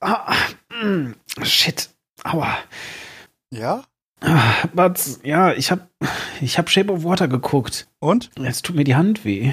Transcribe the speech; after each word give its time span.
Ah, 0.00 0.34
mm, 0.70 1.14
shit. 1.42 1.90
Aua. 2.24 2.58
Ja? 3.50 3.84
Ah, 4.20 4.66
Batz, 4.74 5.20
ja, 5.22 5.52
ich 5.52 5.70
hab, 5.70 5.88
ich 6.40 6.58
hab 6.58 6.70
Shape 6.70 6.92
of 6.92 7.04
Water 7.04 7.28
geguckt. 7.28 7.88
Und? 7.98 8.30
Jetzt 8.38 8.64
tut 8.64 8.76
mir 8.76 8.84
die 8.84 8.96
Hand 8.96 9.24
weh. 9.24 9.52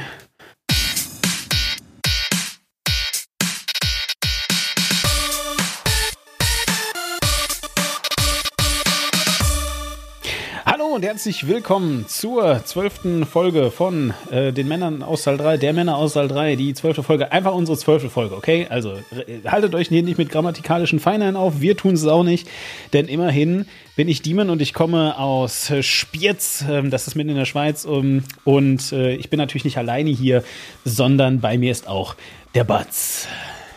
Und 11.04 11.10
herzlich 11.10 11.48
willkommen 11.50 12.06
zur 12.08 12.64
zwölften 12.64 13.26
Folge 13.26 13.72
von 13.72 14.14
äh, 14.32 14.54
den 14.54 14.70
Männern 14.70 15.04
aus 15.04 15.24
Saal 15.24 15.36
3, 15.36 15.58
der 15.58 15.74
Männer 15.74 15.98
aus 15.98 16.14
Saal 16.14 16.30
3, 16.30 16.56
die 16.56 16.74
zwölfte 16.74 17.04
Folge, 17.04 17.30
einfach 17.30 17.54
unsere 17.54 17.78
zwölfte 17.78 18.10
Folge, 18.10 18.36
okay? 18.36 18.68
Also 18.70 18.94
äh, 18.94 19.46
haltet 19.46 19.76
euch 19.76 19.90
hier 19.90 20.02
nicht 20.02 20.18
mit 20.18 20.30
grammatikalischen 20.30 21.02
Feinheiten 21.02 21.36
auf, 21.36 21.60
wir 21.60 21.76
tun 21.76 21.96
es 21.96 22.06
auch 22.06 22.24
nicht, 22.24 22.48
denn 22.94 23.10
immerhin 23.10 23.66
bin 23.98 24.08
ich 24.08 24.22
Demon 24.22 24.50
und 24.50 24.62
ich 24.62 24.74
komme 24.74 25.20
aus 25.20 25.70
äh, 25.70 25.84
Spiez, 25.84 26.64
ähm, 26.70 26.90
das 26.90 27.08
ist 27.08 27.16
mitten 27.16 27.32
in 27.32 27.38
der 27.38 27.46
Schweiz 27.46 27.84
um, 27.84 28.24
und 28.46 28.94
äh, 28.94 29.16
ich 29.16 29.30
bin 29.30 29.40
natürlich 29.40 29.66
nicht 29.66 29.78
alleine 29.78 30.10
hier, 30.10 30.42
sondern 30.86 31.42
bei 31.42 31.58
mir 31.58 31.74
ist 31.74 31.86
auch 31.86 32.16
der 32.56 32.64
Batz. 32.64 33.28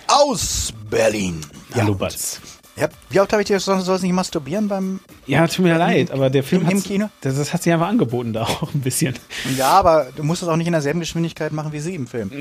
Aus 0.07 0.73
Berlin. 0.89 1.41
Hallo 1.75 1.93
ja. 1.93 1.99
Batz. 1.99 2.41
Ja, 2.77 2.89
wie 3.09 3.21
oft 3.21 3.33
habe 3.33 3.41
ich 3.43 3.49
dir 3.49 3.55
gesagt, 3.57 3.81
du 3.81 3.85
sollst 3.85 4.05
nicht 4.05 4.13
masturbieren 4.13 4.69
beim. 4.69 5.01
Ja, 5.27 5.47
tut 5.49 5.65
mir 5.65 5.79
leid, 5.79 6.11
aber 6.11 6.29
der 6.29 6.43
Film 6.43 6.69
im 6.69 6.83
Kino? 6.83 7.09
Das, 7.23 7.37
das 7.37 7.53
hat 7.55 7.63
sich 7.63 7.73
einfach 7.73 7.89
angeboten 7.89 8.35
da 8.35 8.43
auch 8.43 8.75
ein 8.75 8.81
bisschen. 8.81 9.15
Ja, 9.57 9.69
aber 9.71 10.09
du 10.15 10.23
musst 10.23 10.43
es 10.43 10.49
auch 10.49 10.57
nicht 10.57 10.67
in 10.67 10.73
derselben 10.75 11.01
Geschwindigkeit 11.01 11.53
machen 11.53 11.73
wie 11.73 11.81
sie 11.81 11.95
im 11.95 12.07
Film. 12.07 12.31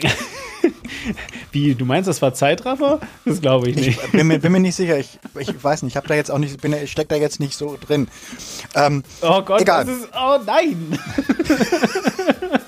Wie, 1.51 1.75
du 1.75 1.85
meinst, 1.85 2.09
das 2.09 2.21
war 2.21 2.33
Zeitraffer? 2.33 2.99
Das 3.23 3.39
glaube 3.39 3.69
ich 3.69 3.75
nicht. 3.75 3.99
Ich 4.03 4.11
bin 4.11 4.27
mir, 4.27 4.39
bin 4.39 4.51
mir 4.51 4.59
nicht 4.59 4.75
sicher. 4.75 4.97
Ich, 4.97 5.19
ich 5.39 5.63
weiß 5.63 5.83
nicht. 5.83 5.93
Ich 5.93 5.97
habe 5.97 6.07
da 6.07 6.15
jetzt 6.15 6.31
auch 6.31 6.39
nicht, 6.39 6.59
bin, 6.59 6.73
ich 6.73 6.91
steck 6.91 7.07
da 7.09 7.15
jetzt 7.15 7.39
nicht 7.39 7.53
so 7.55 7.77
drin. 7.79 8.07
Ähm, 8.73 9.03
Oh 9.21 9.41
Gott, 9.41 9.61
Egal. 9.61 9.85
das 9.85 9.95
ist. 9.95 10.09
Oh 10.13 10.39
nein! 10.45 10.99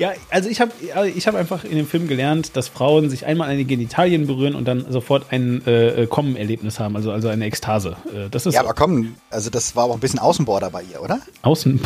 ja, 0.00 0.14
also 0.30 0.48
ich 0.48 0.62
habe 0.62 0.72
ich 1.14 1.26
hab 1.26 1.34
einfach 1.34 1.62
in 1.62 1.76
dem 1.76 1.86
Film 1.86 2.08
gelernt, 2.08 2.56
dass 2.56 2.68
Frauen 2.68 3.10
sich 3.10 3.26
einmal 3.26 3.50
an 3.50 3.58
die 3.58 3.66
Genitalien 3.66 4.26
berühren 4.26 4.54
und 4.54 4.64
dann 4.64 4.90
sofort 4.90 5.26
ein 5.30 5.64
äh, 5.66 6.06
Kommen-Erlebnis 6.08 6.80
haben, 6.80 6.96
also, 6.96 7.12
also 7.12 7.28
eine 7.28 7.44
Ekstase. 7.44 7.96
Äh, 8.06 8.30
das 8.30 8.46
ist 8.46 8.54
ja, 8.54 8.60
aber 8.60 8.72
komm, 8.72 9.16
also 9.28 9.50
das 9.50 9.76
war 9.76 9.84
auch 9.84 9.92
ein 9.92 10.00
bisschen 10.00 10.18
Außenborder 10.18 10.70
bei 10.70 10.84
ihr, 10.84 11.02
oder? 11.02 11.20
außen. 11.42 11.80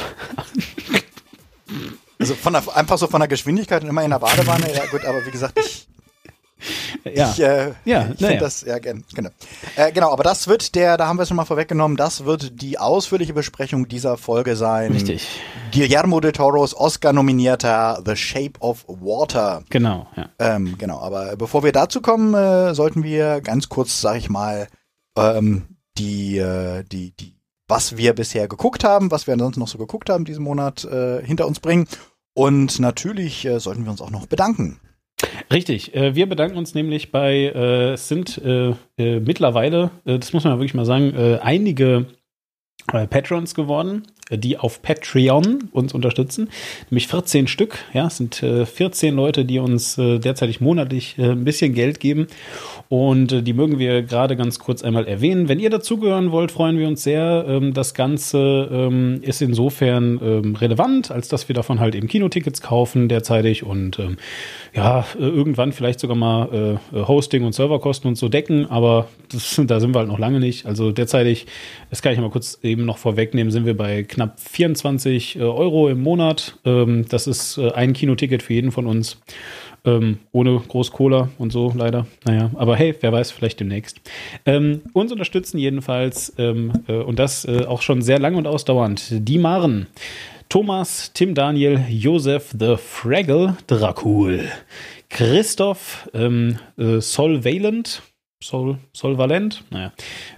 Also 2.20 2.34
von 2.36 2.52
der, 2.52 2.62
einfach 2.76 2.98
so 2.98 3.08
von 3.08 3.20
der 3.20 3.26
Geschwindigkeit 3.26 3.82
und 3.82 3.88
immer 3.88 4.04
in 4.04 4.10
der 4.10 4.20
Badewanne. 4.20 4.72
Ja, 4.72 4.86
gut, 4.86 5.04
aber 5.04 5.26
wie 5.26 5.32
gesagt, 5.32 5.58
ich, 5.58 5.88
ja. 7.04 7.30
ich, 7.30 7.40
äh, 7.40 7.72
Ja, 7.84 8.08
ich 8.12 8.18
finde 8.18 8.38
das, 8.38 8.62
ja, 8.62 8.78
genau. 8.78 9.00
Äh, 9.76 9.92
genau, 9.92 10.12
aber 10.12 10.22
das 10.22 10.48
wird 10.48 10.74
der, 10.74 10.96
da 10.96 11.06
haben 11.06 11.18
wir 11.18 11.22
es 11.22 11.28
schon 11.28 11.36
mal 11.36 11.44
vorweggenommen, 11.44 11.96
das 11.96 12.24
wird 12.24 12.60
die 12.60 12.78
ausführliche 12.78 13.34
Besprechung 13.34 13.88
dieser 13.88 14.16
Folge 14.16 14.56
sein. 14.56 14.92
Richtig. 14.92 15.28
Guillermo 15.72 16.20
del 16.20 16.32
Toros 16.32 16.74
Oscar-nominierter 16.74 18.02
The 18.04 18.16
Shape 18.16 18.60
of 18.60 18.84
Water. 18.88 19.62
Genau, 19.70 20.06
ja. 20.16 20.28
Ähm, 20.38 20.76
genau, 20.78 21.00
aber 21.00 21.36
bevor 21.36 21.62
wir 21.62 21.72
dazu 21.72 22.00
kommen, 22.00 22.34
äh, 22.34 22.74
sollten 22.74 23.02
wir 23.02 23.40
ganz 23.40 23.68
kurz, 23.68 24.00
sag 24.00 24.16
ich 24.16 24.30
mal, 24.30 24.68
ähm, 25.16 25.64
die, 25.98 26.38
äh, 26.38 26.84
die, 26.84 27.12
die, 27.16 27.36
was 27.68 27.96
wir 27.96 28.14
bisher 28.14 28.48
geguckt 28.48 28.84
haben, 28.84 29.10
was 29.10 29.26
wir 29.26 29.34
ansonsten 29.34 29.60
noch 29.60 29.68
so 29.68 29.78
geguckt 29.78 30.10
haben 30.10 30.24
diesen 30.24 30.44
Monat 30.44 30.84
äh, 30.84 31.24
hinter 31.24 31.46
uns 31.46 31.60
bringen. 31.60 31.86
Und 32.34 32.80
natürlich 32.80 33.44
äh, 33.44 33.60
sollten 33.60 33.84
wir 33.84 33.90
uns 33.90 34.00
auch 34.00 34.10
noch 34.10 34.26
bedanken. 34.26 34.80
Richtig. 35.52 35.94
Äh, 35.94 36.14
wir 36.14 36.28
bedanken 36.28 36.56
uns 36.56 36.74
nämlich 36.74 37.12
bei, 37.12 37.52
äh, 37.54 37.92
es 37.92 38.08
sind 38.08 38.38
äh, 38.38 38.74
mittlerweile, 38.98 39.90
das 40.04 40.32
muss 40.32 40.44
man 40.44 40.58
wirklich 40.58 40.74
mal 40.74 40.84
sagen, 40.84 41.16
einige 41.40 42.06
Patrons 42.86 43.54
geworden, 43.54 44.02
die 44.30 44.58
auf 44.58 44.80
Patreon 44.82 45.68
uns 45.72 45.92
unterstützen. 45.92 46.48
Nämlich 46.90 47.08
14 47.08 47.46
Stück. 47.46 47.78
Ja, 47.92 48.06
es 48.06 48.16
sind 48.16 48.42
äh, 48.42 48.64
14 48.64 49.14
Leute, 49.14 49.44
die 49.44 49.58
uns 49.58 49.98
äh, 49.98 50.18
derzeitig 50.18 50.60
monatlich 50.60 51.18
äh, 51.18 51.30
ein 51.30 51.44
bisschen 51.44 51.74
Geld 51.74 52.00
geben. 52.00 52.28
Und 52.88 53.32
äh, 53.32 53.42
die 53.42 53.52
mögen 53.52 53.78
wir 53.78 54.02
gerade 54.02 54.36
ganz 54.36 54.58
kurz 54.58 54.82
einmal 54.82 55.06
erwähnen. 55.06 55.48
Wenn 55.48 55.60
ihr 55.60 55.70
dazugehören 55.70 56.32
wollt, 56.32 56.52
freuen 56.52 56.78
wir 56.78 56.88
uns 56.88 57.02
sehr. 57.02 57.44
Ähm, 57.48 57.74
das 57.74 57.94
Ganze 57.94 58.68
ähm, 58.72 59.18
ist 59.22 59.42
insofern 59.42 60.20
ähm, 60.22 60.54
relevant, 60.54 61.10
als 61.10 61.28
dass 61.28 61.48
wir 61.48 61.54
davon 61.54 61.80
halt 61.80 61.94
eben 61.94 62.08
Kinotickets 62.08 62.62
kaufen 62.62 63.08
derzeitig 63.08 63.62
und 63.62 63.98
ähm, 63.98 64.16
ja, 64.74 65.00
äh, 65.18 65.22
irgendwann 65.22 65.72
vielleicht 65.72 66.00
sogar 66.00 66.16
mal 66.16 66.78
äh, 66.92 66.96
Hosting 66.96 67.44
und 67.44 67.54
Serverkosten 67.54 68.08
und 68.08 68.16
so 68.16 68.28
decken, 68.28 68.70
aber 68.70 69.08
das, 69.30 69.60
da 69.66 69.80
sind 69.80 69.94
wir 69.94 70.00
halt 70.00 70.08
noch 70.08 70.18
lange 70.18 70.40
nicht. 70.40 70.66
Also 70.66 70.92
derzeitig, 70.92 71.46
das 71.90 72.02
kann 72.02 72.12
ich 72.12 72.18
mal 72.18 72.30
kurz 72.30 72.58
eben 72.62 72.84
noch 72.84 72.98
vorwegnehmen, 72.98 73.50
sind 73.50 73.66
wir 73.66 73.76
bei 73.76 74.02
knapp 74.14 74.40
24 74.40 75.36
äh, 75.36 75.42
Euro 75.42 75.88
im 75.88 76.00
Monat. 76.00 76.56
Ähm, 76.64 77.04
das 77.08 77.26
ist 77.26 77.58
äh, 77.58 77.72
ein 77.72 77.92
Kinoticket 77.92 78.42
für 78.42 78.54
jeden 78.54 78.72
von 78.72 78.86
uns. 78.86 79.20
Ähm, 79.86 80.18
ohne 80.32 80.62
groß 80.66 80.92
Cola 80.92 81.28
und 81.36 81.52
so, 81.52 81.72
leider. 81.76 82.06
Naja, 82.24 82.50
aber 82.54 82.74
hey, 82.76 82.94
wer 83.00 83.12
weiß, 83.12 83.32
vielleicht 83.32 83.60
demnächst. 83.60 84.00
Ähm, 84.46 84.80
uns 84.94 85.12
unterstützen 85.12 85.58
jedenfalls, 85.58 86.32
ähm, 86.38 86.72
äh, 86.88 86.94
und 86.94 87.18
das 87.18 87.44
äh, 87.44 87.66
auch 87.66 87.82
schon 87.82 88.00
sehr 88.00 88.18
lang 88.18 88.34
und 88.36 88.46
ausdauernd, 88.46 89.08
die 89.10 89.36
Maren. 89.36 89.88
Thomas, 90.48 91.12
Tim 91.12 91.34
Daniel, 91.34 91.84
Josef 91.90 92.54
the 92.58 92.76
Fraggle, 92.78 93.56
Dracul, 93.66 94.48
Christoph, 95.10 96.08
ähm, 96.14 96.58
äh, 96.78 97.00
Sol 97.00 97.44
Valent, 97.44 98.02
Sol, 98.44 98.76
Solvalent, 98.92 99.64
naja, 99.70 99.92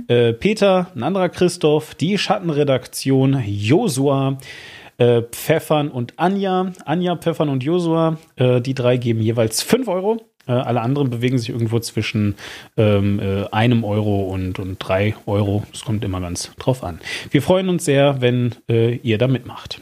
äh, 0.07 0.33
Peter, 0.33 0.93
ein 0.95 1.03
anderer 1.03 1.29
Christoph, 1.29 1.97
die 1.97 2.19
Schattenredaktion, 2.19 3.43
Josua, 3.45 4.39
äh, 4.99 5.23
Pfeffern 5.23 5.91
und 5.91 6.15
Anja. 6.17 6.73
Anja, 6.85 7.17
Pfeffern 7.17 7.49
und 7.49 7.65
Josua, 7.65 8.19
äh, 8.37 8.61
die 8.61 8.75
drei 8.75 8.97
geben 8.97 9.21
jeweils 9.21 9.61
5 9.63 9.89
Euro. 9.89 10.19
Äh, 10.47 10.53
alle 10.53 10.83
anderen 10.83 11.11
bewegen 11.11 11.37
sich 11.37 11.49
irgendwo 11.49 11.81
zwischen 11.81 12.37
ähm, 12.77 13.19
äh, 13.19 13.47
einem 13.51 13.83
Euro 13.83 14.33
und, 14.33 14.61
und 14.61 14.79
drei 14.79 15.17
Euro. 15.27 15.65
Das 15.73 15.85
kommt 15.85 16.05
immer 16.05 16.21
ganz 16.21 16.55
drauf 16.61 16.85
an. 16.85 17.01
Wir 17.31 17.43
freuen 17.43 17.69
uns 17.69 17.85
sehr, 17.85 18.21
wenn 18.21 18.55
äh, 18.69 18.95
ihr 18.99 19.19
da 19.19 19.27
mitmacht. 19.27 19.81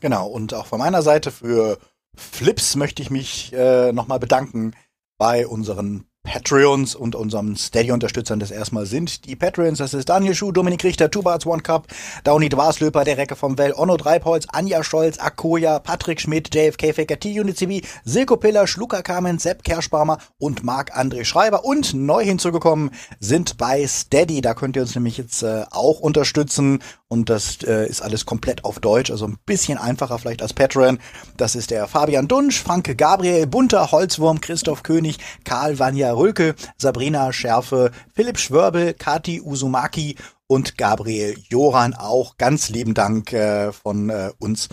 Genau, 0.00 0.26
und 0.26 0.54
auch 0.54 0.66
von 0.66 0.80
meiner 0.80 1.02
Seite 1.02 1.30
für 1.30 1.78
Flips 2.16 2.74
möchte 2.74 3.00
ich 3.00 3.10
mich 3.10 3.52
äh, 3.52 3.92
nochmal 3.92 4.18
bedanken 4.18 4.72
bei 5.18 5.46
unseren 5.46 6.07
Patreons 6.28 6.94
und 6.94 7.14
unseren 7.14 7.56
Steady-Unterstützern 7.56 8.38
das 8.38 8.50
erstmal 8.50 8.84
sind. 8.84 9.24
Die 9.24 9.34
Patreons, 9.34 9.78
das 9.78 9.94
ist 9.94 10.10
Daniel 10.10 10.34
Schuh, 10.34 10.52
Dominik 10.52 10.84
Richter, 10.84 11.10
Tubarts 11.10 11.46
One 11.46 11.62
Cup, 11.62 11.88
Downey 12.22 12.50
Dwarslöper, 12.50 13.04
der 13.04 13.16
Recke 13.16 13.34
vom 13.34 13.56
Well, 13.56 13.72
Onno 13.74 13.96
Dreipholz, 13.96 14.46
Anja 14.52 14.84
Scholz, 14.84 15.18
Akoya, 15.18 15.78
Patrick 15.78 16.20
Schmidt, 16.20 16.54
JFK 16.54 16.92
Faker, 16.92 17.18
T-Unit 17.18 17.58
Silko 18.04 18.36
Piller, 18.36 18.66
Schlucker 18.66 19.02
Kamen, 19.02 19.38
Sepp 19.38 19.64
Kerschbarmer 19.64 20.18
und 20.36 20.62
Marc-André 20.64 21.24
Schreiber. 21.24 21.64
Und 21.64 21.94
neu 21.94 22.22
hinzugekommen 22.22 22.90
sind 23.20 23.56
bei 23.56 23.86
Steady. 23.86 24.42
Da 24.42 24.52
könnt 24.52 24.76
ihr 24.76 24.82
uns 24.82 24.94
nämlich 24.94 25.16
jetzt 25.16 25.42
äh, 25.42 25.64
auch 25.70 26.00
unterstützen. 26.00 26.80
Und 27.08 27.30
das 27.30 27.62
äh, 27.62 27.88
ist 27.88 28.02
alles 28.02 28.26
komplett 28.26 28.66
auf 28.66 28.80
Deutsch, 28.80 29.10
also 29.10 29.26
ein 29.26 29.38
bisschen 29.46 29.78
einfacher 29.78 30.18
vielleicht 30.18 30.42
als 30.42 30.52
Patreon. 30.52 30.98
Das 31.38 31.54
ist 31.54 31.70
der 31.70 31.88
Fabian 31.88 32.28
Dunsch, 32.28 32.62
Franke 32.62 32.94
Gabriel, 32.94 33.46
Bunter, 33.46 33.90
Holzwurm, 33.90 34.42
Christoph 34.42 34.82
König, 34.82 35.16
Karl 35.44 35.78
Vanja 35.78 36.17
Rülke, 36.18 36.54
Sabrina 36.76 37.32
Schärfe, 37.32 37.90
Philipp 38.14 38.38
Schwörbel, 38.38 38.94
Kati 38.94 39.40
Uzumaki 39.40 40.16
und 40.46 40.78
Gabriel 40.78 41.36
Joran 41.48 41.94
auch. 41.94 42.36
Ganz 42.36 42.70
lieben 42.70 42.94
Dank 42.94 43.32
äh, 43.32 43.72
von 43.72 44.10
äh, 44.10 44.32
uns 44.38 44.68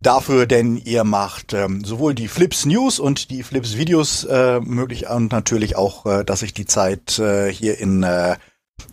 dafür, 0.00 0.46
denn 0.46 0.76
ihr 0.76 1.04
macht 1.04 1.52
ähm, 1.52 1.84
sowohl 1.84 2.14
die 2.14 2.28
Flips 2.28 2.64
News 2.64 2.98
und 2.98 3.30
die 3.30 3.42
Flips 3.42 3.76
Videos 3.76 4.24
äh, 4.24 4.60
möglich 4.60 5.08
und 5.08 5.32
natürlich 5.32 5.76
auch, 5.76 6.06
äh, 6.06 6.24
dass 6.24 6.42
ich 6.42 6.54
die 6.54 6.66
Zeit 6.66 7.18
äh, 7.18 7.52
hier 7.52 7.78
in 7.78 8.02
äh, 8.02 8.36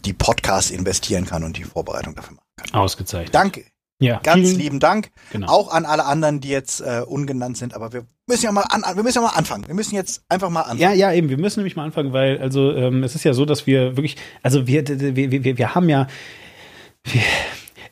die 0.03 0.13
Podcasts 0.13 0.71
investieren 0.71 1.25
kann 1.25 1.43
und 1.43 1.57
die 1.57 1.63
Vorbereitung 1.63 2.15
dafür 2.15 2.35
machen 2.35 2.47
kann. 2.57 2.81
Ausgezeichnet. 2.81 3.35
Danke. 3.35 3.65
Ja, 3.99 4.19
Ganz 4.23 4.47
vielen- 4.49 4.59
lieben 4.59 4.79
Dank. 4.79 5.09
Genau. 5.31 5.47
Auch 5.47 5.71
an 5.71 5.85
alle 5.85 6.05
anderen, 6.05 6.41
die 6.41 6.49
jetzt 6.49 6.81
äh, 6.81 7.01
ungenannt 7.07 7.57
sind, 7.57 7.73
aber 7.73 7.93
wir 7.93 8.05
müssen 8.27 8.43
ja 8.45 8.51
mal 8.51 8.63
an, 8.69 8.83
wir 8.95 9.03
müssen 9.03 9.19
ja 9.19 9.21
mal 9.21 9.37
anfangen. 9.37 9.67
Wir 9.67 9.73
müssen 9.75 9.95
jetzt 9.95 10.23
einfach 10.27 10.49
mal 10.49 10.61
anfangen. 10.61 10.79
Ja, 10.81 10.91
ja, 10.91 11.13
eben. 11.13 11.29
Wir 11.29 11.37
müssen 11.37 11.59
nämlich 11.59 11.75
mal 11.77 11.85
anfangen, 11.85 12.11
weil, 12.11 12.37
also, 12.39 12.73
ähm, 12.73 13.03
es 13.03 13.15
ist 13.15 13.23
ja 13.23 13.33
so, 13.33 13.45
dass 13.45 13.67
wir 13.67 13.95
wirklich, 13.95 14.17
also 14.43 14.67
wir, 14.67 14.85
wir, 14.87 15.31
wir, 15.31 15.57
wir 15.57 15.75
haben 15.75 15.87
ja, 15.87 16.07
wir, 17.05 17.21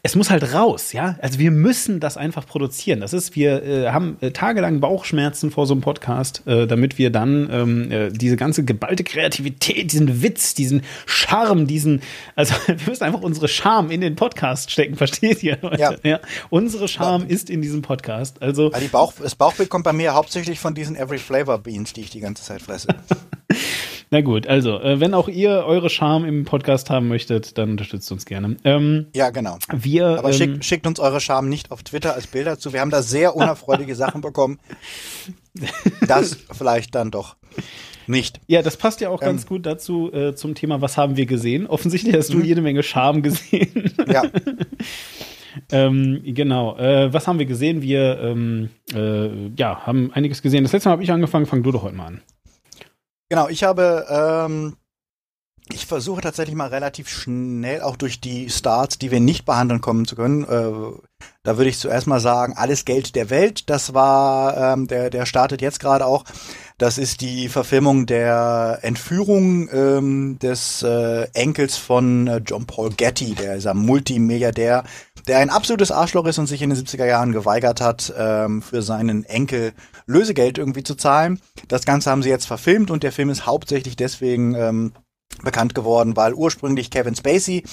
es 0.05 0.17
muss 0.17 0.29
halt 0.29 0.53
raus, 0.53 0.91
ja. 0.91 1.15
Also 1.21 1.39
wir 1.39 1.49
müssen 1.49 2.01
das 2.01 2.17
einfach 2.17 2.45
produzieren. 2.45 2.99
Das 2.99 3.13
ist, 3.13 3.37
wir 3.37 3.63
äh, 3.63 3.89
haben 3.91 4.17
äh, 4.19 4.31
tagelang 4.31 4.81
Bauchschmerzen 4.81 5.49
vor 5.49 5.65
so 5.65 5.73
einem 5.73 5.79
Podcast, 5.79 6.45
äh, 6.45 6.67
damit 6.67 6.97
wir 6.97 7.09
dann 7.09 7.49
ähm, 7.49 7.89
äh, 7.89 8.09
diese 8.09 8.35
ganze 8.35 8.65
geballte 8.65 9.05
Kreativität, 9.05 9.93
diesen 9.93 10.21
Witz, 10.21 10.55
diesen 10.55 10.81
Charme, 11.05 11.67
diesen, 11.67 12.01
also 12.35 12.53
wir 12.67 12.75
müssen 12.85 13.05
einfach 13.05 13.21
unsere 13.21 13.47
Charme 13.47 13.91
in 13.91 14.01
den 14.01 14.17
Podcast 14.17 14.71
stecken, 14.71 14.95
versteht 14.97 15.41
ihr? 15.41 15.57
Leute? 15.61 15.99
Ja. 16.03 16.19
Unsere 16.49 16.89
Charme 16.89 17.25
ist 17.25 17.49
in 17.49 17.61
diesem 17.61 17.81
Podcast. 17.81 18.41
Also 18.41 18.73
Weil 18.73 18.81
die 18.81 18.87
Bauch, 18.89 19.13
das 19.17 19.35
Bauchbild 19.35 19.69
kommt 19.69 19.85
bei 19.85 19.93
mir 19.93 20.15
hauptsächlich 20.15 20.59
von 20.59 20.75
diesen 20.75 20.97
Every 20.97 21.17
Flavor 21.17 21.59
Beans, 21.59 21.93
die 21.93 22.01
ich 22.01 22.09
die 22.09 22.19
ganze 22.19 22.43
Zeit 22.43 22.61
fresse. 22.61 22.89
Na 24.13 24.21
gut, 24.21 24.45
also, 24.45 24.79
äh, 24.79 24.99
wenn 24.99 25.15
auch 25.15 25.27
ihr 25.27 25.63
eure 25.65 25.89
Charme 25.89 26.25
im 26.25 26.45
Podcast 26.45 26.91
haben 26.91 27.07
möchtet, 27.07 27.57
dann 27.57 27.71
unterstützt 27.71 28.11
uns 28.11 28.27
gerne. 28.27 28.57
Ähm, 28.63 29.07
ja, 29.15 29.31
genau. 29.31 29.57
Wir, 29.71 30.19
Aber 30.19 30.27
ähm, 30.29 30.35
schickt, 30.35 30.65
schickt 30.65 30.85
uns 30.85 30.99
eure 30.99 31.19
Charme 31.19 31.49
nicht 31.49 31.71
auf 31.71 31.81
Twitter 31.81 32.13
als 32.13 32.27
Bilder 32.27 32.59
zu. 32.59 32.73
Wir 32.73 32.81
haben 32.81 32.91
da 32.91 33.01
sehr 33.01 33.35
unerfreuliche 33.35 33.95
Sachen 34.03 34.21
bekommen. 34.21 34.59
Das 36.07 36.37
vielleicht 36.51 36.93
dann 36.93 37.09
doch 37.09 37.37
nicht. 38.05 38.39
Ja, 38.45 38.61
das 38.61 38.77
passt 38.77 39.01
ja 39.01 39.09
auch 39.09 39.19
Ähm. 39.23 39.29
ganz 39.29 39.47
gut 39.47 39.65
dazu 39.65 40.13
äh, 40.13 40.35
zum 40.35 40.53
Thema, 40.53 40.79
was 40.79 40.95
haben 40.95 41.17
wir 41.17 41.25
gesehen? 41.25 41.65
Offensichtlich 41.65 42.13
hast 42.15 42.31
du 42.33 42.37
Mhm. 42.37 42.45
jede 42.45 42.61
Menge 42.61 42.83
Charme 42.83 43.23
gesehen. 43.23 43.95
Ja, 44.07 44.25
ähm, 45.71 46.21
genau. 46.23 46.77
Äh, 46.77 47.11
was 47.11 47.25
haben 47.27 47.39
wir 47.39 47.47
gesehen? 47.47 47.81
Wir 47.81 48.19
ähm, 48.19 48.69
äh, 48.93 49.29
ja, 49.57 49.87
haben 49.87 50.11
einiges 50.13 50.43
gesehen. 50.43 50.61
Das 50.63 50.71
letzte 50.71 50.89
Mal 50.89 50.93
habe 50.93 51.03
ich 51.03 51.11
angefangen. 51.11 51.47
Fang 51.47 51.63
du 51.63 51.71
doch 51.71 51.81
heute 51.81 51.95
mal 51.95 52.05
an. 52.05 52.21
Genau. 53.33 53.47
Ich 53.49 53.63
habe, 53.63 54.05
ähm, 54.11 54.75
ich 55.71 55.87
versuche 55.87 56.21
tatsächlich 56.21 56.55
mal 56.55 56.67
relativ 56.67 57.09
schnell 57.09 57.81
auch 57.81 57.95
durch 57.95 58.21
die 58.21 58.51
Starts, 58.51 58.99
die 58.99 59.09
wir 59.09 59.19
nicht 59.19 59.43
behandeln 59.43 59.81
kommen 59.81 60.05
zu 60.05 60.15
können. 60.15 60.43
Äh, 60.43 60.99
da 61.41 61.57
würde 61.57 61.69
ich 61.69 61.79
zuerst 61.79 62.05
mal 62.05 62.19
sagen, 62.19 62.53
alles 62.55 62.85
Geld 62.85 63.15
der 63.15 63.31
Welt. 63.31 63.71
Das 63.71 63.95
war, 63.95 64.55
ähm, 64.73 64.87
der, 64.87 65.09
der 65.09 65.25
startet 65.25 65.63
jetzt 65.63 65.79
gerade 65.79 66.05
auch. 66.05 66.25
Das 66.77 66.99
ist 66.99 67.21
die 67.21 67.49
Verfilmung 67.49 68.05
der 68.05 68.79
Entführung 68.83 69.67
ähm, 69.71 70.37
des 70.37 70.83
äh, 70.83 71.27
Enkels 71.33 71.77
von 71.77 72.27
äh, 72.27 72.37
John 72.45 72.67
Paul 72.67 72.91
Getty, 72.91 73.33
der 73.33 73.55
ist 73.55 73.65
ein 73.65 73.77
Multimilliardär, 73.77 74.83
der 75.27 75.39
ein 75.39 75.49
absolutes 75.49 75.91
Arschloch 75.91 76.25
ist 76.25 76.37
und 76.37 76.47
sich 76.47 76.61
in 76.61 76.69
den 76.69 76.79
70er 76.79 77.05
Jahren 77.05 77.31
geweigert 77.31 77.81
hat, 77.81 78.13
ähm, 78.17 78.61
für 78.61 78.81
seinen 78.81 79.23
Enkel 79.25 79.73
Lösegeld 80.05 80.57
irgendwie 80.57 80.83
zu 80.83 80.95
zahlen. 80.95 81.39
Das 81.67 81.85
Ganze 81.85 82.11
haben 82.11 82.23
sie 82.23 82.29
jetzt 82.29 82.45
verfilmt 82.45 82.91
und 82.91 83.03
der 83.03 83.11
Film 83.11 83.29
ist 83.29 83.45
hauptsächlich 83.45 83.95
deswegen 83.95 84.55
ähm, 84.55 84.91
bekannt 85.43 85.75
geworden, 85.75 86.15
weil 86.15 86.33
ursprünglich 86.33 86.91
Kevin 86.91 87.15
Spacey 87.15 87.63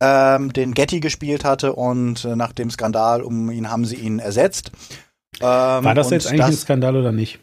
ähm, 0.00 0.52
den 0.52 0.74
Getty 0.74 1.00
gespielt 1.00 1.44
hatte 1.44 1.74
und 1.74 2.24
äh, 2.24 2.36
nach 2.36 2.52
dem 2.52 2.70
Skandal 2.70 3.22
um 3.22 3.50
ihn 3.50 3.70
haben 3.70 3.84
sie 3.84 3.96
ihn 3.96 4.18
ersetzt. 4.18 4.70
Ähm, 5.40 5.84
War 5.84 5.94
das 5.94 6.10
jetzt 6.10 6.28
eigentlich 6.28 6.46
ein 6.46 6.52
Skandal 6.52 6.96
oder 6.96 7.12
nicht? 7.12 7.40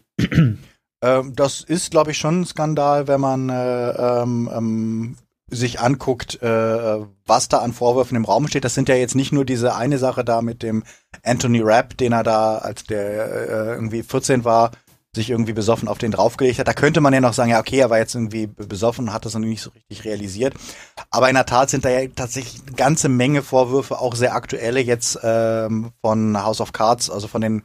ähm, 1.02 1.34
das 1.36 1.62
ist, 1.62 1.92
glaube 1.92 2.12
ich, 2.12 2.18
schon 2.18 2.42
ein 2.42 2.46
Skandal, 2.46 3.08
wenn 3.08 3.22
man 3.22 3.50
äh, 3.50 3.92
ähm, 3.92 4.50
ähm, 4.54 5.18
sich 5.52 5.80
anguckt, 5.80 6.42
äh, 6.42 7.06
was 7.26 7.50
da 7.50 7.60
an 7.60 7.74
Vorwürfen 7.74 8.16
im 8.16 8.26
Raum 8.26 8.48
steht. 8.48 8.64
Das 8.64 8.74
sind 8.74 8.90
ja 8.90 8.96
jetzt 8.96 9.16
nicht 9.16 9.32
nur 9.32 9.46
diese 9.46 9.76
eine 9.76 9.98
Sache 9.98 10.24
da 10.24 10.42
mit 10.42 10.64
dem 10.64 10.84
Anthony 11.24 11.62
Rapp, 11.62 11.98
den 11.98 12.14
er 12.14 12.24
da, 12.24 12.58
als 12.58 12.86
der 12.86 13.50
äh, 13.50 13.74
irgendwie 13.74 14.02
14 14.02 14.46
war, 14.46 14.72
sich 15.14 15.30
irgendwie 15.30 15.54
besoffen 15.54 15.90
auf 15.90 15.98
den 15.98 16.12
draufgelegt 16.12 16.60
hat. 16.60 16.68
Da 16.70 16.74
könnte 16.74 17.02
man 17.02 17.14
ja 17.14 17.20
noch 17.20 17.34
sagen, 17.34 17.52
ja, 17.52 17.60
okay, 17.60 17.80
er 17.80 17.90
war 17.90 17.98
jetzt 17.98 18.16
irgendwie 18.16 18.48
besoffen 18.48 19.12
hat 19.12 19.26
das 19.26 19.34
noch 19.34 19.42
nicht 19.42 19.62
so 19.62 19.72
richtig 19.72 20.06
realisiert. 20.06 20.54
Aber 21.10 21.28
in 21.28 21.36
der 21.36 21.46
Tat 21.46 21.70
sind 21.70 21.84
da 21.84 21.90
ja 21.90 22.08
tatsächlich 22.16 22.62
eine 22.66 22.78
ganze 22.78 23.10
Menge 23.10 23.42
Vorwürfe, 23.42 24.00
auch 24.00 24.16
sehr 24.16 24.36
aktuelle 24.36 24.80
jetzt 24.80 25.20
ähm, 25.22 25.92
von 26.02 26.42
House 26.42 26.62
of 26.62 26.72
Cards, 26.72 27.10
also 27.10 27.28
von 27.28 27.42
den 27.42 27.64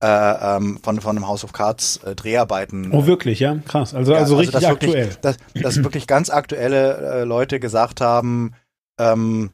äh, 0.00 0.56
ähm, 0.56 0.78
von, 0.82 1.00
von 1.00 1.16
dem 1.16 1.26
House 1.26 1.44
of 1.44 1.52
Cards 1.52 1.98
äh, 2.04 2.14
Dreharbeiten. 2.14 2.92
Oh, 2.92 3.06
wirklich, 3.06 3.40
ja? 3.40 3.56
Krass. 3.66 3.94
Also, 3.94 4.12
Ja, 4.12 4.18
also 4.18 4.36
richtig 4.36 4.60
dass 4.60 4.64
aktuell. 4.64 4.94
Wirklich, 4.94 5.16
dass, 5.18 5.36
dass 5.54 5.76
wirklich 5.82 6.06
ganz 6.06 6.30
aktuelle 6.30 6.96
äh, 6.96 7.24
Leute 7.24 7.58
gesagt 7.58 8.00
haben, 8.00 8.52
ähm, 8.98 9.50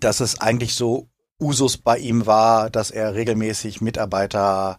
dass 0.00 0.20
es 0.20 0.40
eigentlich 0.40 0.74
so 0.74 1.08
Usus 1.40 1.78
bei 1.78 1.98
ihm 1.98 2.26
war, 2.26 2.70
dass 2.70 2.90
er 2.90 3.14
regelmäßig 3.14 3.80
Mitarbeiter 3.80 4.78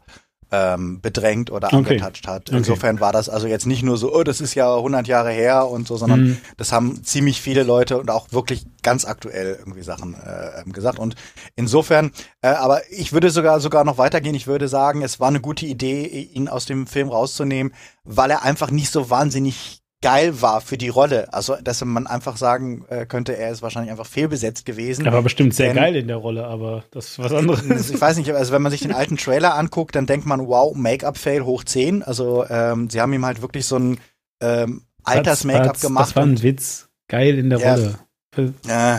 ähm, 0.51 1.01
bedrängt 1.01 1.51
oder 1.51 1.67
Okay. 1.67 1.75
angetatscht 1.77 2.25
hat. 2.27 2.49
Okay. 2.49 2.57
Insofern 2.57 2.99
war 2.99 3.11
das 3.11 3.27
also 3.29 3.47
jetzt 3.47 3.65
nicht 3.65 3.83
nur 3.83 3.97
so, 3.97 4.13
oh, 4.15 4.23
das 4.23 4.39
ist 4.41 4.55
ja 4.55 4.75
100 4.75 5.07
Jahre 5.07 5.31
her 5.31 5.67
und 5.67 5.87
so, 5.87 5.97
sondern 5.97 6.21
Mhm. 6.21 6.37
das 6.57 6.71
haben 6.71 7.03
ziemlich 7.03 7.41
viele 7.41 7.63
Leute 7.63 7.97
und 7.97 8.09
auch 8.09 8.31
wirklich 8.31 8.65
ganz 8.81 9.03
aktuell 9.05 9.55
irgendwie 9.59 9.81
Sachen 9.83 10.13
äh, 10.15 10.61
ähm, 10.61 10.71
gesagt. 10.71 10.99
Und 10.99 11.15
insofern, 11.55 12.11
äh, 12.41 12.47
aber 12.47 12.81
ich 12.91 13.11
würde 13.13 13.29
sogar 13.29 13.59
sogar 13.59 13.83
noch 13.83 13.97
weitergehen. 13.97 14.35
Ich 14.35 14.47
würde 14.47 14.67
sagen, 14.67 15.01
es 15.01 15.19
war 15.19 15.27
eine 15.27 15.41
gute 15.41 15.65
Idee, 15.65 16.05
ihn 16.05 16.47
aus 16.47 16.65
dem 16.65 16.87
Film 16.87 17.09
rauszunehmen, 17.09 17.73
weil 18.03 18.31
er 18.31 18.43
einfach 18.43 18.71
nicht 18.71 18.91
so 18.91 19.09
wahnsinnig 19.09 19.81
geil 20.01 20.41
war 20.41 20.61
für 20.61 20.77
die 20.77 20.89
Rolle. 20.89 21.33
Also, 21.33 21.55
dass 21.63 21.83
man 21.83 22.05
einfach 22.07 22.37
sagen 22.37 22.85
äh, 22.89 23.05
könnte, 23.05 23.35
er 23.35 23.49
ist 23.51 23.61
wahrscheinlich 23.61 23.91
einfach 23.91 24.05
fehlbesetzt 24.05 24.65
gewesen. 24.65 25.05
Er 25.05 25.13
war 25.13 25.21
bestimmt 25.21 25.53
sehr 25.55 25.67
Denn- 25.73 25.77
geil 25.77 25.95
in 25.95 26.07
der 26.07 26.17
Rolle, 26.17 26.45
aber 26.45 26.83
das 26.91 27.07
ist 27.09 27.19
was 27.19 27.31
anderes. 27.33 27.63
Ich 27.89 27.99
weiß 27.99 28.17
nicht, 28.17 28.31
also 28.31 28.51
wenn 28.53 28.61
man 28.61 28.71
sich 28.71 28.81
den 28.81 28.93
alten 28.93 29.17
Trailer 29.17 29.55
anguckt, 29.55 29.95
dann 29.95 30.05
denkt 30.05 30.25
man, 30.25 30.47
wow, 30.47 30.75
Make-up-Fail 30.75 31.43
hoch 31.45 31.63
10. 31.63 32.03
Also 32.03 32.45
ähm, 32.49 32.89
sie 32.89 33.01
haben 33.01 33.13
ihm 33.13 33.25
halt 33.25 33.41
wirklich 33.41 33.65
so 33.65 33.77
ein 33.77 33.99
ähm, 34.41 34.83
Alters-Make-up 35.03 35.79
gemacht. 35.81 36.09
Das 36.09 36.15
war 36.15 36.23
ein 36.23 36.41
Witz. 36.43 36.89
Geil 37.07 37.37
in 37.39 37.49
der 37.49 37.59
Ja. 37.59 37.73
Rolle. 37.73 37.95
Äh, 38.37 38.43
äh, 38.67 38.97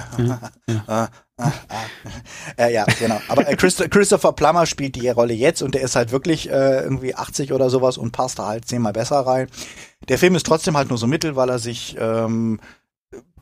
äh, 0.88 1.06
äh, 2.56 2.72
ja, 2.72 2.84
genau. 2.98 3.20
Aber 3.28 3.48
äh, 3.48 3.54
Christ 3.54 3.88
Christopher 3.90 4.32
Plummer 4.32 4.66
spielt 4.66 4.96
die 4.96 5.08
Rolle 5.08 5.34
jetzt 5.34 5.62
und 5.62 5.74
der 5.74 5.82
ist 5.82 5.94
halt 5.94 6.10
wirklich 6.10 6.50
äh, 6.50 6.80
irgendwie 6.82 7.14
80 7.14 7.52
oder 7.52 7.70
sowas 7.70 7.98
und 7.98 8.10
passt 8.10 8.40
da 8.40 8.46
halt 8.46 8.64
zehnmal 8.66 8.92
besser 8.92 9.20
rein. 9.20 9.48
Der 10.06 10.18
Film 10.18 10.34
ist 10.34 10.46
trotzdem 10.46 10.76
halt 10.76 10.88
nur 10.88 10.98
so 10.98 11.06
mittel, 11.06 11.36
weil 11.36 11.48
er 11.50 11.58
sich 11.58 11.96
ähm, 11.98 12.60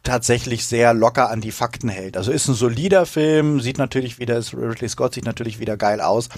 tatsächlich 0.03 0.67
sehr 0.67 0.94
locker 0.94 1.31
an 1.31 1.41
die 1.41 1.50
Fakten 1.50 1.88
hält. 1.88 2.17
Also 2.17 2.32
ist 2.32 2.49
ein 2.49 2.55
solider 2.55 3.06
Film, 3.06 3.61
sieht 3.61 3.79
natürlich 3.79 4.19
wieder, 4.19 4.38
ist 4.38 4.55
Ridley 4.55 4.88
Scott 4.88 5.14
sieht 5.14 5.25
natürlich 5.25 5.58
wieder 5.58 5.76
geil 5.76 6.00
aus. 6.00 6.29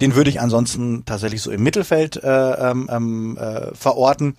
Den 0.00 0.14
würde 0.14 0.30
ich 0.30 0.40
ansonsten 0.40 1.04
tatsächlich 1.04 1.42
so 1.42 1.50
im 1.50 1.62
Mittelfeld 1.62 2.16
äh, 2.22 2.70
ähm, 2.70 2.88
ähm, 2.90 3.36
äh, 3.36 3.74
verorten. 3.74 4.36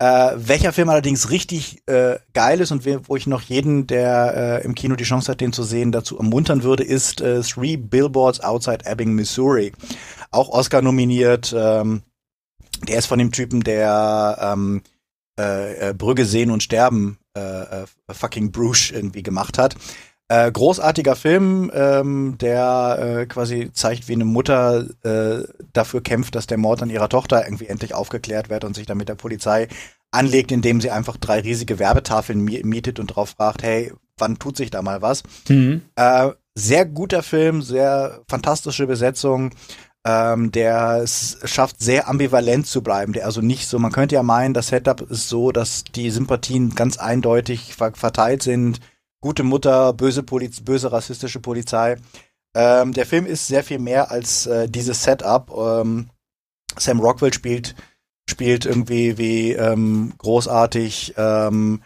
Äh, 0.00 0.32
welcher 0.36 0.72
Film 0.72 0.90
allerdings 0.90 1.30
richtig 1.30 1.82
äh, 1.86 2.18
geil 2.32 2.60
ist 2.60 2.70
und 2.70 2.84
wo 3.08 3.16
ich 3.16 3.26
noch 3.26 3.42
jeden, 3.42 3.88
der 3.88 4.60
äh, 4.60 4.64
im 4.64 4.76
Kino 4.76 4.94
die 4.94 5.04
Chance 5.04 5.32
hat, 5.32 5.40
den 5.40 5.52
zu 5.52 5.64
sehen, 5.64 5.90
dazu 5.90 6.18
ermuntern 6.18 6.62
würde, 6.62 6.84
ist 6.84 7.20
äh, 7.20 7.40
Three 7.40 7.76
Billboards 7.76 8.40
Outside 8.40 8.84
Ebbing, 8.84 9.14
Missouri. 9.14 9.72
Auch 10.30 10.50
Oscar 10.50 10.82
nominiert. 10.82 11.52
Ähm, 11.56 12.02
der 12.86 12.98
ist 12.98 13.06
von 13.06 13.18
dem 13.18 13.32
Typen, 13.32 13.62
der 13.62 14.38
ähm, 14.40 14.82
äh, 15.38 15.90
äh, 15.90 15.94
Brügge 15.94 16.24
sehen 16.24 16.50
und 16.50 16.62
sterben, 16.62 17.18
äh, 17.36 17.40
äh, 17.40 17.86
fucking 18.10 18.50
Bruce 18.52 18.90
irgendwie 18.90 19.22
gemacht 19.22 19.58
hat. 19.58 19.76
Äh, 20.30 20.52
großartiger 20.52 21.16
Film, 21.16 21.70
ähm, 21.72 22.36
der 22.38 22.98
äh, 23.00 23.26
quasi 23.26 23.70
zeigt, 23.72 24.08
wie 24.08 24.12
eine 24.12 24.26
Mutter 24.26 24.84
äh, 25.02 25.42
dafür 25.72 26.02
kämpft, 26.02 26.34
dass 26.34 26.46
der 26.46 26.58
Mord 26.58 26.82
an 26.82 26.90
ihrer 26.90 27.08
Tochter 27.08 27.44
irgendwie 27.46 27.66
endlich 27.66 27.94
aufgeklärt 27.94 28.50
wird 28.50 28.64
und 28.64 28.76
sich 28.76 28.84
dann 28.84 28.98
mit 28.98 29.08
der 29.08 29.14
Polizei 29.14 29.68
anlegt, 30.10 30.52
indem 30.52 30.82
sie 30.82 30.90
einfach 30.90 31.16
drei 31.16 31.40
riesige 31.40 31.78
Werbetafeln 31.78 32.44
mi- 32.44 32.62
mietet 32.62 33.00
und 33.00 33.06
drauf 33.06 33.30
fragt, 33.38 33.62
hey, 33.62 33.92
wann 34.18 34.38
tut 34.38 34.56
sich 34.58 34.70
da 34.70 34.82
mal 34.82 35.00
was? 35.00 35.22
Mhm. 35.48 35.82
Äh, 35.96 36.30
sehr 36.54 36.84
guter 36.84 37.22
Film, 37.22 37.62
sehr 37.62 38.20
fantastische 38.28 38.86
Besetzung. 38.86 39.50
Ähm, 40.08 40.52
der 40.52 41.02
es 41.02 41.36
schafft, 41.44 41.80
sehr 41.82 42.08
ambivalent 42.08 42.66
zu 42.66 42.82
bleiben. 42.82 43.12
Der 43.12 43.26
also 43.26 43.42
nicht 43.42 43.68
so, 43.68 43.78
man 43.78 43.92
könnte 43.92 44.14
ja 44.14 44.22
meinen, 44.22 44.54
das 44.54 44.68
Setup 44.68 45.02
ist 45.02 45.28
so, 45.28 45.52
dass 45.52 45.84
die 45.84 46.08
Sympathien 46.10 46.74
ganz 46.74 46.96
eindeutig 46.96 47.74
ver 47.74 47.92
verteilt 47.94 48.42
sind. 48.42 48.80
Gute 49.20 49.42
Mutter, 49.42 49.92
böse 49.92 50.22
Poliz 50.22 50.62
böse 50.62 50.92
rassistische 50.92 51.40
Polizei. 51.40 51.96
Ähm, 52.54 52.94
der 52.94 53.04
Film 53.04 53.26
ist 53.26 53.48
sehr 53.48 53.62
viel 53.62 53.80
mehr 53.80 54.10
als 54.10 54.46
äh, 54.46 54.66
dieses 54.66 55.02
Setup. 55.02 55.52
Ähm, 55.54 56.08
Sam 56.78 57.00
Rockwell 57.00 57.34
spielt 57.34 57.74
spielt 58.30 58.64
irgendwie 58.64 59.18
wie 59.18 59.52
ähm, 59.52 60.14
großartig. 60.16 61.14
Ähm, 61.18 61.82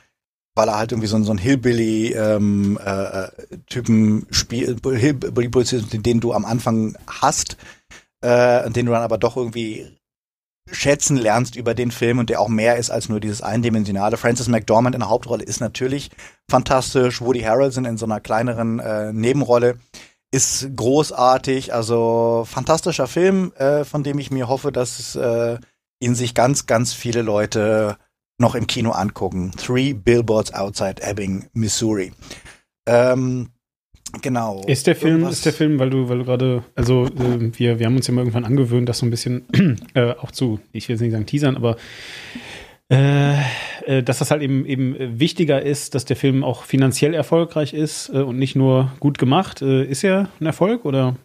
weil 0.54 0.68
er 0.68 0.76
halt 0.76 0.92
irgendwie 0.92 1.08
so, 1.08 1.22
so 1.24 1.32
ein 1.32 1.38
Hillbilly 1.38 2.12
ähm, 2.12 2.78
äh, 2.84 3.24
äh, 3.24 4.22
spielt, 4.30 4.84
Hillbilly 4.84 5.48
Polizist, 5.48 5.92
den, 5.92 6.02
den 6.02 6.20
du 6.20 6.32
am 6.34 6.44
Anfang 6.44 6.94
hast, 7.06 7.56
äh, 8.22 8.70
den 8.70 8.86
du 8.86 8.92
dann 8.92 9.02
aber 9.02 9.18
doch 9.18 9.36
irgendwie 9.36 9.96
schätzen 10.70 11.16
lernst 11.16 11.56
über 11.56 11.74
den 11.74 11.90
Film 11.90 12.18
und 12.18 12.30
der 12.30 12.40
auch 12.40 12.48
mehr 12.48 12.76
ist 12.76 12.90
als 12.90 13.08
nur 13.08 13.20
dieses 13.20 13.42
eindimensionale. 13.42 14.16
Francis 14.16 14.48
McDormand 14.48 14.94
in 14.94 15.00
der 15.00 15.10
Hauptrolle 15.10 15.44
ist 15.44 15.60
natürlich 15.60 16.10
fantastisch. 16.48 17.20
Woody 17.20 17.40
Harrelson 17.40 17.84
in 17.84 17.96
so 17.96 18.06
einer 18.06 18.20
kleineren 18.20 18.78
äh, 18.78 19.12
Nebenrolle 19.12 19.78
ist 20.30 20.68
großartig. 20.74 21.74
Also 21.74 22.46
fantastischer 22.48 23.06
Film, 23.06 23.52
äh, 23.56 23.84
von 23.84 24.02
dem 24.02 24.18
ich 24.18 24.30
mir 24.30 24.48
hoffe, 24.48 24.72
dass 24.72 25.14
äh, 25.16 25.58
ihn 26.00 26.14
sich 26.14 26.34
ganz, 26.34 26.66
ganz 26.66 26.92
viele 26.92 27.22
Leute 27.22 27.96
noch 28.38 28.54
im 28.54 28.66
Kino 28.66 28.90
angucken. 28.90 29.52
Three 29.56 29.92
Billboards 29.92 30.54
Outside 30.54 31.02
Ebbing, 31.02 31.48
Missouri. 31.52 32.12
Ähm, 32.86 33.51
genau. 34.20 34.62
Ist 34.66 34.86
der 34.86 34.96
Film, 34.96 35.20
Irgendwas- 35.20 35.34
ist 35.34 35.46
der 35.46 35.52
Film, 35.52 35.78
weil 35.78 35.90
du, 35.90 36.08
weil 36.08 36.18
du 36.18 36.24
gerade, 36.24 36.64
also 36.74 37.06
äh, 37.06 37.50
wir, 37.58 37.78
wir 37.78 37.86
haben 37.86 37.96
uns 37.96 38.06
ja 38.06 38.14
mal 38.14 38.22
irgendwann 38.22 38.44
angewöhnt, 38.44 38.88
das 38.88 38.98
so 38.98 39.06
ein 39.06 39.10
bisschen 39.10 39.46
äh, 39.94 40.12
auch 40.12 40.30
zu, 40.30 40.60
ich 40.72 40.88
will 40.88 40.94
jetzt 40.94 41.00
nicht 41.00 41.12
sagen 41.12 41.26
teasern, 41.26 41.56
aber 41.56 41.76
äh, 42.90 43.34
äh, 43.86 44.02
dass 44.02 44.18
das 44.18 44.30
halt 44.30 44.42
eben 44.42 44.66
eben 44.66 45.18
wichtiger 45.18 45.62
ist, 45.62 45.94
dass 45.94 46.04
der 46.04 46.16
Film 46.16 46.44
auch 46.44 46.64
finanziell 46.64 47.14
erfolgreich 47.14 47.72
ist 47.72 48.10
äh, 48.10 48.18
und 48.18 48.38
nicht 48.38 48.56
nur 48.56 48.92
gut 49.00 49.18
gemacht. 49.18 49.62
Ist 49.62 50.04
er 50.04 50.28
ein 50.40 50.46
Erfolg 50.46 50.84
oder? 50.84 51.16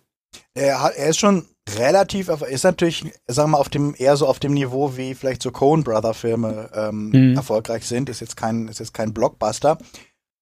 er, 0.58 0.82
hat, 0.82 0.96
er 0.96 1.10
ist 1.10 1.20
schon 1.20 1.46
relativ, 1.78 2.30
ist 2.30 2.64
natürlich, 2.64 3.04
sagen 3.28 3.50
wir 3.50 3.54
mal, 3.54 3.58
auf 3.60 3.70
dem, 3.70 3.94
eher 3.98 4.18
so 4.18 4.28
auf 4.28 4.40
dem 4.40 4.54
Niveau, 4.54 4.98
wie 4.98 5.14
vielleicht 5.16 5.42
so 5.42 5.52
Coen 5.52 5.84
Brother 5.84 6.14
Filme 6.14 6.70
ähm, 6.74 7.10
mhm. 7.10 7.36
erfolgreich 7.36 7.86
sind. 7.86 8.10
Ist 8.10 8.22
jetzt 8.22 8.38
kein, 8.38 8.68
ist 8.68 8.80
jetzt 8.80 8.94
kein 8.94 9.14
Blockbuster. 9.14 9.78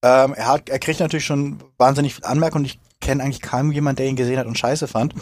Ähm, 0.05 0.35
er 0.35 0.47
hat, 0.49 0.69
er 0.69 0.77
kriegt 0.77 0.99
natürlich 0.99 1.25
schon 1.25 1.63
wahnsinnig 1.79 2.13
viel 2.13 2.25
Anmerkung 2.25 2.61
und 2.61 2.65
ich 2.65 2.79
kenne 3.01 3.23
eigentlich 3.23 3.41
kaum 3.41 3.71
jemanden, 3.71 3.97
der 3.97 4.05
ihn 4.05 4.15
gesehen 4.15 4.37
hat 4.37 4.45
und 4.45 4.55
scheiße 4.55 4.87
fand. 4.87 5.15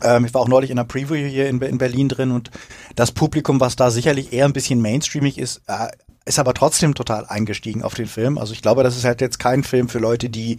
Ähm, 0.00 0.24
ich 0.24 0.32
war 0.32 0.40
auch 0.40 0.46
neulich 0.48 0.70
in 0.70 0.78
einer 0.78 0.86
Preview 0.86 1.16
hier 1.16 1.48
in, 1.48 1.60
in, 1.60 1.78
Berlin 1.78 2.08
drin 2.08 2.30
und 2.30 2.52
das 2.94 3.10
Publikum, 3.10 3.58
was 3.58 3.74
da 3.74 3.90
sicherlich 3.90 4.32
eher 4.32 4.44
ein 4.44 4.52
bisschen 4.52 4.80
mainstreamig 4.80 5.36
ist, 5.36 5.62
äh, 5.66 5.88
ist 6.24 6.38
aber 6.38 6.54
trotzdem 6.54 6.94
total 6.94 7.26
eingestiegen 7.26 7.82
auf 7.82 7.94
den 7.94 8.06
Film. 8.06 8.38
Also 8.38 8.52
ich 8.52 8.62
glaube, 8.62 8.82
das 8.82 8.96
ist 8.96 9.04
halt 9.04 9.20
jetzt 9.20 9.38
kein 9.38 9.64
Film 9.64 9.88
für 9.88 9.98
Leute, 9.98 10.30
die 10.30 10.58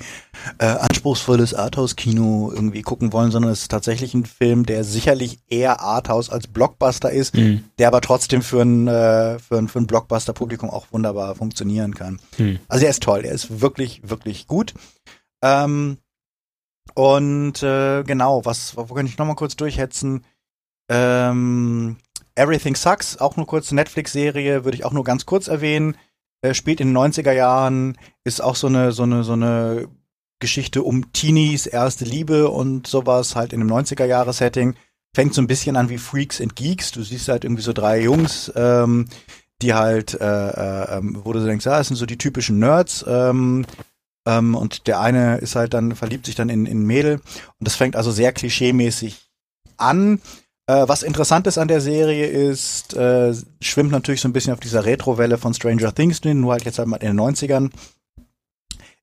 äh, 0.58 0.66
anspruchsvolles 0.66 1.54
Arthouse-Kino 1.54 2.52
irgendwie 2.54 2.82
gucken 2.82 3.14
wollen, 3.14 3.32
sondern 3.32 3.52
es 3.52 3.64
ist 3.64 3.72
tatsächlich 3.72 4.14
ein 4.14 4.26
Film, 4.26 4.66
der 4.66 4.84
sicherlich 4.84 5.40
eher 5.50 5.82
Arthouse 5.82 6.30
als 6.30 6.48
Blockbuster 6.48 7.12
ist, 7.12 7.36
mhm. 7.36 7.64
der 7.80 7.88
aber 7.88 8.02
trotzdem 8.02 8.42
für 8.42 8.62
ein, 8.62 8.88
äh, 8.88 9.40
für 9.40 9.58
ein, 9.58 9.68
für 9.68 9.80
ein 9.80 9.88
Blockbuster-Publikum 9.88 10.70
auch 10.70 10.88
wunderbar 10.92 11.36
funktionieren 11.36 11.96
kann. 11.96 12.20
Mhm. 12.38 12.60
Also 12.68 12.86
er 12.86 12.92
ist 12.92 13.04
toll, 13.04 13.24
er 13.24 13.34
ist 13.34 13.62
wirklich, 13.62 14.02
wirklich 14.04 14.48
gut. 14.48 14.74
Ähm, 15.42 15.98
und 16.96 17.64
äh, 17.64 18.04
genau, 18.04 18.46
was, 18.46 18.76
wo 18.78 18.94
kann 18.94 19.06
ich 19.06 19.18
nochmal 19.18 19.36
kurz 19.36 19.56
durchhetzen? 19.56 20.26
Ähm, 20.90 21.98
Everything 22.36 22.76
Sucks, 22.76 23.18
auch 23.18 23.36
nur 23.36 23.46
kurz 23.46 23.72
Netflix-Serie, 23.72 24.66
würde 24.66 24.78
ich 24.78 24.86
auch 24.86 24.92
nur 24.92 25.04
ganz 25.04 25.26
kurz 25.26 25.48
erwähnen. 25.48 25.98
Äh, 26.42 26.54
spielt 26.54 26.82
in 26.82 26.90
den 26.90 26.98
90er 26.98 27.32
Jahren, 27.32 27.98
ist 28.24 28.42
auch 28.42 28.56
so 28.56 28.68
eine, 28.68 28.92
so 28.92 29.04
eine, 29.04 29.24
so 29.24 29.34
eine 29.34 29.88
Geschichte 30.40 30.84
um 30.84 31.14
Teenies, 31.14 31.68
erste 31.68 32.06
Liebe 32.06 32.50
und 32.50 32.88
sowas, 32.88 33.36
halt 33.36 33.54
in 33.54 33.62
einem 33.62 33.72
90er-Jahre-Setting. 33.72 34.76
Fängt 35.16 35.34
so 35.34 35.42
ein 35.42 35.48
bisschen 35.48 35.76
an 35.78 35.90
wie 35.90 36.00
Freaks 36.00 36.42
and 36.42 36.56
Geeks. 36.56 36.92
Du 36.92 37.04
siehst 37.04 37.30
halt 37.30 37.44
irgendwie 37.44 37.62
so 37.62 37.72
drei 37.72 38.02
Jungs, 38.02 38.52
ähm, 38.56 39.08
die 39.62 39.74
halt, 39.74 40.20
äh, 40.20 40.50
äh, 40.50 40.98
ähm, 40.98 41.22
wo 41.24 41.34
du 41.34 41.46
denkst, 41.46 41.66
ja, 41.66 41.78
das 41.78 41.88
sind 41.88 41.98
so 41.98 42.06
die 42.06 42.18
typischen 42.18 42.60
Nerds, 42.60 43.06
ähm, 43.08 43.66
ähm, 44.26 44.56
und 44.56 44.88
der 44.88 45.00
eine 45.00 45.38
ist 45.38 45.56
halt 45.56 45.74
dann, 45.74 45.96
verliebt 45.96 46.26
sich 46.26 46.36
dann 46.36 46.50
in, 46.50 46.66
in 46.66 46.86
Mädel. 46.86 47.16
Und 47.16 47.68
das 47.68 47.76
fängt 47.76 47.96
also 47.96 48.12
sehr 48.12 48.32
klischeemäßig 48.32 49.30
an. 49.78 50.22
Äh, 50.68 50.88
was 50.88 51.04
interessant 51.04 51.46
ist 51.48 51.58
an 51.58 51.68
der 51.68 51.82
Serie 51.82 52.26
ist, 52.28 52.94
äh, 52.96 53.34
schwimmt 53.62 53.92
natürlich 53.92 54.22
so 54.22 54.30
ein 54.30 54.34
bisschen 54.34 54.54
auf 54.54 54.62
dieser 54.62 54.86
Retro-Welle 54.86 55.38
von 55.38 55.54
Stranger 55.54 55.94
Things 55.94 56.22
drin, 56.22 56.40
nur 56.40 56.54
halt 56.54 56.64
jetzt 56.64 56.80
halt 56.80 56.88
mal 56.88 56.98
in 56.98 57.18
den 57.18 57.20
90ern. 57.20 57.70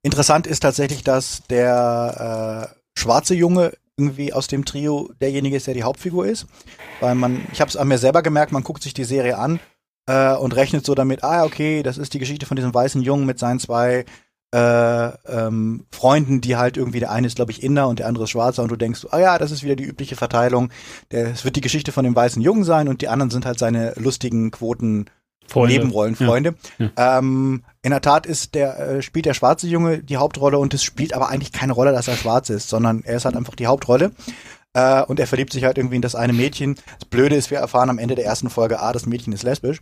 Interessant 0.01 0.47
ist 0.47 0.61
tatsächlich, 0.61 1.03
dass 1.03 1.43
der 1.49 2.73
äh, 2.73 2.99
schwarze 2.99 3.35
Junge 3.35 3.73
irgendwie 3.97 4.33
aus 4.33 4.47
dem 4.47 4.65
Trio 4.65 5.11
derjenige 5.21 5.55
ist, 5.55 5.67
der 5.67 5.75
die 5.75 5.83
Hauptfigur 5.83 6.25
ist. 6.25 6.47
Weil 6.99 7.13
man, 7.13 7.45
ich 7.51 7.61
habe 7.61 7.69
es 7.69 7.77
an 7.77 7.87
mir 7.87 7.99
selber 7.99 8.23
gemerkt, 8.23 8.51
man 8.51 8.63
guckt 8.63 8.81
sich 8.81 8.95
die 8.95 9.03
Serie 9.03 9.37
an 9.37 9.59
äh, 10.07 10.33
und 10.33 10.55
rechnet 10.55 10.85
so 10.85 10.95
damit, 10.95 11.23
ah, 11.23 11.43
okay, 11.43 11.83
das 11.83 11.99
ist 11.99 12.15
die 12.15 12.19
Geschichte 12.19 12.47
von 12.47 12.55
diesem 12.55 12.73
weißen 12.73 13.03
Jungen 13.03 13.27
mit 13.27 13.37
seinen 13.37 13.59
zwei 13.59 14.05
äh, 14.53 14.57
ähm, 14.57 15.85
Freunden, 15.91 16.41
die 16.41 16.57
halt 16.57 16.77
irgendwie, 16.77 16.99
der 16.99 17.11
eine 17.11 17.27
ist, 17.27 17.35
glaube 17.35 17.51
ich, 17.51 17.63
Inder 17.63 17.87
und 17.87 17.99
der 17.99 18.07
andere 18.07 18.25
ist 18.25 18.31
Schwarzer 18.31 18.63
und 18.63 18.71
du 18.71 18.75
denkst, 18.75 19.05
ah 19.09 19.17
oh 19.17 19.19
ja, 19.19 19.37
das 19.37 19.51
ist 19.51 19.63
wieder 19.63 19.75
die 19.75 19.85
übliche 19.85 20.15
Verteilung. 20.15 20.69
Es 21.09 21.45
wird 21.45 21.55
die 21.55 21.61
Geschichte 21.61 21.91
von 21.91 22.03
dem 22.03 22.15
weißen 22.15 22.41
Jungen 22.41 22.63
sein 22.63 22.87
und 22.87 23.01
die 23.01 23.07
anderen 23.07 23.31
sind 23.31 23.45
halt 23.45 23.59
seine 23.59 23.93
lustigen 23.95 24.51
Quoten 24.51 25.09
Freunde. 25.47 25.73
Nebenrollenfreunde. 25.75 26.55
Ja. 26.77 26.89
Ja. 26.97 27.19
Ähm, 27.19 27.63
in 27.81 27.91
der 27.91 28.01
Tat 28.01 28.25
ist 28.25 28.55
der, 28.55 28.79
äh, 28.79 29.01
spielt 29.01 29.25
der 29.25 29.33
schwarze 29.33 29.67
Junge 29.67 29.99
die 29.99 30.17
Hauptrolle 30.17 30.57
und 30.57 30.73
es 30.73 30.83
spielt 30.83 31.13
aber 31.13 31.29
eigentlich 31.29 31.51
keine 31.51 31.73
Rolle, 31.73 31.91
dass 31.91 32.07
er 32.07 32.15
schwarz 32.15 32.49
ist, 32.49 32.69
sondern 32.69 33.03
er 33.03 33.17
ist 33.17 33.25
halt 33.25 33.35
einfach 33.35 33.55
die 33.55 33.67
Hauptrolle. 33.67 34.11
Äh, 34.73 35.03
und 35.03 35.19
er 35.19 35.27
verliebt 35.27 35.51
sich 35.51 35.65
halt 35.65 35.77
irgendwie 35.77 35.97
in 35.97 36.01
das 36.01 36.15
eine 36.15 36.33
Mädchen. 36.33 36.75
Das 36.99 37.09
Blöde 37.09 37.35
ist, 37.35 37.51
wir 37.51 37.57
erfahren 37.57 37.89
am 37.89 37.99
Ende 37.99 38.15
der 38.15 38.25
ersten 38.25 38.49
Folge, 38.49 38.79
ah, 38.79 38.93
das 38.93 39.05
Mädchen 39.05 39.33
ist 39.33 39.43
lesbisch. 39.43 39.81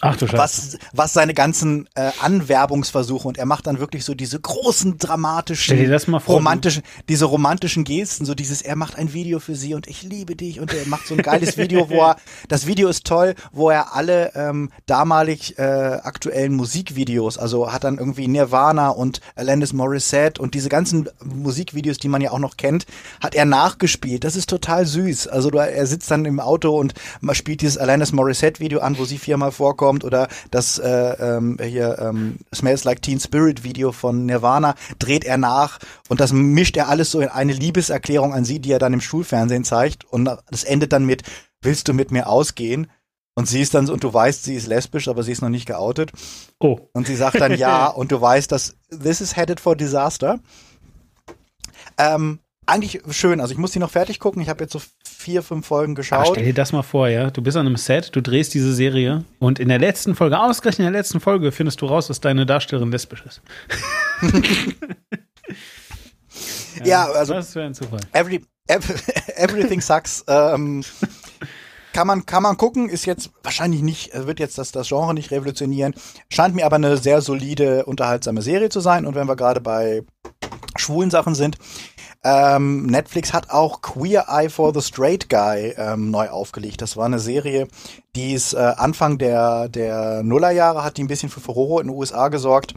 Ach 0.00 0.16
du 0.16 0.26
Scheiße. 0.26 0.38
Was, 0.38 0.78
was 0.94 1.12
seine 1.12 1.34
ganzen 1.34 1.86
äh, 1.94 2.10
Anwerbungsversuche 2.20 3.28
und 3.28 3.36
er 3.36 3.44
macht 3.44 3.66
dann 3.66 3.78
wirklich 3.78 4.06
so 4.06 4.14
diese 4.14 4.40
großen 4.40 4.96
dramatischen, 4.96 5.62
Stell 5.62 5.84
dir 5.84 5.90
das 5.90 6.06
mal 6.06 6.18
vor, 6.18 6.36
romantischen, 6.36 6.82
diese 7.10 7.26
romantischen 7.26 7.84
Gesten, 7.84 8.24
so 8.24 8.34
dieses, 8.34 8.62
er 8.62 8.74
macht 8.74 8.96
ein 8.96 9.12
Video 9.12 9.38
für 9.38 9.54
sie 9.54 9.74
und 9.74 9.86
ich 9.86 10.02
liebe 10.02 10.34
dich 10.34 10.60
und 10.60 10.72
er 10.72 10.88
macht 10.88 11.06
so 11.06 11.14
ein 11.14 11.22
geiles 11.22 11.58
Video, 11.58 11.90
wo 11.90 12.00
er, 12.00 12.16
das 12.48 12.66
Video 12.66 12.88
ist 12.88 13.06
toll, 13.06 13.34
wo 13.52 13.68
er 13.68 13.94
alle 13.94 14.32
ähm, 14.34 14.70
damalig 14.86 15.58
äh, 15.58 15.62
aktuellen 15.62 16.54
Musikvideos, 16.54 17.36
also 17.36 17.70
hat 17.70 17.84
dann 17.84 17.98
irgendwie 17.98 18.28
Nirvana 18.28 18.88
und 18.88 19.20
Alanis 19.36 19.74
Morissette 19.74 20.40
und 20.40 20.54
diese 20.54 20.70
ganzen 20.70 21.10
Musikvideos, 21.22 21.98
die 21.98 22.08
man 22.08 22.22
ja 22.22 22.30
auch 22.30 22.38
noch 22.38 22.56
kennt, 22.56 22.86
hat 23.20 23.34
er 23.34 23.44
nachgespielt. 23.44 24.24
Das 24.24 24.36
ist 24.36 24.48
total 24.48 24.86
süß. 24.86 25.28
Also 25.28 25.50
er 25.50 25.86
sitzt 25.86 26.10
dann 26.10 26.24
im 26.24 26.40
Auto 26.40 26.76
und 26.78 26.94
man 27.20 27.34
spielt 27.34 27.60
dieses 27.60 27.76
Alanis 27.76 28.12
Morissette 28.12 28.58
Video 28.58 28.80
an, 28.80 28.98
wo 28.98 29.04
sie 29.04 29.18
viermal 29.18 29.52
vorkommt 29.52 29.81
vorkommt 29.82 30.04
oder 30.04 30.28
das 30.52 30.78
äh, 30.78 30.88
ähm, 30.88 31.58
hier 31.60 31.98
ähm, 31.98 32.38
Smells 32.54 32.84
Like 32.84 33.02
Teen 33.02 33.18
Spirit 33.18 33.64
Video 33.64 33.90
von 33.90 34.26
Nirvana 34.26 34.76
dreht 35.00 35.24
er 35.24 35.38
nach 35.38 35.80
und 36.08 36.20
das 36.20 36.32
mischt 36.32 36.76
er 36.76 36.88
alles 36.88 37.10
so 37.10 37.20
in 37.20 37.28
eine 37.28 37.52
Liebeserklärung 37.52 38.32
an 38.32 38.44
sie, 38.44 38.60
die 38.60 38.70
er 38.70 38.78
dann 38.78 38.92
im 38.92 39.00
Schulfernsehen 39.00 39.64
zeigt 39.64 40.04
und 40.04 40.24
das 40.50 40.64
endet 40.64 40.92
dann 40.92 41.04
mit 41.04 41.22
Willst 41.64 41.86
du 41.86 41.94
mit 41.94 42.10
mir 42.10 42.28
ausgehen? 42.28 42.88
Und 43.34 43.48
sie 43.48 43.60
ist 43.60 43.72
dann, 43.74 43.88
und 43.88 44.02
du 44.02 44.12
weißt, 44.12 44.42
sie 44.42 44.56
ist 44.56 44.66
lesbisch, 44.66 45.06
aber 45.06 45.22
sie 45.22 45.30
ist 45.30 45.42
noch 45.42 45.48
nicht 45.48 45.64
geoutet. 45.64 46.10
Oh. 46.58 46.80
Und 46.92 47.06
sie 47.06 47.14
sagt 47.14 47.40
dann 47.40 47.56
ja, 47.56 47.86
und 48.00 48.10
du 48.10 48.20
weißt, 48.20 48.50
dass 48.50 48.74
this 48.90 49.20
is 49.20 49.36
headed 49.36 49.60
for 49.60 49.76
disaster. 49.76 50.40
Ähm, 51.96 52.40
eigentlich 52.66 53.00
schön. 53.10 53.40
Also 53.40 53.52
ich 53.52 53.58
muss 53.58 53.70
die 53.70 53.78
noch 53.78 53.90
fertig 53.90 54.18
gucken. 54.18 54.42
Ich 54.42 54.48
habe 54.48 54.64
jetzt 54.64 54.72
so 54.72 54.80
vier, 55.22 55.42
fünf 55.42 55.66
Folgen 55.66 55.94
geschaut. 55.94 56.18
Aber 56.18 56.34
stell 56.34 56.44
dir 56.44 56.54
das 56.54 56.72
mal 56.72 56.82
vor, 56.82 57.08
ja. 57.08 57.30
Du 57.30 57.42
bist 57.42 57.56
an 57.56 57.66
einem 57.66 57.76
Set, 57.76 58.14
du 58.14 58.20
drehst 58.20 58.52
diese 58.54 58.74
Serie 58.74 59.24
und 59.38 59.58
in 59.58 59.68
der 59.68 59.78
letzten 59.78 60.14
Folge, 60.14 60.38
ausgerechnet 60.38 60.86
in 60.86 60.92
der 60.92 61.00
letzten 61.00 61.20
Folge, 61.20 61.52
findest 61.52 61.80
du 61.80 61.86
raus, 61.86 62.08
dass 62.08 62.20
deine 62.20 62.44
Darstellerin 62.44 62.90
lesbisch 62.90 63.24
ist. 63.24 63.40
ja, 66.78 66.84
ja, 66.84 67.04
also. 67.06 67.34
Das 67.34 67.54
wäre 67.54 67.66
ein 67.66 67.74
Zufall. 67.74 68.00
Every, 68.12 68.44
every, 68.66 68.94
everything 69.36 69.80
sucks. 69.80 70.24
ähm, 70.26 70.82
kann 71.92 72.06
man, 72.06 72.24
kann 72.24 72.42
man 72.42 72.56
gucken, 72.56 72.88
ist 72.88 73.04
jetzt 73.04 73.30
wahrscheinlich 73.42 73.82
nicht, 73.82 74.10
wird 74.14 74.40
jetzt 74.40 74.56
das, 74.56 74.72
das 74.72 74.88
Genre 74.88 75.12
nicht 75.12 75.30
revolutionieren. 75.30 75.94
Scheint 76.30 76.54
mir 76.54 76.64
aber 76.64 76.76
eine 76.76 76.96
sehr 76.96 77.20
solide, 77.20 77.84
unterhaltsame 77.84 78.40
Serie 78.40 78.70
zu 78.70 78.80
sein. 78.80 79.04
Und 79.04 79.14
wenn 79.14 79.28
wir 79.28 79.36
gerade 79.36 79.60
bei 79.60 80.02
schwulen 80.76 81.10
Sachen 81.10 81.34
sind, 81.34 81.58
ähm, 82.24 82.86
Netflix 82.86 83.32
hat 83.32 83.50
auch 83.50 83.82
Queer 83.82 84.26
Eye 84.28 84.48
for 84.48 84.72
the 84.72 84.80
Straight 84.80 85.28
Guy 85.28 85.74
ähm, 85.76 86.10
neu 86.10 86.28
aufgelegt. 86.28 86.80
Das 86.80 86.96
war 86.96 87.06
eine 87.06 87.18
Serie, 87.18 87.66
die 88.14 88.32
ist 88.32 88.52
äh, 88.52 88.58
Anfang 88.58 89.18
der, 89.18 89.68
der 89.68 90.22
Nullerjahre, 90.22 90.84
hat 90.84 90.96
die 90.96 91.02
ein 91.04 91.08
bisschen 91.08 91.30
für 91.30 91.40
Furore 91.40 91.80
in 91.82 91.88
den 91.88 91.96
USA 91.96 92.28
gesorgt. 92.28 92.74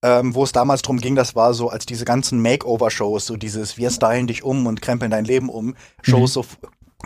Ähm, 0.00 0.32
wo 0.36 0.44
es 0.44 0.52
damals 0.52 0.82
drum 0.82 0.98
ging, 0.98 1.16
das 1.16 1.34
war 1.34 1.54
so 1.54 1.70
als 1.70 1.84
diese 1.84 2.04
ganzen 2.04 2.40
Makeover-Shows, 2.40 3.26
so 3.26 3.36
dieses 3.36 3.78
Wir 3.78 3.90
stylen 3.90 4.28
dich 4.28 4.44
um 4.44 4.68
und 4.68 4.80
krempeln 4.80 5.10
dein 5.10 5.24
Leben 5.24 5.48
um, 5.48 5.74
Shows 6.02 6.36
mhm. 6.36 6.42
so 6.42 6.44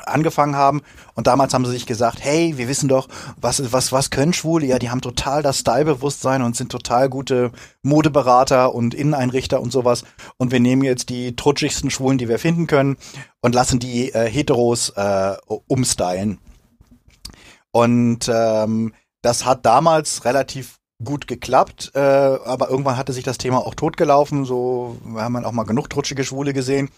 angefangen 0.07 0.57
haben 0.57 0.83
und 1.15 1.27
damals 1.27 1.53
haben 1.53 1.65
sie 1.67 1.73
sich 1.73 1.87
gesagt, 1.87 2.19
hey, 2.23 2.57
wir 2.57 2.69
wissen 2.69 2.89
doch, 2.89 3.09
was 3.41 3.73
was 3.73 3.93
was 3.93 4.11
können 4.11 4.33
Schwule? 4.33 4.67
Ja, 4.67 4.79
die 4.79 4.91
haben 4.91 5.03
total 5.03 5.43
das 5.43 5.59
Stylebewusstsein 5.59 6.43
und 6.43 6.57
sind 6.57 6.73
total 6.73 7.09
gute 7.09 7.53
Modeberater 7.83 8.75
und 8.75 8.95
Inneneinrichter 8.95 9.61
und 9.61 9.71
sowas 9.71 10.05
und 10.39 10.51
wir 10.51 10.61
nehmen 10.61 10.83
jetzt 10.83 11.11
die 11.11 11.37
trutschigsten 11.37 11.91
Schwulen, 11.91 12.19
die 12.19 12.29
wir 12.29 12.39
finden 12.39 12.67
können 12.67 12.97
und 13.41 13.55
lassen 13.55 13.79
die 13.79 14.13
äh, 14.13 14.29
Heteros 14.29 14.91
äh, 14.91 15.37
umstylen. 15.67 16.39
Und 17.71 18.31
ähm, 18.33 18.95
das 19.23 19.45
hat 19.45 19.65
damals 19.65 20.25
relativ 20.25 20.79
gut 21.05 21.27
geklappt, 21.27 21.93
äh, 21.95 21.99
aber 21.99 22.71
irgendwann 22.71 22.97
hatte 22.97 23.13
sich 23.13 23.25
das 23.25 23.39
Thema 23.39 23.59
auch 23.59 23.75
totgelaufen, 23.75 24.45
so 24.45 24.97
wir 25.05 25.23
haben 25.23 25.45
auch 25.45 25.53
mal 25.53 25.65
genug 25.65 25.91
trutschige 25.91 26.25
Schwule 26.25 26.53
gesehen. 26.53 26.91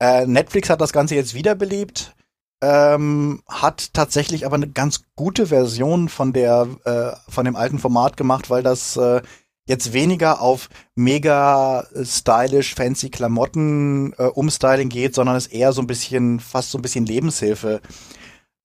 Äh, 0.00 0.26
Netflix 0.26 0.70
hat 0.70 0.80
das 0.80 0.92
Ganze 0.92 1.14
jetzt 1.14 1.34
wiederbelebt 1.34 2.14
ähm, 2.60 3.42
hat 3.48 3.92
tatsächlich 3.94 4.46
aber 4.46 4.56
eine 4.56 4.68
ganz 4.68 5.04
gute 5.16 5.46
Version 5.48 6.08
von 6.08 6.32
der 6.32 6.68
äh, 6.84 7.30
von 7.30 7.44
dem 7.44 7.56
alten 7.56 7.78
Format 7.78 8.16
gemacht, 8.16 8.50
weil 8.50 8.62
das 8.62 8.96
äh, 8.96 9.22
jetzt 9.66 9.92
weniger 9.92 10.40
auf 10.40 10.68
mega 10.94 11.86
stylisch 12.02 12.74
fancy 12.74 13.10
Klamotten 13.10 14.12
äh, 14.18 14.24
Umstyling 14.24 14.88
geht, 14.88 15.14
sondern 15.14 15.36
es 15.36 15.46
eher 15.46 15.72
so 15.72 15.80
ein 15.82 15.86
bisschen 15.86 16.40
fast 16.40 16.70
so 16.70 16.78
ein 16.78 16.82
bisschen 16.82 17.06
Lebenshilfe 17.06 17.80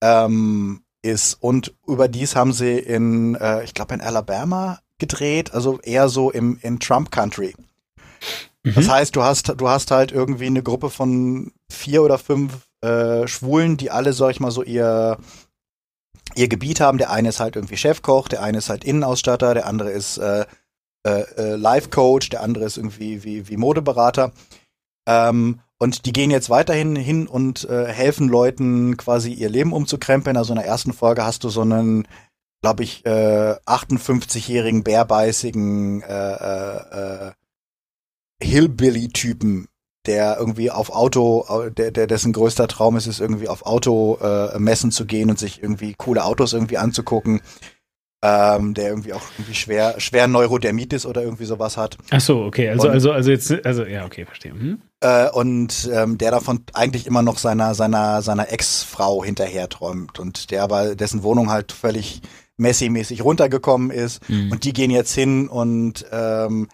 ähm, 0.00 0.82
ist. 1.02 1.34
Und 1.40 1.74
überdies 1.86 2.36
haben 2.36 2.52
sie 2.52 2.78
in 2.78 3.34
äh, 3.34 3.64
ich 3.64 3.74
glaube 3.74 3.94
in 3.94 4.00
Alabama 4.00 4.80
gedreht, 4.98 5.52
also 5.52 5.80
eher 5.80 6.08
so 6.08 6.30
im 6.30 6.58
in 6.62 6.80
Trump 6.80 7.10
Country. 7.10 7.54
Mhm. 8.62 8.74
Das 8.74 8.88
heißt, 8.88 9.16
du 9.16 9.22
hast 9.22 9.54
du 9.56 9.68
hast 9.68 9.90
halt 9.90 10.12
irgendwie 10.12 10.46
eine 10.46 10.62
Gruppe 10.62 10.90
von 10.90 11.52
vier 11.70 12.02
oder 12.02 12.18
fünf 12.18 12.69
äh, 12.82 13.26
Schwulen, 13.26 13.76
die 13.76 13.90
alle, 13.90 14.12
sag 14.12 14.30
ich 14.30 14.40
mal, 14.40 14.50
so 14.50 14.62
ihr 14.62 15.18
ihr 16.36 16.48
Gebiet 16.48 16.80
haben. 16.80 16.98
Der 16.98 17.10
eine 17.10 17.30
ist 17.30 17.40
halt 17.40 17.56
irgendwie 17.56 17.76
Chefkoch, 17.76 18.28
der 18.28 18.42
eine 18.42 18.58
ist 18.58 18.68
halt 18.68 18.84
Innenausstatter, 18.84 19.54
der 19.54 19.66
andere 19.66 19.90
ist 19.90 20.18
äh, 20.18 20.46
äh, 21.06 21.22
äh 21.36 21.56
Life 21.56 21.90
Coach, 21.90 22.28
der 22.28 22.42
andere 22.42 22.64
ist 22.64 22.76
irgendwie 22.76 23.24
wie, 23.24 23.48
wie 23.48 23.56
Modeberater. 23.56 24.32
Ähm, 25.08 25.60
Und 25.82 26.04
die 26.04 26.12
gehen 26.12 26.30
jetzt 26.30 26.50
weiterhin 26.50 26.94
hin 26.94 27.26
und 27.26 27.64
äh, 27.68 27.86
helfen 27.86 28.28
Leuten 28.28 28.96
quasi 28.98 29.32
ihr 29.32 29.48
Leben 29.48 29.72
umzukrempeln. 29.72 30.36
Also 30.36 30.52
in 30.52 30.58
der 30.58 30.68
ersten 30.68 30.92
Folge 30.92 31.24
hast 31.24 31.42
du 31.42 31.48
so 31.48 31.62
einen, 31.62 32.06
glaube 32.62 32.82
ich, 32.82 33.04
äh, 33.06 33.56
58-jährigen, 33.64 34.84
bärbeißigen 34.84 36.02
äh, 36.02 36.34
äh, 36.34 37.28
äh, 37.28 37.32
Hillbilly-Typen, 38.42 39.68
der 40.06 40.36
irgendwie 40.38 40.70
auf 40.70 40.90
Auto, 40.90 41.46
der, 41.76 41.90
der 41.90 42.06
dessen 42.06 42.32
größter 42.32 42.68
Traum 42.68 42.96
ist, 42.96 43.06
ist 43.06 43.20
irgendwie 43.20 43.48
auf 43.48 43.66
Automessen 43.66 44.90
äh, 44.90 44.92
zu 44.92 45.06
gehen 45.06 45.30
und 45.30 45.38
sich 45.38 45.62
irgendwie 45.62 45.94
coole 45.96 46.24
Autos 46.24 46.52
irgendwie 46.52 46.78
anzugucken 46.78 47.40
ähm, 48.22 48.74
der 48.74 48.88
irgendwie 48.88 49.14
auch 49.14 49.22
irgendwie 49.36 49.54
schwer, 49.54 49.98
schwer 49.98 50.28
Neurodermitis 50.28 51.06
oder 51.06 51.22
irgendwie 51.22 51.46
sowas 51.46 51.76
hat. 51.76 51.96
Ach 52.10 52.20
so, 52.20 52.42
okay, 52.42 52.68
also, 52.68 52.88
und, 52.88 52.92
also, 52.92 53.12
also 53.12 53.30
jetzt, 53.30 53.64
also, 53.64 53.84
ja, 53.84 54.04
okay, 54.04 54.26
verstehe. 54.26 54.52
Hm? 54.52 54.82
Äh, 55.00 55.30
und 55.30 55.90
ähm, 55.92 56.18
der 56.18 56.30
davon 56.30 56.64
eigentlich 56.74 57.06
immer 57.06 57.22
noch 57.22 57.38
seiner, 57.38 57.74
seiner, 57.74 58.20
seiner 58.20 58.52
Ex-Frau 58.52 59.24
hinterher 59.24 59.68
träumt 59.70 60.18
und 60.18 60.50
der 60.50 60.62
aber, 60.62 60.94
dessen 60.94 61.22
Wohnung 61.22 61.50
halt 61.50 61.72
völlig 61.72 62.20
Messi-mäßig 62.58 63.24
runtergekommen 63.24 63.90
ist 63.90 64.28
mhm. 64.28 64.52
und 64.52 64.64
die 64.64 64.74
gehen 64.74 64.90
jetzt 64.90 65.14
hin 65.14 65.48
und 65.48 66.04
ähm, 66.12 66.68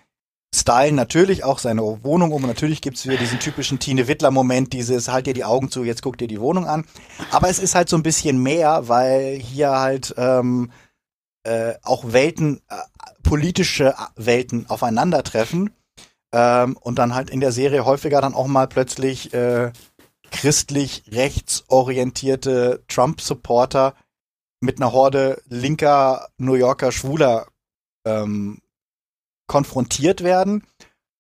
stylen 0.57 0.95
natürlich 0.95 1.45
auch 1.45 1.59
seine 1.59 1.83
Wohnung 1.83 2.33
um. 2.33 2.43
Und 2.43 2.49
natürlich 2.49 2.81
gibt's 2.81 3.07
wieder 3.07 3.17
diesen 3.17 3.39
typischen 3.39 3.79
Tine 3.79 4.09
Wittler-Moment, 4.09 4.73
dieses 4.73 5.09
halt 5.09 5.27
dir 5.27 5.35
die 5.35 5.45
Augen 5.45 5.71
zu, 5.71 5.85
jetzt 5.85 6.03
guck 6.03 6.19
dir 6.19 6.29
die 6.29 6.41
Wohnung 6.41 6.67
an. 6.67 6.85
Aber 7.31 7.49
es 7.49 7.59
ist 7.59 7.75
halt 7.75 7.89
so 7.89 7.97
ein 7.97 8.03
bisschen 8.03 8.43
mehr, 8.43 8.89
weil 8.89 9.37
hier 9.37 9.71
halt 9.71 10.15
ähm, 10.17 10.71
äh, 11.45 11.75
auch 11.83 12.13
Welten, 12.13 12.61
äh, 12.69 12.77
politische 13.23 13.95
Welten 14.17 14.69
aufeinandertreffen 14.69 15.71
ähm, 16.33 16.77
und 16.81 16.99
dann 16.99 17.15
halt 17.15 17.31
in 17.31 17.41
der 17.41 17.53
Serie 17.53 17.85
häufiger 17.85 18.21
dann 18.21 18.35
auch 18.35 18.47
mal 18.47 18.67
plötzlich 18.67 19.33
äh, 19.33 19.73
christlich 20.31 21.05
rechtsorientierte 21.11 22.83
Trump-Supporter 22.89 23.95
mit 24.61 24.81
einer 24.81 24.93
Horde 24.93 25.41
linker 25.49 26.29
New 26.39 26.55
Yorker 26.55 26.93
Schwuler 26.93 27.47
ähm, 28.05 28.61
konfrontiert 29.47 30.23
werden 30.23 30.65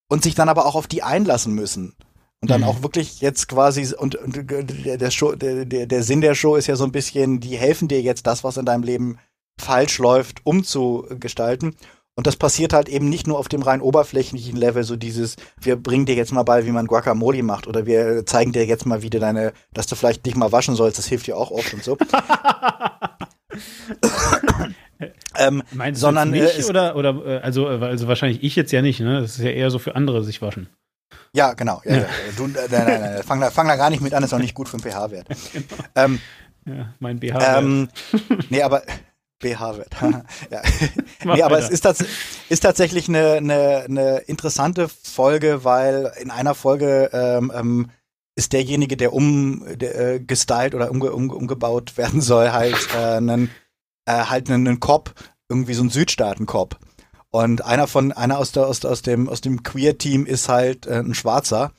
und 0.08 0.22
sich 0.22 0.34
dann 0.34 0.48
aber 0.48 0.66
auch 0.66 0.74
auf 0.74 0.86
die 0.86 1.02
einlassen 1.02 1.54
müssen. 1.54 1.96
Und 2.42 2.50
dann 2.50 2.60
mhm. 2.60 2.66
auch 2.66 2.82
wirklich 2.82 3.20
jetzt 3.20 3.48
quasi, 3.48 3.94
und, 3.94 4.14
und 4.14 4.50
der, 4.50 4.98
der, 4.98 5.10
Show, 5.10 5.34
der, 5.34 5.64
der, 5.64 5.86
der 5.86 6.02
Sinn 6.02 6.20
der 6.20 6.34
Show 6.34 6.56
ist 6.56 6.66
ja 6.66 6.76
so 6.76 6.84
ein 6.84 6.92
bisschen, 6.92 7.40
die 7.40 7.56
helfen 7.56 7.88
dir 7.88 8.00
jetzt 8.02 8.26
das, 8.26 8.44
was 8.44 8.56
in 8.56 8.66
deinem 8.66 8.82
Leben 8.82 9.18
falsch 9.58 9.98
läuft, 9.98 10.44
umzugestalten. 10.44 11.74
Und 12.14 12.26
das 12.26 12.36
passiert 12.36 12.72
halt 12.72 12.88
eben 12.88 13.08
nicht 13.08 13.26
nur 13.26 13.38
auf 13.38 13.48
dem 13.48 13.62
rein 13.62 13.82
oberflächlichen 13.82 14.56
Level, 14.56 14.84
so 14.84 14.96
dieses, 14.96 15.36
wir 15.60 15.76
bringen 15.76 16.06
dir 16.06 16.14
jetzt 16.14 16.32
mal 16.32 16.44
bei, 16.44 16.64
wie 16.64 16.70
man 16.70 16.86
Guacamole 16.86 17.42
macht, 17.42 17.66
oder 17.66 17.84
wir 17.84 18.24
zeigen 18.24 18.52
dir 18.52 18.64
jetzt 18.64 18.86
mal, 18.86 19.02
wie 19.02 19.10
du 19.10 19.18
deine, 19.18 19.52
dass 19.74 19.86
du 19.86 19.96
vielleicht 19.96 20.24
dich 20.24 20.34
mal 20.34 20.50
waschen 20.50 20.76
sollst, 20.76 20.98
das 20.98 21.06
hilft 21.06 21.26
dir 21.26 21.36
auch 21.36 21.50
oft 21.50 21.74
und 21.74 21.84
so. 21.84 21.98
ähm, 25.36 25.62
Meinst 25.72 26.00
sondern 26.00 26.32
du 26.32 26.40
mich 26.40 26.58
äh, 26.58 26.64
oder 26.64 26.96
oder 26.96 27.26
äh, 27.26 27.38
also 27.38 27.68
äh, 27.68 27.84
also 27.84 28.08
wahrscheinlich 28.08 28.42
ich 28.42 28.56
jetzt 28.56 28.72
ja 28.72 28.82
nicht, 28.82 29.00
ne? 29.00 29.20
Das 29.20 29.38
ist 29.38 29.44
ja 29.44 29.50
eher 29.50 29.70
so 29.70 29.78
für 29.78 29.94
andere 29.94 30.24
sich 30.24 30.42
waschen. 30.42 30.68
Ja, 31.32 31.52
genau. 31.54 31.82
Ja, 31.84 31.96
ja. 31.96 32.06
Du, 32.36 32.46
äh, 32.46 32.48
nein, 32.70 32.84
nein, 32.86 33.00
nein, 33.00 33.22
fang, 33.22 33.40
da, 33.40 33.50
fang 33.50 33.68
da 33.68 33.76
gar 33.76 33.90
nicht 33.90 34.00
mit 34.00 34.14
an, 34.14 34.24
ist 34.24 34.32
auch 34.32 34.38
nicht 34.38 34.54
gut 34.54 34.68
für 34.68 34.78
den 34.78 34.90
pH-Wert. 34.90 35.28
genau. 35.52 35.66
ähm, 35.94 36.20
ja, 36.64 36.94
mein 36.98 37.20
pH-Wert. 37.20 37.58
Ähm, 37.58 37.88
nee, 38.48 38.62
aber 38.62 38.82
BH 39.38 39.76
wird. 39.76 39.88
ja. 40.50 40.62
nee, 41.24 41.42
aber 41.42 41.58
es 41.58 41.68
ist, 41.68 41.82
tats 41.82 42.04
ist 42.48 42.60
tatsächlich 42.60 43.08
eine, 43.08 43.34
eine, 43.34 43.84
eine 43.84 44.18
interessante 44.26 44.88
Folge, 44.88 45.62
weil 45.62 46.10
in 46.20 46.30
einer 46.30 46.54
Folge 46.54 47.10
ähm, 47.12 47.52
ähm, 47.54 47.90
ist 48.36 48.52
derjenige, 48.52 48.96
der 48.96 49.12
umgestylt 49.12 50.72
äh, 50.72 50.76
oder 50.76 50.90
umge 50.90 51.12
umge 51.12 51.34
umgebaut 51.34 51.96
werden 51.96 52.20
soll, 52.20 52.52
halt 52.52 52.76
äh, 52.94 53.16
einen, 53.16 53.50
äh, 54.04 54.12
halt 54.12 54.50
einen, 54.50 54.78
Cop, 54.78 55.14
irgendwie 55.48 55.74
so 55.74 55.82
ein 55.82 55.90
Südstaaten-Cop. 55.90 56.78
Und 57.30 57.64
einer 57.64 57.86
von 57.86 58.12
einer 58.12 58.38
aus 58.38 58.52
der 58.52 58.66
aus, 58.66 58.84
aus 58.84 59.02
dem 59.02 59.28
aus 59.28 59.40
dem 59.40 59.62
Queer-Team 59.62 60.26
ist 60.26 60.48
halt 60.48 60.86
äh, 60.86 61.00
ein 61.00 61.14
Schwarzer. 61.14 61.72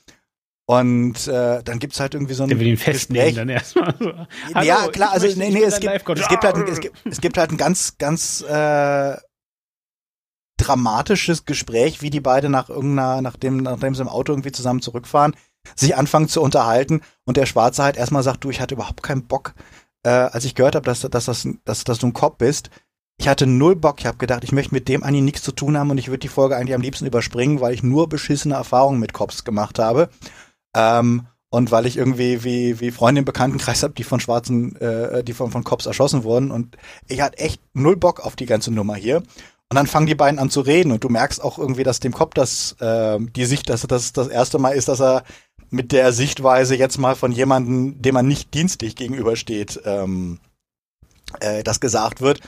Und 0.66 1.26
äh, 1.28 1.62
dann 1.62 1.78
gibt's 1.78 1.98
halt 1.98 2.12
irgendwie 2.12 2.34
so 2.34 2.42
ein 2.42 2.50
Der 2.50 2.60
will 2.60 2.66
ihn 2.66 2.76
festnehmen 2.76 3.34
dann 3.34 3.48
erstmal. 3.48 3.94
So. 3.98 4.12
ja, 4.60 4.88
klar, 4.88 5.12
also 5.12 5.26
nee, 5.26 5.48
nee, 5.48 5.62
es 5.62 5.80
gibt, 5.80 5.94
es 5.94 6.28
gibt 6.28 6.44
halt 6.44 6.56
ein, 6.56 6.66
es 6.68 6.80
gibt, 6.80 6.96
es 7.06 7.20
gibt 7.22 7.38
halt 7.38 7.50
ein 7.50 7.56
ganz, 7.56 7.96
ganz 7.96 8.42
äh, 8.42 9.16
dramatisches 10.58 11.46
Gespräch, 11.46 12.02
wie 12.02 12.10
die 12.10 12.20
beide 12.20 12.50
nach 12.50 12.68
irgendeiner, 12.68 13.22
nachdem, 13.22 13.58
nachdem 13.58 13.94
sie 13.94 14.02
im 14.02 14.08
Auto 14.08 14.32
irgendwie 14.32 14.52
zusammen 14.52 14.82
zurückfahren, 14.82 15.34
sich 15.76 15.96
anfangen 15.96 16.28
zu 16.28 16.42
unterhalten 16.42 17.00
und 17.24 17.36
der 17.36 17.46
Schwarze 17.46 17.82
halt 17.82 17.96
erstmal 17.96 18.22
sagt, 18.22 18.44
du, 18.44 18.50
ich 18.50 18.60
hatte 18.60 18.74
überhaupt 18.74 19.02
keinen 19.02 19.26
Bock, 19.26 19.54
äh, 20.02 20.10
als 20.10 20.44
ich 20.44 20.54
gehört 20.54 20.74
habe, 20.74 20.86
dass, 20.86 21.00
dass, 21.00 21.24
dass, 21.24 21.48
dass, 21.64 21.84
dass 21.84 21.98
du 21.98 22.06
ein 22.06 22.12
Cop 22.12 22.38
bist. 22.38 22.70
Ich 23.20 23.26
hatte 23.26 23.46
null 23.46 23.74
Bock. 23.74 23.96
Ich 23.98 24.06
habe 24.06 24.18
gedacht, 24.18 24.44
ich 24.44 24.52
möchte 24.52 24.74
mit 24.74 24.88
dem 24.88 25.02
eigentlich 25.02 25.24
nichts 25.24 25.42
zu 25.42 25.52
tun 25.52 25.76
haben 25.76 25.90
und 25.90 25.98
ich 25.98 26.08
würde 26.08 26.20
die 26.20 26.28
Folge 26.28 26.56
eigentlich 26.56 26.74
am 26.74 26.80
liebsten 26.80 27.06
überspringen, 27.06 27.60
weil 27.60 27.74
ich 27.74 27.82
nur 27.82 28.08
beschissene 28.08 28.54
Erfahrungen 28.54 29.00
mit 29.00 29.12
Cops 29.12 29.44
gemacht 29.44 29.78
habe. 29.78 30.08
Ähm, 30.76 31.26
und 31.50 31.70
weil 31.70 31.86
ich 31.86 31.96
irgendwie 31.96 32.44
wie, 32.44 32.78
wie 32.78 32.90
Freunde 32.90 33.20
im 33.20 33.24
Bekanntenkreis 33.24 33.82
habe, 33.82 33.94
die 33.94 34.04
von 34.04 34.20
Schwarzen, 34.20 34.76
äh, 34.76 35.24
die 35.24 35.32
von, 35.32 35.50
von 35.50 35.64
Cops 35.64 35.86
erschossen 35.86 36.22
wurden. 36.22 36.50
Und 36.50 36.76
ich 37.08 37.20
hatte 37.20 37.38
echt 37.38 37.60
null 37.72 37.96
Bock 37.96 38.20
auf 38.20 38.36
die 38.36 38.46
ganze 38.46 38.70
Nummer 38.70 38.94
hier. 38.94 39.22
Und 39.70 39.74
dann 39.74 39.86
fangen 39.86 40.06
die 40.06 40.14
beiden 40.14 40.38
an 40.38 40.50
zu 40.50 40.60
reden 40.60 40.92
und 40.92 41.04
du 41.04 41.10
merkst 41.10 41.42
auch 41.42 41.58
irgendwie, 41.58 41.82
dass 41.82 42.00
dem 42.00 42.12
Cop 42.12 42.34
das, 42.34 42.76
äh, 42.80 43.18
die 43.20 43.44
Sicht, 43.44 43.68
dass 43.68 43.82
das 43.82 44.12
das 44.12 44.28
erste 44.28 44.58
Mal 44.58 44.70
ist, 44.70 44.88
dass 44.88 45.00
er 45.00 45.24
mit 45.70 45.92
der 45.92 46.12
Sichtweise 46.12 46.76
jetzt 46.76 46.98
mal 46.98 47.14
von 47.14 47.32
jemandem, 47.32 48.00
dem 48.00 48.14
man 48.14 48.26
nicht 48.26 48.54
dienstlich 48.54 48.96
gegenübersteht, 48.96 49.80
ähm, 49.84 50.40
äh, 51.40 51.62
das 51.62 51.80
gesagt 51.80 52.20
wird. 52.20 52.40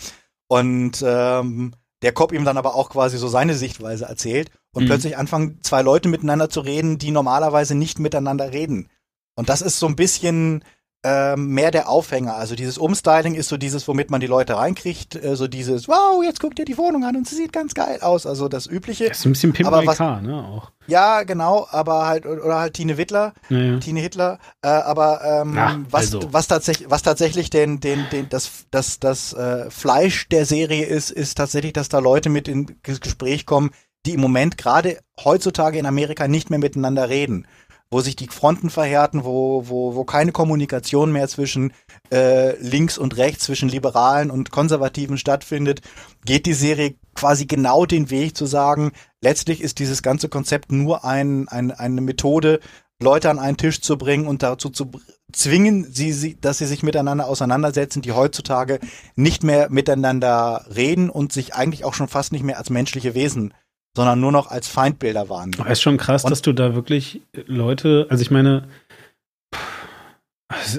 Und 0.49 1.05
ähm, 1.07 1.73
der 2.03 2.13
Cop 2.13 2.33
ihm 2.33 2.45
dann 2.45 2.57
aber 2.57 2.75
auch 2.75 2.91
quasi 2.91 3.19
so 3.19 3.29
seine 3.29 3.55
Sichtweise 3.55 4.07
erzählt 4.07 4.51
und 4.73 4.85
mhm. 4.85 4.89
plötzlich 4.89 5.17
anfangen 5.17 5.59
zwei 5.63 5.83
Leute 5.83 6.09
miteinander 6.09 6.49
zu 6.49 6.61
reden, 6.61 6.99
die 6.99 7.11
normalerweise 7.11 7.75
nicht 7.75 7.99
miteinander 7.99 8.53
reden. 8.53 8.89
Und 9.37 9.49
das 9.49 9.63
ist 9.63 9.79
so 9.79 9.87
ein 9.87 9.97
bisschen 9.97 10.65
ähm, 11.03 11.49
mehr 11.49 11.71
der 11.71 11.89
Aufhänger. 11.89 12.35
Also 12.35 12.55
dieses 12.55 12.77
Umstyling 12.77 13.35
ist 13.35 13.49
so 13.49 13.57
dieses, 13.57 13.89
womit 13.89 14.11
man 14.11 14.21
die 14.21 14.27
Leute 14.27 14.57
reinkriegt, 14.57 15.17
äh, 15.17 15.35
so 15.35 15.49
dieses, 15.49 15.89
wow, 15.89 16.23
jetzt 16.23 16.41
guckt 16.41 16.59
ihr 16.59 16.65
die 16.67 16.77
Wohnung 16.77 17.05
an 17.05 17.17
und 17.17 17.27
sie 17.27 17.37
sieht 17.37 17.53
ganz 17.53 17.75
geil 17.75 18.01
aus. 18.03 18.27
Also 18.27 18.49
das 18.49 18.67
Übliche. 18.67 19.09
Das 19.09 19.21
ist 19.21 19.25
ein 19.25 19.33
bisschen 19.33 19.53
Pimp 19.53 19.69
aber 19.69 19.87
was, 19.87 19.99
ne, 19.99 20.45
auch. 20.45 20.71
Ja, 20.87 21.23
genau, 21.23 21.67
aber 21.71 22.07
halt, 22.07 22.27
oder 22.27 22.59
halt 22.59 22.75
Tine 22.75 22.99
Wittler, 22.99 23.33
ja, 23.49 23.79
Tine 23.79 24.01
Hitler, 24.01 24.39
äh, 24.61 24.69
aber 24.69 25.23
ähm, 25.25 25.55
ja, 25.55 25.79
was, 25.89 26.15
also. 26.15 26.33
was, 26.33 26.49
tatsächlich, 26.49 26.91
was 26.91 27.03
tatsächlich 27.03 27.49
den, 27.49 27.81
den, 27.81 28.07
den, 28.11 28.29
das, 28.29 28.67
das, 28.71 28.99
das 28.99 29.33
äh, 29.33 29.71
Fleisch 29.71 30.29
der 30.29 30.45
Serie 30.45 30.85
ist, 30.85 31.11
ist 31.11 31.37
tatsächlich, 31.37 31.73
dass 31.73 31.89
da 31.89 32.01
Leute 32.01 32.29
mit 32.29 32.49
ins 32.49 32.73
Gespräch 32.83 33.47
kommen, 33.47 33.71
die 34.05 34.15
im 34.15 34.21
Moment 34.21 34.59
gerade 34.59 34.99
heutzutage 35.23 35.79
in 35.79 35.87
Amerika 35.87 36.29
nicht 36.29 36.51
mehr 36.51 36.59
miteinander 36.59 37.09
reden 37.09 37.47
wo 37.91 38.01
sich 38.01 38.15
die 38.15 38.29
Fronten 38.29 38.71
verhärten, 38.71 39.25
wo, 39.25 39.69
wo, 39.69 39.95
wo 39.97 40.05
keine 40.05 40.31
Kommunikation 40.33 41.11
mehr 41.11 41.27
zwischen 41.29 41.73
äh, 42.13 42.57
links 42.61 42.99
und 42.99 43.17
rechts, 43.17 43.45
zwischen 43.45 43.69
Liberalen 43.69 44.31
und 44.31 44.51
Konservativen 44.53 45.19
stattfindet, 45.19 45.81
geht 46.25 46.47
die 46.47 46.55
Serie 46.55 46.95
quasi 47.15 47.47
genau 47.47 47.87
den 47.87 48.11
Weg 48.11 48.37
zu 48.37 48.47
sagen, 48.47 48.93
letztlich 49.21 49.61
ist 49.61 49.81
dieses 49.81 50.03
ganze 50.03 50.29
Konzept 50.29 50.71
nur 50.71 51.05
ein, 51.05 51.49
ein, 51.49 51.73
eine 51.73 52.01
Methode, 52.01 52.61
Leute 53.03 53.31
an 53.31 53.39
einen 53.39 53.57
Tisch 53.57 53.81
zu 53.81 53.97
bringen 53.97 54.27
und 54.27 54.43
dazu 54.43 54.69
zu 54.69 54.91
zwingen, 55.33 55.91
sie, 55.91 56.13
sie, 56.13 56.39
dass 56.39 56.59
sie 56.59 56.67
sich 56.67 56.83
miteinander 56.83 57.27
auseinandersetzen, 57.27 58.03
die 58.03 58.13
heutzutage 58.13 58.79
nicht 59.17 59.43
mehr 59.43 59.71
miteinander 59.71 60.67
reden 60.75 61.09
und 61.09 61.33
sich 61.33 61.55
eigentlich 61.55 61.85
auch 61.85 61.95
schon 61.95 62.09
fast 62.09 62.31
nicht 62.33 62.45
mehr 62.45 62.59
als 62.59 62.69
menschliche 62.69 63.15
Wesen 63.15 63.55
sondern 63.97 64.21
nur 64.21 64.33
noch 64.33 64.51
als 64.51 64.69
Feindbilder 64.69 65.29
wahrnehmen. 65.29 65.67
ist 65.67 65.83
schon 65.83 65.97
krass, 65.97 66.25
Und 66.25 66.31
dass 66.31 66.43
du 66.43 66.53
da 66.53 66.75
wirklich 66.75 67.23
Leute, 67.47 68.07
also 68.09 68.23
ich 68.23 68.31
meine, 68.31 68.69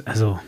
also, 0.05 0.39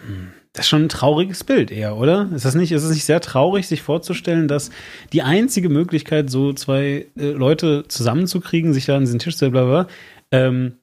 hm, 0.00 0.32
das 0.52 0.66
ist 0.66 0.70
schon 0.70 0.84
ein 0.84 0.88
trauriges 0.88 1.44
Bild 1.44 1.70
eher, 1.70 1.96
oder? 1.96 2.28
Ist 2.34 2.44
das 2.44 2.54
nicht, 2.54 2.72
ist 2.72 2.82
es 2.82 2.90
nicht 2.90 3.04
sehr 3.04 3.20
traurig, 3.20 3.68
sich 3.68 3.82
vorzustellen, 3.82 4.48
dass 4.48 4.70
die 5.12 5.22
einzige 5.22 5.68
Möglichkeit, 5.68 6.30
so 6.30 6.52
zwei 6.52 7.06
äh, 7.16 7.30
Leute 7.30 7.84
zusammenzukriegen, 7.86 8.72
sich 8.72 8.86
da 8.86 8.96
an 8.96 9.04
diesen 9.04 9.18
Tisch 9.18 9.36
zu 9.36 9.50
bla, 9.50 9.86
ähm, 10.32 10.78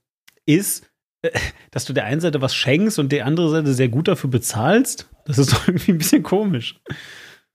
ist, 0.45 0.89
äh, 1.23 1.31
dass 1.71 1.85
du 1.85 1.93
der 1.93 2.05
einen 2.05 2.21
Seite 2.21 2.41
was 2.41 2.55
schenkst 2.55 2.99
und 2.99 3.11
der 3.11 3.25
andere 3.25 3.49
Seite 3.49 3.73
sehr 3.73 3.89
gut 3.89 4.07
dafür 4.07 4.29
bezahlst? 4.29 5.09
Das 5.25 5.37
ist 5.37 5.51
doch 5.51 5.67
irgendwie 5.67 5.91
ein 5.91 5.97
bisschen 5.97 6.23
komisch. 6.23 6.79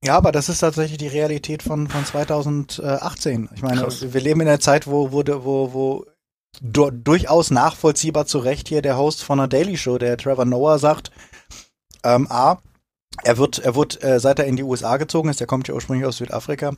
Ja, 0.05 0.17
aber 0.17 0.33
das 0.33 0.49
ist 0.49 0.61
tatsächlich 0.61 0.99
die 0.99 1.09
Realität 1.09 1.63
von, 1.63 1.87
von 1.89 2.05
2018. 2.05 3.51
Ich 3.55 3.63
meine, 3.63 3.83
Krass. 3.83 4.13
wir 4.13 4.21
leben 4.21 4.41
in 4.41 4.49
einer 4.49 4.61
Zeit, 4.61 4.87
wo, 4.87 5.13
wo, 5.13 5.23
wo, 5.27 5.73
wo 5.75 6.07
du, 6.63 6.91
durchaus 6.91 7.51
nachvollziehbar 7.51 8.27
zu 8.27 8.39
Recht 8.39 8.69
hier 8.69 8.81
der 8.81 8.97
Host 8.97 9.23
von 9.23 9.39
einer 9.39 9.49
Daily 9.49 9.77
Show, 9.77 9.99
der 9.99 10.17
Trevor 10.17 10.47
Noah, 10.47 10.79
sagt, 10.79 11.11
ähm, 12.03 12.27
A, 12.31 12.63
er 13.23 13.37
wird, 13.37 13.59
er 13.59 13.75
wird, 13.75 14.03
äh, 14.03 14.21
seit 14.21 14.39
er 14.39 14.47
in 14.47 14.57
die 14.57 14.63
USA 14.63 14.97
gezogen 14.97 15.29
ist, 15.29 15.41
der 15.41 15.47
kommt 15.47 15.69
ja 15.69 15.75
ursprünglich 15.75 16.07
aus 16.07 16.17
Südafrika, 16.17 16.75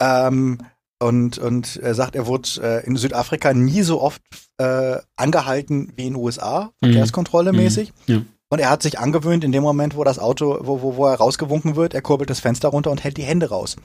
ähm, 0.00 0.58
und, 1.02 1.38
und 1.38 1.78
er 1.78 1.96
sagt, 1.96 2.14
er 2.14 2.26
wurde 2.26 2.48
äh, 2.62 2.86
in 2.86 2.94
Südafrika 2.96 3.52
nie 3.52 3.82
so 3.82 4.00
oft 4.00 4.22
äh, 4.58 4.98
angehalten 5.16 5.92
wie 5.96 6.06
in 6.06 6.12
den 6.14 6.22
USA, 6.22 6.70
Mhm. 6.80 6.92
Verkehrskontrolle 6.92 7.52
mäßig. 7.52 7.92
Ja. 8.06 8.22
Und 8.52 8.58
er 8.58 8.68
hat 8.68 8.82
sich 8.82 8.98
angewöhnt, 8.98 9.44
in 9.44 9.52
dem 9.52 9.62
Moment, 9.62 9.96
wo 9.96 10.04
das 10.04 10.18
Auto, 10.18 10.58
wo, 10.60 10.82
wo, 10.82 10.96
wo 10.96 11.06
er 11.06 11.14
rausgewunken 11.14 11.74
wird, 11.74 11.94
er 11.94 12.02
kurbelt 12.02 12.28
das 12.28 12.40
Fenster 12.40 12.68
runter 12.68 12.90
und 12.90 13.02
hält 13.02 13.16
die 13.16 13.22
Hände 13.22 13.48
raus. 13.48 13.76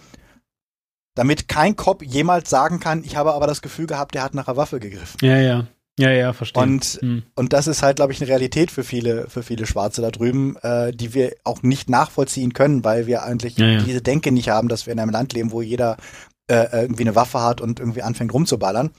Damit 1.15 1.47
kein 1.47 1.77
Cop 1.77 2.03
jemals 2.03 2.49
sagen 2.49 2.81
kann, 2.81 3.01
ich 3.05 3.15
habe 3.15 3.33
aber 3.33 3.47
das 3.47 3.61
Gefühl 3.61 3.87
gehabt, 3.87 4.13
der 4.13 4.23
hat 4.23 4.33
nach 4.33 4.43
der 4.43 4.57
Waffe 4.57 4.81
gegriffen. 4.81 5.19
Ja, 5.21 5.37
ja. 5.37 5.67
Ja, 5.97 6.11
ja, 6.11 6.33
verstehe. 6.33 6.61
Und, 6.61 6.99
Hm. 7.01 7.23
und 7.33 7.53
das 7.53 7.67
ist 7.67 7.81
halt, 7.81 7.95
glaube 7.95 8.11
ich, 8.11 8.19
eine 8.19 8.29
Realität 8.29 8.69
für 8.69 8.83
viele, 8.83 9.29
für 9.29 9.41
viele 9.41 9.65
Schwarze 9.65 10.01
da 10.01 10.11
drüben, 10.11 10.57
äh, 10.57 10.91
die 10.91 11.13
wir 11.13 11.33
auch 11.45 11.63
nicht 11.63 11.89
nachvollziehen 11.89 12.51
können, 12.51 12.83
weil 12.83 13.07
wir 13.07 13.23
eigentlich 13.23 13.57
Ja, 13.57 13.67
ja. 13.67 13.81
diese 13.81 14.01
Denke 14.01 14.33
nicht 14.33 14.49
haben, 14.49 14.67
dass 14.67 14.85
wir 14.85 14.91
in 14.91 14.99
einem 14.99 15.11
Land 15.11 15.31
leben, 15.31 15.53
wo 15.53 15.61
jeder 15.61 15.95
äh, 16.49 16.67
irgendwie 16.81 17.03
eine 17.03 17.15
Waffe 17.15 17.41
hat 17.41 17.61
und 17.61 17.79
irgendwie 17.79 18.03
anfängt 18.03 18.33
rumzuballern. 18.33 18.91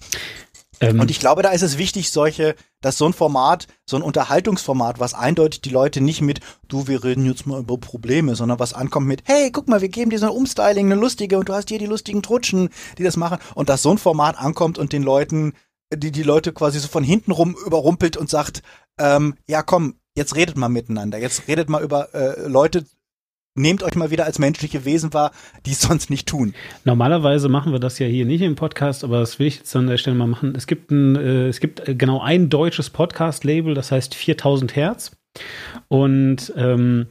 Ähm, 0.80 1.00
Und 1.00 1.10
ich 1.10 1.20
glaube, 1.20 1.42
da 1.42 1.50
ist 1.50 1.62
es 1.62 1.78
wichtig, 1.78 2.10
solche, 2.10 2.54
dass 2.80 2.98
so 2.98 3.06
ein 3.06 3.12
Format, 3.12 3.66
so 3.86 3.96
ein 3.96 4.02
Unterhaltungsformat, 4.02 5.00
was 5.00 5.14
eindeutig 5.14 5.60
die 5.60 5.70
Leute 5.70 6.00
nicht 6.00 6.20
mit, 6.20 6.40
du, 6.68 6.86
wir 6.86 7.04
reden 7.04 7.24
jetzt 7.24 7.46
mal 7.46 7.60
über 7.60 7.78
Probleme, 7.78 8.34
sondern 8.36 8.58
was 8.58 8.74
ankommt 8.74 9.06
mit, 9.06 9.22
hey, 9.24 9.50
guck 9.50 9.68
mal, 9.68 9.80
wir 9.80 9.88
geben 9.88 10.10
dir 10.10 10.18
so 10.18 10.26
ein 10.26 10.32
Umstyling, 10.32 10.86
eine 10.86 11.00
lustige 11.00 11.38
und 11.38 11.48
du 11.48 11.54
hast 11.54 11.68
hier 11.68 11.78
die 11.78 11.86
lustigen 11.86 12.22
Trutschen, 12.22 12.70
die 12.98 13.04
das 13.04 13.16
machen. 13.16 13.38
Und 13.54 13.68
dass 13.68 13.82
so 13.82 13.90
ein 13.90 13.98
Format 13.98 14.38
ankommt 14.38 14.78
und 14.78 14.92
den 14.92 15.02
Leuten, 15.02 15.54
die 15.94 16.12
die 16.12 16.22
Leute 16.22 16.52
quasi 16.52 16.78
so 16.78 16.88
von 16.88 17.04
hinten 17.04 17.32
rum 17.32 17.56
überrumpelt 17.64 18.16
und 18.16 18.30
sagt, 18.30 18.62
ähm, 18.98 19.36
ja 19.48 19.62
komm, 19.62 19.94
jetzt 20.16 20.36
redet 20.36 20.56
mal 20.56 20.68
miteinander, 20.68 21.18
jetzt 21.18 21.48
redet 21.48 21.68
mal 21.68 21.82
über 21.82 22.14
äh, 22.14 22.46
Leute, 22.46 22.84
nehmt 23.59 23.83
euch 23.83 23.94
mal 23.94 24.11
wieder 24.11 24.25
als 24.25 24.38
menschliche 24.38 24.85
Wesen 24.85 25.12
wahr, 25.12 25.33
die 25.66 25.73
es 25.73 25.81
sonst 25.88 26.11
nicht 26.11 26.29
tun. 26.29 26.55
Normalerweise 26.85 27.49
machen 27.49 27.73
wir 27.73 27.81
das 27.81 27.99
ja 27.99 28.07
hier 28.07 28.25
nicht 28.25 28.42
im 28.42 28.55
Podcast, 28.55 29.05
aber 29.05 29.21
das 29.21 29.38
will 29.38 29.47
ich 29.47 29.59
jetzt 29.59 29.75
an 29.77 29.87
der 29.87 29.99
Stelle 29.99 30.16
mal 30.16 30.27
machen. 30.27 30.55
Es 30.57 30.66
gibt 30.66 30.90
ein, 30.90 31.16
äh, 31.16 31.49
es 31.49 31.61
gibt 31.61 31.87
äh, 31.87 31.94
genau 31.94 32.21
ein 32.21 32.49
deutsches 32.49 32.90
Podcast-Label, 32.90 33.75
das 33.75 33.92
heißt 33.92 34.14
4000 34.14 34.77
Hertz. 34.77 35.12
Und 35.88 36.53
ähm, 36.57 37.07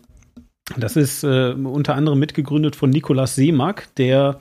das 0.76 0.98
ist 0.98 1.24
äh, 1.24 1.54
unter 1.54 1.96
anderem 1.96 2.20
mitgegründet 2.20 2.76
von 2.76 2.90
Nikolaus 2.90 3.36
Seemack, 3.36 3.88
der, 3.96 4.38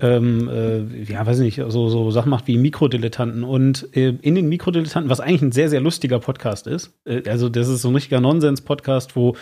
ähm, 0.00 0.48
äh, 0.48 1.04
ja, 1.04 1.24
weiß 1.24 1.38
nicht, 1.38 1.62
so, 1.68 1.88
so 1.88 2.10
Sachen 2.10 2.30
macht 2.30 2.48
wie 2.48 2.58
Mikrodilettanten. 2.58 3.44
Und 3.44 3.88
äh, 3.96 4.14
in 4.20 4.34
den 4.34 4.48
Mikrodilettanten, 4.48 5.08
was 5.08 5.20
eigentlich 5.20 5.42
ein 5.42 5.52
sehr, 5.52 5.68
sehr 5.68 5.80
lustiger 5.80 6.18
Podcast 6.18 6.66
ist, 6.66 6.92
äh, 7.04 7.22
also 7.28 7.48
das 7.48 7.68
ist 7.68 7.82
so 7.82 7.90
ein 7.90 7.94
richtiger 7.94 8.20
Nonsens-Podcast, 8.20 9.14
wo 9.14 9.36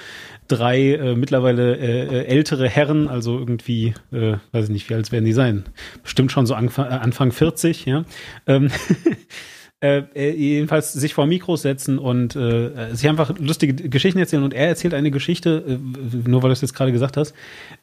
drei 0.47 0.93
äh, 0.93 1.17
mittlerweile 1.17 1.77
äh, 1.77 2.27
ältere 2.27 2.69
Herren, 2.69 3.09
also 3.09 3.39
irgendwie, 3.39 3.95
weiß 4.11 4.65
ich 4.65 4.71
nicht, 4.71 4.91
wie 4.91 4.95
alt 4.95 5.11
werden 5.13 5.25
die 5.25 5.33
sein? 5.33 5.65
Bestimmt 6.03 6.33
schon 6.33 6.47
so 6.47 6.55
Anfang, 6.55 6.87
Anfang 6.87 7.33
40, 7.33 7.87
ja. 7.87 8.05
Ähm, 8.47 8.71
äh, 9.81 10.05
äh, 10.15 10.31
jedenfalls 10.31 10.93
sich 10.93 11.13
vor 11.13 11.27
Mikros 11.27 11.63
setzen 11.63 11.99
und 11.99 12.35
äh, 12.35 12.95
sich 12.95 13.09
einfach 13.09 13.39
lustige 13.39 13.75
Geschichten 13.91 14.19
erzählen. 14.19 14.43
Und 14.43 14.55
er 14.55 14.69
erzählt 14.69 14.95
eine 14.95 15.11
Geschichte, 15.11 15.79
äh, 15.79 16.29
nur 16.29 16.43
weil 16.43 16.49
du 16.49 16.53
es 16.55 16.63
jetzt 16.63 16.75
gerade 16.75 16.93
gesagt 16.93 17.17
hast, 17.17 17.35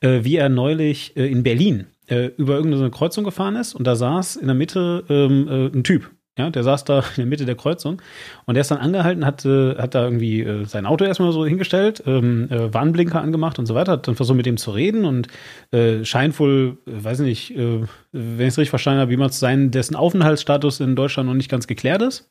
äh, 0.01 0.23
wie 0.23 0.37
er 0.37 0.49
neulich 0.49 1.15
äh, 1.15 1.29
in 1.29 1.43
Berlin 1.43 1.85
äh, 2.07 2.31
über 2.37 2.55
irgendeine 2.55 2.89
Kreuzung 2.89 3.23
gefahren 3.23 3.55
ist 3.55 3.75
und 3.75 3.85
da 3.85 3.95
saß 3.95 4.37
in 4.37 4.47
der 4.47 4.55
Mitte 4.55 5.03
ähm, 5.09 5.47
äh, 5.47 5.77
ein 5.77 5.83
Typ. 5.83 6.09
Ja, 6.35 6.49
der 6.49 6.63
saß 6.63 6.83
da 6.83 6.99
in 7.15 7.15
der 7.17 7.25
Mitte 7.27 7.45
der 7.45 7.55
Kreuzung 7.55 8.01
und 8.45 8.55
der 8.55 8.61
ist 8.61 8.71
dann 8.71 8.79
angehalten, 8.79 9.23
hat, 9.23 9.45
äh, 9.45 9.75
hat 9.75 9.93
da 9.93 10.03
irgendwie 10.03 10.41
äh, 10.41 10.65
sein 10.65 10.87
Auto 10.87 11.05
erstmal 11.05 11.31
so 11.31 11.45
hingestellt, 11.45 12.01
ähm, 12.07 12.47
äh, 12.49 12.73
Warnblinker 12.73 13.21
angemacht 13.21 13.59
und 13.59 13.67
so 13.67 13.75
weiter, 13.75 13.93
hat 13.93 14.07
dann 14.07 14.15
versucht 14.15 14.37
mit 14.37 14.47
dem 14.47 14.57
zu 14.57 14.71
reden 14.71 15.05
und 15.05 15.27
äh, 15.71 16.03
scheint 16.03 16.39
wohl, 16.39 16.79
äh, 16.87 17.03
weiß 17.03 17.19
nicht, 17.19 17.55
äh, 17.55 17.81
wenn 18.11 18.47
ich 18.47 18.53
es 18.53 18.57
richtig 18.57 18.71
verstanden 18.71 19.01
habe, 19.01 19.11
jemand 19.11 19.33
zu 19.33 19.39
sein, 19.39 19.69
dessen 19.69 19.95
Aufenthaltsstatus 19.95 20.79
in 20.79 20.95
Deutschland 20.95 21.29
noch 21.29 21.35
nicht 21.35 21.51
ganz 21.51 21.67
geklärt 21.67 22.01
ist. 22.01 22.27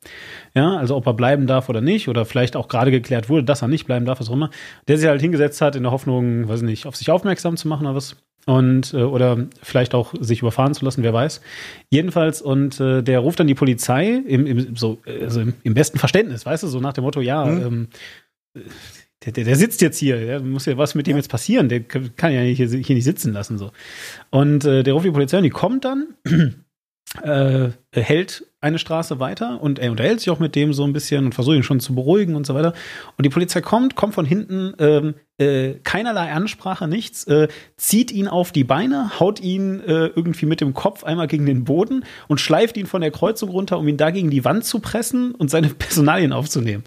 Ja, 0.53 0.75
also 0.75 0.97
ob 0.97 1.07
er 1.07 1.13
bleiben 1.13 1.47
darf 1.47 1.69
oder 1.69 1.79
nicht, 1.79 2.09
oder 2.09 2.25
vielleicht 2.25 2.57
auch 2.57 2.67
gerade 2.67 2.91
geklärt 2.91 3.29
wurde, 3.29 3.45
dass 3.45 3.61
er 3.61 3.69
nicht 3.69 3.85
bleiben 3.85 4.05
darf, 4.05 4.19
was 4.19 4.29
auch 4.29 4.33
immer. 4.33 4.49
Der 4.89 4.97
sich 4.97 5.07
halt 5.07 5.21
hingesetzt 5.21 5.61
hat 5.61 5.77
in 5.77 5.83
der 5.83 5.93
Hoffnung, 5.93 6.47
weiß 6.49 6.61
nicht, 6.63 6.85
auf 6.85 6.97
sich 6.97 7.09
aufmerksam 7.09 7.55
zu 7.55 7.69
machen 7.69 7.85
oder 7.85 7.95
was. 7.95 8.17
Und, 8.45 8.93
äh, 8.93 8.97
oder 8.97 9.47
vielleicht 9.61 9.95
auch 9.95 10.13
sich 10.19 10.41
überfahren 10.41 10.73
zu 10.73 10.83
lassen, 10.83 11.03
wer 11.03 11.13
weiß. 11.13 11.41
Jedenfalls, 11.89 12.41
und 12.41 12.79
äh, 12.79 13.01
der 13.01 13.19
ruft 13.19 13.39
dann 13.39 13.47
die 13.47 13.55
Polizei 13.55 14.21
im, 14.27 14.45
im, 14.45 14.75
so, 14.75 14.99
also 15.05 15.39
im, 15.39 15.53
im 15.63 15.73
besten 15.73 15.97
Verständnis, 15.97 16.45
weißt 16.45 16.63
du, 16.63 16.67
so 16.67 16.81
nach 16.81 16.93
dem 16.93 17.05
Motto, 17.05 17.21
ja, 17.21 17.47
ähm, 17.47 17.87
der, 19.25 19.31
der, 19.31 19.45
der 19.45 19.55
sitzt 19.55 19.81
jetzt 19.81 19.97
hier, 19.97 20.17
der 20.17 20.39
muss 20.41 20.65
ja 20.65 20.77
was 20.77 20.95
mit 20.95 21.07
dem 21.07 21.15
jetzt 21.15 21.29
passieren, 21.29 21.69
der 21.69 21.81
kann 21.81 22.33
ja 22.33 22.41
hier, 22.41 22.67
hier 22.67 22.95
nicht 22.95 23.05
sitzen 23.05 23.31
lassen. 23.33 23.57
so. 23.57 23.71
Und 24.29 24.65
äh, 24.65 24.83
der 24.83 24.93
ruft 24.93 25.05
die 25.05 25.11
Polizei 25.11 25.37
und 25.37 25.43
die 25.43 25.49
kommt 25.49 25.85
dann, 25.85 26.15
äh, 27.23 27.69
hält 27.93 28.45
eine 28.63 28.79
Straße 28.79 29.19
weiter 29.19 29.61
und 29.61 29.77
er 29.77 29.91
unterhält 29.91 30.21
sich 30.21 30.29
auch 30.29 30.39
mit 30.39 30.55
dem 30.55 30.73
so 30.73 30.85
ein 30.85 30.93
bisschen 30.93 31.25
und 31.25 31.35
versucht 31.35 31.57
ihn 31.57 31.63
schon 31.63 31.81
zu 31.81 31.93
beruhigen 31.93 32.35
und 32.35 32.45
so 32.45 32.55
weiter. 32.55 32.73
Und 33.17 33.25
die 33.25 33.29
Polizei 33.29 33.59
kommt, 33.59 33.95
kommt 33.95 34.13
von 34.13 34.25
hinten, 34.25 34.73
ähm, 34.79 35.15
äh, 35.37 35.73
keinerlei 35.83 36.31
Ansprache, 36.31 36.87
nichts, 36.87 37.25
äh, 37.25 37.49
zieht 37.75 38.11
ihn 38.11 38.29
auf 38.29 38.53
die 38.53 38.63
Beine, 38.63 39.19
haut 39.19 39.41
ihn 39.41 39.81
äh, 39.81 40.07
irgendwie 40.07 40.45
mit 40.45 40.61
dem 40.61 40.73
Kopf 40.73 41.03
einmal 41.03 41.27
gegen 41.27 41.45
den 41.45 41.65
Boden 41.65 42.05
und 42.29 42.39
schleift 42.39 42.77
ihn 42.77 42.85
von 42.85 43.01
der 43.01 43.11
Kreuzung 43.11 43.49
runter, 43.49 43.77
um 43.77 43.87
ihn 43.87 43.97
da 43.97 44.11
gegen 44.11 44.29
die 44.29 44.45
Wand 44.45 44.63
zu 44.63 44.79
pressen 44.79 45.35
und 45.35 45.49
seine 45.51 45.67
Personalien 45.77 46.31
aufzunehmen. 46.31 46.85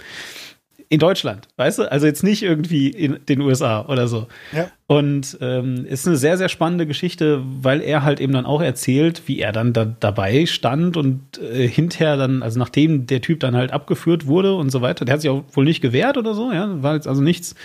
In 0.88 1.00
Deutschland, 1.00 1.48
weißt 1.56 1.80
du? 1.80 1.90
Also 1.90 2.06
jetzt 2.06 2.22
nicht 2.22 2.42
irgendwie 2.42 2.88
in 2.88 3.18
den 3.28 3.40
USA 3.40 3.86
oder 3.86 4.06
so. 4.06 4.28
Ja. 4.52 4.68
Und 4.86 5.36
ähm, 5.40 5.84
ist 5.84 6.06
eine 6.06 6.16
sehr, 6.16 6.38
sehr 6.38 6.48
spannende 6.48 6.86
Geschichte, 6.86 7.42
weil 7.44 7.80
er 7.80 8.04
halt 8.04 8.20
eben 8.20 8.32
dann 8.32 8.46
auch 8.46 8.62
erzählt, 8.62 9.22
wie 9.26 9.40
er 9.40 9.50
dann 9.50 9.72
da 9.72 9.84
dabei 9.84 10.46
stand 10.46 10.96
und 10.96 11.38
äh, 11.38 11.66
hinterher 11.66 12.16
dann, 12.16 12.42
also 12.42 12.60
nachdem 12.60 13.06
der 13.06 13.20
Typ 13.20 13.40
dann 13.40 13.56
halt 13.56 13.72
abgeführt 13.72 14.28
wurde 14.28 14.54
und 14.54 14.70
so 14.70 14.80
weiter, 14.80 15.04
der 15.04 15.14
hat 15.14 15.22
sich 15.22 15.30
auch 15.30 15.42
wohl 15.52 15.64
nicht 15.64 15.80
gewehrt 15.80 16.18
oder 16.18 16.34
so, 16.34 16.52
ja, 16.52 16.82
war 16.82 16.94
jetzt 16.94 17.08
also 17.08 17.20
nichts, 17.20 17.56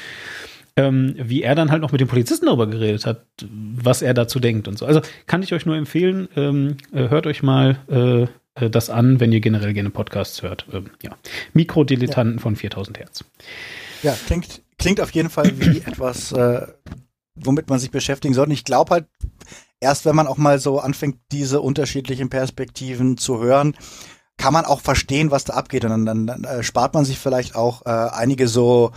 ähm, 0.75 1.13
wie 1.17 1.43
er 1.43 1.53
dann 1.53 1.69
halt 1.69 1.83
noch 1.83 1.91
mit 1.91 2.01
den 2.01 2.07
Polizisten 2.07 2.47
darüber 2.47 2.65
geredet 2.65 3.05
hat, 3.05 3.25
was 3.75 4.01
er 4.01 4.15
dazu 4.15 4.39
denkt 4.39 4.67
und 4.67 4.79
so. 4.79 4.87
Also 4.87 5.01
kann 5.27 5.43
ich 5.43 5.53
euch 5.53 5.67
nur 5.67 5.75
empfehlen, 5.75 6.27
ähm, 6.35 6.77
äh, 6.91 7.09
hört 7.09 7.27
euch 7.27 7.43
mal 7.43 7.77
äh, 7.87 8.27
äh, 8.55 8.69
das 8.69 8.89
an, 8.89 9.19
wenn 9.19 9.31
ihr 9.31 9.41
generell 9.41 9.73
gerne 9.73 9.89
Podcasts 9.89 10.41
hört. 10.41 10.65
Ähm, 10.71 10.89
ja. 11.01 11.15
Mikrodilettanten 11.53 12.39
von 12.39 12.55
4000 12.55 12.99
Hertz. 12.99 13.23
Ja, 14.03 14.15
klingt, 14.25 14.61
klingt 14.77 15.01
auf 15.01 15.11
jeden 15.11 15.29
Fall 15.29 15.59
wie 15.59 15.77
etwas, 15.85 16.31
äh, 16.31 16.67
womit 17.35 17.69
man 17.69 17.79
sich 17.79 17.91
beschäftigen 17.91 18.33
sollte. 18.33 18.53
Ich 18.53 18.65
glaube 18.65 18.91
halt, 18.91 19.05
erst 19.79 20.05
wenn 20.05 20.15
man 20.15 20.27
auch 20.27 20.37
mal 20.37 20.59
so 20.59 20.79
anfängt, 20.79 21.17
diese 21.31 21.61
unterschiedlichen 21.61 22.29
Perspektiven 22.29 23.17
zu 23.17 23.39
hören, 23.39 23.75
kann 24.37 24.53
man 24.53 24.65
auch 24.65 24.81
verstehen, 24.81 25.31
was 25.31 25.43
da 25.43 25.53
abgeht. 25.53 25.85
Und 25.85 25.91
dann, 25.91 26.05
dann, 26.05 26.27
dann 26.27 26.43
äh, 26.43 26.63
spart 26.63 26.93
man 26.93 27.05
sich 27.05 27.19
vielleicht 27.19 27.55
auch 27.55 27.85
äh, 27.85 27.89
einige 27.89 28.47
so 28.47 28.91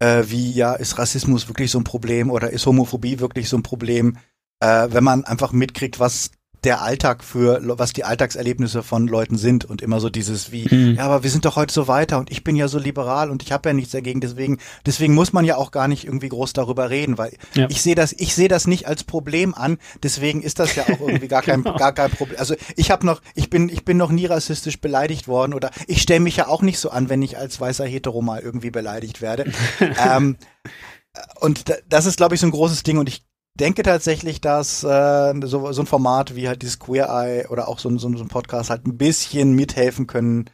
äh, 0.00 0.24
wie, 0.26 0.50
ja, 0.52 0.74
ist 0.74 0.98
Rassismus 0.98 1.48
wirklich 1.48 1.70
so 1.70 1.78
ein 1.78 1.84
Problem 1.84 2.30
oder 2.30 2.50
ist 2.50 2.66
Homophobie 2.66 3.20
wirklich 3.20 3.48
so 3.48 3.56
ein 3.56 3.62
Problem, 3.62 4.16
äh, 4.60 4.88
wenn 4.90 5.04
man 5.04 5.24
einfach 5.24 5.52
mitkriegt, 5.52 6.00
was 6.00 6.32
der 6.64 6.82
Alltag 6.82 7.24
für, 7.24 7.60
was 7.78 7.92
die 7.92 8.04
Alltagserlebnisse 8.04 8.82
von 8.82 9.06
Leuten 9.08 9.38
sind 9.38 9.64
und 9.64 9.80
immer 9.82 9.98
so 10.00 10.10
dieses 10.10 10.52
wie, 10.52 10.66
Mhm. 10.70 10.94
ja, 10.96 11.04
aber 11.04 11.22
wir 11.22 11.30
sind 11.30 11.44
doch 11.44 11.56
heute 11.56 11.72
so 11.72 11.88
weiter 11.88 12.18
und 12.18 12.30
ich 12.30 12.44
bin 12.44 12.54
ja 12.56 12.68
so 12.68 12.78
liberal 12.78 13.30
und 13.30 13.42
ich 13.42 13.50
habe 13.52 13.68
ja 13.68 13.72
nichts 13.72 13.92
dagegen, 13.92 14.20
deswegen, 14.20 14.58
deswegen 14.84 15.14
muss 15.14 15.32
man 15.32 15.44
ja 15.44 15.56
auch 15.56 15.70
gar 15.70 15.88
nicht 15.88 16.04
irgendwie 16.04 16.28
groß 16.28 16.52
darüber 16.52 16.90
reden, 16.90 17.16
weil 17.18 17.32
Ja. 17.54 17.66
ich 17.70 17.80
sehe 17.80 17.94
das, 17.94 18.12
ich 18.12 18.34
sehe 18.34 18.48
das 18.48 18.66
nicht 18.66 18.86
als 18.86 19.04
Problem 19.04 19.54
an, 19.54 19.78
deswegen 20.02 20.42
ist 20.42 20.58
das 20.58 20.74
ja 20.76 20.84
auch 20.84 21.00
irgendwie 21.00 21.28
gar 21.28 21.42
kein, 21.42 21.62
Genau. 21.62 21.76
gar 21.78 21.92
kein 21.92 22.10
Problem. 22.10 22.38
Also 22.38 22.54
ich 22.76 22.90
habe 22.90 23.06
noch, 23.06 23.22
ich 23.34 23.48
bin, 23.50 23.68
ich 23.68 23.84
bin 23.84 23.96
noch 23.96 24.10
nie 24.10 24.26
rassistisch 24.26 24.80
beleidigt 24.80 25.28
worden 25.28 25.54
oder 25.54 25.70
ich 25.86 26.02
stelle 26.02 26.20
mich 26.20 26.36
ja 26.36 26.46
auch 26.48 26.62
nicht 26.62 26.78
so 26.78 26.90
an, 26.90 27.08
wenn 27.08 27.22
ich 27.22 27.38
als 27.38 27.60
weißer 27.60 27.86
Hetero 27.86 28.20
mal 28.22 28.40
irgendwie 28.40 28.70
beleidigt 28.70 29.20
werde. 29.22 29.50
ähm, 30.04 30.36
und 31.40 31.68
da- 31.68 31.74
das 31.88 32.06
ist, 32.06 32.16
glaube 32.16 32.34
ich, 32.34 32.40
so 32.40 32.46
ein 32.46 32.52
großes 32.52 32.82
Ding 32.82 32.98
und 32.98 33.08
ich 33.08 33.24
denke 33.60 33.82
tatsächlich, 33.82 34.40
dass 34.40 34.82
äh, 34.82 35.34
so, 35.44 35.70
so 35.72 35.82
ein 35.82 35.86
Format 35.86 36.34
wie 36.34 36.48
halt 36.48 36.62
dieses 36.62 36.78
Queer 36.78 37.08
Eye 37.08 37.46
oder 37.48 37.68
auch 37.68 37.78
so, 37.78 37.88
ein- 37.88 37.98
so, 37.98 38.10
so 38.16 38.24
ein 38.24 38.28
Podcast 38.28 38.70
halt 38.70 38.86
ein 38.86 38.96
bisschen 38.98 39.52
mithelfen 39.52 40.06
können, 40.06 40.50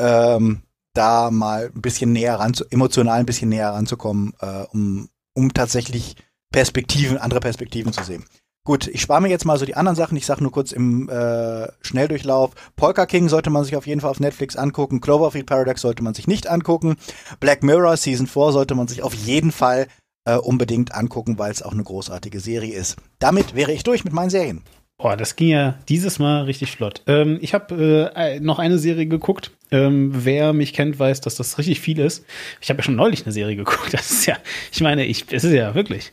ähm, 0.00 0.62
da 0.94 1.30
mal 1.30 1.70
ein 1.74 1.80
bisschen 1.80 2.12
näher 2.12 2.38
ran, 2.40 2.52
emotional 2.70 3.20
ein 3.20 3.26
bisschen 3.26 3.48
näher 3.48 3.70
ranzukommen, 3.70 4.32
äh, 4.40 4.64
um, 4.72 5.08
um 5.34 5.54
tatsächlich 5.54 6.16
Perspektiven, 6.52 7.18
andere 7.18 7.40
Perspektiven 7.40 7.92
zu 7.92 8.02
sehen. 8.02 8.24
Gut, 8.64 8.86
ich 8.86 9.00
spare 9.00 9.22
mir 9.22 9.28
jetzt 9.28 9.44
mal 9.46 9.58
so 9.58 9.64
die 9.64 9.76
anderen 9.76 9.96
Sachen. 9.96 10.16
Ich 10.18 10.26
sage 10.26 10.42
nur 10.42 10.52
kurz 10.52 10.72
im 10.72 11.08
äh, 11.08 11.68
Schnelldurchlauf. 11.80 12.50
Polka 12.76 13.06
King 13.06 13.28
sollte 13.28 13.48
man 13.48 13.64
sich 13.64 13.76
auf 13.76 13.86
jeden 13.86 14.00
Fall 14.02 14.10
auf 14.10 14.20
Netflix 14.20 14.56
angucken. 14.56 15.00
Cloverfield 15.00 15.46
Paradox 15.46 15.80
sollte 15.80 16.02
man 16.02 16.12
sich 16.14 16.26
nicht 16.26 16.48
angucken. 16.48 16.96
Black 17.40 17.62
Mirror 17.62 17.96
Season 17.96 18.26
4 18.26 18.52
sollte 18.52 18.74
man 18.74 18.86
sich 18.88 19.02
auf 19.02 19.14
jeden 19.14 19.52
Fall 19.52 19.86
äh, 20.28 20.36
unbedingt 20.36 20.94
angucken, 20.94 21.38
weil 21.38 21.50
es 21.50 21.62
auch 21.62 21.72
eine 21.72 21.84
großartige 21.84 22.40
Serie 22.40 22.74
ist. 22.74 22.96
Damit 23.18 23.54
wäre 23.54 23.72
ich 23.72 23.82
durch 23.82 24.04
mit 24.04 24.12
meinen 24.12 24.30
Serien. 24.30 24.62
Boah, 24.98 25.16
das 25.16 25.36
ging 25.36 25.48
ja 25.48 25.78
dieses 25.88 26.18
Mal 26.18 26.42
richtig 26.42 26.72
flott. 26.72 27.02
Ähm, 27.06 27.38
ich 27.40 27.54
habe 27.54 28.10
äh, 28.16 28.40
noch 28.40 28.58
eine 28.58 28.78
Serie 28.78 29.06
geguckt. 29.06 29.52
Ähm, 29.70 30.10
wer 30.12 30.52
mich 30.52 30.72
kennt, 30.72 30.98
weiß, 30.98 31.20
dass 31.20 31.36
das 31.36 31.56
richtig 31.56 31.80
viel 31.80 32.00
ist. 32.00 32.24
Ich 32.60 32.68
habe 32.68 32.78
ja 32.78 32.82
schon 32.82 32.96
neulich 32.96 33.24
eine 33.24 33.32
Serie 33.32 33.54
geguckt. 33.64 33.94
Das 33.94 34.10
ist 34.10 34.26
ja, 34.26 34.36
ich 34.72 34.80
meine, 34.80 35.04
ich, 35.06 35.26
es 35.30 35.44
ist 35.44 35.52
ja 35.52 35.74
wirklich. 35.74 36.12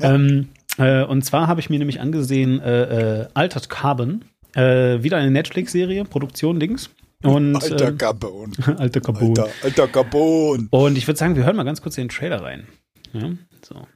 Ähm, 0.00 0.48
äh, 0.76 1.02
und 1.02 1.24
zwar 1.24 1.46
habe 1.46 1.60
ich 1.60 1.70
mir 1.70 1.78
nämlich 1.78 2.00
angesehen 2.00 2.60
äh, 2.60 3.22
äh, 3.22 3.26
Altered 3.32 3.70
Carbon. 3.70 4.24
Äh, 4.54 5.02
wieder 5.02 5.16
eine 5.16 5.30
Netflix-Serie, 5.30 6.04
Produktion 6.04 6.60
links. 6.60 6.90
Und, 7.22 7.56
alter 7.56 7.88
ähm, 7.88 7.98
Carbon. 7.98 8.52
alter 8.76 9.00
Carbon. 9.00 9.28
Alter, 9.28 9.48
alter 9.62 9.88
Carbon. 9.88 10.68
Und 10.70 10.98
ich 10.98 11.06
würde 11.06 11.18
sagen, 11.18 11.36
wir 11.36 11.44
hören 11.44 11.56
mal 11.56 11.64
ganz 11.64 11.80
kurz 11.80 11.96
in 11.96 12.04
den 12.04 12.10
Trailer 12.10 12.42
rein. 12.42 12.66
Ja, 13.12 13.30
so. 13.62 13.86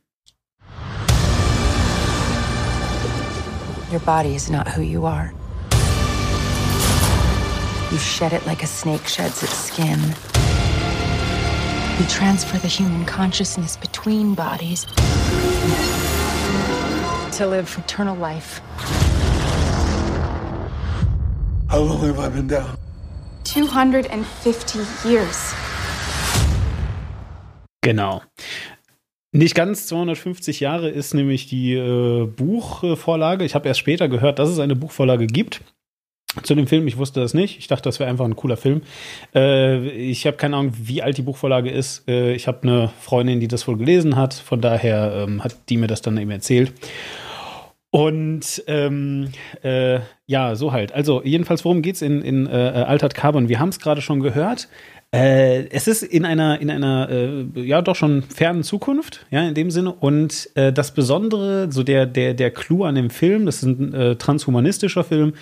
Your 3.91 4.01
body 4.01 4.35
is 4.35 4.51
not 4.51 4.67
who 4.69 4.83
you 4.83 5.07
are. 5.07 5.33
You 7.93 7.99
shed 7.99 8.33
it 8.33 8.45
like 8.45 8.65
a 8.65 8.67
snake 8.67 9.07
sheds 9.07 9.43
its 9.43 9.55
skin. 9.55 10.01
You 11.99 12.07
transfer 12.09 12.59
the 12.59 12.67
human 12.67 13.05
consciousness 13.05 13.77
between 13.77 14.35
bodies 14.35 14.85
to 17.37 17.47
live 17.47 17.73
eternal 17.79 18.17
life. 18.17 18.61
How 21.69 21.79
long 21.79 22.01
have 22.05 22.19
I 22.19 22.29
been 22.31 22.49
down? 22.49 22.77
250 23.45 25.09
years. 25.09 25.55
Genau. 27.83 28.23
Nicht 29.37 29.57
ganz 29.57 29.89
250 29.89 30.61
Jahre 30.61 30.89
ist 30.89 31.13
nämlich 31.13 31.49
die 31.49 31.75
äh, 31.75 32.25
Buchvorlage. 32.25 33.45
Ich 33.45 33.57
habe 33.57 33.67
erst 33.67 33.81
später 33.81 34.09
gehört, 34.09 34.39
dass 34.39 34.49
es 34.49 34.61
eine 34.61 34.77
Buchvorlage 34.77 35.27
gibt. 35.27 35.61
Zu 36.45 36.55
dem 36.55 36.69
Film, 36.69 36.87
ich 36.87 36.99
wusste 36.99 37.19
das 37.19 37.35
nicht. 37.35 37.59
Ich 37.59 37.67
dachte, 37.67 37.83
das 37.83 37.99
wäre 37.99 38.09
einfach 38.09 38.27
ein 38.27 38.37
cooler 38.37 38.57
Film. 38.57 38.83
Äh, 39.35 39.89
ich 39.89 40.29
habe 40.29 40.37
keine 40.37 40.57
Ahnung, 40.57 40.73
wie 40.77 41.03
alt 41.03 41.19
die 41.19 41.23
Buchvorlage 41.23 41.69
ist. 41.69 42.09
Äh, 42.09 42.35
ich 42.35 42.47
habe 42.47 42.63
eine 42.63 42.91
Freundin, 43.01 43.41
die 43.41 43.49
das 43.49 43.67
wohl 43.67 43.77
gelesen 43.77 44.15
hat. 44.15 44.35
Von 44.35 44.61
daher 44.61 45.27
ähm, 45.27 45.43
hat 45.43 45.69
die 45.69 45.79
mir 45.79 45.89
das 45.89 46.01
dann 46.01 46.17
eben 46.17 46.31
erzählt. 46.31 46.73
Und 47.91 48.63
ähm, 48.69 49.33
äh, 49.65 49.99
ja, 50.27 50.55
so 50.55 50.71
halt. 50.71 50.93
Also 50.93 51.25
jedenfalls, 51.25 51.65
worum 51.65 51.83
geht's 51.83 52.03
in, 52.03 52.23
in 52.23 52.47
äh, 52.47 52.51
Altered 52.51 53.17
Carbon? 53.17 53.49
Wir 53.49 53.59
haben 53.59 53.71
es 53.71 53.81
gerade 53.81 54.01
schon 54.01 54.21
gehört. 54.21 54.69
Äh, 55.15 55.69
es 55.69 55.87
ist 55.87 56.03
in 56.03 56.25
einer, 56.25 56.61
in 56.61 56.71
einer, 56.71 57.09
äh, 57.09 57.45
ja, 57.61 57.83
doch 57.83 57.95
schon 57.95 58.23
fernen 58.23 58.65
Zukunft, 58.65 59.25
ja, 59.31 59.47
in 59.47 59.55
dem 59.55 59.71
Sinne. 59.71 59.93
Und 59.93 60.51
äh, 60.57 60.73
das 60.73 60.93
Besondere, 60.93 61.71
so 61.71 61.85
der, 61.85 62.07
der, 62.07 62.35
der 62.35 62.51
Clou 62.51 62.83
an 62.83 62.97
dem 62.97 63.11
Film, 63.11 63.47
das 63.47 63.59
ist 63.59 63.63
ein 63.63 63.95
äh, 63.95 64.17
transhumanistischer 64.17 65.05
Film, 65.05 65.35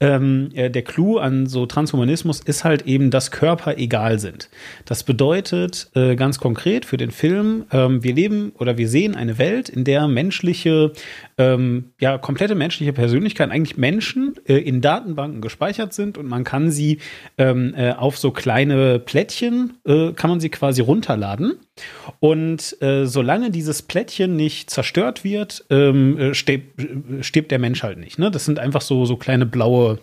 ähm, 0.00 0.50
äh, 0.54 0.70
der 0.70 0.82
Clou 0.82 1.18
an 1.18 1.46
so 1.46 1.66
Transhumanismus 1.66 2.40
ist 2.40 2.64
halt 2.64 2.82
eben, 2.86 3.10
dass 3.10 3.30
Körper 3.30 3.78
egal 3.78 4.18
sind. 4.18 4.48
Das 4.84 5.04
bedeutet 5.04 5.90
äh, 5.94 6.16
ganz 6.16 6.38
konkret 6.38 6.84
für 6.84 6.96
den 6.96 7.10
Film, 7.10 7.64
ähm, 7.72 8.02
wir 8.02 8.14
leben 8.14 8.52
oder 8.58 8.78
wir 8.78 8.88
sehen 8.88 9.14
eine 9.14 9.38
Welt, 9.38 9.68
in 9.68 9.84
der 9.84 10.08
menschliche, 10.08 10.92
ähm, 11.38 11.92
ja, 12.00 12.18
komplette 12.18 12.54
menschliche 12.54 12.92
Persönlichkeiten, 12.92 13.52
eigentlich 13.52 13.76
Menschen 13.76 14.34
äh, 14.46 14.56
in 14.56 14.80
Datenbanken 14.80 15.40
gespeichert 15.40 15.92
sind 15.92 16.18
und 16.18 16.28
man 16.28 16.44
kann 16.44 16.70
sie 16.70 16.98
ähm, 17.38 17.74
äh, 17.76 17.92
auf 17.92 18.18
so 18.18 18.30
kleine 18.30 18.98
Plättchen, 18.98 19.78
äh, 19.84 20.12
kann 20.12 20.30
man 20.30 20.40
sie 20.40 20.48
quasi 20.48 20.82
runterladen. 20.82 21.58
Und 22.20 22.80
äh, 22.82 23.06
solange 23.06 23.50
dieses 23.50 23.82
Plättchen 23.82 24.36
nicht 24.36 24.70
zerstört 24.70 25.24
wird, 25.24 25.64
ähm, 25.70 26.18
äh, 26.18 26.34
stirbt, 26.34 26.80
stirbt 27.24 27.50
der 27.50 27.58
Mensch 27.58 27.82
halt 27.82 27.98
nicht. 27.98 28.18
Ne? 28.18 28.30
Das 28.30 28.44
sind 28.44 28.58
einfach 28.58 28.82
so, 28.82 29.06
so 29.06 29.16
kleine 29.16 29.46
blaue 29.46 29.98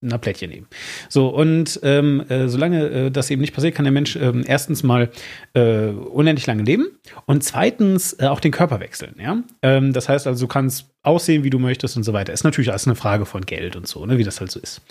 na, 0.00 0.18
Plättchen 0.18 0.52
eben. 0.52 0.66
So, 1.08 1.28
und 1.28 1.80
ähm, 1.82 2.22
äh, 2.28 2.48
solange 2.48 2.86
äh, 2.88 3.10
das 3.10 3.30
eben 3.30 3.40
nicht 3.40 3.54
passiert, 3.54 3.74
kann 3.74 3.84
der 3.84 3.92
Mensch 3.92 4.14
ähm, 4.16 4.44
erstens 4.46 4.82
mal 4.82 5.10
äh, 5.54 5.86
unendlich 5.88 6.46
lange 6.46 6.62
leben 6.62 6.86
und 7.24 7.42
zweitens 7.42 8.12
äh, 8.20 8.26
auch 8.26 8.40
den 8.40 8.52
Körper 8.52 8.78
wechseln, 8.80 9.16
ja. 9.18 9.38
Ähm, 9.62 9.92
das 9.92 10.08
heißt 10.08 10.26
also, 10.26 10.44
du 10.44 10.48
kannst 10.48 10.86
aussehen, 11.02 11.44
wie 11.44 11.50
du 11.50 11.58
möchtest 11.60 11.96
und 11.96 12.02
so 12.02 12.12
weiter. 12.12 12.32
Ist 12.32 12.42
natürlich 12.44 12.70
alles 12.70 12.86
eine 12.86 12.96
Frage 12.96 13.26
von 13.26 13.46
Geld 13.46 13.76
und 13.76 13.86
so, 13.86 14.04
ne, 14.06 14.18
wie 14.18 14.24
das 14.24 14.40
halt 14.40 14.50
so 14.50 14.58
ist. 14.58 14.82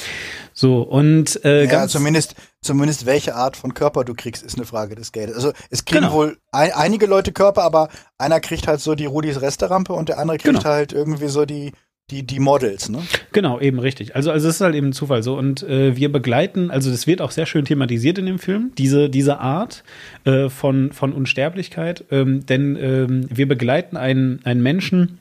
So, 0.54 0.82
und 0.82 1.44
äh, 1.44 1.66
Ja, 1.66 1.88
zumindest, 1.90 2.36
zumindest 2.62 3.06
welche 3.06 3.36
Art 3.36 3.58
von 3.58 3.74
Körper 3.74 4.06
du 4.06 4.14
kriegst, 4.14 4.42
ist 4.42 4.56
eine 4.56 4.66
Frage 4.66 4.96
des 4.96 5.12
Geldes. 5.12 5.36
Also 5.36 5.52
es 5.70 5.84
kriegen 5.86 6.04
Genau. 6.04 6.14
wohl 6.14 6.38
ein, 6.54 6.72
einige 6.72 7.06
Leute 7.06 7.32
Körper, 7.34 7.64
aber 7.64 7.90
einer 8.18 8.40
kriegt 8.40 8.66
halt 8.68 8.80
so 8.80 8.96
die 8.96 9.06
Rudis 9.06 9.42
Resterampe 9.42 9.92
und 9.94 10.08
der 10.10 10.18
andere 10.20 10.38
kriegt 10.38 10.56
Genau. 10.56 10.64
halt 10.64 10.94
irgendwie 10.94 11.28
so 11.28 11.44
die, 11.46 11.74
die, 12.12 12.22
die 12.24 12.40
Models, 12.40 12.90
ne? 12.90 13.02
Genau, 13.32 13.60
eben 13.60 13.80
richtig. 13.80 14.16
Also, 14.16 14.30
also 14.30 14.48
es 14.48 14.56
ist 14.56 14.62
halt 14.62 14.76
eben 14.76 14.88
ein 14.90 14.94
Zufall 14.94 15.24
so. 15.24 15.36
Und 15.38 15.64
äh, 15.64 15.96
wir 15.98 16.12
begleiten, 16.12 16.70
also 16.70 16.92
das 16.92 17.08
wird 17.08 17.20
auch 17.20 17.32
sehr 17.32 17.48
schön 17.48 17.66
thematisiert 17.66 18.20
in 18.20 18.28
dem 18.28 18.38
Film, 18.38 18.72
diese, 18.78 19.10
diese 19.10 19.40
Art 19.40 19.84
äh, 20.24 20.50
von, 20.50 20.92
von 20.92 21.14
Unsterblichkeit. 21.14 22.06
Ähm, 22.12 22.46
denn 22.46 22.78
ähm, 22.80 23.28
wir 23.34 23.48
begleiten 23.48 23.98
einen, 23.98 24.40
einen 24.46 24.62
Menschen, 24.62 25.18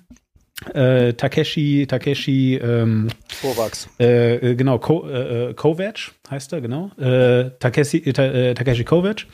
äh, 0.74 1.14
Takeshi, 1.14 1.86
Takeshi, 1.88 2.56
ähm, 2.56 3.08
Kovacs. 3.40 3.88
äh, 3.98 4.36
äh, 4.52 4.54
genau, 4.54 4.78
Ko, 4.78 5.08
äh, 5.08 5.50
äh, 5.50 5.54
Kovac 5.54 6.12
heißt 6.30 6.52
er, 6.52 6.60
genau. 6.60 6.90
Äh, 6.98 7.50
Takeshi, 7.58 8.12
Ta- 8.12 8.54
Takeshi 8.54 8.84
Kovac. 8.84 9.24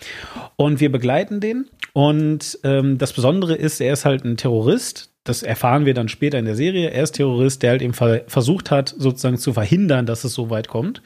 Und 0.56 0.80
wir 0.80 0.90
begleiten 0.92 1.40
den. 1.40 1.66
Und 1.92 2.60
ähm, 2.62 2.96
das 2.98 3.12
Besondere 3.12 3.56
ist, 3.56 3.80
er 3.80 3.92
ist 3.92 4.04
halt 4.04 4.24
ein 4.24 4.36
Terrorist. 4.36 5.09
Das 5.30 5.44
erfahren 5.44 5.86
wir 5.86 5.94
dann 5.94 6.08
später 6.08 6.40
in 6.40 6.44
der 6.44 6.56
Serie. 6.56 6.90
Er 6.90 7.04
ist 7.04 7.12
Terrorist, 7.12 7.62
der 7.62 7.70
halt 7.70 7.82
eben 7.82 7.94
ver 7.94 8.22
versucht 8.26 8.72
hat, 8.72 8.92
sozusagen 8.98 9.38
zu 9.38 9.52
verhindern, 9.52 10.04
dass 10.04 10.24
es 10.24 10.34
so 10.34 10.50
weit 10.50 10.66
kommt. 10.66 11.02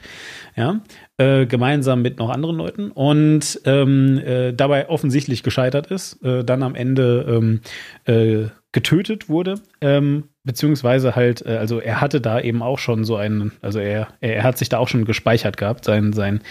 Ja, 0.55 0.81
äh, 1.17 1.45
gemeinsam 1.45 2.01
mit 2.01 2.17
noch 2.17 2.31
anderen 2.31 2.55
Leuten 2.55 2.89
und 2.89 3.61
ähm, 3.65 4.17
äh, 4.17 4.51
dabei 4.51 4.89
offensichtlich 4.89 5.43
gescheitert 5.43 5.91
ist, 5.91 6.23
äh, 6.23 6.43
dann 6.43 6.63
am 6.63 6.73
Ende 6.73 7.23
ähm, 7.29 7.61
äh, 8.05 8.49
getötet 8.71 9.29
wurde, 9.29 9.61
ähm, 9.79 10.23
beziehungsweise 10.43 11.15
halt, 11.15 11.45
äh, 11.45 11.57
also 11.57 11.79
er 11.79 12.01
hatte 12.01 12.19
da 12.19 12.39
eben 12.39 12.63
auch 12.63 12.79
schon 12.79 13.05
so 13.05 13.17
einen, 13.17 13.51
also 13.61 13.77
er, 13.77 14.07
er 14.21 14.41
hat 14.41 14.57
sich 14.57 14.69
da 14.69 14.79
auch 14.79 14.87
schon 14.87 15.05
gespeichert 15.05 15.57
gehabt, 15.57 15.85
sein, 15.85 16.13
sein 16.13 16.41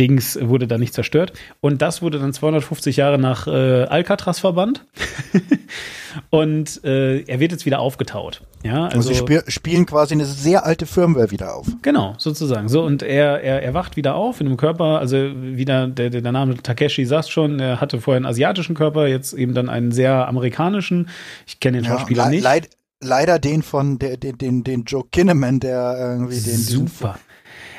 Dings 0.00 0.36
wurde 0.42 0.66
da 0.66 0.78
nicht 0.78 0.94
zerstört 0.94 1.32
und 1.60 1.80
das 1.80 2.02
wurde 2.02 2.18
dann 2.18 2.32
250 2.32 2.96
Jahre 2.96 3.18
nach 3.18 3.46
äh, 3.46 3.84
Alcatraz 3.84 4.40
verbannt 4.40 4.84
und 6.30 6.82
äh, 6.84 7.20
er 7.20 7.40
wird 7.40 7.52
jetzt 7.52 7.66
wieder 7.66 7.80
aufgetaut. 7.80 8.42
Ja, 8.62 8.86
Also, 8.86 9.08
sie 9.08 9.14
spiel, 9.14 9.42
spielen 9.48 9.86
quasi 9.86 10.14
eine 10.14 10.24
sehr 10.24 10.64
alte 10.64 10.86
Firmware 10.86 11.30
wieder 11.30 11.54
auf. 11.54 11.66
Genau, 11.82 12.14
sozusagen. 12.18 12.68
So, 12.68 12.82
und 12.82 13.02
er, 13.02 13.42
er, 13.42 13.62
er 13.62 13.74
wacht 13.74 13.96
wieder 13.96 14.14
auf 14.14 14.40
in 14.40 14.46
einem 14.46 14.56
Körper, 14.56 14.98
also 14.98 15.16
wieder, 15.16 15.86
der, 15.88 16.10
der 16.10 16.32
Name 16.32 16.56
Takeshi 16.56 17.04
sagt 17.04 17.28
schon, 17.28 17.60
er 17.60 17.80
hatte 17.80 18.00
vorher 18.00 18.16
einen 18.16 18.26
asiatischen 18.26 18.74
Körper, 18.74 19.06
jetzt 19.06 19.34
eben 19.34 19.54
dann 19.54 19.68
einen 19.68 19.92
sehr 19.92 20.26
amerikanischen. 20.28 21.08
Ich 21.46 21.60
kenne 21.60 21.78
den 21.78 21.84
Schauspieler 21.84 22.24
le 22.24 22.30
nicht. 22.30 22.42
leid, 22.42 22.70
leider 23.00 23.38
den 23.38 23.62
von 23.62 23.98
der, 23.98 24.16
den, 24.16 24.38
den, 24.38 24.64
den 24.64 24.84
Joe 24.84 25.04
Kinnaman, 25.10 25.60
der 25.60 25.96
irgendwie 25.98 26.40
den, 26.40 26.56
Super. 26.56 27.18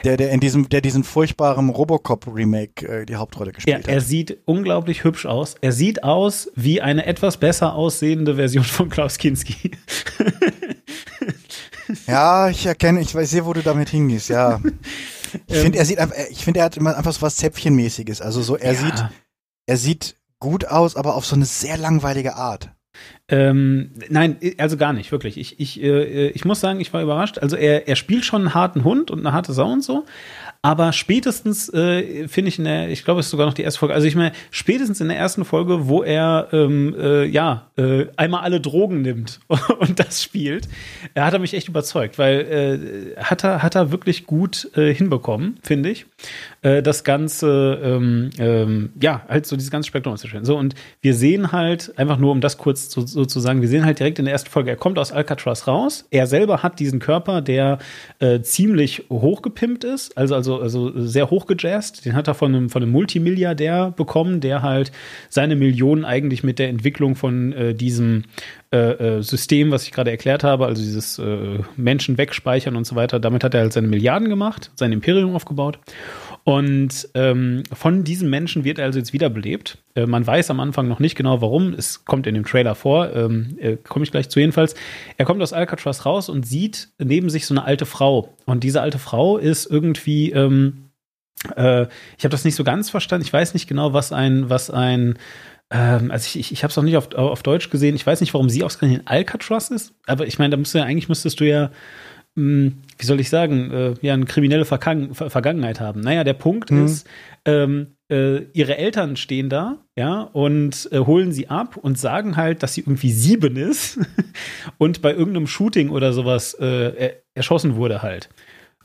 Der, 0.06 0.18
der 0.18 0.30
in 0.32 0.40
diesem, 0.40 0.70
der 0.70 0.82
diesen 0.82 1.04
furchtbaren 1.04 1.70
Robocop-Remake 1.70 2.88
äh, 3.02 3.06
die 3.06 3.16
Hauptrolle 3.16 3.50
Ja, 3.50 3.56
gespielt 3.56 3.88
er 3.88 3.96
hat. 3.98 4.04
sieht 4.04 4.38
unglaublich 4.46 5.04
hübsch 5.04 5.26
aus. 5.26 5.56
Er 5.62 5.72
sieht 5.72 6.04
aus 6.04 6.50
wie 6.56 6.82
eine 6.82 7.06
etwas 7.06 7.38
besser 7.38 7.74
aussehende 7.74 8.36
Version 8.36 8.64
von 8.64 8.90
Klaus 8.90 9.18
Kinski. 9.18 9.72
Ja, 12.08 12.50
ich 12.50 12.66
erkenne, 12.66 13.00
ich 13.02 13.14
weiß 13.14 13.30
sehr, 13.30 13.46
wo 13.46 13.54
du 13.54 13.62
damit 13.62 13.90
hingehst, 13.90 14.30
ja. 14.30 14.60
Ich 15.48 15.58
finde, 15.58 15.78
er 15.78 15.86
sieht 15.86 16.00
einfach, 16.00 16.16
ich 16.32 16.44
finde, 16.44 16.60
er 16.62 16.66
hat 16.66 16.78
immer 16.78 16.98
einfach 16.98 17.14
so 17.14 17.22
was 17.22 17.36
Zäpfchenmäßiges. 17.36 18.22
Also 18.22 18.42
so, 18.42 18.56
er 18.58 18.74
Ja. 18.74 18.80
sieht, 18.80 19.06
er 19.68 19.78
sieht 19.78 20.16
gut 20.40 20.66
aus, 20.66 20.96
aber 20.96 21.16
auf 21.16 21.26
so 21.26 21.36
eine 21.36 21.46
sehr 21.46 21.78
langweilige 21.78 22.36
Art. 22.36 22.72
Ähm, 23.28 23.92
nein, 24.10 24.38
also 24.60 24.78
gar 24.78 24.94
nicht, 24.94 25.12
wirklich. 25.12 25.38
Ich, 25.38 25.60
ich, 25.60 25.82
äh, 25.82 26.28
ich 26.30 26.46
muss 26.46 26.60
sagen, 26.60 26.80
ich 26.80 26.94
war 26.94 27.02
überrascht. 27.02 27.40
Also 27.40 27.56
er, 27.56 27.88
er 27.88 27.96
spielt 27.96 28.24
schon 28.24 28.42
einen 28.42 28.54
harten 28.54 28.84
Hund 28.84 29.10
und 29.10 29.20
eine 29.20 29.34
harte 29.34 29.54
Sau 29.54 29.72
und 29.72 29.84
so. 29.84 30.06
Aber 30.66 30.94
spätestens 30.94 31.72
äh, 31.74 32.28
finde 32.28 32.50
ich 32.50 32.58
in 32.58 32.66
der, 32.66 32.90
ich 32.90 33.06
glaube, 33.06 33.20
es 33.20 33.28
ist 33.28 33.32
sogar 33.32 33.46
noch 33.46 33.54
die 33.54 33.62
erste 33.62 33.80
Folge. 33.80 33.94
Also 33.94 34.08
ich 34.08 34.16
meine, 34.16 34.32
spätestens 34.50 35.00
in 35.00 35.10
der 35.10 35.18
ersten 35.18 35.46
Folge, 35.46 35.88
wo 35.88 36.02
er 36.02 36.48
ähm, 36.54 36.96
äh, 37.00 37.26
ja 37.26 37.68
äh, 37.78 38.06
einmal 38.16 38.42
alle 38.42 38.60
Drogen 38.60 39.04
nimmt 39.04 39.42
und 39.80 40.00
das 40.00 40.24
spielt, 40.24 40.68
äh, 41.14 41.22
hat 41.22 41.34
er 41.34 41.40
mich 41.40 41.54
echt 41.54 41.68
überzeugt, 41.68 42.18
weil 42.18 43.16
äh, 43.16 43.24
hat 43.24 43.44
er 43.44 43.62
hat 43.62 43.76
er 43.76 43.92
wirklich 43.92 44.26
gut 44.26 44.72
äh, 44.76 44.92
hinbekommen, 44.92 45.60
finde 45.62 45.92
ich, 45.92 46.08
äh, 46.66 46.82
das 46.82 47.04
ganze 47.04 47.80
ähm, 47.84 48.32
ähm, 48.40 48.90
ja 49.00 49.22
halt 49.30 49.46
so 49.46 49.56
dieses 49.56 49.70
ganze 49.70 49.88
Spektrum 49.88 50.14
auszustellen. 50.14 50.46
So 50.46 50.58
und 50.58 50.74
wir 51.00 51.14
sehen 51.14 51.52
halt 51.52 51.94
einfach 51.98 52.18
nur, 52.18 52.32
um 52.32 52.42
das 52.42 52.58
kurz 52.58 52.90
so, 52.90 53.06
so 53.06 53.26
zu 53.26 53.40
sagen, 53.40 53.62
wir 53.62 53.68
sehen 53.68 53.86
halt 53.86 54.00
direkt 54.00 54.18
in 54.18 54.26
der 54.26 54.32
ersten 54.32 54.50
Folge, 54.50 54.72
er 54.72 54.76
kommt 54.76 54.98
aus 54.98 55.12
Alcatraz 55.12 55.68
raus. 55.68 56.08
Er 56.10 56.26
selber 56.26 56.64
hat 56.64 56.80
diesen 56.80 57.00
Körper, 57.00 57.42
der 57.42 57.78
äh, 58.18 58.42
ziemlich 58.42 59.06
hochgepimpt 59.12 59.84
ist, 59.84 60.18
also 60.18 60.34
also 60.34 60.60
also 60.60 60.92
sehr 60.96 61.30
hochgejazzt. 61.30 62.04
Den 62.04 62.16
hat 62.16 62.28
er 62.28 62.34
von 62.34 62.56
einem 62.56 62.70
von 62.70 62.82
einem 62.82 62.92
Multimilliardär 62.92 63.94
bekommen, 63.96 64.40
der 64.40 64.64
halt 64.64 64.92
seine 65.30 65.56
Millionen 65.56 66.04
eigentlich 66.04 66.44
mit 66.44 66.58
der 66.58 66.70
Entwicklung 66.70 67.16
von 67.16 67.54
äh, 67.54 67.76
diesem 67.76 68.24
äh, 68.72 69.18
äh, 69.18 69.22
System, 69.22 69.70
was 69.70 69.84
ich 69.84 69.92
gerade 69.92 70.10
erklärt 70.10 70.44
habe, 70.44 70.66
also 70.66 70.82
dieses 70.82 71.22
Menschen 71.78 72.18
wegspeichern 72.18 72.76
und 72.76 72.88
so 72.88 72.96
weiter, 72.96 73.20
damit 73.20 73.44
hat 73.44 73.54
er 73.54 73.62
halt 73.62 73.74
seine 73.74 73.88
Milliarden 73.88 74.30
gemacht, 74.30 74.72
sein 74.76 74.92
Imperium 74.92 75.36
aufgebaut. 75.36 75.80
Und 76.46 77.10
ähm, 77.16 77.64
von 77.74 78.04
diesem 78.04 78.30
Menschen 78.30 78.64
wird 78.64 78.78
er 78.78 78.86
also 78.86 79.00
jetzt 79.00 79.14
wiederbelebt. 79.14 79.80
Äh, 79.96 80.06
man 80.06 80.28
weiß 80.28 80.52
am 80.52 80.60
Anfang 80.60 80.88
noch 80.88 81.00
nicht 81.00 81.16
genau 81.16 81.42
warum. 81.42 81.74
Es 81.74 82.06
kommt 82.06 82.28
in 82.28 82.36
dem 82.36 82.46
Trailer 82.46 82.76
vor. 82.76 83.12
Ähm, 83.16 83.58
äh, 83.60 83.78
Komme 83.78 84.06
ich 84.06 84.12
gleich 84.12 84.30
zu 84.30 84.40
jedenfalls. 84.40 84.76
Er 85.18 85.26
kommt 85.26 85.42
aus 85.42 85.54
Alcatraz 85.54 86.06
raus 86.06 86.30
und 86.30 86.46
sieht 86.46 86.90
neben 87.00 87.32
sich 87.32 87.48
so 87.48 87.56
eine 87.56 87.66
alte 87.66 87.88
Frau. 87.88 88.30
Und 88.46 88.64
diese 88.64 88.80
alte 88.82 89.00
Frau 89.00 89.40
ist 89.40 89.66
irgendwie, 89.66 90.34
ähm, 90.34 90.92
äh, 91.56 91.88
ich 92.16 92.24
habe 92.24 92.30
das 92.30 92.46
nicht 92.46 92.56
so 92.56 92.64
ganz 92.64 92.92
verstanden. 92.92 93.26
Ich 93.26 93.34
weiß 93.34 93.56
nicht 93.56 93.68
genau, 93.68 93.94
was 93.94 94.12
ein, 94.12 94.48
was 94.48 94.70
ein 94.70 95.18
ähm, 95.72 96.12
also 96.12 96.28
ich, 96.28 96.40
ich, 96.40 96.52
ich 96.52 96.64
habe 96.64 96.70
es 96.70 96.78
noch 96.78 96.84
nicht 96.84 96.98
auf, 96.98 97.12
auf 97.16 97.42
Deutsch 97.42 97.72
gesehen. 97.72 97.96
Ich 97.96 98.06
weiß 98.06 98.22
nicht, 98.22 98.36
warum 98.36 98.50
sie 98.50 98.64
ausgerechnet 98.64 99.02
in 99.02 99.08
Alcatraz 99.08 99.72
ist, 99.72 99.96
aber 100.06 100.28
ich 100.28 100.38
meine, 100.38 100.52
da 100.52 100.58
musst 100.58 100.76
du 100.76 100.78
ja, 100.78 100.84
eigentlich 100.84 101.10
müsstest 101.10 101.40
du 101.40 101.46
ja 101.46 101.72
mh, 102.36 102.44
hm, 102.44 102.82
wie 102.98 103.06
soll 103.06 103.20
ich 103.20 103.30
sagen, 103.30 103.72
äh, 103.72 103.94
ja, 104.02 104.14
eine 104.14 104.26
kriminelle 104.26 104.66
Vergangen 104.66 105.14
Vergangenheit 105.14 105.80
haben. 105.80 106.02
Naja, 106.02 106.24
der 106.24 106.34
Punkt 106.34 106.72
mhm. 106.72 106.86
ist, 106.86 107.08
ähm, 107.46 107.96
äh, 108.12 108.44
ihre 108.54 108.78
Eltern 108.78 109.16
stehen 109.16 109.50
da, 109.50 109.78
ja, 109.98 110.22
und 110.22 110.90
äh, 110.92 111.00
holen 111.00 111.32
sie 111.32 111.50
ab 111.50 111.78
und 111.78 111.98
sagen 111.98 112.38
halt, 112.38 112.64
dass 112.64 112.74
sie 112.74 112.82
irgendwie 112.82 113.12
sieben 113.12 113.56
ist 113.58 114.00
und 114.78 115.02
bei 115.02 115.12
irgendeinem 115.12 115.48
Shooting 115.48 115.90
oder 115.90 116.14
sowas 116.14 116.54
äh, 116.56 117.14
erschossen 117.34 117.76
wurde 117.76 118.02
halt. 118.02 118.30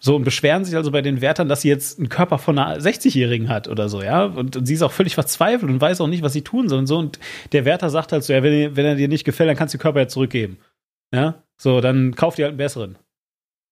So, 0.02 0.16
und 0.16 0.24
beschweren 0.24 0.64
sich 0.64 0.74
also 0.76 0.90
bei 0.90 1.02
den 1.02 1.20
Wärtern, 1.20 1.50
dass 1.50 1.60
sie 1.60 1.68
jetzt 1.68 1.98
einen 1.98 2.08
Körper 2.08 2.38
von 2.38 2.58
einer 2.58 2.80
60-Jährigen 2.80 3.50
hat 3.50 3.68
oder 3.68 3.90
so, 3.90 4.02
ja. 4.02 4.24
Und, 4.24 4.56
und, 4.56 4.66
sie 4.66 4.72
ist 4.72 4.82
auch 4.82 4.92
völlig 4.92 5.14
verzweifelt 5.14 5.70
und 5.70 5.78
weiß 5.78 6.00
auch 6.00 6.06
nicht, 6.06 6.22
was 6.22 6.32
sie 6.32 6.40
tun 6.40 6.70
soll 6.70 6.78
und 6.78 6.86
so. 6.86 6.96
Und 6.96 7.18
der 7.52 7.66
Wärter 7.66 7.90
sagt 7.90 8.12
halt 8.12 8.24
so, 8.24 8.32
ja, 8.32 8.42
wenn, 8.42 8.76
wenn 8.76 8.86
er 8.86 8.94
dir 8.94 9.08
nicht 9.08 9.24
gefällt, 9.24 9.50
dann 9.50 9.56
kannst 9.56 9.74
du 9.74 9.78
den 9.78 9.82
Körper 9.82 10.00
ja 10.00 10.08
zurückgeben. 10.08 10.56
Ja, 11.14 11.42
so, 11.58 11.82
dann 11.82 12.14
kauf 12.14 12.36
dir 12.36 12.44
halt 12.44 12.52
einen 12.52 12.58
besseren. 12.58 12.96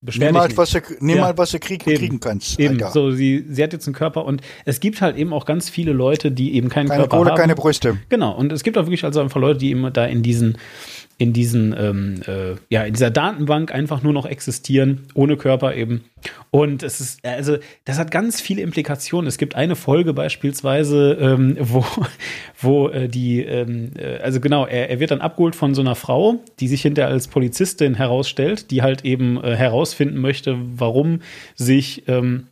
Beschwer 0.01 0.31
nimm 0.31 0.41
halt, 0.41 0.57
was 0.57 0.71
du, 0.71 0.81
nimm 1.01 1.17
ja. 1.17 1.25
halt, 1.25 1.39
was 1.39 1.51
du 1.51 1.59
krieg, 1.59 1.85
eben. 1.87 1.99
kriegen 1.99 2.21
kannst. 2.21 2.61
Eben, 2.61 2.75
Alter. 2.75 2.93
so, 2.93 3.11
sie, 3.11 3.45
sie 3.49 3.63
hat 3.65 3.73
jetzt 3.73 3.89
einen 3.89 3.97
Körper 3.97 4.25
und 4.25 4.43
es 4.65 4.79
gibt 4.79 5.01
halt 5.01 5.17
eben 5.17 5.33
auch 5.33 5.45
ganz 5.45 5.69
viele 5.69 5.93
Leute, 5.93 6.31
die 6.31 6.55
eben 6.55 6.69
keinen 6.69 6.89
keine 6.89 7.03
Körper 7.03 7.17
Kohle, 7.17 7.31
haben. 7.31 7.39
keine 7.39 7.57
Brüste. 7.57 7.99
Genau, 8.09 8.33
und 8.33 8.53
es 8.53 8.63
gibt 8.63 8.79
auch 8.79 8.85
wirklich 8.85 9.03
also 9.05 9.21
einfach 9.21 9.41
Leute, 9.41 9.59
die 9.59 9.73
immer 9.73 9.91
da 9.91 10.05
in 10.05 10.23
diesen, 10.23 10.57
in 11.21 11.33
diesen, 11.33 11.75
ähm, 11.77 12.23
äh, 12.29 12.55
ja, 12.71 12.85
in 12.85 12.95
dieser 12.95 13.11
Datenbank 13.11 13.75
einfach 13.75 14.05
nur 14.05 14.13
noch 14.13 14.25
existieren, 14.25 15.07
ohne 15.15 15.37
Körper 15.37 15.75
eben. 15.75 16.05
Und 16.51 16.85
es 16.85 17.01
ist, 17.01 17.25
also, 17.27 17.59
das 17.85 17.99
hat 17.99 18.13
ganz 18.13 18.41
viele 18.41 18.63
Implikationen. 18.63 19.27
Es 19.27 19.37
gibt 19.37 19.57
eine 19.57 19.75
Folge 19.75 20.15
beispielsweise, 20.15 21.19
ähm, 21.21 21.57
wo, 21.59 21.85
wo 22.61 22.89
äh, 22.89 23.09
die, 23.09 23.41
ähm, 23.43 23.91
äh, 23.99 24.19
also 24.19 24.39
genau, 24.39 24.65
er, 24.65 24.91
er 24.91 25.01
wird 25.01 25.11
dann 25.11 25.21
abgeholt 25.21 25.57
von 25.57 25.75
so 25.75 25.81
einer 25.81 25.97
Frau, 25.97 26.37
die 26.61 26.69
sich 26.69 26.83
hinterher 26.83 27.11
als 27.11 27.27
Polizistin 27.27 27.97
herausstellt, 27.97 28.71
die 28.71 28.83
halt 28.83 29.05
eben 29.05 29.43
äh, 29.43 29.57
herausfinden 29.57 30.19
möchte, 30.19 30.57
warum 30.77 31.23
sich, 31.57 32.07
ähm, 32.07 32.47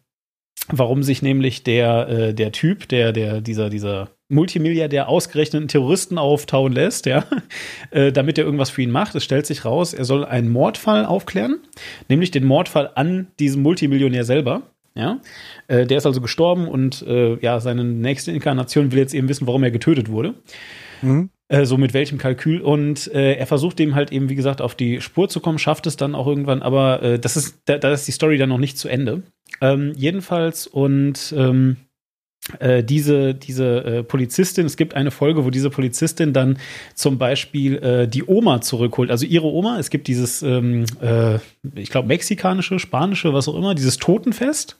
warum 0.67 1.05
sich 1.05 1.23
nämlich 1.23 1.63
der, 1.63 2.09
äh, 2.09 2.35
der 2.35 2.51
Typ, 2.51 2.89
der, 2.89 3.13
der, 3.13 3.41
dieser, 3.41 3.71
dieser 3.71 4.16
Multimilliardär 4.29 5.09
ausgerechnet 5.09 5.61
einen 5.61 5.69
Terroristen 5.69 6.19
auftauen 6.19 6.73
lässt, 6.73 7.07
ja, 7.07 7.25
äh, 7.91 8.13
damit 8.13 8.39
er 8.39 8.45
irgendwas 8.45 8.71
für 8.71 8.83
ihn 8.83 8.91
macht. 8.91 9.15
Es 9.15 9.25
stellt 9.25 9.47
sich 9.47 9.65
raus, 9.65 9.95
er 9.95 10.05
soll 10.05 10.25
einen 10.25 10.51
Mordfall 10.51 11.05
aufklären, 11.05 11.61
nämlich 12.09 12.31
den 12.31 12.45
Mordfall 12.45 12.91
an 12.95 13.29
diesem 13.39 13.63
Multimillionär 13.63 14.25
selber. 14.25 14.63
Ja, 14.95 15.21
äh, 15.69 15.85
der 15.85 15.99
ist 15.99 16.07
also 16.07 16.23
gestorben 16.23 16.69
und 16.69 17.03
äh, 17.03 17.39
ja, 17.41 17.61
seine 17.61 17.85
nächste 17.85 18.33
Inkarnation 18.33 18.93
will 18.93 18.99
jetzt 18.99 19.13
eben 19.13 19.29
wissen, 19.29 19.47
warum 19.47 19.63
er 19.63 19.71
getötet 19.71 20.11
wurde. 20.11 20.35
Mhm. 21.03 21.29
Äh, 21.49 21.67
so 21.67 21.77
mit 21.77 21.93
welchem 21.93 22.17
Kalkül. 22.17 22.63
Und 22.63 23.13
äh, 23.13 23.35
er 23.35 23.47
versucht 23.47 23.79
dem 23.79 23.95
halt 23.95 24.11
eben, 24.11 24.31
wie 24.31 24.35
gesagt, 24.35 24.63
auf 24.63 24.75
die 24.75 25.03
Spur 25.03 25.29
zu 25.29 25.41
kommen, 25.41 25.59
schafft 25.59 25.87
es 25.87 25.97
dann 25.97 26.15
auch 26.15 26.27
irgendwann, 26.27 26.63
aber 26.63 27.19
das 27.19 27.37
ist, 27.37 27.61
da, 27.67 27.77
da, 27.77 27.93
ist 27.93 28.09
die 28.09 28.13
Story 28.13 28.39
dann 28.39 28.49
noch 28.49 28.59
nicht 28.59 28.79
zu 28.79 28.89
Ende. 28.89 29.23
Ähm, 29.61 29.93
jedenfalls 29.97 30.67
und 30.67 31.35
ähm, 31.37 31.77
äh, 32.59 32.85
diese, 32.85 33.35
diese 33.35 33.85
äh, 33.85 34.03
Polizistin, 34.03 34.67
es 34.67 34.77
gibt 34.77 34.95
eine 34.95 35.11
Folge, 35.11 35.45
wo 35.45 35.51
diese 35.51 35.71
Polizistin 35.71 36.33
dann 36.33 36.59
zum 36.95 37.19
Beispiel 37.19 37.77
äh, 37.77 38.09
die 38.09 38.25
Oma 38.27 38.61
zurückholt, 38.61 39.11
also 39.11 39.27
ihre 39.27 39.47
Oma, 39.47 39.79
es 39.79 39.91
gibt 39.91 40.07
dieses, 40.07 40.43
ähm, 40.43 40.85
äh, 41.01 41.39
ich 41.75 41.91
glaube, 41.91 42.09
mexikanische, 42.09 42.79
spanische, 42.79 43.33
was 43.33 43.49
auch 43.49 43.57
immer, 43.57 43.75
dieses 43.75 43.97
Totenfest. 43.99 44.79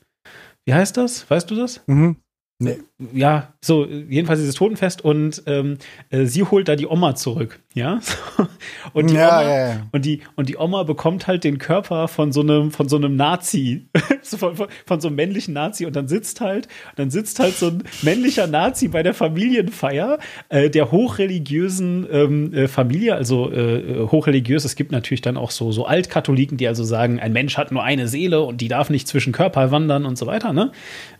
Wie 0.65 0.73
heißt 0.73 0.97
das? 0.97 1.29
Weißt 1.29 1.49
du 1.49 1.55
das? 1.55 1.81
Mhm. 1.87 2.17
Nee. 2.59 2.77
Ja, 3.13 3.53
so, 3.61 3.85
jedenfalls 3.85 4.39
dieses 4.39 4.55
Totenfest 4.55 5.05
und 5.05 5.43
ähm, 5.45 5.77
äh, 6.09 6.25
sie 6.25 6.41
holt 6.41 6.67
da 6.67 6.75
die 6.75 6.87
Oma 6.87 7.13
zurück, 7.13 7.59
ja. 7.75 7.99
und 8.93 9.11
die 9.11 9.15
ja, 9.15 9.27
Oma, 9.27 9.43
ja, 9.43 9.67
ja. 9.67 9.87
und 9.91 10.05
die 10.05 10.21
und 10.35 10.49
die 10.49 10.57
Oma 10.57 10.81
bekommt 10.81 11.27
halt 11.27 11.43
den 11.43 11.59
Körper 11.59 12.07
von 12.07 12.31
so 12.31 12.41
einem 12.41 12.71
von 12.71 12.89
so 12.89 12.95
einem 12.95 13.15
Nazi, 13.15 13.85
von, 14.23 14.55
von, 14.55 14.67
von, 14.87 14.99
so 14.99 15.09
einem 15.09 15.17
männlichen 15.17 15.53
Nazi 15.53 15.85
und 15.85 15.95
dann 15.95 16.07
sitzt 16.07 16.41
halt 16.41 16.67
dann 16.95 17.11
sitzt 17.11 17.37
halt 17.37 17.53
so 17.53 17.67
ein 17.67 17.83
männlicher 18.01 18.47
Nazi 18.47 18.87
bei 18.87 19.03
der 19.03 19.13
Familienfeier 19.13 20.17
äh, 20.49 20.71
der 20.71 20.91
hochreligiösen 20.91 22.07
ähm, 22.11 22.53
äh, 22.55 22.67
Familie, 22.67 23.13
also 23.13 23.51
äh, 23.51 24.07
hochreligiös. 24.09 24.65
Es 24.65 24.75
gibt 24.75 24.91
natürlich 24.91 25.21
dann 25.21 25.37
auch 25.37 25.51
so 25.51 25.71
so 25.71 25.85
Altkatholiken, 25.85 26.57
die 26.57 26.67
also 26.67 26.83
sagen, 26.83 27.19
ein 27.19 27.33
Mensch 27.33 27.55
hat 27.55 27.71
nur 27.71 27.83
eine 27.83 28.07
Seele 28.07 28.41
und 28.41 28.61
die 28.61 28.67
darf 28.67 28.89
nicht 28.89 29.07
zwischen 29.07 29.31
Körper 29.31 29.69
wandern 29.69 30.07
und 30.07 30.17
so 30.17 30.25
weiter, 30.25 30.53
ne? 30.53 30.71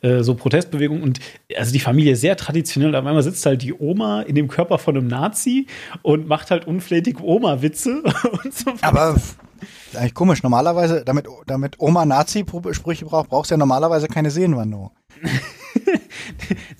Äh, 0.02 0.24
so 0.24 0.34
Protestbewegungen 0.34 1.04
und 1.04 1.20
also 1.58 1.72
die 1.72 1.80
Familie 1.80 2.14
ist 2.14 2.22
sehr 2.22 2.36
traditionell. 2.38 2.96
Auf 2.96 3.06
einmal 3.06 3.24
sitzt 3.24 3.46
halt 3.46 3.62
die 3.62 3.74
Oma 3.74 4.22
in 4.22 4.36
dem 4.36 4.48
Körper 4.48 4.78
von 4.78 4.98
einem 4.98 5.08
Nazi 5.08 5.68
und 6.02 6.28
macht 6.28 6.52
halt 6.52 6.66
unflätige 6.68 7.24
Oma-Witze 7.24 8.04
und 8.44 8.54
so 8.54 8.74
Aber 8.82 9.16
ist 9.16 9.98
eigentlich 9.98 10.14
komisch. 10.14 10.44
Normalerweise, 10.44 11.04
damit, 11.04 11.28
damit 11.46 11.76
Oma 11.80 12.06
Nazi-Sprüche 12.06 13.06
braucht, 13.06 13.30
brauchst 13.30 13.52
du 13.52 13.56
ja 13.56 13.58
normalerweise 13.58 14.08
keine 14.08 14.32
Seelenwanderung. 14.32 14.92
nein, 15.22 16.00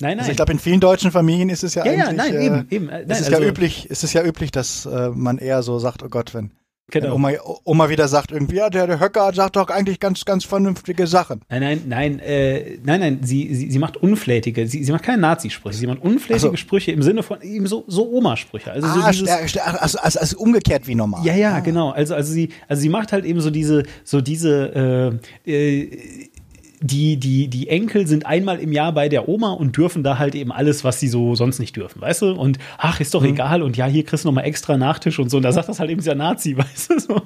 nein. 0.00 0.18
Also 0.18 0.30
ich 0.30 0.36
glaube, 0.36 0.52
in 0.52 0.58
vielen 0.58 0.80
deutschen 0.80 1.10
Familien 1.10 1.48
ist 1.48 1.64
es 1.64 1.74
ja, 1.74 1.84
ja 1.84 1.92
eigentlich. 1.92 2.06
Ja, 2.06 2.12
nein, 2.12 2.34
äh, 2.34 2.46
eben, 2.46 2.66
eben. 2.70 2.86
Nein, 2.86 3.02
ist 3.08 3.20
es 3.20 3.26
also, 3.28 3.42
ja 3.42 3.48
üblich, 3.48 3.90
ist 3.90 4.04
es 4.04 4.12
ja 4.12 4.22
üblich, 4.22 4.50
dass 4.50 4.86
äh, 4.86 5.10
man 5.10 5.38
eher 5.38 5.62
so 5.62 5.78
sagt, 5.78 6.02
oh 6.02 6.08
Gott, 6.08 6.34
wenn 6.34 6.52
Genau. 6.90 7.14
Oma, 7.14 7.32
Oma 7.64 7.90
wieder 7.90 8.08
sagt 8.08 8.32
irgendwie, 8.32 8.56
ja, 8.56 8.70
der, 8.70 8.86
der 8.86 8.98
Höcker 8.98 9.30
sagt 9.34 9.56
doch 9.56 9.68
eigentlich 9.68 10.00
ganz, 10.00 10.24
ganz 10.24 10.44
vernünftige 10.44 11.06
Sachen. 11.06 11.42
Nein, 11.50 11.60
nein, 11.60 11.82
nein, 11.86 12.18
äh, 12.20 12.78
nein, 12.82 13.00
nein, 13.00 13.18
sie, 13.22 13.54
sie, 13.54 13.70
sie 13.70 13.78
macht 13.78 13.98
unflätige, 13.98 14.66
sie, 14.66 14.82
sie 14.82 14.92
macht 14.92 15.02
keine 15.02 15.20
Nazi-Sprüche, 15.20 15.76
sie 15.76 15.86
macht 15.86 16.00
unflätige 16.00 16.50
so. 16.52 16.56
Sprüche 16.56 16.92
im 16.92 17.02
Sinne 17.02 17.22
von 17.22 17.42
eben 17.42 17.66
so, 17.66 17.84
so 17.88 18.10
Oma-Sprüche. 18.10 18.72
Also 18.72 18.88
ah, 18.88 19.12
so 19.12 19.24
dieses, 19.26 19.28
also, 19.28 19.98
also, 19.98 20.18
also, 20.18 20.38
umgekehrt 20.38 20.86
wie 20.86 20.94
normal. 20.94 21.24
Ja, 21.26 21.34
ja, 21.34 21.56
ah. 21.56 21.60
genau. 21.60 21.90
Also, 21.90 22.14
also 22.14 22.32
sie, 22.32 22.48
also 22.68 22.80
sie 22.80 22.88
macht 22.88 23.12
halt 23.12 23.26
eben 23.26 23.42
so 23.42 23.50
diese, 23.50 23.82
so 24.02 24.22
diese, 24.22 25.20
äh, 25.46 25.50
äh, 25.50 26.30
die, 26.80 27.16
die, 27.16 27.48
die 27.48 27.68
Enkel 27.68 28.06
sind 28.06 28.26
einmal 28.26 28.58
im 28.60 28.72
Jahr 28.72 28.92
bei 28.92 29.08
der 29.08 29.28
Oma 29.28 29.52
und 29.52 29.76
dürfen 29.76 30.02
da 30.02 30.18
halt 30.18 30.34
eben 30.34 30.52
alles, 30.52 30.84
was 30.84 31.00
sie 31.00 31.08
so 31.08 31.34
sonst 31.34 31.58
nicht 31.58 31.76
dürfen, 31.76 32.00
weißt 32.00 32.22
du? 32.22 32.32
Und 32.32 32.58
ach, 32.78 33.00
ist 33.00 33.14
doch 33.14 33.22
mhm. 33.22 33.30
egal 33.30 33.62
und 33.62 33.76
ja, 33.76 33.86
hier 33.86 34.04
kriegst 34.04 34.24
du 34.24 34.28
nochmal 34.28 34.44
extra 34.44 34.76
Nachtisch 34.76 35.18
und 35.18 35.30
so. 35.30 35.38
Und 35.38 35.42
da 35.42 35.52
sagt 35.52 35.68
das 35.68 35.80
halt 35.80 35.90
eben 35.90 36.00
dieser 36.00 36.14
Nazi, 36.14 36.56
weißt 36.56 36.90
du? 36.90 36.98
So. 37.00 37.22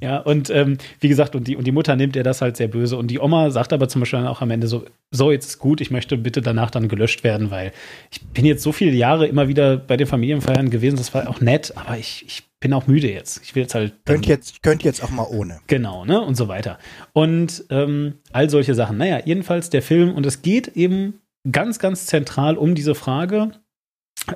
Ja, 0.00 0.18
und 0.18 0.50
ähm, 0.50 0.78
wie 1.00 1.08
gesagt, 1.08 1.34
und 1.34 1.46
die, 1.48 1.56
und 1.56 1.66
die 1.66 1.72
Mutter 1.72 1.96
nimmt 1.96 2.16
ihr 2.16 2.22
das 2.22 2.42
halt 2.42 2.56
sehr 2.56 2.68
böse. 2.68 2.96
Und 2.96 3.08
die 3.08 3.18
Oma 3.18 3.50
sagt 3.50 3.72
aber 3.72 3.88
zum 3.88 4.00
Beispiel 4.00 4.18
dann 4.18 4.28
auch 4.28 4.42
am 4.42 4.50
Ende 4.50 4.66
so, 4.66 4.84
so, 5.10 5.30
jetzt 5.30 5.46
ist 5.46 5.58
gut, 5.58 5.80
ich 5.80 5.90
möchte 5.90 6.16
bitte 6.18 6.42
danach 6.42 6.70
dann 6.70 6.88
gelöscht 6.88 7.24
werden, 7.24 7.50
weil 7.50 7.72
ich 8.10 8.20
bin 8.20 8.44
jetzt 8.44 8.62
so 8.62 8.72
viele 8.72 8.92
Jahre 8.92 9.26
immer 9.26 9.48
wieder 9.48 9.76
bei 9.76 9.96
den 9.96 10.06
Familienfeiern 10.06 10.70
gewesen, 10.70 10.96
das 10.96 11.14
war 11.14 11.28
auch 11.28 11.40
nett, 11.40 11.72
aber 11.76 11.96
ich, 11.96 12.24
ich 12.26 12.42
bin 12.60 12.72
auch 12.72 12.86
müde 12.86 13.10
jetzt. 13.10 13.42
Ich 13.44 13.54
will 13.54 13.62
jetzt 13.62 13.74
halt. 13.74 13.92
Könnt 14.06 14.26
jetzt, 14.26 14.62
könnt 14.62 14.82
jetzt 14.82 15.04
auch 15.04 15.10
mal 15.10 15.26
ohne. 15.30 15.60
Genau, 15.66 16.04
ne? 16.06 16.20
Und 16.20 16.34
so 16.34 16.48
weiter. 16.48 16.78
Und 17.12 17.64
ähm, 17.68 18.14
all 18.32 18.48
solche 18.48 18.74
Sachen. 18.74 18.96
Naja, 18.96 19.20
jedenfalls 19.24 19.68
der 19.68 19.82
Film, 19.82 20.14
und 20.14 20.24
es 20.24 20.40
geht 20.40 20.68
eben 20.68 21.20
ganz, 21.50 21.78
ganz 21.78 22.06
zentral 22.06 22.56
um 22.56 22.74
diese 22.74 22.94
Frage, 22.94 23.52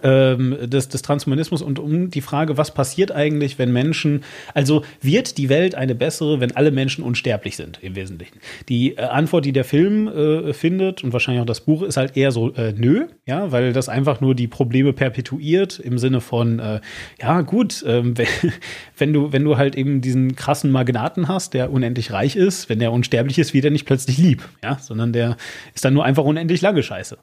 des, 0.02 0.88
des 0.88 1.02
Transhumanismus 1.02 1.62
und 1.62 1.78
um 1.78 2.10
die 2.10 2.20
Frage, 2.20 2.58
was 2.58 2.74
passiert 2.74 3.10
eigentlich, 3.10 3.58
wenn 3.58 3.72
Menschen, 3.72 4.22
also 4.52 4.84
wird 5.00 5.38
die 5.38 5.48
Welt 5.48 5.74
eine 5.74 5.94
bessere, 5.94 6.40
wenn 6.40 6.54
alle 6.54 6.70
Menschen 6.70 7.02
unsterblich 7.02 7.56
sind, 7.56 7.78
im 7.82 7.96
Wesentlichen. 7.96 8.38
Die 8.68 8.96
äh, 8.96 9.00
Antwort, 9.00 9.46
die 9.46 9.52
der 9.52 9.64
Film 9.64 10.08
äh, 10.08 10.52
findet 10.52 11.02
und 11.02 11.14
wahrscheinlich 11.14 11.40
auch 11.40 11.46
das 11.46 11.62
Buch, 11.62 11.82
ist 11.82 11.96
halt 11.96 12.18
eher 12.18 12.32
so, 12.32 12.52
äh, 12.54 12.74
nö, 12.76 13.06
ja, 13.26 13.50
weil 13.50 13.72
das 13.72 13.88
einfach 13.88 14.20
nur 14.20 14.34
die 14.34 14.46
Probleme 14.46 14.92
perpetuiert 14.92 15.78
im 15.78 15.96
Sinne 15.96 16.20
von, 16.20 16.58
äh, 16.58 16.80
ja, 17.20 17.40
gut, 17.40 17.82
ähm, 17.86 18.14
wenn 18.98 19.12
du, 19.14 19.32
wenn 19.32 19.44
du 19.44 19.56
halt 19.56 19.74
eben 19.74 20.02
diesen 20.02 20.36
krassen 20.36 20.70
Magnaten 20.70 21.28
hast, 21.28 21.54
der 21.54 21.72
unendlich 21.72 22.12
reich 22.12 22.36
ist, 22.36 22.68
wenn 22.68 22.78
der 22.78 22.92
unsterblich 22.92 23.38
ist, 23.38 23.54
wird 23.54 23.64
er 23.64 23.70
nicht 23.70 23.86
plötzlich 23.86 24.18
lieb, 24.18 24.46
ja, 24.62 24.78
sondern 24.78 25.14
der 25.14 25.38
ist 25.74 25.84
dann 25.84 25.94
nur 25.94 26.04
einfach 26.04 26.24
unendlich 26.24 26.60
lange 26.60 26.82
scheiße. 26.82 27.16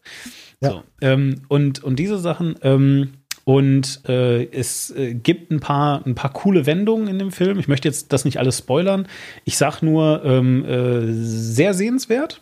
Ja. 0.61 0.69
So, 0.69 0.83
ähm, 1.01 1.41
und, 1.47 1.83
und 1.83 1.97
diese 1.97 2.17
Sachen, 2.17 2.55
ähm, 2.61 3.09
und 3.45 4.01
äh, 4.09 4.45
es 4.45 4.89
äh, 4.89 5.13
gibt 5.13 5.51
ein 5.51 5.59
paar, 5.59 6.05
ein 6.05 6.15
paar 6.15 6.33
coole 6.33 6.65
Wendungen 6.65 7.07
in 7.07 7.19
dem 7.19 7.31
Film. 7.31 7.59
Ich 7.59 7.67
möchte 7.67 7.87
jetzt 7.87 8.11
das 8.11 8.25
nicht 8.25 8.39
alles 8.39 8.57
spoilern. 8.57 9.07
Ich 9.43 9.57
sag 9.57 9.83
nur, 9.83 10.23
ähm, 10.25 10.65
äh, 10.65 11.13
sehr 11.13 11.75
sehenswert, 11.75 12.41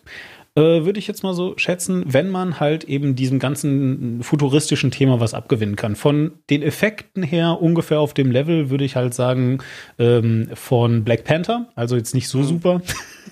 äh, 0.55 0.85
würde 0.85 0.99
ich 0.99 1.07
jetzt 1.07 1.23
mal 1.23 1.33
so 1.33 1.55
schätzen, 1.57 2.05
wenn 2.07 2.29
man 2.29 2.59
halt 2.59 2.85
eben 2.85 3.15
diesem 3.15 3.39
ganzen 3.39 4.23
futuristischen 4.23 4.91
Thema 4.91 5.19
was 5.19 5.33
abgewinnen 5.33 5.75
kann. 5.75 5.95
Von 5.95 6.33
den 6.49 6.61
Effekten 6.61 7.21
her 7.23 7.61
ungefähr 7.61 7.99
auf 7.99 8.13
dem 8.13 8.31
Level, 8.31 8.69
würde 8.69 8.85
ich 8.85 8.95
halt 8.95 9.13
sagen, 9.13 9.59
ähm, 9.99 10.49
von 10.53 11.03
Black 11.03 11.25
Panther. 11.25 11.69
Also 11.75 11.95
jetzt 11.97 12.13
nicht 12.13 12.29
so 12.29 12.38
mhm. 12.38 12.43
super. 12.43 12.81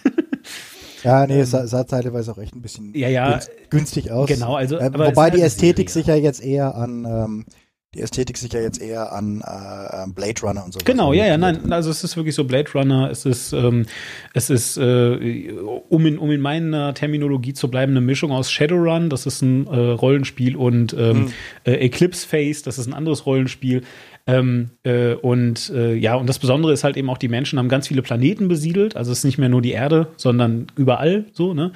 Ja, 1.03 1.25
nee, 1.27 1.39
es 1.41 1.51
sah, 1.51 1.65
sah 1.67 1.83
teilweise 1.83 2.31
auch 2.31 2.37
echt 2.37 2.55
ein 2.55 2.61
bisschen 2.61 2.93
Ja, 2.95 3.09
ja. 3.09 3.31
günst- 3.37 3.51
günstig 3.69 4.11
aus. 4.11 4.27
Genau, 4.27 4.55
also, 4.55 4.77
Äh, 4.77 4.91
wobei 4.93 5.29
die 5.29 5.41
Ästhetik 5.41 5.89
Serie. 5.89 6.03
sich 6.03 6.07
ja 6.07 6.15
jetzt 6.15 6.43
eher 6.43 6.75
an 6.75 7.05
ähm, 7.05 7.45
die 7.93 7.99
Ästhetik 7.99 8.37
sich 8.37 8.53
ja 8.53 8.61
jetzt 8.61 8.81
eher 8.81 9.11
an 9.11 9.41
äh, 9.41 10.09
Blade 10.15 10.39
Runner 10.43 10.63
und 10.63 10.73
so. 10.73 10.79
Genau, 10.85 11.11
ja, 11.11 11.25
ja, 11.25 11.37
nein, 11.37 11.73
also 11.73 11.89
es 11.89 12.05
ist 12.05 12.15
wirklich 12.15 12.35
so 12.35 12.45
Blade 12.45 12.71
Runner, 12.73 13.09
es 13.11 13.25
ist, 13.25 13.51
ähm, 13.51 13.85
es 14.33 14.49
ist, 14.49 14.77
äh, 14.77 15.51
um, 15.89 16.05
in, 16.05 16.17
um 16.17 16.31
in 16.31 16.39
meiner 16.39 16.93
Terminologie 16.93 17.51
zu 17.51 17.69
bleiben, 17.69 17.91
eine 17.91 17.99
Mischung 17.99 18.31
aus 18.31 18.49
Shadowrun, 18.49 19.09
das 19.09 19.25
ist 19.25 19.41
ein 19.41 19.67
äh, 19.67 19.75
Rollenspiel, 19.77 20.55
und 20.55 20.93
ähm, 20.97 21.33
äh, 21.65 21.73
Eclipse 21.85 22.25
Face, 22.25 22.61
das 22.61 22.77
ist 22.79 22.87
ein 22.87 22.93
anderes 22.93 23.25
Rollenspiel. 23.25 23.81
Ähm, 24.27 24.71
äh, 24.83 25.13
und 25.13 25.71
äh, 25.75 25.95
ja, 25.95 26.15
und 26.15 26.27
das 26.27 26.39
Besondere 26.39 26.73
ist 26.73 26.83
halt 26.83 26.97
eben 26.97 27.09
auch, 27.09 27.17
die 27.17 27.27
Menschen 27.27 27.57
haben 27.59 27.69
ganz 27.69 27.87
viele 27.87 28.01
Planeten 28.01 28.47
besiedelt, 28.47 28.95
also 28.95 29.11
es 29.11 29.19
ist 29.19 29.23
nicht 29.23 29.37
mehr 29.37 29.49
nur 29.49 29.61
die 29.61 29.71
Erde, 29.71 30.07
sondern 30.17 30.67
überall 30.75 31.25
so, 31.33 31.53
ne? 31.53 31.71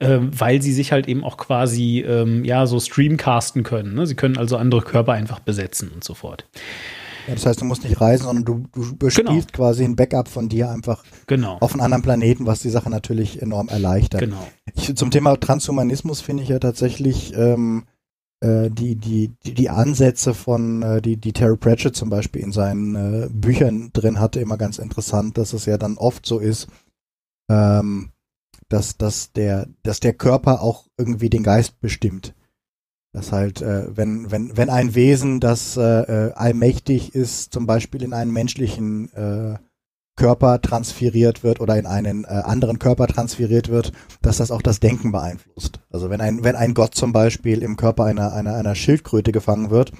Ähm, 0.00 0.30
weil 0.36 0.60
sie 0.62 0.72
sich 0.72 0.92
halt 0.92 1.08
eben 1.08 1.24
auch 1.24 1.36
quasi 1.36 2.04
ähm, 2.06 2.44
ja 2.44 2.66
so 2.66 2.78
streamcasten 2.78 3.62
können. 3.62 3.94
Ne? 3.94 4.06
Sie 4.06 4.14
können 4.14 4.36
also 4.36 4.56
andere 4.56 4.82
Körper 4.82 5.12
einfach 5.12 5.40
besetzen 5.40 5.90
und 5.94 6.04
so 6.04 6.14
fort. 6.14 6.44
Ja, 7.26 7.34
das 7.34 7.44
heißt, 7.44 7.60
du 7.60 7.64
musst 7.64 7.82
nicht 7.82 8.00
reisen, 8.00 8.24
sondern 8.24 8.44
du, 8.44 8.64
du 8.72 8.96
bespielst 8.96 9.52
quasi 9.52 9.84
ein 9.84 9.96
Backup 9.96 10.28
von 10.28 10.48
dir 10.48 10.70
einfach 10.70 11.02
Genau. 11.26 11.56
auf 11.60 11.72
einen 11.72 11.80
anderen 11.80 12.02
Planeten, 12.02 12.46
was 12.46 12.60
die 12.60 12.70
Sache 12.70 12.88
natürlich 12.88 13.42
enorm 13.42 13.68
erleichtert. 13.68 14.20
Genau. 14.20 14.46
Ich, 14.74 14.94
zum 14.94 15.10
Thema 15.10 15.36
Transhumanismus 15.36 16.20
finde 16.20 16.44
ich 16.44 16.50
ja 16.50 16.58
tatsächlich 16.60 17.34
ähm, 17.36 17.84
äh, 17.86 17.95
die, 18.44 18.96
die, 18.96 19.28
die, 19.44 19.54
die 19.54 19.70
Ansätze 19.70 20.34
von, 20.34 20.82
äh, 20.82 21.00
die, 21.00 21.16
die 21.16 21.32
Terry 21.32 21.56
Pratchett 21.56 21.96
zum 21.96 22.10
Beispiel 22.10 22.42
in 22.42 22.52
seinen 22.52 22.94
äh, 22.94 23.28
Büchern 23.32 23.90
drin 23.92 24.20
hatte, 24.20 24.40
immer 24.40 24.58
ganz 24.58 24.78
interessant, 24.78 25.38
dass 25.38 25.54
es 25.54 25.64
ja 25.64 25.78
dann 25.78 25.96
oft 25.96 26.26
so 26.26 26.38
ist, 26.38 26.68
ähm, 27.50 28.10
dass, 28.68 28.98
dass, 28.98 29.32
der, 29.32 29.68
dass 29.82 30.00
der 30.00 30.12
Körper 30.12 30.60
auch 30.60 30.86
irgendwie 30.98 31.30
den 31.30 31.42
Geist 31.42 31.80
bestimmt. 31.80 32.34
Das 33.12 33.32
halt, 33.32 33.62
äh, 33.62 33.96
wenn, 33.96 34.30
wenn, 34.30 34.54
wenn 34.56 34.68
ein 34.68 34.94
Wesen, 34.94 35.40
das 35.40 35.78
äh, 35.78 35.80
äh, 35.80 36.32
allmächtig 36.32 37.14
ist, 37.14 37.52
zum 37.52 37.64
Beispiel 37.64 38.02
in 38.02 38.12
einen 38.12 38.32
menschlichen 38.32 39.10
äh, 39.14 39.58
Körper 40.16 40.60
transferiert 40.60 41.44
wird 41.44 41.60
oder 41.60 41.78
in 41.78 41.86
einen 41.86 42.24
äh, 42.24 42.28
anderen 42.28 42.78
Körper 42.78 43.06
transferiert 43.06 43.68
wird, 43.68 43.92
dass 44.22 44.38
das 44.38 44.50
auch 44.50 44.62
das 44.62 44.80
Denken 44.80 45.12
beeinflusst. 45.12 45.80
Also 45.90 46.10
wenn 46.10 46.20
ein, 46.20 46.42
wenn 46.42 46.56
ein 46.56 46.74
Gott 46.74 46.94
zum 46.94 47.12
Beispiel 47.12 47.62
im 47.62 47.76
Körper 47.76 48.04
einer, 48.04 48.32
einer, 48.32 48.54
einer 48.54 48.74
Schildkröte 48.74 49.30
gefangen 49.30 49.70
wird, 49.70 49.92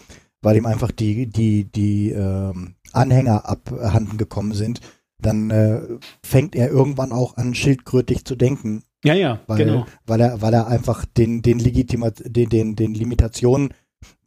weil 0.42 0.56
ihm 0.56 0.66
einfach 0.66 0.90
die, 0.90 1.26
die, 1.26 1.64
die 1.64 2.10
ähm, 2.10 2.76
Anhänger 2.92 3.48
abhanden 3.48 4.16
gekommen 4.16 4.54
sind, 4.54 4.80
dann 5.20 5.50
äh, 5.50 5.80
fängt 6.22 6.54
er 6.54 6.70
irgendwann 6.70 7.12
auch 7.12 7.36
an, 7.36 7.54
schildkrötig 7.54 8.24
zu 8.24 8.36
denken, 8.36 8.84
Ja, 9.04 9.14
ja, 9.14 9.40
weil, 9.46 9.58
genau. 9.58 9.86
weil 10.06 10.20
er, 10.20 10.42
weil 10.42 10.54
er 10.54 10.66
einfach 10.66 11.04
den, 11.04 11.42
den 11.42 11.58
Legitima 11.58 12.10
den, 12.10 12.48
den, 12.48 12.76
den 12.76 12.94
Limitationen 12.94 13.72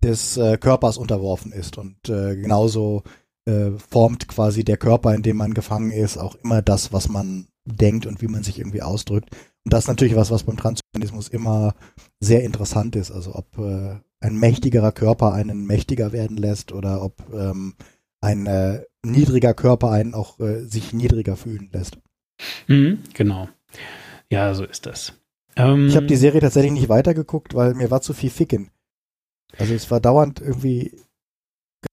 des 0.03 0.37
äh, 0.37 0.57
Körpers 0.57 0.97
unterworfen 0.97 1.51
ist 1.51 1.77
und 1.77 2.09
äh, 2.09 2.35
genauso 2.35 3.03
äh, 3.49 3.71
formt 3.89 4.27
quasi 4.27 4.63
der 4.63 4.77
Körper, 4.77 5.13
in 5.15 5.23
dem 5.23 5.37
man 5.37 5.53
gefangen 5.53 5.91
ist, 5.91 6.17
auch 6.17 6.35
immer 6.43 6.61
das, 6.61 6.93
was 6.93 7.09
man 7.09 7.47
denkt 7.65 8.05
und 8.05 8.21
wie 8.21 8.27
man 8.27 8.43
sich 8.43 8.59
irgendwie 8.59 8.81
ausdrückt. 8.81 9.29
Und 9.65 9.73
das 9.73 9.85
ist 9.85 9.87
natürlich 9.87 10.15
was, 10.15 10.31
was 10.31 10.43
beim 10.43 10.57
Transhumanismus 10.57 11.27
immer 11.27 11.75
sehr 12.19 12.43
interessant 12.43 12.95
ist. 12.95 13.11
Also 13.11 13.35
ob 13.35 13.57
äh, 13.57 13.97
ein 14.21 14.35
mächtigerer 14.37 14.91
Körper 14.91 15.33
einen 15.33 15.65
mächtiger 15.65 16.11
werden 16.11 16.37
lässt 16.37 16.71
oder 16.71 17.01
ob 17.03 17.21
ähm, 17.33 17.75
ein 18.21 18.47
äh, 18.47 18.83
niedriger 19.03 19.53
Körper 19.53 19.91
einen 19.91 20.13
auch 20.13 20.39
äh, 20.39 20.65
sich 20.65 20.93
niedriger 20.93 21.35
fühlen 21.35 21.69
lässt. 21.71 21.97
Mhm, 22.67 22.99
genau. 23.13 23.49
Ja, 24.31 24.53
so 24.53 24.63
ist 24.65 24.85
das. 24.85 25.13
Ähm, 25.55 25.87
Ich 25.87 25.95
habe 25.95 26.07
die 26.07 26.15
Serie 26.15 26.41
tatsächlich 26.41 26.71
nicht 26.73 26.89
weitergeguckt, 26.89 27.55
weil 27.55 27.73
mir 27.73 27.91
war 27.91 28.01
zu 28.01 28.13
viel 28.13 28.29
Ficken. 28.29 28.71
Also 29.57 29.73
es 29.73 29.89
war 29.89 29.99
dauernd 29.99 30.41
irgendwie. 30.41 30.93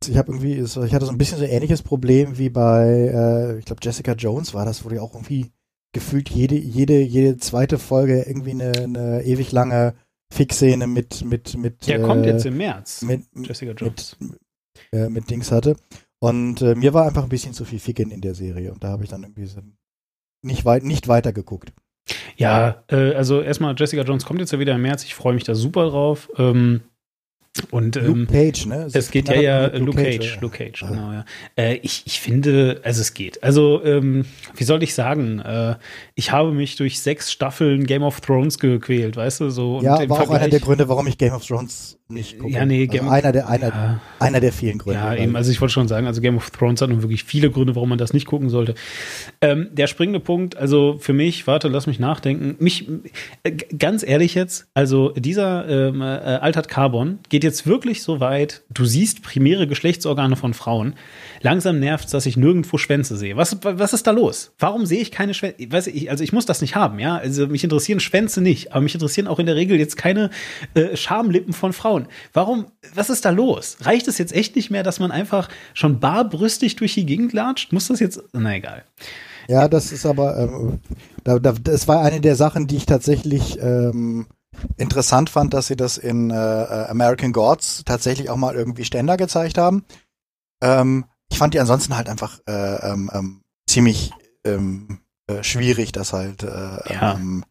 Ich 0.08 0.16
habe 0.16 0.32
irgendwie, 0.32 0.54
ich 0.54 0.94
hatte 0.94 1.06
so 1.06 1.12
ein 1.12 1.18
bisschen 1.18 1.38
so 1.38 1.44
ein 1.44 1.50
ähnliches 1.50 1.82
Problem 1.82 2.38
wie 2.38 2.48
bei, 2.48 2.84
äh, 2.86 3.58
ich 3.58 3.64
glaube 3.64 3.80
Jessica 3.82 4.12
Jones 4.12 4.54
war 4.54 4.64
das, 4.64 4.84
wo 4.84 4.88
die 4.88 4.98
auch 4.98 5.14
irgendwie 5.14 5.52
gefühlt 5.92 6.28
jede, 6.30 6.56
jede, 6.56 7.00
jede 7.00 7.36
zweite 7.38 7.78
Folge 7.78 8.22
irgendwie 8.22 8.50
eine, 8.50 8.72
eine 8.72 9.22
ewig 9.22 9.52
lange 9.52 9.94
Fick-Szene 10.32 10.86
mit, 10.86 11.24
mit, 11.24 11.56
mit, 11.56 11.86
Der 11.86 12.00
äh, 12.00 12.02
kommt 12.02 12.26
jetzt 12.26 12.46
im 12.46 12.56
März. 12.56 13.02
mit, 13.02 13.24
Jessica 13.34 13.72
Jones. 13.72 14.16
mit, 14.18 14.40
äh, 14.92 15.08
mit 15.08 15.30
Dings 15.30 15.52
hatte. 15.52 15.76
Und 16.18 16.62
äh, 16.62 16.74
mir 16.74 16.92
war 16.94 17.06
einfach 17.06 17.22
ein 17.22 17.28
bisschen 17.28 17.52
zu 17.52 17.64
viel 17.64 17.78
Ficken 17.78 18.10
in 18.10 18.20
der 18.20 18.34
Serie 18.34 18.72
und 18.72 18.82
da 18.82 18.88
habe 18.88 19.04
ich 19.04 19.10
dann 19.10 19.22
irgendwie 19.22 19.46
so 19.46 19.60
nicht, 20.42 20.64
weit, 20.64 20.82
nicht 20.82 21.08
weiter 21.08 21.32
geguckt. 21.32 21.72
Ja, 22.36 22.84
äh, 22.88 23.14
also 23.14 23.40
erstmal 23.40 23.74
Jessica 23.76 24.02
Jones 24.02 24.24
kommt 24.24 24.40
jetzt 24.40 24.52
ja 24.52 24.58
wieder 24.58 24.74
im 24.74 24.82
März. 24.82 25.04
Ich 25.04 25.14
freue 25.14 25.34
mich 25.34 25.44
da 25.44 25.54
super 25.54 25.88
drauf. 25.88 26.28
Ähm, 26.36 26.82
und 27.70 27.96
ähm, 27.96 28.06
Luke 28.06 28.32
Cage, 28.32 28.66
ne? 28.66 28.88
Es 28.92 29.10
geht 29.10 29.28
ja 29.28 29.36
ja 29.40 29.66
Luke 29.76 30.02
Cage, 30.02 30.38
Luke 30.40 30.56
Cage, 30.56 30.80
genau, 30.88 31.12
ja. 31.12 31.24
Äh, 31.56 31.76
ich, 31.82 32.02
ich 32.06 32.20
finde, 32.20 32.80
also 32.82 33.00
es 33.00 33.14
geht. 33.14 33.42
Also, 33.42 33.82
ähm, 33.84 34.24
wie 34.54 34.64
soll 34.64 34.82
ich 34.82 34.94
sagen? 34.94 35.38
Äh, 35.40 35.76
ich 36.14 36.32
habe 36.32 36.52
mich 36.52 36.76
durch 36.76 37.00
sechs 37.00 37.30
Staffeln 37.32 37.86
Game 37.86 38.02
of 38.02 38.20
Thrones 38.20 38.58
gequält, 38.58 39.16
weißt 39.16 39.40
du, 39.40 39.50
so. 39.50 39.80
Ja, 39.82 39.96
und 39.96 40.02
im 40.02 40.10
war 40.10 40.16
auch 40.18 40.20
einer 40.22 40.28
Vergleich- 40.40 40.50
der 40.50 40.60
Gründe, 40.60 40.88
warum 40.88 41.06
ich 41.06 41.18
Game 41.18 41.32
of 41.32 41.46
Thrones 41.46 41.95
nicht 42.08 42.38
gucke. 42.38 42.52
Ja, 42.52 42.64
nee, 42.64 42.88
also 42.90 43.08
einer 43.08 43.32
der 43.32 43.48
einer, 43.48 43.68
Ja. 43.68 44.00
einer 44.20 44.40
der 44.40 44.52
vielen 44.52 44.78
Gründe. 44.78 45.00
Ja, 45.00 45.08
weil- 45.08 45.20
eben, 45.20 45.34
also 45.36 45.50
ich 45.50 45.60
wollte 45.60 45.72
schon 45.74 45.88
sagen, 45.88 46.06
also 46.06 46.20
Game 46.20 46.36
of 46.36 46.50
Thrones 46.50 46.80
hat 46.80 46.88
nun 46.88 47.02
wirklich 47.02 47.24
viele 47.24 47.50
Gründe, 47.50 47.74
warum 47.74 47.88
man 47.88 47.98
das 47.98 48.12
nicht 48.12 48.26
gucken 48.26 48.48
sollte. 48.48 48.74
Ähm, 49.40 49.68
der 49.72 49.86
springende 49.88 50.20
Punkt, 50.20 50.56
also 50.56 50.98
für 51.00 51.12
mich, 51.12 51.46
warte, 51.46 51.68
lass 51.68 51.86
mich 51.86 51.98
nachdenken. 51.98 52.56
Mich, 52.62 52.88
äh, 53.42 53.50
ganz 53.76 54.04
ehrlich 54.06 54.34
jetzt, 54.34 54.66
also 54.74 55.10
dieser 55.10 55.68
ähm, 55.68 56.00
äh, 56.00 56.04
Altert 56.04 56.68
Carbon 56.68 57.18
geht 57.28 57.42
jetzt 57.44 57.66
wirklich 57.66 58.02
so 58.02 58.20
weit, 58.20 58.62
du 58.70 58.84
siehst 58.84 59.22
primäre 59.22 59.66
Geschlechtsorgane 59.66 60.36
von 60.36 60.54
Frauen. 60.54 60.94
Langsam 61.42 61.80
nervt 61.80 62.12
dass 62.14 62.26
ich 62.26 62.36
nirgendwo 62.36 62.78
Schwänze 62.78 63.16
sehe. 63.16 63.36
Was, 63.36 63.58
was 63.62 63.92
ist 63.92 64.06
da 64.06 64.12
los? 64.12 64.52
Warum 64.58 64.86
sehe 64.86 65.00
ich 65.00 65.10
keine 65.10 65.34
Schwänze? 65.34 65.56
Weiß 65.72 65.88
ich, 65.88 66.10
also 66.10 66.22
ich 66.22 66.32
muss 66.32 66.46
das 66.46 66.60
nicht 66.60 66.76
haben, 66.76 66.98
ja. 67.00 67.16
Also 67.16 67.46
mich 67.48 67.64
interessieren 67.64 68.00
Schwänze 68.00 68.40
nicht, 68.40 68.72
aber 68.72 68.82
mich 68.82 68.94
interessieren 68.94 69.26
auch 69.26 69.38
in 69.38 69.46
der 69.46 69.56
Regel 69.56 69.76
jetzt 69.78 69.96
keine 69.96 70.30
äh, 70.74 70.96
Schamlippen 70.96 71.52
von 71.52 71.72
Frauen. 71.72 71.95
Warum, 72.32 72.66
was 72.94 73.08
ist 73.10 73.24
da 73.24 73.30
los? 73.30 73.78
Reicht 73.80 74.06
es 74.08 74.18
jetzt 74.18 74.32
echt 74.34 74.54
nicht 74.56 74.70
mehr, 74.70 74.82
dass 74.82 75.00
man 75.00 75.10
einfach 75.10 75.48
schon 75.74 75.98
barbrüstig 76.00 76.76
durch 76.76 76.94
die 76.94 77.06
Gegend 77.06 77.32
latscht? 77.32 77.72
Muss 77.72 77.88
das 77.88 78.00
jetzt, 78.00 78.20
na 78.32 78.54
egal. 78.54 78.84
ja, 79.48 79.68
das 79.68 79.92
ist 79.92 80.04
aber, 80.04 80.36
ähm, 80.38 80.80
da, 81.24 81.38
da, 81.38 81.52
das 81.52 81.88
war 81.88 82.02
eine 82.02 82.20
der 82.20 82.36
Sachen, 82.36 82.66
die 82.66 82.76
ich 82.76 82.86
tatsächlich 82.86 83.58
ähm, 83.60 84.26
interessant 84.76 85.30
fand, 85.30 85.54
dass 85.54 85.66
sie 85.68 85.76
das 85.76 85.98
in 85.98 86.30
äh, 86.30 86.34
äh, 86.34 86.86
American 86.88 87.32
Gods 87.32 87.82
tatsächlich 87.84 88.30
auch 88.30 88.36
mal 88.36 88.54
irgendwie 88.54 88.84
Ständer 88.84 89.16
gezeigt 89.16 89.58
haben. 89.58 89.84
Ähm, 90.62 91.06
ich 91.30 91.38
fand 91.38 91.54
die 91.54 91.60
ansonsten 91.60 91.96
halt 91.96 92.08
einfach 92.08 92.38
äh, 92.46 92.92
ähm, 92.92 93.10
ähm, 93.12 93.40
ziemlich 93.66 94.12
ähm, 94.44 95.00
äh, 95.26 95.42
schwierig, 95.42 95.92
dass 95.92 96.12
halt 96.12 96.42
äh, 96.44 96.48
Ja. 96.94 97.14
ähm, 97.16 97.44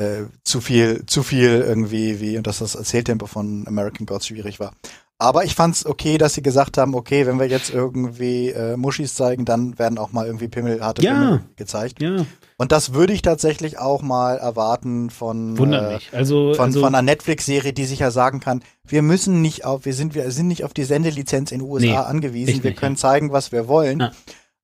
äh, 0.00 0.24
zu 0.44 0.60
viel, 0.60 1.04
zu 1.06 1.22
viel 1.22 1.62
irgendwie, 1.66 2.20
wie, 2.20 2.36
und 2.38 2.46
dass 2.46 2.58
das 2.58 2.74
Erzähltempo 2.74 3.26
von 3.26 3.66
American 3.68 4.06
Gods 4.06 4.26
schwierig 4.26 4.58
war. 4.58 4.72
Aber 5.18 5.44
ich 5.44 5.54
fand's 5.54 5.84
okay, 5.84 6.16
dass 6.16 6.32
sie 6.32 6.42
gesagt 6.42 6.78
haben, 6.78 6.94
okay, 6.94 7.26
wenn 7.26 7.38
wir 7.38 7.46
jetzt 7.46 7.68
irgendwie 7.68 8.48
äh, 8.48 8.78
Muschis 8.78 9.14
zeigen, 9.14 9.44
dann 9.44 9.78
werden 9.78 9.98
auch 9.98 10.12
mal 10.12 10.24
irgendwie 10.24 10.48
Pimmel, 10.48 10.82
harte 10.82 11.02
Ja. 11.02 11.12
Pimmel 11.12 11.40
gezeigt. 11.56 12.00
Ja, 12.00 12.24
Und 12.56 12.72
das 12.72 12.94
würde 12.94 13.12
ich 13.12 13.20
tatsächlich 13.20 13.78
auch 13.78 14.00
mal 14.00 14.38
erwarten 14.38 15.10
von, 15.10 15.58
äh. 15.74 15.98
Also, 16.12 16.54
von, 16.54 16.64
also 16.64 16.80
von 16.80 16.94
einer 16.94 17.02
Netflix-Serie, 17.02 17.74
die 17.74 17.84
sich 17.84 17.98
ja 17.98 18.10
sagen 18.10 18.40
kann, 18.40 18.62
wir 18.86 19.02
müssen 19.02 19.42
nicht 19.42 19.66
auf, 19.66 19.84
wir 19.84 19.92
sind, 19.92 20.14
wir 20.14 20.30
sind 20.30 20.48
nicht 20.48 20.64
auf 20.64 20.72
die 20.72 20.84
Sendelizenz 20.84 21.52
in 21.52 21.58
den 21.58 21.68
USA 21.68 21.86
Nee, 21.86 21.96
angewiesen, 21.96 22.62
wir 22.62 22.70
nicht, 22.70 22.80
können 22.80 22.94
ja. 22.96 23.00
zeigen, 23.00 23.30
was 23.30 23.52
wir 23.52 23.68
wollen. 23.68 24.00
Ja. 24.00 24.12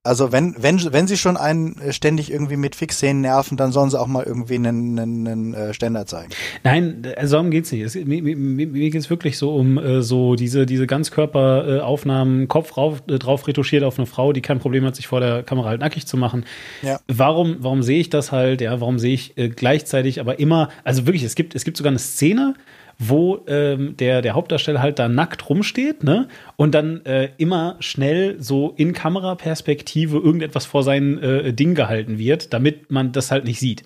Also 0.07 0.33
wenn, 0.33 0.55
wenn, 0.59 0.81
wenn 0.93 1.07
sie 1.07 1.17
schon 1.17 1.37
einen 1.37 1.79
äh, 1.81 1.93
ständig 1.93 2.31
irgendwie 2.31 2.57
mit 2.57 2.77
Fixszenen 2.77 3.21
nerven, 3.21 3.57
dann 3.57 3.73
sollen 3.73 3.91
sie 3.91 4.01
auch 4.01 4.07
mal 4.07 4.25
irgendwie 4.25 4.55
einen, 4.55 4.99
einen, 4.99 5.29
einen 5.29 5.55
äh, 5.55 5.75
Ständer 5.75 6.07
zeigen. 6.07 6.31
Nein, 6.65 7.03
also 7.17 7.37
darum 7.37 7.51
geht's 7.51 7.73
nicht. 7.73 7.83
Es, 7.83 7.95
mir 7.95 8.23
mir, 8.23 8.37
mir 8.37 8.67
mir 8.67 8.91
geht's 8.91 9.11
wirklich 9.11 9.37
so 9.37 9.55
um 9.55 9.79
äh, 9.79 10.03
so 10.03 10.37
diese, 10.37 10.65
diese 10.65 10.87
Ganzkörperaufnahmen, 10.87 12.49
Kopf 12.49 12.77
rauf, 12.77 13.03
äh, 13.09 13.19
drauf 13.19 13.47
retuschiert 13.49 13.83
auf 13.83 13.99
eine 13.99 14.07
Frau, 14.07 14.33
die 14.33 14.43
kein 14.43 14.59
Problem 14.59 14.85
hat, 14.85 14.97
sich 14.97 15.07
vor 15.07 15.21
der 15.21 15.43
Kamera 15.43 15.71
halt 15.71 15.81
nackig 15.81 16.07
zu 16.07 16.17
machen. 16.17 16.45
Ja. 16.83 17.01
Warum, 17.09 17.57
warum 17.61 17.83
sehe 17.83 18.01
ich 18.01 18.11
das 18.11 18.33
halt? 18.33 18.61
Ja, 18.61 18.81
warum 18.81 18.99
sehe 18.99 19.15
ich 19.15 19.37
äh, 19.37 19.49
gleichzeitig 19.49 20.21
aber 20.21 20.39
immer, 20.39 20.71
also 20.85 21.07
wirklich, 21.07 21.25
es 21.25 21.35
gibt, 21.35 21.55
es 21.55 21.65
gibt 21.65 21.77
sogar 21.77 21.91
eine 21.91 21.99
Szene, 21.99 22.55
wo 22.99 23.45
ähm, 23.47 23.97
der, 23.99 24.23
der 24.23 24.35
Hauptdarsteller 24.35 24.81
halt 24.81 24.99
da 24.99 25.09
nackt 25.09 25.49
rumsteht, 25.49 26.03
ne? 26.03 26.29
Und 26.57 26.75
dann 26.75 27.05
äh, 27.05 27.31
immer 27.37 27.77
schnell 27.81 28.37
so 28.41 28.73
in 28.77 28.93
Kameraperspektive 28.93 30.17
irgendetwas 30.17 30.65
vor 30.65 30.83
sein 30.83 31.19
äh, 31.19 31.53
Ding 31.53 31.75
gehalten 31.75 32.19
wird, 32.19 32.53
damit 32.53 32.91
man 32.91 33.13
das 33.13 33.31
halt 33.31 33.45
nicht 33.45 33.61
sieht. 33.61 33.83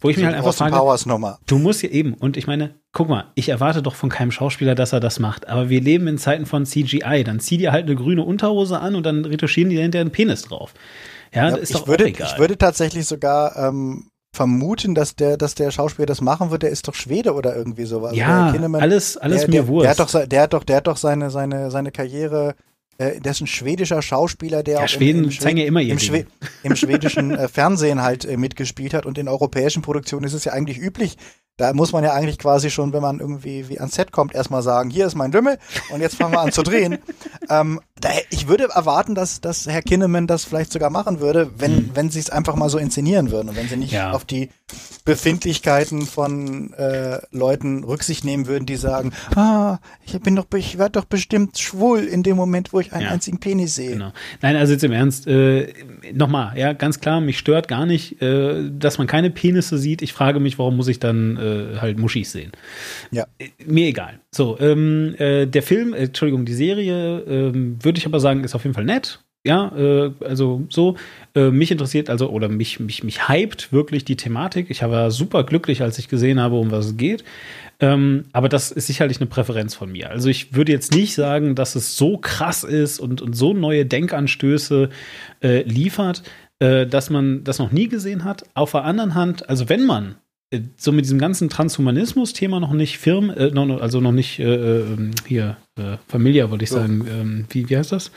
Wo 0.00 0.08
ich 0.08 0.16
mich 0.16 0.24
halt 0.24 0.34
einfach 0.34 0.54
frage, 0.54 0.76
Powers 0.76 1.04
Nummer. 1.04 1.38
Du 1.46 1.58
musst 1.58 1.82
ja 1.82 1.90
eben, 1.90 2.14
und 2.14 2.38
ich 2.38 2.46
meine, 2.46 2.74
guck 2.92 3.08
mal, 3.08 3.26
ich 3.34 3.50
erwarte 3.50 3.82
doch 3.82 3.94
von 3.94 4.08
keinem 4.08 4.30
Schauspieler, 4.30 4.74
dass 4.74 4.94
er 4.94 5.00
das 5.00 5.18
macht, 5.18 5.48
aber 5.48 5.68
wir 5.68 5.80
leben 5.80 6.06
in 6.06 6.16
Zeiten 6.16 6.46
von 6.46 6.64
CGI. 6.64 7.22
Dann 7.24 7.38
zieh 7.40 7.58
dir 7.58 7.72
halt 7.72 7.86
eine 7.86 7.96
grüne 7.96 8.24
Unterhose 8.24 8.80
an 8.80 8.94
und 8.94 9.04
dann 9.04 9.26
retuschieren 9.26 9.68
die 9.68 9.78
hinterher 9.78 10.02
einen 10.02 10.10
Penis 10.12 10.42
drauf. 10.42 10.72
Ja, 11.34 11.44
Ja, 11.44 11.50
das 11.50 11.60
ist 11.60 11.70
ich 11.70 11.76
doch 11.76 11.86
würde, 11.86 12.08
ich 12.08 12.38
würde 12.38 12.56
tatsächlich 12.56 13.06
sogar 13.06 13.56
ähm, 13.56 14.09
vermuten, 14.32 14.94
dass 14.94 15.16
der, 15.16 15.36
dass 15.36 15.54
der 15.54 15.70
Schauspieler 15.70 16.06
das 16.06 16.20
machen 16.20 16.50
wird. 16.50 16.62
Der 16.62 16.70
ist 16.70 16.86
doch 16.88 16.94
Schwede 16.94 17.34
oder 17.34 17.54
irgendwie 17.56 17.84
sowas. 17.84 18.14
ja, 18.14 18.52
alles, 18.74 19.16
alles 19.16 19.42
der, 19.42 19.48
mir 19.48 19.54
der, 19.62 19.68
Wurst. 19.68 19.84
Der 19.84 19.90
hat 19.90 19.98
doch, 19.98 20.26
der 20.26 20.42
hat 20.42 20.52
doch, 20.52 20.64
der 20.64 20.76
hat 20.76 20.86
doch 20.86 20.96
seine, 20.96 21.30
seine, 21.30 21.70
seine 21.70 21.90
Karriere. 21.90 22.54
Äh, 22.98 23.20
der 23.20 23.32
ist 23.32 23.40
ein 23.40 23.46
schwedischer 23.46 24.02
Schauspieler, 24.02 24.62
der 24.62 24.78
Ja, 24.78 24.84
auch 24.84 24.88
Schweden 24.88 25.24
im, 25.24 25.30
im, 25.30 25.38
zeigen 25.38 25.56
ja 25.56 25.64
immer 25.64 25.80
im. 25.80 25.98
Schwe 25.98 26.26
im 26.62 26.76
schwedischen 26.76 27.32
äh, 27.32 27.48
Fernsehen 27.48 28.02
halt 28.02 28.24
äh, 28.24 28.36
mitgespielt 28.36 28.94
hat 28.94 29.06
und 29.06 29.18
in 29.18 29.26
europäischen 29.26 29.82
Produktionen 29.82 30.24
ist 30.24 30.34
es 30.34 30.44
ja 30.44 30.52
eigentlich 30.52 30.78
üblich. 30.78 31.16
Da 31.56 31.72
muss 31.74 31.92
man 31.92 32.04
ja 32.04 32.12
eigentlich 32.12 32.38
quasi 32.38 32.70
schon, 32.70 32.92
wenn 32.92 33.02
man 33.02 33.20
irgendwie 33.20 33.68
wie 33.68 33.78
ans 33.78 33.94
Set 33.94 34.12
kommt, 34.12 34.34
erstmal 34.34 34.62
sagen, 34.62 34.88
hier 34.88 35.06
ist 35.06 35.14
mein 35.14 35.32
Lümmel 35.32 35.58
und 35.90 36.00
jetzt 36.00 36.16
fangen 36.16 36.32
wir 36.32 36.40
an 36.40 36.52
zu 36.52 36.62
drehen. 36.62 36.98
ähm, 37.50 37.80
ich 38.30 38.48
würde 38.48 38.68
erwarten, 38.74 39.14
dass, 39.14 39.40
dass 39.40 39.66
Herr 39.66 39.82
Kinneman 39.82 40.26
das 40.26 40.44
vielleicht 40.44 40.72
sogar 40.72 40.90
machen 40.90 41.20
würde, 41.20 41.50
wenn, 41.58 41.90
wenn 41.94 42.10
sie 42.10 42.18
es 42.20 42.30
einfach 42.30 42.54
mal 42.56 42.68
so 42.68 42.78
inszenieren 42.78 43.30
würden 43.30 43.48
und 43.48 43.56
wenn 43.56 43.68
sie 43.68 43.76
nicht 43.76 43.90
Mhm. 43.92 43.96
Ja. 43.96 44.12
auf 44.12 44.24
die 44.24 44.50
Befindlichkeiten 45.04 46.06
von 46.06 46.72
äh, 46.74 47.18
Leuten 47.32 47.82
Rücksicht 47.84 48.24
nehmen 48.24 48.46
würden, 48.46 48.66
die 48.66 48.76
sagen, 48.76 49.12
ah, 49.34 49.78
ich 50.04 50.18
bin 50.20 50.36
doch, 50.36 50.46
ich 50.54 50.78
werde 50.78 50.92
doch 50.92 51.04
bestimmt 51.04 51.58
schwul 51.58 52.00
in 52.04 52.22
dem 52.22 52.36
Moment, 52.36 52.72
wo 52.72 52.80
ich 52.80 52.92
einen 52.92 53.02
Ja. 53.06 53.10
einzigen 53.10 53.40
Penis 53.40 53.74
sehe. 53.74 53.92
Genau. 53.92 54.12
Nein, 54.42 54.56
also 54.56 54.72
jetzt 54.74 54.84
im 54.84 54.92
Ernst, 54.92 55.26
äh, 55.26 55.72
nochmal, 56.12 56.56
ja, 56.56 56.72
ganz 56.74 57.00
klar, 57.00 57.20
mich 57.20 57.38
stört 57.38 57.66
gar 57.66 57.86
nicht, 57.86 58.22
äh, 58.22 58.70
dass 58.70 58.98
man 58.98 59.06
keine 59.06 59.30
Penisse 59.30 59.78
sieht. 59.78 60.02
Ich 60.02 60.12
frage 60.12 60.38
mich, 60.38 60.58
warum 60.58 60.76
muss 60.76 60.88
ich 60.88 61.00
dann 61.00 61.36
äh, 61.36 61.78
halt 61.80 61.98
Muschis 61.98 62.30
sehen? 62.32 62.52
Ja. 63.10 63.26
Äh, 63.38 63.48
Mir 63.66 63.86
egal. 63.88 64.20
So, 64.30 64.58
ähm, 64.60 65.14
äh, 65.18 65.46
der 65.46 65.62
Film, 65.62 65.92
äh, 65.92 66.04
Entschuldigung, 66.04 66.44
die 66.44 66.54
Serie, 66.54 67.18
ähm, 67.20 67.78
würde 67.90 67.98
ich 67.98 68.06
aber 68.06 68.20
sagen, 68.20 68.44
ist 68.44 68.54
auf 68.54 68.62
jeden 68.62 68.74
Fall 68.74 68.84
nett. 68.84 69.18
Ja, 69.44 69.74
äh, 69.74 70.12
also 70.20 70.66
so, 70.68 70.96
äh, 71.34 71.50
mich 71.50 71.72
interessiert 71.72 72.08
also, 72.08 72.30
oder 72.30 72.48
mich, 72.48 72.78
mich, 72.78 73.02
mich 73.02 73.28
hypt 73.28 73.72
wirklich 73.72 74.04
die 74.04 74.14
Thematik. 74.16 74.70
Ich 74.70 74.82
war 74.82 75.10
super 75.10 75.42
glücklich, 75.42 75.82
als 75.82 75.98
ich 75.98 76.08
gesehen 76.08 76.38
habe, 76.38 76.56
um 76.56 76.70
was 76.70 76.86
es 76.86 76.96
geht. 76.96 77.24
Ähm, 77.80 78.26
aber 78.32 78.48
das 78.48 78.70
ist 78.70 78.86
sicherlich 78.86 79.18
eine 79.18 79.26
Präferenz 79.28 79.74
von 79.74 79.90
mir. 79.90 80.10
Also 80.10 80.28
ich 80.28 80.54
würde 80.54 80.70
jetzt 80.70 80.94
nicht 80.94 81.14
sagen, 81.14 81.56
dass 81.56 81.74
es 81.74 81.96
so 81.96 82.18
krass 82.18 82.62
ist 82.62 83.00
und, 83.00 83.22
und 83.22 83.34
so 83.34 83.52
neue 83.52 83.86
Denkanstöße 83.86 84.90
äh, 85.42 85.62
liefert, 85.62 86.22
äh, 86.60 86.86
dass 86.86 87.10
man 87.10 87.42
das 87.42 87.58
noch 87.58 87.72
nie 87.72 87.88
gesehen 87.88 88.22
hat. 88.24 88.44
Auf 88.54 88.72
der 88.72 88.84
anderen 88.84 89.16
Hand, 89.16 89.48
also 89.48 89.68
wenn 89.68 89.84
man 89.84 90.14
so 90.76 90.90
mit 90.90 91.04
diesem 91.04 91.18
ganzen 91.18 91.48
Transhumanismus-Thema 91.48 92.58
noch 92.58 92.72
nicht 92.72 92.98
firm, 92.98 93.30
äh, 93.30 93.52
also 93.80 94.00
noch 94.00 94.10
nicht 94.10 94.40
äh, 94.40 94.80
ähm, 94.80 95.12
hier 95.28 95.56
äh, 95.78 95.96
familiar, 96.08 96.50
wollte 96.50 96.64
ich 96.64 96.70
sagen. 96.70 97.06
Ähm, 97.08 97.44
wie, 97.50 97.70
wie 97.70 97.76
heißt 97.76 97.92
das? 97.92 98.10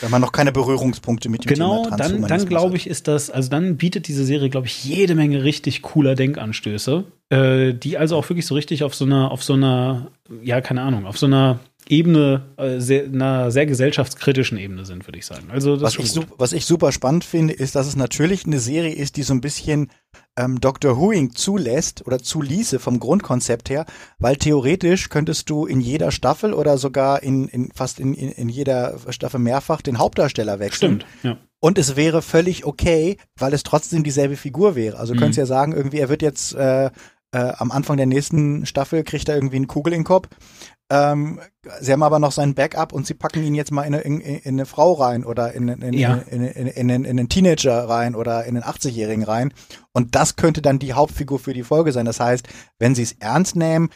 Wenn 0.00 0.12
man 0.12 0.20
noch 0.20 0.30
keine 0.30 0.52
Berührungspunkte 0.52 1.28
mit 1.28 1.44
dem 1.44 1.48
Genau, 1.48 1.84
Thema 1.84 1.90
dann, 1.90 1.98
dann 1.98 1.98
Transhumanismus 1.98 2.48
glaube 2.48 2.76
ich, 2.76 2.86
ist 2.86 3.08
das, 3.08 3.30
also 3.30 3.50
dann 3.50 3.78
bietet 3.78 4.06
diese 4.06 4.24
Serie, 4.24 4.48
glaube 4.48 4.68
ich, 4.68 4.84
jede 4.84 5.16
Menge 5.16 5.42
richtig 5.42 5.82
cooler 5.82 6.14
Denkanstöße, 6.14 7.02
äh, 7.30 7.74
die 7.74 7.98
also 7.98 8.16
auch 8.16 8.28
wirklich 8.28 8.46
so 8.46 8.54
richtig 8.54 8.84
auf 8.84 8.94
so 8.94 9.04
einer, 9.04 9.32
auf 9.32 9.42
so 9.42 9.54
einer, 9.54 10.06
ja, 10.42 10.60
keine 10.60 10.82
Ahnung, 10.82 11.04
auf 11.04 11.18
so 11.18 11.26
einer 11.26 11.58
Ebene, 11.92 12.54
äh, 12.56 12.80
sehr, 12.80 13.04
einer 13.04 13.50
sehr 13.50 13.66
gesellschaftskritischen 13.66 14.56
Ebene 14.56 14.86
sind, 14.86 15.06
würde 15.06 15.18
ich 15.18 15.26
sagen. 15.26 15.50
Also 15.50 15.78
Was 15.82 15.96
ich, 15.98 16.18
was 16.38 16.54
ich 16.54 16.64
super 16.64 16.90
spannend 16.90 17.22
finde, 17.24 17.52
ist, 17.52 17.74
dass 17.74 17.86
es 17.86 17.96
natürlich 17.96 18.46
eine 18.46 18.60
Serie 18.60 18.94
ist, 18.94 19.16
die 19.18 19.22
so 19.22 19.34
ein 19.34 19.42
bisschen 19.42 19.90
ähm, 20.38 20.58
Dr. 20.58 20.96
Whoing 20.98 21.34
zulässt 21.34 22.06
oder 22.06 22.18
zuließe 22.18 22.78
vom 22.78 22.98
Grundkonzept 22.98 23.68
her, 23.68 23.84
weil 24.18 24.36
theoretisch 24.36 25.10
könntest 25.10 25.50
du 25.50 25.66
in 25.66 25.80
jeder 25.82 26.10
Staffel 26.12 26.54
oder 26.54 26.78
sogar 26.78 27.22
in, 27.22 27.46
in 27.48 27.70
fast 27.74 28.00
in, 28.00 28.14
in, 28.14 28.30
in 28.30 28.48
jeder 28.48 28.96
Staffel 29.10 29.38
mehrfach 29.40 29.82
den 29.82 29.98
Hauptdarsteller 29.98 30.58
wechseln. 30.60 31.02
Stimmt, 31.02 31.06
ja. 31.22 31.36
Und 31.60 31.76
es 31.76 31.94
wäre 31.94 32.22
völlig 32.22 32.64
okay, 32.64 33.18
weil 33.38 33.52
es 33.52 33.64
trotzdem 33.64 34.02
dieselbe 34.02 34.36
Figur 34.36 34.74
wäre. 34.76 34.96
Also 34.98 35.12
du 35.12 35.18
Mhm. 35.18 35.20
könntest 35.24 35.38
ja 35.38 35.46
sagen, 35.46 35.72
irgendwie, 35.74 35.98
er 35.98 36.08
wird 36.08 36.22
jetzt 36.22 36.54
äh, 36.54 36.86
äh, 36.86 36.90
am 37.32 37.70
Anfang 37.70 37.96
der 37.98 38.06
nächsten 38.06 38.66
Staffel 38.66 39.04
kriegt 39.04 39.28
er 39.28 39.36
irgendwie 39.36 39.56
eine 39.56 39.66
Kugel 39.66 39.92
in 39.92 40.00
den 40.00 40.04
Kopf. 40.04 40.28
Ähm, 40.94 41.40
sie 41.80 41.90
haben 41.92 42.02
aber 42.02 42.18
noch 42.18 42.32
seinen 42.32 42.54
Backup 42.54 42.92
und 42.92 43.06
sie 43.06 43.14
packen 43.14 43.42
ihn 43.42 43.54
jetzt 43.54 43.72
mal 43.72 43.82
in 43.84 43.94
eine, 43.94 44.02
in, 44.02 44.20
in 44.20 44.40
eine 44.54 44.66
Frau 44.66 44.92
rein 44.92 45.24
oder 45.24 45.52
in, 45.54 45.68
in, 45.68 45.94
Ja. 45.94 46.16
in, 46.30 46.44
in, 46.44 46.66
in, 46.66 46.88
in, 46.90 47.04
in 47.04 47.06
einen 47.18 47.28
Teenager 47.30 47.88
rein 47.88 48.14
oder 48.14 48.44
in 48.44 48.56
einen 48.56 48.64
80-Jährigen 48.64 49.24
rein. 49.24 49.54
Und 49.92 50.14
das 50.14 50.36
könnte 50.36 50.60
dann 50.60 50.78
die 50.78 50.92
Hauptfigur 50.92 51.38
für 51.38 51.54
die 51.54 51.62
Folge 51.62 51.92
sein. 51.92 52.04
Das 52.04 52.20
heißt, 52.20 52.46
wenn 52.78 52.94
sie 52.94 53.02
es 53.02 53.12
ernst 53.20 53.56
nehmen, 53.56 53.88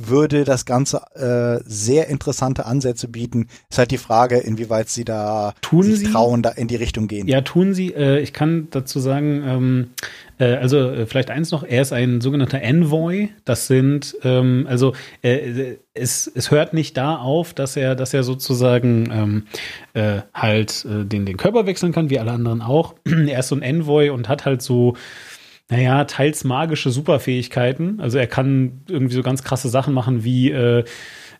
würde 0.00 0.44
das 0.44 0.64
Ganze 0.64 1.00
äh, 1.16 1.60
sehr 1.66 2.06
interessante 2.08 2.66
Ansätze 2.66 3.08
bieten. 3.08 3.48
Ist 3.68 3.78
halt 3.78 3.90
die 3.90 3.98
Frage, 3.98 4.36
inwieweit 4.38 4.88
sie 4.88 5.04
da 5.04 5.54
Tun 5.60 5.82
sich 5.82 5.98
sie? 6.00 6.12
trauen, 6.12 6.42
da 6.42 6.50
in 6.50 6.68
die 6.68 6.76
Richtung 6.76 7.08
gehen. 7.08 7.26
Ja, 7.26 7.40
tun 7.40 7.74
sie. 7.74 7.92
Äh, 7.94 8.20
ich 8.20 8.32
kann 8.32 8.68
dazu 8.70 9.00
sagen, 9.00 9.42
ähm, 9.44 9.90
äh, 10.38 10.54
also 10.54 10.78
äh, 10.90 11.06
vielleicht 11.06 11.30
eins 11.30 11.50
noch, 11.50 11.64
er 11.64 11.82
ist 11.82 11.92
ein 11.92 12.20
sogenannter 12.20 12.60
Envoy. 12.62 13.30
Das 13.44 13.66
sind, 13.66 14.16
ähm, 14.22 14.66
also 14.68 14.92
äh, 15.22 15.78
es, 15.98 16.30
es 16.34 16.50
hört 16.50 16.74
nicht 16.74 16.96
da 16.96 17.16
auf, 17.16 17.54
dass 17.54 17.76
er, 17.76 17.94
dass 17.94 18.14
er 18.14 18.22
sozusagen 18.22 19.10
ähm, 19.12 19.46
äh, 19.94 20.22
halt 20.34 20.84
äh, 20.84 21.04
den, 21.04 21.26
den 21.26 21.36
Körper 21.36 21.66
wechseln 21.66 21.92
kann, 21.92 22.10
wie 22.10 22.18
alle 22.18 22.32
anderen 22.32 22.62
auch. 22.62 22.94
er 23.04 23.40
ist 23.40 23.48
so 23.48 23.56
ein 23.56 23.62
Envoy 23.62 24.10
und 24.10 24.28
hat 24.28 24.44
halt 24.44 24.62
so 24.62 24.94
naja, 25.70 26.04
teils 26.04 26.44
magische 26.44 26.90
Superfähigkeiten. 26.90 28.00
Also 28.00 28.16
er 28.16 28.26
kann 28.26 28.80
irgendwie 28.88 29.14
so 29.14 29.22
ganz 29.22 29.44
krasse 29.44 29.68
Sachen 29.68 29.92
machen 29.92 30.24
wie 30.24 30.50
äh, 30.50 30.84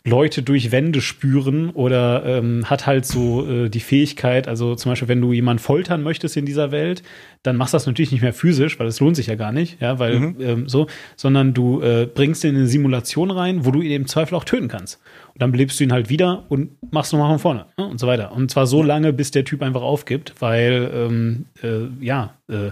Leute 0.04 0.42
durch 0.42 0.70
Wände 0.72 1.00
spüren 1.00 1.70
oder 1.70 2.24
ähm, 2.24 2.64
hat 2.68 2.86
halt 2.86 3.04
so 3.06 3.46
äh, 3.46 3.68
die 3.68 3.80
Fähigkeit, 3.80 4.48
also 4.48 4.74
zum 4.74 4.92
Beispiel, 4.92 5.08
wenn 5.08 5.20
du 5.20 5.32
jemanden 5.32 5.62
foltern 5.62 6.02
möchtest 6.02 6.36
in 6.36 6.46
dieser 6.46 6.70
Welt, 6.70 7.02
dann 7.42 7.56
machst 7.56 7.74
du 7.74 7.76
das 7.76 7.86
natürlich 7.86 8.12
nicht 8.12 8.22
mehr 8.22 8.32
physisch, 8.32 8.78
weil 8.78 8.86
es 8.86 9.00
lohnt 9.00 9.16
sich 9.16 9.26
ja 9.26 9.34
gar 9.34 9.52
nicht, 9.52 9.80
ja, 9.80 9.98
weil 9.98 10.18
Mhm. 10.18 10.36
ähm, 10.40 10.68
so, 10.68 10.86
sondern 11.16 11.54
du 11.54 11.80
äh, 11.82 12.06
bringst 12.12 12.44
ihn 12.44 12.50
in 12.50 12.56
eine 12.56 12.66
Simulation 12.66 13.30
rein, 13.30 13.64
wo 13.64 13.70
du 13.70 13.80
ihn 13.80 13.92
im 13.92 14.06
Zweifel 14.06 14.34
auch 14.34 14.44
töten 14.44 14.68
kannst. 14.68 15.00
Und 15.34 15.42
dann 15.42 15.52
belebst 15.52 15.78
du 15.78 15.84
ihn 15.84 15.92
halt 15.92 16.08
wieder 16.08 16.46
und 16.48 16.70
machst 16.92 17.12
nochmal 17.12 17.28
von 17.30 17.38
vorne 17.38 17.66
ne? 17.76 17.86
und 17.86 18.00
so 18.00 18.06
weiter. 18.06 18.32
Und 18.32 18.50
zwar 18.50 18.66
so 18.66 18.82
lange, 18.82 19.12
bis 19.12 19.30
der 19.30 19.44
Typ 19.44 19.62
einfach 19.62 19.82
aufgibt, 19.82 20.34
weil 20.40 20.90
ähm, 20.92 21.44
äh, 21.62 22.04
ja, 22.04 22.34
äh, 22.48 22.70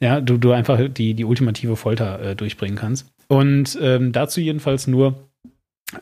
ja, 0.00 0.20
du, 0.20 0.36
du 0.38 0.52
einfach 0.52 0.80
die, 0.88 1.14
die 1.14 1.24
ultimative 1.24 1.76
Folter 1.76 2.20
äh, 2.20 2.36
durchbringen 2.36 2.76
kannst. 2.76 3.06
Und 3.28 3.78
ähm, 3.80 4.12
dazu 4.12 4.40
jedenfalls 4.40 4.86
nur, 4.86 5.28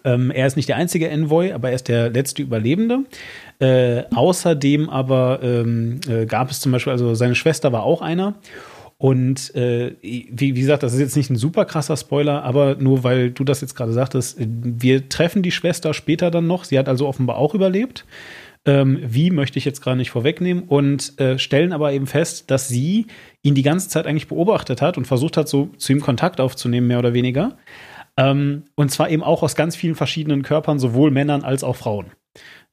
ähm, 0.04 0.30
er 0.30 0.46
ist 0.46 0.56
nicht 0.56 0.68
der 0.68 0.76
einzige 0.76 1.08
Envoy, 1.08 1.52
aber 1.52 1.70
er 1.70 1.74
ist 1.74 1.88
der 1.88 2.10
letzte 2.10 2.42
Überlebende. 2.42 3.04
Äh, 3.58 4.04
außerdem 4.14 4.88
aber 4.88 5.40
ähm, 5.42 6.00
äh, 6.08 6.26
gab 6.26 6.50
es 6.50 6.60
zum 6.60 6.72
Beispiel, 6.72 6.92
also 6.92 7.14
seine 7.14 7.34
Schwester 7.34 7.72
war 7.72 7.82
auch 7.82 8.02
einer. 8.02 8.34
Und 9.00 9.54
äh, 9.54 9.96
wie, 10.02 10.54
wie 10.54 10.60
gesagt, 10.60 10.82
das 10.82 10.92
ist 10.92 11.00
jetzt 11.00 11.16
nicht 11.16 11.30
ein 11.30 11.36
super 11.36 11.64
krasser 11.64 11.96
Spoiler, 11.96 12.42
aber 12.42 12.74
nur 12.74 13.02
weil 13.02 13.30
du 13.30 13.44
das 13.44 13.62
jetzt 13.62 13.74
gerade 13.74 13.94
sagtest, 13.94 14.38
äh, 14.38 14.46
wir 14.46 15.08
treffen 15.08 15.42
die 15.42 15.52
Schwester 15.52 15.94
später 15.94 16.30
dann 16.30 16.46
noch. 16.46 16.64
Sie 16.64 16.78
hat 16.78 16.88
also 16.88 17.08
offenbar 17.08 17.36
auch 17.36 17.54
überlebt. 17.54 18.04
Ähm, 18.66 18.98
wie 19.02 19.30
möchte 19.30 19.58
ich 19.58 19.64
jetzt 19.64 19.80
gerade 19.80 19.96
nicht 19.96 20.10
vorwegnehmen 20.10 20.64
und 20.64 21.18
äh, 21.18 21.38
stellen 21.38 21.72
aber 21.72 21.94
eben 21.94 22.06
fest, 22.06 22.50
dass 22.50 22.68
sie 22.68 23.06
ihn 23.40 23.54
die 23.54 23.62
ganze 23.62 23.88
Zeit 23.88 24.06
eigentlich 24.06 24.28
beobachtet 24.28 24.82
hat 24.82 24.98
und 24.98 25.06
versucht 25.06 25.38
hat, 25.38 25.48
so 25.48 25.70
zu 25.78 25.92
ihm 25.92 26.02
Kontakt 26.02 26.38
aufzunehmen, 26.38 26.86
mehr 26.86 26.98
oder 26.98 27.14
weniger. 27.14 27.56
Ähm, 28.20 28.64
und 28.74 28.90
zwar 28.90 29.08
eben 29.10 29.22
auch 29.22 29.42
aus 29.42 29.54
ganz 29.54 29.76
vielen 29.76 29.94
verschiedenen 29.94 30.42
Körpern, 30.42 30.78
sowohl 30.78 31.10
Männern 31.10 31.42
als 31.42 31.64
auch 31.64 31.76
Frauen. 31.76 32.12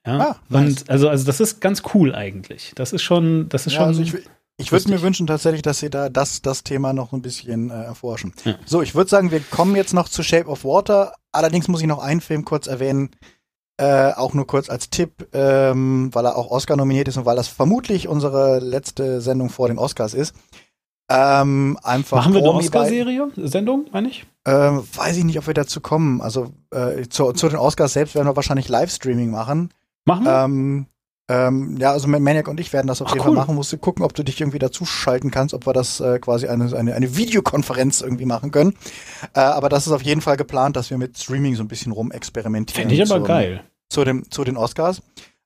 Ja, 0.05 0.19
Ah, 0.19 0.35
nice. 0.49 0.81
und 0.83 0.89
also, 0.89 1.09
also 1.09 1.25
das 1.25 1.39
ist 1.39 1.61
ganz 1.61 1.83
cool 1.93 2.13
eigentlich. 2.15 2.71
Das 2.75 2.93
ist 2.93 3.01
schon, 3.03 3.49
das 3.49 3.67
ist 3.67 3.73
Ja, 3.73 3.79
schon. 3.79 3.87
also 3.87 4.01
ich, 4.01 4.15
ich 4.57 4.71
würde 4.71 4.89
mir 4.89 5.01
wünschen 5.01 5.27
tatsächlich, 5.27 5.61
dass 5.61 5.79
sie 5.79 5.89
da 5.89 6.09
das, 6.09 6.41
das 6.41 6.63
Thema 6.63 6.93
noch 6.93 7.13
ein 7.13 7.21
bisschen 7.21 7.69
äh, 7.69 7.83
erforschen. 7.83 8.33
Ja. 8.45 8.55
So, 8.65 8.81
ich 8.81 8.95
würde 8.95 9.09
sagen, 9.09 9.31
wir 9.31 9.39
kommen 9.41 9.75
jetzt 9.75 9.93
noch 9.93 10.09
zu 10.09 10.23
Shape 10.23 10.47
of 10.47 10.63
Water. 10.63 11.13
Allerdings 11.31 11.67
muss 11.67 11.81
ich 11.81 11.87
noch 11.87 11.99
einen 11.99 12.21
Film 12.21 12.45
kurz 12.45 12.67
erwähnen, 12.67 13.11
äh, 13.79 14.11
auch 14.13 14.33
nur 14.33 14.47
kurz 14.47 14.69
als 14.69 14.89
Tipp, 14.89 15.27
ähm, 15.33 16.09
weil 16.13 16.25
er 16.25 16.35
auch 16.37 16.49
Oscar 16.49 16.75
nominiert 16.77 17.07
ist 17.09 17.17
und 17.17 17.25
weil 17.25 17.35
das 17.35 17.47
vermutlich 17.47 18.07
unsere 18.07 18.59
letzte 18.59 19.21
Sendung 19.21 19.49
vor 19.49 19.67
den 19.67 19.77
Oscars 19.77 20.13
ist. 20.15 20.33
Ähm, 21.09 21.77
einfach 21.83 22.17
Machen 22.17 22.33
wir 22.33 22.41
eine 22.41 22.51
Oscar-Serie, 22.51 23.29
Sendung, 23.37 23.85
meine 23.93 24.09
ich? 24.09 24.25
Ähm, 24.45 24.83
weiß 24.93 25.15
ich 25.17 25.23
nicht, 25.23 25.37
ob 25.39 25.47
wir 25.47 25.53
dazu 25.53 25.79
kommen. 25.79 26.21
Also 26.21 26.51
äh, 26.71 27.07
zu, 27.07 27.31
zu 27.31 27.47
den 27.47 27.57
Oscars 27.57 27.93
selbst 27.93 28.15
werden 28.15 28.27
wir 28.27 28.35
wahrscheinlich 28.35 28.67
Livestreaming 28.67 29.31
machen. 29.31 29.69
Machen 30.05 30.25
wir? 30.25 30.43
Ähm, 30.43 30.85
ähm, 31.29 31.77
ja, 31.77 31.91
also 31.91 32.07
Maniac 32.07 32.47
und 32.47 32.59
ich 32.59 32.71
werden 32.71 32.87
das 32.87 33.01
auf 33.01 33.09
Ach, 33.09 33.13
jeden 33.15 33.21
cool. 33.27 33.35
Fall 33.35 33.43
machen. 33.45 33.55
Musst 33.55 33.71
du 33.73 33.77
gucken, 33.77 34.03
ob 34.03 34.13
du 34.13 34.23
dich 34.23 34.39
irgendwie 34.39 34.59
dazu 34.59 34.85
schalten 34.85 35.31
kannst, 35.31 35.53
ob 35.53 35.65
wir 35.65 35.73
das 35.73 35.99
äh, 35.99 36.19
quasi 36.19 36.47
eine, 36.47 36.73
eine, 36.75 36.93
eine 36.95 37.15
Videokonferenz 37.17 38.01
irgendwie 38.01 38.25
machen 38.25 38.51
können. 38.51 38.75
Äh, 39.33 39.39
aber 39.39 39.67
das 39.69 39.87
ist 39.87 39.93
auf 39.93 40.01
jeden 40.03 40.21
Fall 40.21 40.37
geplant, 40.37 40.75
dass 40.77 40.89
wir 40.89 40.97
mit 40.97 41.17
Streaming 41.17 41.55
so 41.55 41.63
ein 41.63 41.67
bisschen 41.67 41.91
rumexperimentieren. 41.91 42.89
Fände 42.89 42.95
ich 42.95 43.01
aber 43.09 43.19
zum- 43.19 43.27
geil. 43.27 43.63
Zu, 43.89 44.03
dem, 44.03 44.29
zu 44.29 44.43
den 44.43 44.57
Oscars. 44.57 45.01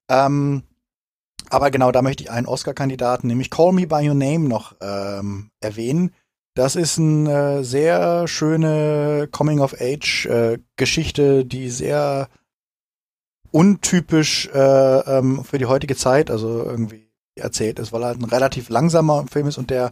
Ähm, 0.10 0.64
aber 1.52 1.72
genau, 1.72 1.92
da 1.92 2.02
möchte 2.02 2.24
ich 2.24 2.32
einen 2.32 2.48
Oscar-Kandidaten, 2.48 3.28
nämlich 3.28 3.50
Call 3.50 3.74
Me 3.74 3.88
By 3.88 4.08
Your 4.08 4.16
Name, 4.16 4.48
noch 4.48 4.76
ähm, 4.82 5.52
erwähnen. 5.60 6.12
Das 6.54 6.76
ist 6.76 7.00
eine 7.00 7.64
sehr 7.64 8.28
schöne 8.28 9.30
Coming-of-Age-Geschichte, 9.32 11.46
die 11.46 11.70
sehr 11.70 12.28
untypisch 13.52 14.50
äh, 14.54 15.18
ähm, 15.18 15.44
für 15.44 15.58
die 15.58 15.66
heutige 15.66 15.96
Zeit, 15.96 16.30
also 16.32 16.64
irgendwie 16.64 17.12
erzählt 17.36 17.80
ist, 17.80 17.92
weil 17.92 18.04
er 18.04 18.12
ein 18.12 18.24
relativ 18.24 18.70
langsamer 18.70 19.26
Film 19.30 19.48
ist 19.48 19.58
und 19.58 19.70
der 19.70 19.92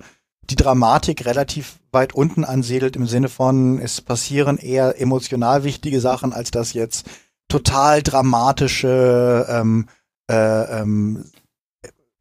die 0.49 0.55
Dramatik 0.55 1.26
relativ 1.26 1.80
weit 1.91 2.14
unten 2.14 2.43
ansiedelt 2.43 2.95
im 2.95 3.05
Sinne 3.05 3.30
von, 3.30 3.80
es 3.80 4.01
passieren 4.01 4.57
eher 4.57 4.99
emotional 4.99 5.64
wichtige 5.64 5.99
Sachen, 5.99 6.34
als 6.34 6.51
dass 6.51 6.74
jetzt 6.74 7.07
total 7.47 8.01
dramatische, 8.01 9.45
ähm, 9.49 9.88
äh, 10.30 10.82
ähm, 10.82 11.26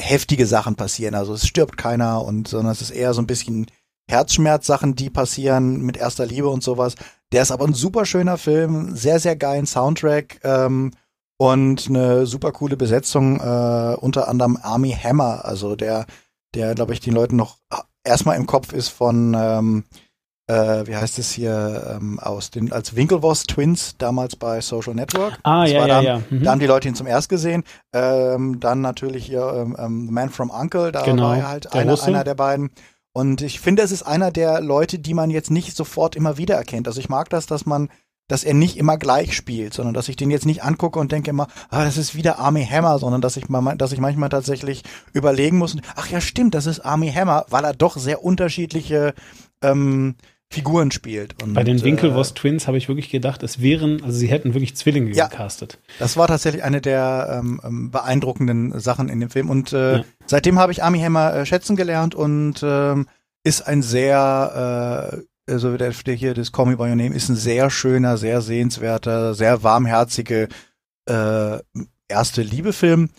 heftige 0.01 0.47
Sachen 0.47 0.77
passieren. 0.77 1.15
Also 1.15 1.35
es 1.35 1.47
stirbt 1.47 1.77
keiner 1.77 2.25
und 2.25 2.49
sondern 2.49 2.73
es 2.73 2.83
ist 2.83 2.91
eher 2.91 3.15
so 3.15 3.23
ein 3.23 3.27
bisschen 3.27 3.67
Herzschmerzsachen, 4.09 4.95
die 4.95 5.11
passieren 5.11 5.83
mit 5.83 5.97
erster 5.97 6.27
Liebe 6.27 6.49
und 6.49 6.63
sowas. 6.63 6.95
Der 7.33 7.43
ist 7.43 7.51
aber 7.51 7.67
ein 7.67 7.75
super 7.75 8.07
schöner 8.07 8.39
Film, 8.39 8.97
sehr, 8.97 9.21
sehr 9.21 9.37
geilen 9.37 9.67
Soundtrack 9.67 10.41
ähm, 10.45 10.93
und 11.37 11.89
eine 11.89 12.27
super 12.27 12.53
coole 12.53 12.77
Besetzung, 12.77 13.39
äh, 13.39 13.97
unter 14.01 14.29
anderem 14.29 14.59
Army 14.61 14.93
Hammer, 14.93 15.45
also 15.45 15.77
der, 15.77 16.07
der, 16.55 16.75
glaube 16.75 16.95
ich, 16.95 17.01
den 17.01 17.13
Leuten 17.15 17.37
noch 17.37 17.59
erstmal 18.03 18.37
im 18.37 18.47
Kopf 18.47 18.73
ist 18.73 18.89
von 18.89 19.37
ähm, 19.39 19.85
äh, 20.49 20.87
wie 20.87 20.97
heißt 20.97 21.19
es 21.19 21.31
hier, 21.31 21.99
ähm, 22.01 22.19
aus 22.19 22.51
den, 22.51 22.73
als 22.73 22.97
Winklevoss 22.97 23.45
Twins 23.45 23.97
damals 23.99 24.35
bei 24.35 24.61
Social 24.61 24.95
Network. 24.95 25.39
Ah, 25.43 25.63
das 25.63 25.73
ja, 25.73 25.81
ja, 25.81 25.87
dann, 25.87 26.05
ja. 26.05 26.23
Mhm. 26.31 26.43
Da 26.43 26.51
haben 26.51 26.61
die 26.61 26.67
Leute 26.67 26.89
ihn 26.89 26.95
zum 26.95 27.07
erst 27.07 27.29
gesehen. 27.29 27.65
Ähm, 27.93 28.59
dann 28.59 28.81
natürlich 28.81 29.27
hier 29.27 29.47
ähm, 29.55 29.77
ähm, 29.79 30.07
The 30.07 30.13
Man 30.13 30.31
from 30.31 30.51
Uncle, 30.51 30.91
da 30.91 31.03
Genau, 31.03 31.25
war 31.25 31.37
er 31.37 31.49
halt 31.49 31.65
der 31.67 31.83
einer, 31.83 32.03
einer 32.03 32.25
der 32.25 32.35
beiden. 32.35 32.71
Und 33.13 33.43
ich 33.43 33.61
finde, 33.61 33.83
es 33.83 33.93
ist 33.93 34.05
einer 34.05 34.31
der 34.31 34.61
Leute, 34.61 34.99
die 34.99 35.15
man 35.15 35.31
jetzt 35.31 35.51
nicht 35.51 35.77
sofort 35.77 36.17
immer 36.17 36.39
wieder 36.39 36.55
erkennt. 36.55 36.89
Also 36.89 37.01
ich 37.01 37.09
mag 37.09 37.29
das, 37.29 37.47
dass 37.47 37.67
man, 37.67 37.91
dass 38.27 38.45
er 38.45 38.55
nicht 38.55 38.79
immer 38.79 38.97
gleich 38.97 39.35
spielt, 39.35 39.75
sondern 39.75 39.93
dass 39.93 40.09
ich 40.09 40.17
den 40.17 40.31
jetzt 40.31 40.47
nicht 40.47 40.63
angucke 40.63 40.99
und 40.99 41.13
denke 41.13 41.31
immer, 41.31 41.49
ah, 41.69 41.85
das 41.85 41.97
ist 41.99 42.15
wieder 42.15 42.39
Army 42.39 42.65
Hammer, 42.65 42.99
sondern 42.99 43.21
dass 43.21 43.37
ich 43.37 43.49
mal, 43.49 43.77
dass 43.77 43.93
ich 43.93 44.01
manchmal 44.01 44.29
tatsächlich 44.29 44.83
überlegen 45.13 45.59
muss, 45.59 45.75
und, 45.75 45.83
ach 45.97 46.09
ja, 46.09 46.21
stimmt, 46.21 46.55
das 46.55 46.67
ist 46.67 46.81
Army 46.81 47.11
Hammer, 47.13 47.45
weil 47.51 47.65
er 47.65 47.75
doch 47.75 47.97
sehr 47.97 48.23
unterschiedliche 48.23 49.15
ähm, 49.63 50.15
Figuren 50.51 50.91
spielt. 50.91 51.41
Und, 51.43 51.55
Bei 51.55 51.63
den 51.63 51.79
äh, 51.79 51.83
Winklevoss 51.85 52.33
Twins 52.35 52.67
habe 52.67 52.79
ich 52.79 52.89
wirklich 52.89 53.11
gedacht, 53.11 53.43
es 53.43 53.61
wären, 53.61 54.03
also 54.03 54.17
sie 54.19 54.29
hätten 54.29 54.55
wirklich 54.55 54.75
Zwillinge 54.77 55.13
Ja. 55.15 55.27
gecastet. 55.29 55.79
Das 55.99 56.17
war 56.17 56.27
tatsächlich 56.27 56.63
eine 56.65 56.81
der 56.81 57.41
ähm, 57.43 57.61
ähm, 57.63 57.91
beeindruckenden 57.91 58.79
Sachen 58.81 59.09
in 59.11 59.21
dem 59.21 59.29
Film. 59.31 59.51
Und 59.51 59.73
äh, 59.73 59.99
Ja. 59.99 60.05
seitdem 60.27 60.59
habe 60.59 60.73
ich 60.73 60.83
Army 60.83 61.01
Hammer 61.01 61.35
äh, 61.35 61.47
schätzen 61.47 61.77
gelernt 61.77 62.15
und 62.15 62.61
ähm, 62.63 63.07
ist 63.45 63.63
ein 63.67 63.83
sehr, 63.83 65.21
äh, 65.47 65.53
also 65.53 65.77
der, 65.77 65.91
der 65.93 66.15
hier, 66.15 66.33
das 66.35 66.51
Call 66.53 66.67
Me 66.67 66.77
By 66.77 66.85
Your 66.85 66.97
Name, 66.97 67.15
ist 67.15 67.29
ein 67.29 67.37
sehr 67.37 67.69
schöner, 67.71 68.17
sehr 68.17 68.41
sehenswerter, 68.41 69.35
sehr 69.35 69.63
warmherzige 69.63 70.49
äh, 71.11 71.59
erste 72.09 72.41
Liebefilm, 72.43 73.11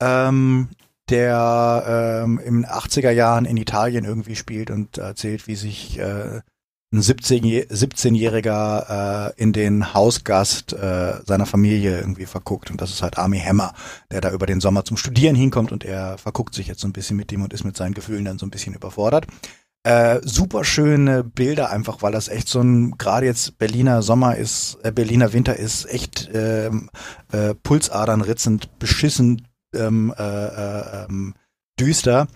ähm, 0.00 0.68
der 1.10 2.22
ähm, 2.24 2.38
in 2.38 2.62
den 2.62 2.66
80er 2.66 3.10
Jahren 3.10 3.44
in 3.44 3.56
Italien 3.58 4.04
irgendwie 4.06 4.36
spielt 4.36 4.70
und 4.70 4.96
erzählt, 4.98 5.46
wie 5.46 5.54
sich 5.54 5.98
äh, 5.98 6.40
ein 6.92 7.00
17-Jä- 7.00 7.68
17-Jähriger 7.70 9.28
äh, 9.28 9.32
in 9.36 9.52
den 9.52 9.92
Hausgast 9.92 10.72
äh, 10.72 11.20
seiner 11.26 11.44
Familie 11.46 11.98
irgendwie 11.98 12.24
verguckt. 12.26 12.70
Und 12.70 12.80
das 12.80 12.90
ist 12.90 13.02
halt 13.02 13.18
Army 13.18 13.38
Hammer, 13.40 13.74
der 14.10 14.20
da 14.22 14.30
über 14.32 14.46
den 14.46 14.60
Sommer 14.60 14.84
zum 14.84 14.96
Studieren 14.96 15.36
hinkommt 15.36 15.70
und 15.70 15.84
er 15.84 16.16
verguckt 16.16 16.54
sich 16.54 16.66
jetzt 16.66 16.80
so 16.80 16.88
ein 16.88 16.92
bisschen 16.92 17.16
mit 17.16 17.30
dem 17.30 17.42
und 17.42 17.52
ist 17.52 17.64
mit 17.64 17.76
seinen 17.76 17.94
Gefühlen 17.94 18.24
dann 18.24 18.38
so 18.38 18.46
ein 18.46 18.50
bisschen 18.50 18.74
überfordert. 18.74 19.26
Äh, 19.84 20.20
super 20.22 20.64
schöne 20.64 21.22
Bilder 21.24 21.70
einfach, 21.70 22.02
weil 22.02 22.12
das 22.12 22.28
echt 22.28 22.48
so 22.48 22.60
ein, 22.60 22.98
gerade 22.98 23.26
jetzt 23.26 23.58
Berliner 23.58 24.02
Sommer 24.02 24.36
ist, 24.36 24.78
äh, 24.82 24.90
Berliner 24.90 25.32
Winter 25.32 25.56
ist 25.56 25.84
echt 25.86 26.30
ähm, 26.34 26.90
äh, 27.32 27.54
pulsadernritzend, 27.54 28.78
beschissen 28.78 29.46
ähm, 29.74 30.12
äh, 30.18 30.22
äh, 30.22 31.04
ähm, 31.04 31.34
düster. 31.78 32.26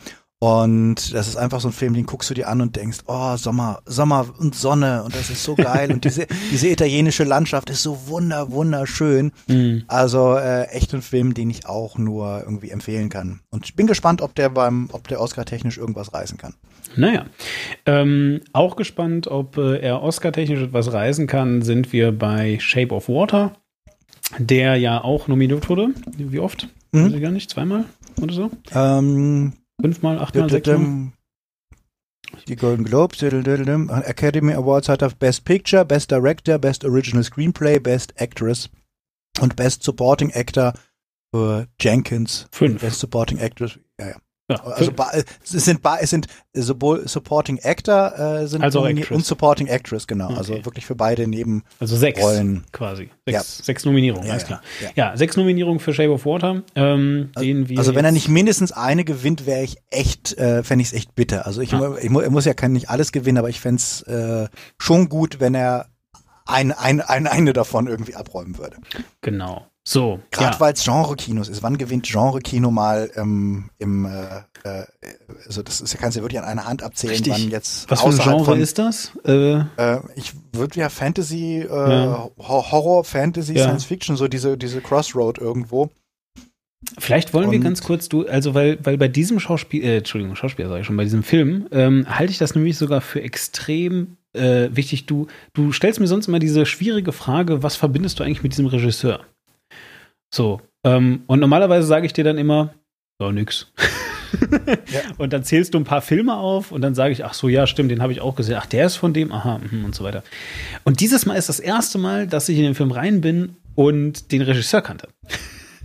Und 0.43 1.15
das 1.15 1.29
ist 1.29 1.37
einfach 1.37 1.61
so 1.61 1.69
ein 1.69 1.73
Film, 1.73 1.95
den 1.95 2.05
guckst 2.05 2.29
du 2.29 2.35
dir 2.35 2.49
an 2.49 2.61
und 2.61 2.75
denkst, 2.75 3.05
oh, 3.07 3.37
Sommer, 3.37 3.81
Sommer 3.87 4.27
und 4.41 4.57
Sonne 4.57 5.05
und 5.05 5.15
das 5.15 5.31
ist 5.31 5.45
so 5.45 5.55
geil 5.55 5.93
und 5.93 6.05
diese, 6.05 6.27
diese 6.51 6.67
italienische 6.67 7.23
Landschaft 7.23 7.71
ist 7.71 7.85
so 7.85 8.09
wunder, 8.09 8.51
wunderschön. 8.51 9.31
Mhm. 9.47 9.85
Also 9.87 10.35
äh, 10.35 10.65
echt 10.71 10.93
ein 10.95 11.03
Film, 11.03 11.35
den 11.35 11.49
ich 11.49 11.67
auch 11.67 11.97
nur 11.97 12.43
irgendwie 12.45 12.71
empfehlen 12.71 13.09
kann. 13.09 13.39
Und 13.51 13.67
ich 13.67 13.77
bin 13.77 13.87
gespannt, 13.87 14.21
ob 14.21 14.35
der 14.35 14.49
beim, 14.49 14.89
ob 14.91 15.07
der 15.07 15.21
Oscar 15.21 15.45
technisch 15.45 15.79
irgendwas 15.79 16.13
reißen 16.13 16.39
kann. 16.39 16.55
Naja, 16.97 17.27
ähm, 17.87 18.41
auch 18.53 18.75
gespannt, 18.75 19.29
ob 19.29 19.59
äh, 19.59 19.79
er 19.79 20.03
Oscar-technisch 20.03 20.61
etwas 20.61 20.93
reisen 20.93 21.29
kann, 21.29 21.63
sind 21.63 21.93
wir 21.93 22.11
bei 22.11 22.59
Shape 22.59 22.93
of 22.93 23.09
Water, 23.09 23.53
der 24.39 24.75
ja 24.75 25.05
auch 25.05 25.29
nominiert 25.29 25.69
wurde. 25.69 25.91
Wie 26.17 26.41
oft? 26.41 26.67
Mhm. 26.91 27.05
Weiß 27.05 27.13
ich 27.13 27.23
gar 27.23 27.31
nicht, 27.31 27.49
zweimal 27.49 27.85
oder 28.21 28.35
so? 28.35 28.51
Ähm, 28.75 29.53
Fünfmal, 29.83 30.19
achtmal, 30.19 30.49
sechsmal? 30.49 31.13
die 32.49 32.57
Golden 32.57 32.85
Globes. 32.85 33.23
Academy 33.23 34.55
Awards 34.55 34.89
hat 34.89 35.03
er 35.03 35.11
Best 35.11 35.45
Picture, 35.45 35.85
Best 35.85 36.11
Director, 36.11 36.59
Best 36.59 36.85
Original 36.85 37.25
Screenplay, 37.25 37.79
Best 37.79 38.15
Actress 38.21 38.71
und 39.41 39.57
Best 39.57 39.83
Supporting 39.83 40.33
Actor 40.33 40.73
für 41.35 41.69
Jenkins. 41.81 42.49
Fünf. 42.53 42.81
Best 42.81 43.01
Supporting 43.01 43.39
Actress, 43.39 43.79
ja, 44.51 44.57
Also 44.65 44.93
es 45.43 45.65
sind 45.65 45.81
es 46.01 46.11
sind 46.11 46.27
sowohl 46.53 47.07
Supporting 47.09 47.61
Actor 47.63 48.19
äh, 48.43 48.47
sind 48.47 48.63
Als 48.63 48.77
auch 48.77 48.83
nominiert 48.83 49.05
Actress. 49.07 49.17
und 49.17 49.25
Supporting 49.25 49.67
Actress, 49.69 50.07
genau. 50.07 50.27
Okay. 50.27 50.37
Also 50.37 50.65
wirklich 50.65 50.85
für 50.85 50.95
beide 50.95 51.27
neben 51.27 51.63
also 51.81 51.97
sechs 51.97 52.21
Rollen. 52.21 52.65
quasi. 52.73 53.09
Ja. 53.29 53.41
Sechs, 53.41 53.65
sechs 53.65 53.85
Nominierungen, 53.85 54.27
Ja, 54.27 54.33
alles 54.33 54.45
klar. 54.47 54.61
ja. 54.97 55.17
Sechs 55.17 55.37
Nominierungen 55.37 55.79
für 55.81 55.95
Shape 55.95 56.11
of 56.11 56.27
Water, 56.27 56.63
ähm, 56.75 57.31
den 57.39 57.69
wir 57.69 57.79
Also 57.79 57.95
wenn 57.95 58.05
er 58.05 58.13
nicht 58.13 58.29
mindestens 58.29 58.73
eine 58.73 59.05
gewinnt, 59.05 59.47
wäre 59.47 59.63
ich 59.63 59.77
echt, 59.91 60.37
äh, 60.39 60.63
fände 60.63 60.83
ich 60.83 60.89
es 60.89 60.95
echt 60.95 61.15
bitter. 61.15 61.47
Also 61.47 61.61
ich, 61.63 61.73
mu- 61.73 61.97
ich, 61.97 62.11
mu- 62.11 62.21
er 62.21 62.31
muss 62.31 62.45
ja 62.45 62.55
kein, 62.55 62.73
nicht 62.73 62.91
alles 62.91 63.13
gewinnen, 63.13 63.39
aber 63.39 63.49
ich 63.49 63.61
fände 63.61 63.81
es 63.81 64.03
äh, 64.03 64.49
schon 64.79 65.09
gut, 65.09 65.41
wenn 65.41 65.55
er 65.55 65.87
ein, 66.45 66.73
ein, 66.73 67.01
ein, 67.01 67.27
eine 67.29 67.53
davon 67.53 67.87
irgendwie 67.87 68.17
abräumen 68.17 68.59
würde. 68.59 68.77
Genau. 69.21 69.67
So, 69.85 70.21
Gerade 70.31 70.55
ja. 70.55 70.61
weil 70.61 70.75
es 70.75 70.85
Genre-Kinos 70.85 71.49
ist. 71.49 71.63
Wann 71.65 71.77
gewinnt 71.77 72.07
Genre-Kino 72.07 72.71
mal 72.71 73.11
ähm, 73.17 73.71
im, 73.79 74.05
äh, 74.05 74.43
äh, 74.63 74.85
also 75.45 75.63
das 75.65 75.81
ist, 75.81 75.99
kannst 75.99 76.17
du 76.17 76.23
wirklich 76.23 76.39
an 76.41 76.45
einer 76.47 76.67
Hand 76.67 76.85
abzählen, 76.85 77.15
Richtig. 77.15 77.33
wann 77.33 77.51
jetzt 77.51 77.91
Was 77.91 78.01
für 78.01 78.11
ein 78.11 78.19
Genre 78.19 78.45
von, 78.45 78.61
ist 78.61 78.79
das? 78.79 79.11
Äh, 79.25 79.63
Äh, 79.77 79.99
ich 80.15 80.35
würde 80.53 80.79
ja 80.79 80.89
Fantasy, 80.89 81.63
äh, 81.63 81.67
Ja. 81.69 82.29
Ho- 82.39 82.71
Horror, 82.71 83.03
Fantasy, 83.05 83.55
Ja. 83.55 83.65
Science 83.65 83.85
Fiction, 83.85 84.17
so 84.17 84.29
diese, 84.29 84.57
diese 84.57 84.81
Crossroad 84.81 85.39
irgendwo. 85.39 85.91
Vielleicht 86.99 87.33
wollen 87.35 87.51
wir 87.51 87.59
Und- 87.59 87.65
ganz 87.65 87.83
kurz, 87.83 88.09
du, 88.09 88.27
also 88.27 88.55
weil, 88.55 88.79
weil 88.85 88.99
bei 88.99 89.09
diesem 89.09 89.41
Schauspiel, 89.41 89.83
äh, 89.85 89.99
Entschuldigung, 89.99 90.37
Schauspieler 90.37 90.69
sage 90.69 90.81
ich 90.83 90.87
schon, 90.87 90.97
bei 90.97 91.05
diesem 91.05 91.23
Film, 91.25 91.67
ähm, 91.73 92.07
halte 92.09 92.31
ich 92.33 92.39
das 92.39 92.55
nämlich 92.55 92.77
sogar 92.79 93.01
für 93.01 93.21
extrem 93.23 94.17
äh, 94.35 94.71
wichtig. 94.73 95.07
Du, 95.07 95.27
du 95.53 95.73
stellst 95.73 96.01
mir 96.01 96.07
sonst 96.07 96.27
immer 96.27 96.39
diese 96.39 96.65
schwierige 96.67 97.13
Frage, 97.13 97.63
was 97.63 97.77
verbindest 97.77 98.19
du 98.19 98.25
eigentlich 98.25 98.43
mit 98.43 98.53
diesem 98.53 98.67
Regisseur? 98.67 99.21
So, 100.35 100.61
ähm, 100.85 101.23
und 101.27 101.41
normalerweise 101.41 101.87
sage 101.87 102.07
ich 102.07 102.13
dir 102.13 102.25
dann 102.25 102.39
immer, 102.39 102.75
ja, 103.21 103.31
nix. 103.33 103.71
Und 105.19 105.35
dann 105.35 105.45
zählst 105.45 105.75
du 105.75 105.79
ein 105.79 105.85
paar 105.85 106.01
Filme 106.01 106.35
auf 106.37 106.73
und 106.73 106.81
dann 106.81 106.95
sage 106.95 107.13
ich, 107.13 107.23
ach 107.23 107.35
so, 107.35 107.51
ja, 107.51 107.67
stimmt, 107.67 107.91
den 107.91 108.01
habe 108.01 108.13
ich 108.15 108.23
auch 108.23 108.35
gesehen. 108.35 108.57
Ach, 108.59 108.65
der 108.65 108.87
ist 108.87 108.97
von 108.97 109.13
dem, 109.13 109.31
aha, 109.31 109.59
mhm, 109.59 109.85
und 109.85 109.95
so 109.95 110.05
weiter. 110.05 110.23
Und 110.85 111.01
dieses 111.01 111.27
Mal 111.27 111.35
ist 111.35 111.51
das 111.51 111.61
erste 111.61 111.99
Mal, 111.99 112.27
dass 112.27 112.49
ich 112.49 112.57
in 112.57 112.65
den 112.65 112.75
Film 112.75 112.93
rein 112.93 113.21
bin 113.21 113.57
und 113.75 114.33
den 114.33 114.41
Regisseur 114.43 114.81
kannte. 114.81 115.09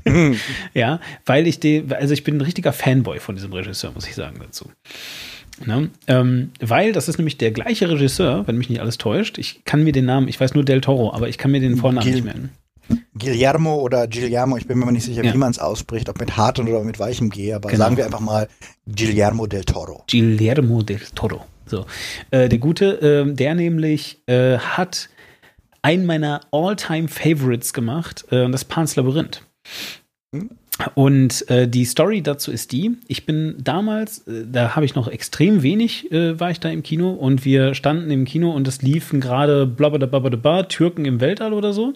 Ja, 0.74 1.02
weil 1.26 1.48
ich 1.48 1.60
den, 1.60 1.92
also 1.92 2.14
ich 2.14 2.24
bin 2.24 2.38
ein 2.38 2.42
richtiger 2.42 2.72
Fanboy 2.72 3.20
von 3.20 3.36
diesem 3.36 3.52
Regisseur, 3.52 3.92
muss 3.92 4.08
ich 4.08 4.16
sagen 4.16 4.38
dazu. 4.40 4.72
Ne? 5.66 5.90
Ähm, 6.08 6.52
weil 6.62 6.94
das 6.94 7.10
ist 7.10 7.18
nämlich 7.18 7.38
der 7.38 7.52
gleiche 7.52 7.90
Regisseur, 7.90 8.48
wenn 8.48 8.58
mich 8.58 8.70
nicht 8.70 8.80
alles 8.80 8.98
täuscht. 8.98 9.38
Ich 9.38 9.66
kann 9.66 9.84
mir 9.84 9.92
den 9.92 10.06
Namen, 10.06 10.30
ich 10.30 10.40
weiß 10.40 10.54
nur 10.54 10.64
Del 10.64 10.80
Toro, 10.80 11.14
aber 11.14 11.28
ich 11.28 11.38
kann 11.38 11.52
mir 11.52 11.60
den 11.60 11.76
Vornamen 11.76 12.06
Gil- 12.06 12.14
nicht 12.16 12.24
merken. 12.24 12.52
Guillermo 13.18 13.76
oder 13.76 14.08
Guillermo, 14.08 14.58
ich 14.58 14.68
bin 14.68 14.78
mir 14.80 14.92
nicht 14.92 15.04
sicher, 15.06 15.24
Ja. 15.24 15.34
wie 15.34 15.38
man 15.38 15.52
es 15.52 15.60
ausspricht, 15.60 16.10
ob 16.10 16.20
mit 16.20 16.38
hartem 16.38 16.68
oder 16.68 16.84
mit 16.84 17.00
weichem 17.00 17.30
G, 17.30 17.54
aber 17.54 17.70
Genau. 17.70 17.84
sagen 17.84 17.98
wir 17.98 18.06
einfach 18.06 18.20
mal 18.20 18.48
Guillermo 18.88 19.48
del 19.48 19.64
Toro. 19.64 20.04
Guillermo 20.10 20.82
del 20.84 21.00
Toro. 21.16 21.46
So, 21.66 21.86
äh, 22.32 22.48
der 22.48 22.60
Gute, 22.60 23.00
ähm, 23.02 23.36
der 23.36 23.54
nämlich 23.56 24.20
äh, 24.28 24.58
hat 24.58 25.10
einen 25.82 26.06
meiner 26.06 26.42
All-Time-Favorites 26.52 27.74
gemacht, 27.74 28.26
äh, 28.32 28.50
das 28.50 28.64
Pan's 28.66 28.96
Labyrinth. 28.96 29.42
Und 30.94 31.50
äh, 31.50 31.68
die 31.68 31.86
Story 31.86 32.22
dazu 32.22 32.52
ist 32.52 32.72
die, 32.72 32.98
ich 33.08 33.26
bin 33.26 33.56
damals, 33.60 34.20
äh, 34.28 34.46
da 34.46 34.76
habe 34.76 34.86
ich 34.86 34.94
noch 34.94 35.08
extrem 35.08 35.64
wenig, 35.64 36.12
äh, 36.12 36.40
war 36.40 36.52
ich 36.52 36.60
da 36.60 36.70
im 36.70 36.84
Kino 36.84 37.12
und 37.12 37.46
wir 37.46 37.74
standen 37.74 38.12
im 38.12 38.26
Kino 38.26 38.52
und 38.52 38.68
es 38.68 38.84
liefen 38.84 39.20
gerade 39.20 39.66
blablabla 39.66 40.64
Türken 40.64 41.06
im 41.06 41.20
Weltall 41.20 41.54
oder 41.54 41.74
so. 41.74 41.94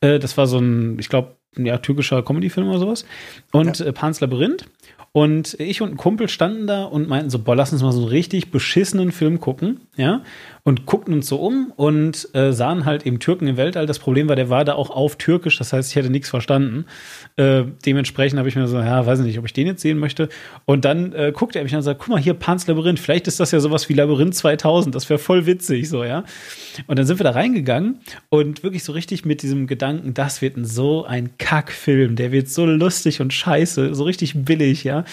Äh, 0.00 0.18
das 0.18 0.36
war 0.36 0.46
so 0.46 0.58
ein, 0.58 0.98
ich 0.98 1.08
glaube, 1.08 1.36
ja, 1.56 1.78
türkischer 1.78 2.22
Comedy-Film 2.22 2.68
oder 2.68 2.78
sowas. 2.78 3.04
Und 3.52 3.80
äh, 3.80 3.92
Pan's 3.92 4.20
Labyrinth. 4.20 4.66
Und 5.12 5.54
ich 5.58 5.80
und 5.80 5.92
ein 5.92 5.96
Kumpel 5.96 6.28
standen 6.28 6.66
da 6.66 6.84
und 6.84 7.08
meinten 7.08 7.30
so, 7.30 7.38
boah, 7.38 7.56
lass 7.56 7.72
uns 7.72 7.82
mal 7.82 7.92
so 7.92 8.00
einen 8.00 8.08
richtig 8.08 8.50
beschissenen 8.50 9.10
Film 9.10 9.40
gucken. 9.40 9.80
Ja, 9.98 10.22
und 10.62 10.86
guckten 10.86 11.12
uns 11.12 11.26
so 11.26 11.36
um 11.36 11.72
und 11.74 12.28
äh, 12.34 12.52
sahen 12.52 12.84
halt 12.84 13.04
eben 13.04 13.18
Türken 13.18 13.48
im 13.48 13.56
Weltall. 13.56 13.84
Das 13.84 13.98
Problem 13.98 14.28
war, 14.28 14.36
der 14.36 14.48
war 14.48 14.64
da 14.64 14.74
auch 14.74 14.90
auf 14.90 15.16
Türkisch, 15.16 15.58
das 15.58 15.72
heißt, 15.72 15.90
ich 15.90 15.96
hätte 15.96 16.08
nichts 16.08 16.28
verstanden. 16.28 16.86
Äh, 17.36 17.64
dementsprechend 17.84 18.38
habe 18.38 18.48
ich 18.48 18.54
mir 18.54 18.68
so, 18.68 18.78
ja, 18.78 19.04
weiß 19.04 19.18
nicht, 19.20 19.38
ob 19.40 19.44
ich 19.44 19.52
den 19.52 19.66
jetzt 19.66 19.82
sehen 19.82 19.98
möchte. 19.98 20.28
Und 20.66 20.84
dann 20.84 21.12
äh, 21.14 21.32
guckte 21.34 21.58
er 21.58 21.64
mich 21.64 21.72
an 21.72 21.78
und 21.78 21.82
sagt, 21.82 22.00
guck 22.00 22.10
mal, 22.10 22.20
hier 22.20 22.34
Pans 22.34 22.68
Labyrinth, 22.68 23.00
vielleicht 23.00 23.26
ist 23.26 23.40
das 23.40 23.50
ja 23.50 23.58
sowas 23.58 23.88
wie 23.88 23.94
Labyrinth 23.94 24.36
2000, 24.36 24.94
das 24.94 25.10
wäre 25.10 25.18
voll 25.18 25.46
witzig, 25.46 25.88
so, 25.88 26.04
ja. 26.04 26.22
Und 26.86 26.96
dann 26.96 27.06
sind 27.06 27.18
wir 27.18 27.24
da 27.24 27.32
reingegangen 27.32 27.98
und 28.28 28.62
wirklich 28.62 28.84
so 28.84 28.92
richtig 28.92 29.24
mit 29.24 29.42
diesem 29.42 29.66
Gedanken, 29.66 30.14
das 30.14 30.42
wird 30.42 30.54
so 30.62 31.04
ein 31.04 31.30
Kackfilm, 31.38 32.14
der 32.14 32.30
wird 32.30 32.48
so 32.48 32.64
lustig 32.64 33.20
und 33.20 33.32
scheiße, 33.32 33.96
so 33.96 34.04
richtig 34.04 34.44
billig, 34.44 34.84
ja. 34.84 35.04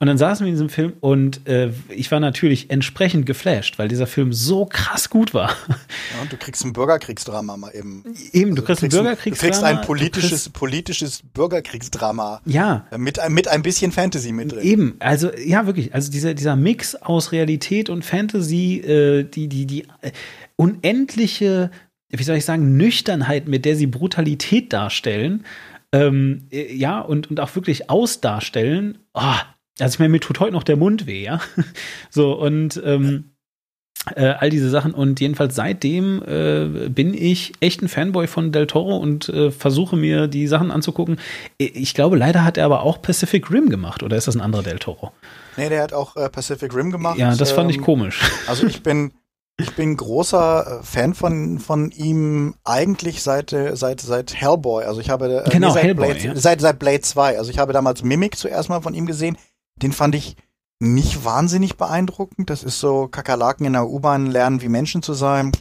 Und 0.00 0.06
dann 0.08 0.18
saßen 0.18 0.44
wir 0.44 0.48
in 0.48 0.54
diesem 0.54 0.68
Film 0.70 0.94
und 1.00 1.46
äh, 1.48 1.70
ich 1.88 2.10
war 2.10 2.18
natürlich 2.20 2.70
entsprechend 2.70 3.26
geflasht, 3.26 3.78
weil 3.78 3.86
dieser 3.88 4.06
Film 4.08 4.32
so 4.32 4.66
krass 4.66 5.08
gut 5.08 5.34
war. 5.34 5.50
Ja, 5.68 6.22
und 6.22 6.32
du 6.32 6.36
kriegst 6.36 6.64
ein 6.64 6.72
Bürgerkriegsdrama 6.72 7.56
mal 7.56 7.70
eben. 7.74 8.02
Eben, 8.32 8.56
du 8.56 8.62
kriegst 8.62 8.82
ein 8.82 8.86
Also 8.86 8.98
Du 8.98 9.02
Bürgerkriegsdrama. 9.04 9.50
kriegst 9.52 9.64
ein 9.64 9.80
politisches, 9.82 10.30
kriegst- 10.30 10.52
politisches 10.52 11.22
Bürgerkriegsdrama. 11.32 12.40
Ja, 12.44 12.86
Mit, 12.96 13.18
ein- 13.20 13.32
mit 13.32 13.46
ein 13.48 13.62
bisschen 13.62 13.92
Fantasy 13.92 14.32
mit 14.32 14.50
drin. 14.52 14.62
Eben, 14.62 14.96
also 14.98 15.30
ja, 15.36 15.66
wirklich. 15.66 15.94
Also 15.94 16.10
dieser, 16.10 16.34
dieser 16.34 16.56
Mix 16.56 16.96
aus 16.96 17.30
Realität 17.32 17.88
und 17.88 18.04
Fantasy, 18.04 18.78
äh, 18.78 19.24
die, 19.24 19.48
die, 19.48 19.66
die 19.66 19.82
äh, 20.02 20.10
unendliche, 20.56 21.70
wie 22.10 22.22
soll 22.22 22.36
ich 22.36 22.44
sagen, 22.44 22.76
Nüchternheit, 22.76 23.48
mit 23.48 23.64
der 23.64 23.76
sie 23.76 23.86
Brutalität 23.86 24.72
darstellen, 24.72 25.44
ähm, 25.92 26.46
äh, 26.50 26.74
ja, 26.74 27.00
und, 27.00 27.30
und 27.30 27.40
auch 27.40 27.54
wirklich 27.54 27.88
ausdarstellen. 27.90 28.98
Oh, 29.14 29.22
also 29.80 29.94
ich 29.94 29.98
meine, 29.98 30.10
mir 30.10 30.20
tut 30.20 30.40
heute 30.40 30.52
noch 30.52 30.64
der 30.64 30.76
Mund 30.76 31.06
weh, 31.06 31.24
ja. 31.24 31.40
So, 32.10 32.32
und 32.32 32.80
ähm, 32.84 33.32
äh, 34.14 34.26
all 34.26 34.50
diese 34.50 34.70
Sachen. 34.70 34.94
Und 34.94 35.20
jedenfalls 35.20 35.54
seitdem 35.54 36.22
äh, 36.22 36.88
bin 36.88 37.14
ich 37.14 37.52
echt 37.60 37.82
ein 37.82 37.88
Fanboy 37.88 38.26
von 38.26 38.52
Del 38.52 38.66
Toro 38.66 38.96
und 38.96 39.28
äh, 39.28 39.50
versuche 39.50 39.96
mir 39.96 40.28
die 40.28 40.46
Sachen 40.46 40.70
anzugucken. 40.70 41.18
Ich 41.58 41.94
glaube, 41.94 42.16
leider 42.16 42.44
hat 42.44 42.56
er 42.56 42.64
aber 42.64 42.82
auch 42.82 43.02
Pacific 43.02 43.50
Rim 43.50 43.68
gemacht, 43.68 44.02
oder 44.02 44.16
ist 44.16 44.28
das 44.28 44.36
ein 44.36 44.40
anderer 44.40 44.62
Del 44.62 44.78
Toro? 44.78 45.12
Nee, 45.56 45.68
der 45.68 45.82
hat 45.82 45.92
auch 45.92 46.16
äh, 46.16 46.28
Pacific 46.28 46.74
Rim 46.74 46.90
gemacht. 46.90 47.18
Ja, 47.18 47.34
das 47.34 47.52
fand 47.52 47.70
ich 47.70 47.78
Ähm, 47.78 47.84
komisch. 47.84 48.22
Also 48.46 48.66
ich 48.66 48.82
bin, 48.82 49.12
ich 49.60 49.74
bin 49.74 49.96
großer 49.96 50.80
äh, 50.80 50.84
Fan 50.84 51.14
von, 51.14 51.58
von 51.58 51.90
ihm 51.90 52.54
eigentlich 52.64 53.22
seit, 53.22 53.52
äh, 53.52 53.74
seit, 53.76 54.00
seit 54.00 54.34
Hellboy. 54.34 54.84
Also 54.84 55.00
ich 55.00 55.10
habe 55.10 55.44
äh, 55.44 55.50
Genau, 55.50 55.70
seit 55.70 55.82
Hellboy, 55.82 56.12
Blade, 56.12 56.26
ja. 56.26 56.36
seit, 56.36 56.60
seit 56.60 56.78
Blade 56.78 57.00
2. 57.00 57.38
Also 57.38 57.50
ich 57.50 57.58
habe 57.58 57.72
damals 57.72 58.02
Mimic 58.02 58.36
zuerst 58.36 58.68
mal 58.68 58.80
von 58.80 58.94
ihm 58.94 59.06
gesehen. 59.06 59.36
Den 59.82 59.92
fand 59.92 60.14
ich 60.14 60.36
nicht 60.80 61.24
wahnsinnig 61.24 61.76
beeindruckend. 61.76 62.50
Das 62.50 62.62
ist 62.62 62.80
so 62.80 63.08
Kakerlaken 63.08 63.66
in 63.66 63.72
der 63.72 63.88
U-Bahn 63.88 64.26
lernen, 64.26 64.62
wie 64.62 64.68
Menschen 64.68 65.02
zu 65.02 65.14
sein. 65.14 65.52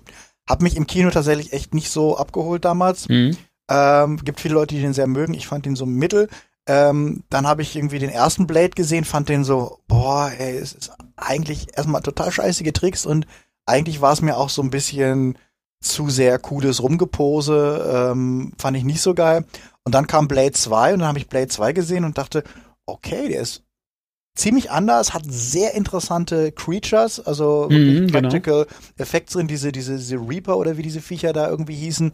Hat 0.48 0.62
mich 0.62 0.78
im 0.78 0.88
Kino 0.88 1.10
tatsächlich 1.10 1.54
echt 1.54 1.74
nicht 1.74 1.90
so 1.90 2.18
abgeholt 2.18 2.66
damals. 2.66 3.10
Mhm. 3.10 3.38
Ähm, 3.70 4.18
gibt 4.24 4.40
viele 4.40 4.54
Leute, 4.54 4.76
die 4.76 4.82
den 4.82 4.94
sehr 4.94 5.08
mögen. 5.08 5.34
Ich 5.34 5.48
fand 5.48 5.66
den 5.66 5.76
so 5.76 5.86
mittel. 5.86 6.30
Ähm, 6.68 7.24
dann 7.30 7.48
habe 7.48 7.62
ich 7.62 7.76
irgendwie 7.76 8.00
den 8.00 8.10
ersten 8.10 8.46
Blade 8.46 8.72
gesehen, 8.72 9.06
fand 9.06 9.30
den 9.30 9.44
so, 9.46 9.80
boah, 9.88 10.32
ey, 10.38 10.58
es 10.58 10.74
ist 10.74 10.92
eigentlich 11.16 11.78
erstmal 11.78 12.02
total 12.02 12.30
scheißige 12.30 12.74
Tricks 12.74 13.06
und 13.06 13.26
eigentlich 13.66 14.02
war 14.02 14.12
es 14.12 14.22
mir 14.22 14.36
auch 14.38 14.50
so 14.50 14.62
ein 14.62 14.70
bisschen 14.70 15.38
zu 15.82 16.10
sehr 16.10 16.40
cooles 16.40 16.82
Rumgepose, 16.82 18.12
ähm, 18.12 18.52
fand 18.58 18.76
ich 18.76 18.84
nicht 18.84 19.02
so 19.02 19.14
geil. 19.14 19.46
Und 19.84 19.96
dann 19.96 20.08
kam 20.08 20.28
Blade 20.28 20.52
2 20.52 20.94
und 20.94 21.00
dann 21.00 21.08
habe 21.08 21.20
ich 21.20 21.30
Blade 21.30 21.48
2 21.48 21.72
gesehen 21.72 22.04
und 22.04 22.18
dachte, 22.18 22.44
okay, 22.86 23.30
der 23.30 23.42
ist 23.42 23.64
ziemlich 24.38 24.72
anders, 24.72 25.14
hat 25.14 25.24
sehr 25.28 25.74
interessante 25.74 26.52
Creatures, 26.54 27.20
also 27.26 27.68
Mhm, 27.70 28.08
genau. 28.08 28.20
Practical 28.20 28.68
Effects 28.98 29.34
drin, 29.34 29.48
diese, 29.48 29.72
diese, 29.72 29.98
diese 29.98 30.16
Reaper 30.18 30.58
oder 30.58 30.78
wie 30.78 30.84
diese 30.84 31.02
Viecher 31.02 31.34
da 31.34 31.50
irgendwie 31.50 31.76
hießen. 31.76 32.12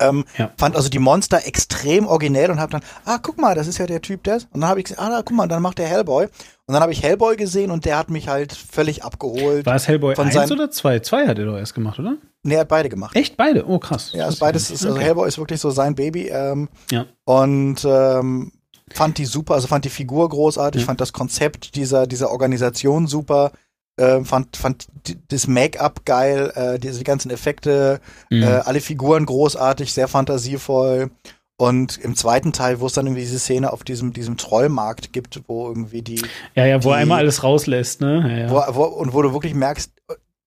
Ähm, 0.00 0.24
Ja. 0.38 0.50
Fand 0.58 0.76
also 0.76 0.88
die 0.88 0.98
Monster 0.98 1.46
extrem 1.46 2.06
originell 2.06 2.50
und 2.50 2.58
hab 2.60 2.70
dann, 2.70 2.82
ah, 3.04 3.18
guck 3.22 3.38
mal, 3.38 3.54
das 3.54 3.66
ist 3.68 3.78
ja 3.78 3.86
der 3.86 4.02
Typ, 4.02 4.22
der. 4.24 4.36
Und 4.50 4.60
dann 4.60 4.66
habe 4.66 4.80
ich 4.80 4.84
gesehen, 4.86 4.98
ah, 5.00 5.22
guck 5.24 5.36
mal, 5.36 5.46
dann 5.46 5.62
macht 5.62 5.78
der 5.78 5.86
Hellboy. 5.86 6.24
Und 6.66 6.72
dann 6.72 6.80
habe 6.82 6.92
ich 6.92 7.02
Hellboy 7.02 7.36
gesehen 7.36 7.70
und 7.70 7.84
der 7.84 7.98
hat 7.98 8.10
mich 8.10 8.28
halt 8.28 8.52
völlig 8.54 9.04
abgeholt. 9.04 9.66
War 9.66 9.74
es 9.76 9.86
Hellboy 9.86 10.14
Von 10.16 10.26
1 10.26 10.34
seinen- 10.34 10.52
oder 10.52 10.70
2? 10.70 11.00
2 11.00 11.26
hat 11.28 11.38
er 11.38 11.44
doch 11.44 11.56
erst 11.58 11.74
gemacht, 11.74 11.98
oder? 11.98 12.16
Nee, 12.42 12.54
er 12.54 12.60
hat 12.60 12.68
beide 12.68 12.88
gemacht. 12.88 13.14
Echt 13.16 13.36
beide? 13.36 13.66
Oh, 13.68 13.78
krass. 13.78 14.10
Ja, 14.14 14.24
Das 14.26 14.34
ist 14.34 14.40
beides 14.40 14.70
ist, 14.70 14.84
also 14.84 14.96
nicht. 14.96 15.04
Hellboy 15.06 15.28
ist 15.28 15.38
wirklich 15.38 15.60
so 15.60 15.70
sein 15.70 15.94
Baby. 15.94 16.28
Ähm, 16.28 16.68
Ja. 16.90 17.06
Und 17.24 17.84
ähm, 17.86 18.52
fand 18.92 19.18
die 19.18 19.24
super, 19.24 19.54
also 19.54 19.66
fand 19.66 19.84
die 19.84 19.90
Figur 19.90 20.28
großartig, 20.28 20.82
Ja. 20.82 20.86
fand 20.86 21.00
das 21.00 21.12
Konzept 21.12 21.74
dieser, 21.76 22.06
dieser 22.06 22.30
Organisation 22.30 23.06
super, 23.06 23.52
äh, 23.96 24.20
fand, 24.24 24.56
fand 24.56 24.86
das 25.28 25.46
Make-up 25.46 26.04
geil, 26.04 26.52
äh, 26.54 26.78
diese 26.78 27.04
ganzen 27.04 27.30
Effekte, 27.30 28.00
Mhm. 28.30 28.42
äh, 28.42 28.46
alle 28.46 28.80
Figuren 28.80 29.24
großartig, 29.26 29.92
sehr 29.92 30.08
fantasievoll. 30.08 31.10
Und 31.56 31.98
im 31.98 32.16
zweiten 32.16 32.52
Teil, 32.52 32.80
wo 32.80 32.86
es 32.86 32.94
dann 32.94 33.06
irgendwie 33.06 33.22
diese 33.22 33.38
Szene 33.38 33.72
auf 33.72 33.84
diesem, 33.84 34.12
diesem 34.12 34.36
Trollmarkt 34.36 35.12
gibt, 35.12 35.40
wo 35.46 35.68
irgendwie 35.68 36.02
die, 36.02 36.20
ja, 36.56 36.66
ja, 36.66 36.82
wo 36.82 36.90
er 36.90 36.96
die- 36.96 37.02
einmal 37.02 37.18
alles 37.20 37.44
rauslässt, 37.44 38.00
ne? 38.00 38.24
Ja, 38.28 38.38
ja. 38.38 38.50
wo, 38.50 38.74
wo, 38.74 38.82
und 38.86 39.14
wo 39.14 39.22
du 39.22 39.32
wirklich 39.32 39.54
merkst, 39.54 39.92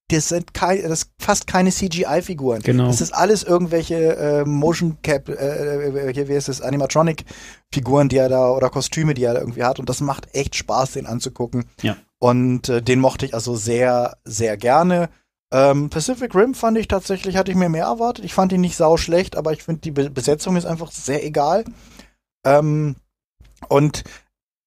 das 0.08 0.28
sind 0.28 0.54
kein, 0.54 0.82
das 0.82 1.02
ist 1.02 1.10
fast 1.18 1.46
keine 1.46 1.70
CGI-Figuren. 1.70 2.62
Genau. 2.62 2.86
Das 2.86 3.00
ist 3.00 3.12
alles 3.12 3.42
irgendwelche 3.42 4.16
äh, 4.16 4.44
Motion 4.44 4.98
Cap, 5.02 5.28
äh, 5.28 5.32
äh, 5.34 6.28
wie 6.28 6.34
heißt 6.34 6.48
das, 6.48 6.62
Animatronic-Figuren, 6.62 8.08
die 8.08 8.16
er 8.16 8.28
da 8.28 8.50
oder 8.50 8.70
Kostüme, 8.70 9.14
die 9.14 9.24
er 9.24 9.34
da 9.34 9.40
irgendwie 9.40 9.64
hat. 9.64 9.78
Und 9.78 9.88
das 9.88 10.00
macht 10.00 10.34
echt 10.34 10.56
Spaß, 10.56 10.92
den 10.92 11.06
anzugucken. 11.06 11.66
Ja. 11.82 11.96
Und 12.18 12.68
äh, 12.68 12.82
den 12.82 13.00
mochte 13.00 13.26
ich 13.26 13.34
also 13.34 13.54
sehr, 13.54 14.16
sehr 14.24 14.56
gerne. 14.56 15.10
Ähm, 15.52 15.90
Pacific 15.90 16.34
Rim 16.34 16.54
fand 16.54 16.78
ich 16.78 16.88
tatsächlich, 16.88 17.36
hatte 17.36 17.50
ich 17.50 17.56
mir 17.56 17.68
mehr 17.68 17.86
erwartet. 17.86 18.24
Ich 18.24 18.34
fand 18.34 18.52
ihn 18.52 18.60
nicht 18.60 18.76
sau 18.76 18.96
schlecht, 18.96 19.36
aber 19.36 19.52
ich 19.52 19.62
finde, 19.62 19.82
die 19.82 19.90
Be 19.90 20.10
Besetzung 20.10 20.56
ist 20.56 20.66
einfach 20.66 20.90
sehr 20.90 21.24
egal. 21.24 21.64
Ähm, 22.46 22.96
und 23.68 24.04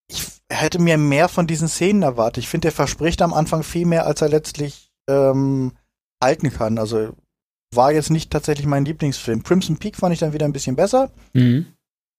ich 0.07 0.27
hätte 0.51 0.79
mir 0.79 0.97
mehr 0.97 1.29
von 1.29 1.47
diesen 1.47 1.67
Szenen 1.67 2.03
erwartet. 2.03 2.43
Ich 2.43 2.49
finde, 2.49 2.67
der 2.67 2.71
verspricht 2.73 3.21
am 3.21 3.33
Anfang 3.33 3.63
viel 3.63 3.85
mehr, 3.85 4.05
als 4.05 4.21
er 4.21 4.29
letztlich 4.29 4.90
ähm, 5.09 5.73
halten 6.21 6.51
kann. 6.51 6.77
Also 6.77 7.13
war 7.73 7.91
jetzt 7.91 8.09
nicht 8.09 8.31
tatsächlich 8.31 8.67
mein 8.67 8.85
Lieblingsfilm. 8.85 9.43
Crimson 9.43 9.77
Peak 9.77 9.95
fand 9.95 10.13
ich 10.13 10.19
dann 10.19 10.33
wieder 10.33 10.45
ein 10.45 10.53
bisschen 10.53 10.75
besser. 10.75 11.11
Mhm. 11.33 11.67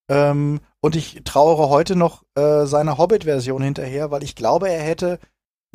Ähm, 0.09 0.59
und 0.81 0.95
ich 0.95 1.21
trauere 1.23 1.69
heute 1.69 1.95
noch 1.95 2.23
äh, 2.35 2.65
seiner 2.65 2.97
Hobbit-Version 2.97 3.61
hinterher, 3.61 4.11
weil 4.11 4.23
ich 4.23 4.35
glaube, 4.35 4.69
er 4.69 4.81
hätte 4.81 5.19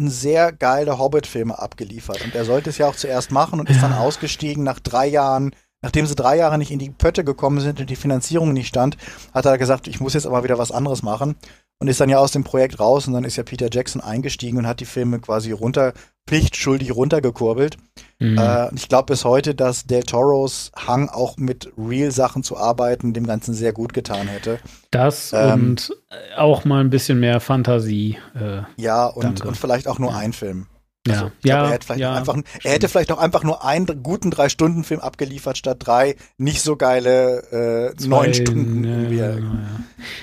sehr 0.00 0.52
geile 0.52 0.98
Hobbit-Filme 0.98 1.58
abgeliefert. 1.58 2.24
Und 2.24 2.34
er 2.34 2.44
sollte 2.44 2.70
es 2.70 2.78
ja 2.78 2.86
auch 2.86 2.96
zuerst 2.96 3.32
machen 3.32 3.58
und 3.58 3.70
ist 3.70 3.82
dann 3.82 3.92
ausgestiegen 3.92 4.62
nach 4.62 4.78
drei 4.80 5.06
Jahren. 5.06 5.54
Nachdem 5.80 6.06
sie 6.06 6.16
drei 6.16 6.36
Jahre 6.36 6.58
nicht 6.58 6.72
in 6.72 6.80
die 6.80 6.90
Pötte 6.90 7.22
gekommen 7.22 7.60
sind 7.60 7.80
und 7.80 7.88
die 7.88 7.96
Finanzierung 7.96 8.52
nicht 8.52 8.66
stand, 8.66 8.96
hat 9.32 9.46
er 9.46 9.58
gesagt, 9.58 9.86
ich 9.86 10.00
muss 10.00 10.14
jetzt 10.14 10.26
aber 10.26 10.42
wieder 10.42 10.58
was 10.58 10.72
anderes 10.72 11.02
machen. 11.02 11.36
Und 11.80 11.86
ist 11.86 12.00
dann 12.00 12.08
ja 12.08 12.18
aus 12.18 12.32
dem 12.32 12.42
Projekt 12.42 12.80
raus 12.80 13.06
und 13.06 13.12
dann 13.12 13.22
ist 13.22 13.36
ja 13.36 13.44
Peter 13.44 13.68
Jackson 13.70 14.00
eingestiegen 14.00 14.58
und 14.58 14.66
hat 14.66 14.80
die 14.80 14.84
Filme 14.84 15.20
quasi 15.20 15.52
runter, 15.52 15.92
pflichtschuldig 16.26 16.94
runtergekurbelt. 16.94 17.76
Mhm. 18.18 18.36
Äh, 18.36 18.74
ich 18.74 18.88
glaube 18.88 19.12
bis 19.12 19.24
heute, 19.24 19.54
dass 19.54 19.86
Del 19.86 20.02
Toros 20.02 20.72
Hang 20.74 21.08
auch 21.08 21.36
mit 21.36 21.72
Real-Sachen 21.78 22.42
zu 22.42 22.56
arbeiten 22.56 23.12
dem 23.12 23.26
Ganzen 23.26 23.54
sehr 23.54 23.72
gut 23.72 23.94
getan 23.94 24.26
hätte. 24.26 24.58
das 24.90 25.32
ähm, 25.32 25.52
und 25.70 25.96
auch 26.36 26.64
mal 26.64 26.80
ein 26.80 26.90
bisschen 26.90 27.20
mehr 27.20 27.38
Fantasie. 27.38 28.18
Äh, 28.34 28.62
Ja, 28.76 29.06
und, 29.06 29.44
und 29.44 29.56
vielleicht 29.56 29.86
auch 29.86 30.00
nur 30.00 30.16
ein 30.16 30.32
Film. 30.32 30.66
Ja, 31.06 31.14
Also, 31.14 31.24
glaub, 31.26 31.44
ja, 31.44 31.64
er, 31.64 31.70
hätte 31.70 31.86
vielleicht 31.86 32.00
ja. 32.00 32.12
auch 32.12 32.16
einfach, 32.16 32.36
er 32.64 32.72
hätte 32.72 32.88
vielleicht 32.88 33.12
auch 33.12 33.18
einfach 33.18 33.44
nur 33.44 33.64
einen 33.64 34.02
guten 34.02 34.30
Drei-Stunden-Film 34.30 35.00
abgeliefert 35.00 35.56
statt 35.56 35.78
drei 35.80 36.16
nicht 36.36 36.60
so 36.62 36.76
geile 36.76 37.90
äh, 37.92 37.96
Zwei- 37.96 38.08
neun 38.08 38.34
Stunden. 38.34 38.84
Ja, 38.84 38.90
irgendwie. 38.90 39.16
ja, 39.16 39.30
ja. 39.30 39.40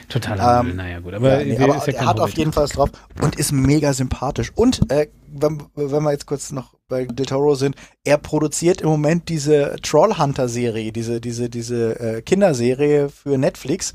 Totaler 0.10 0.60
Ähm, 0.62 0.76
naja, 0.76 1.00
gut. 1.00 1.14
Aber, 1.14 1.44
ja, 1.44 1.58
nee, 1.58 1.64
aber 1.64 1.78
ja 1.78 1.94
er 1.94 2.06
hat 2.06 2.20
auf 2.20 2.24
Hobbit. 2.30 2.38
jeden 2.38 2.52
Fall 2.54 2.66
was 2.66 2.72
drauf 2.72 2.90
und 3.22 3.36
ist 3.36 3.52
mega 3.52 3.94
sympathisch. 3.94 4.52
Und 4.56 4.90
äh, 4.92 5.08
wenn, 5.28 5.64
wenn 5.76 6.04
wir 6.04 6.12
jetzt 6.12 6.28
kurz 6.28 6.52
noch 6.52 6.76
bei 6.88 7.06
Del 7.06 7.26
Toro 7.26 7.56
sind, 7.56 7.76
er 8.04 8.18
produziert 8.18 8.80
im 8.82 8.90
Moment 8.90 9.28
diese 9.28 9.76
Trollhunter-Serie, 9.82 10.92
diese, 10.92 11.20
diese, 11.20 11.50
diese 11.50 12.00
äh, 12.00 12.22
Kinderserie 12.22 13.10
für 13.10 13.38
Netflix. 13.38 13.94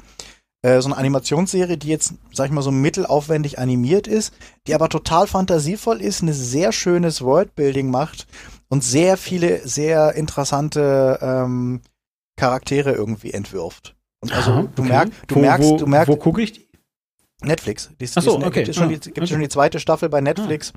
Äh, 0.63 0.81
so 0.83 0.89
eine 0.89 0.97
Animationsserie, 0.99 1.79
die 1.79 1.89
jetzt, 1.89 2.15
sag 2.33 2.47
ich 2.47 2.53
mal, 2.53 2.63
so 2.63 2.71
mittelaufwendig 2.71 3.59
animiert 3.59 4.07
ist, 4.07 4.35
die 4.67 4.75
aber 4.75 4.89
total 4.89 5.27
fantasievoll 5.27 6.03
ist, 6.03 6.23
ein 6.23 6.33
sehr 6.33 6.73
schönes 6.73 7.23
Worldbuilding 7.23 7.91
macht 7.91 8.27
und 8.69 8.85
sehr 8.85 9.17
viele, 9.17 9.67
sehr 9.67 10.15
interessante 10.15 11.19
ähm, 11.23 11.81
Charaktere 12.37 12.93
irgendwie 12.93 13.33
entwirft. 13.33 13.97
Und 14.21 14.33
also 14.33 14.51
Aha, 14.51 14.69
du 14.75 14.83
okay. 14.83 14.91
merkst, 14.91 15.15
du 15.29 15.35
wo, 15.35 15.41
merkst, 15.41 15.71
wo, 15.71 15.77
du 15.79 15.87
merkst, 15.87 16.09
Wo 16.09 16.17
gucke 16.17 16.43
ich 16.43 16.53
die? 16.53 16.69
Netflix. 17.43 17.91
Die, 17.99 18.09
Ach 18.15 18.23
so, 18.23 18.39
die 18.39 18.45
okay. 18.45 18.65
Gibt 18.65 18.69
es 18.69 18.77
schon, 18.77 18.85
Ah, 18.85 18.89
die, 18.89 19.01
gibt 19.01 19.19
okay. 19.19 19.27
schon 19.27 19.41
die 19.41 19.49
zweite 19.49 19.81
Staffel 19.81 20.11
bei 20.11 20.21
Netflix. 20.21 20.75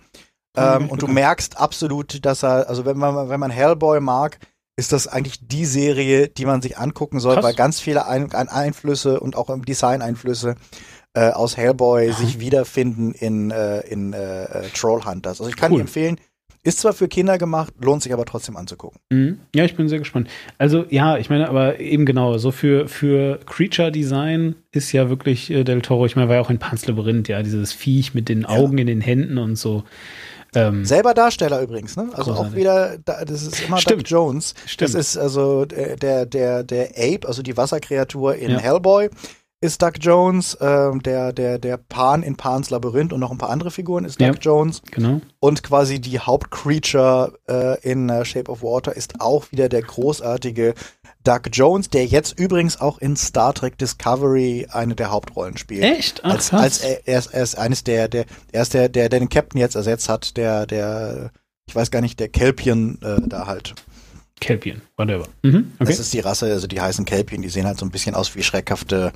Ah, 0.56 0.62
ähm, 0.62 0.64
hab 0.74 0.82
ich 0.84 0.92
und 0.92 1.02
du 1.02 1.08
merkst 1.08 1.58
absolut, 1.58 2.26
dass 2.26 2.44
er, 2.44 2.70
also 2.70 2.86
wenn 2.86 2.98
man, 2.98 3.28
wenn 3.28 3.40
man 3.40 3.52
Hellboy 3.52 4.00
mag, 4.00 4.40
ist 4.76 4.92
das 4.92 5.08
eigentlich 5.08 5.48
die 5.48 5.66
Serie, 5.66 6.28
die 6.30 6.46
man 6.46 6.62
sich 6.62 6.78
angucken 6.78 7.20
soll, 7.20 7.36
Krass. 7.36 7.44
weil 7.46 7.54
ganz 7.54 7.80
viele 7.80 8.08
Ein 8.08 8.32
Ein 8.34 8.50
Einflüsse 8.50 9.20
und 9.20 9.36
auch 9.36 9.50
Design-Einflüsse 9.64 10.56
äh, 11.14 11.30
aus 11.30 11.58
Hellboy 11.58 12.12
sich 12.12 12.40
wiederfinden 12.40 13.12
in, 13.14 13.52
äh, 13.52 13.82
in 13.82 14.14
äh, 14.14 14.44
äh, 14.46 14.70
Trollhunters. 14.74 15.40
Also 15.40 15.50
ich 15.50 15.56
kann 15.56 15.72
Cool. 15.72 15.82
empfehlen, 15.82 16.18
Ist 16.66 16.80
zwar 16.80 16.94
für 16.94 17.08
Kinder 17.10 17.38
gemacht, 17.38 17.74
lohnt 17.82 18.02
sich 18.02 18.14
aber 18.14 18.24
trotzdem 18.26 18.56
anzugucken. 18.56 19.00
Mhm. 19.12 19.40
Ja, 19.54 19.66
ich 19.66 19.76
bin 19.76 19.90
sehr 19.90 20.00
gespannt. 20.00 20.30
Also 20.58 20.86
ja, 20.90 21.18
ich 21.18 21.30
meine, 21.30 21.50
aber 21.50 21.80
eben 21.80 22.06
genau, 22.06 22.38
so 22.38 22.52
für, 22.52 22.88
für 22.88 23.40
Creature 23.46 23.92
Design 23.92 24.56
ist 24.72 24.92
ja 24.94 25.10
wirklich 25.10 25.52
äh, 25.52 25.64
Del 25.66 25.82
Toro, 25.82 26.06
ich 26.06 26.16
meine, 26.16 26.30
war 26.30 26.38
ja 26.38 26.42
auch 26.42 26.50
in 26.50 26.60
Pans 26.60 26.88
Labyrinth, 26.88 27.28
ja, 27.28 27.44
dieses 27.44 27.74
Viech 27.74 28.14
mit 28.16 28.28
den 28.30 28.46
Augen 28.46 28.78
in 28.78 28.88
den 28.88 29.02
Händen 29.02 29.38
und 29.38 29.56
so. 29.58 29.84
Ähm, 30.56 30.86
Selber 30.86 31.14
Darsteller 31.14 31.62
übrigens, 31.62 31.95
ne? 31.95 32.10
Also 32.14 32.32
Großartig. 32.32 32.51
auch 32.54 32.56
wieder, 32.56 32.97
da- 33.04 33.26
das 33.26 33.43
ist 33.43 33.62
immer 33.68 33.78
Stimmt. 33.78 34.04
Doug 34.04 34.10
Jones. 34.10 34.54
Stimmt. 34.66 34.93
Das 34.93 34.99
ist 34.99 35.18
also 35.18 35.66
der, 35.66 35.95
der, 35.95 36.26
der, 36.26 36.64
der 36.64 36.89
Ape, 36.97 37.28
also 37.28 37.41
die 37.41 37.56
Wasserkreatur 37.58 38.36
in 38.36 38.51
Ja. 38.51 38.58
Hellboy, 38.60 39.10
ist 39.64 39.82
Doug 39.82 39.93
Jones. 39.99 40.57
Ähm, 40.61 41.01
der, 41.01 41.34
der, 41.34 41.57
der 41.57 41.78
Pan 41.78 42.22
in 42.22 42.36
Pans 42.36 42.70
Labyrinth 42.70 43.14
und 43.14 43.20
noch 43.20 43.32
ein 43.32 43.38
paar 43.38 43.49
andere 43.49 43.72
Figuren 43.72 44.05
ist 44.05 44.20
Doug 44.20 44.26
Ja. 44.28 44.34
Jones. 44.34 44.82
genau. 44.91 45.22
Und 45.39 45.64
quasi 45.64 45.99
die 45.99 46.20
Hauptcreature 46.20 47.34
äh, 47.49 47.80
in 47.82 48.09
äh, 48.09 48.26
Shape 48.26 48.51
of 48.51 48.61
Water 48.61 48.95
ist 48.95 49.20
auch 49.22 49.51
wieder 49.51 49.70
der 49.70 49.82
großartige 49.82 50.74
Doug 51.24 51.41
Jones, 51.51 51.89
der 51.89 52.05
jetzt 52.05 52.38
übrigens 52.38 52.80
auch 52.82 52.97
in 52.97 53.16
Star 53.16 53.53
Trek 53.53 53.78
Discovery 53.78 54.68
eine 54.72 54.95
der 54.95 55.09
Hauptrollen 55.11 55.57
spielt. 55.57 55.84
Echt? 55.84 56.22
Ach, 56.24 56.32
als, 56.34 56.53
als 56.53 56.80
er, 56.80 57.07
er, 57.07 57.20
ist, 57.20 57.34
er 57.34 57.43
ist 57.43 57.57
eines 57.57 57.84
der, 57.84 58.07
der, 58.09 58.26
er 58.51 58.61
ist 58.61 58.74
der, 58.74 58.89
der, 58.89 59.07
der 59.09 59.20
den 59.20 59.30
Captain 59.30 59.59
jetzt 59.59 59.76
ersetzt 59.76 60.09
hat, 60.09 60.36
der, 60.36 60.66
der, 60.66 61.32
ich 61.66 61.76
weiß 61.76 61.91
gar 61.91 62.01
nicht, 62.01 62.20
der 62.20 62.28
Kelpien 62.28 62.99
äh, 63.01 63.22
da 63.26 63.47
halt. 63.47 63.74
Kelpien, 64.44 64.82
whatever. 64.98 65.28
Mhm, 65.41 65.74
okay. 65.80 65.89
Das 65.89 66.00
ist 66.00 66.14
die 66.14 66.20
Rasse, 66.20 66.46
also 66.48 66.68
die 66.68 66.82
heißen 66.82 67.06
Kelpien, 67.06 67.41
die 67.41 67.50
sehen 67.50 67.66
halt 67.66 67.78
so 67.78 67.86
ein 67.86 67.91
bisschen 67.91 68.16
aus 68.16 68.36
wie 68.36 68.44
schreckhafte 68.44 69.12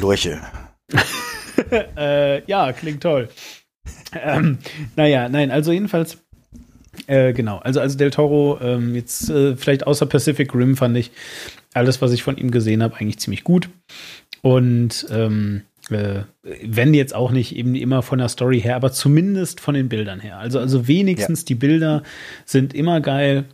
Lurche. 0.00 0.40
äh, 1.96 2.44
ja, 2.44 2.72
klingt 2.72 3.02
toll. 3.02 3.28
Ähm, 4.14 4.58
naja, 4.96 5.28
nein, 5.28 5.50
also 5.50 5.72
jedenfalls, 5.72 6.18
äh, 7.06 7.32
genau, 7.32 7.58
also, 7.58 7.80
also 7.80 7.96
Del 7.96 8.10
Toro, 8.10 8.58
ähm, 8.60 8.94
jetzt 8.94 9.30
äh, 9.30 9.56
vielleicht 9.56 9.86
außer 9.86 10.06
Pacific 10.06 10.54
Rim 10.54 10.76
fand 10.76 10.96
ich 10.96 11.10
alles, 11.74 12.02
was 12.02 12.12
ich 12.12 12.22
von 12.22 12.36
ihm 12.36 12.50
gesehen 12.50 12.82
habe, 12.82 12.96
eigentlich 12.96 13.18
ziemlich 13.18 13.44
gut. 13.44 13.68
Und 14.42 15.06
ähm, 15.10 15.62
äh, 15.90 16.22
wenn 16.42 16.94
jetzt 16.94 17.14
auch 17.14 17.30
nicht 17.30 17.56
eben 17.56 17.74
immer 17.74 18.02
von 18.02 18.18
der 18.18 18.28
Story 18.28 18.60
her, 18.60 18.76
aber 18.76 18.92
zumindest 18.92 19.60
von 19.60 19.74
den 19.74 19.88
Bildern 19.88 20.20
her. 20.20 20.38
Also, 20.38 20.58
also 20.58 20.86
wenigstens 20.86 21.44
die 21.44 21.54
Bilder 21.54 22.02
sind 22.44 22.74
immer 22.74 23.00
geil. 23.00 23.46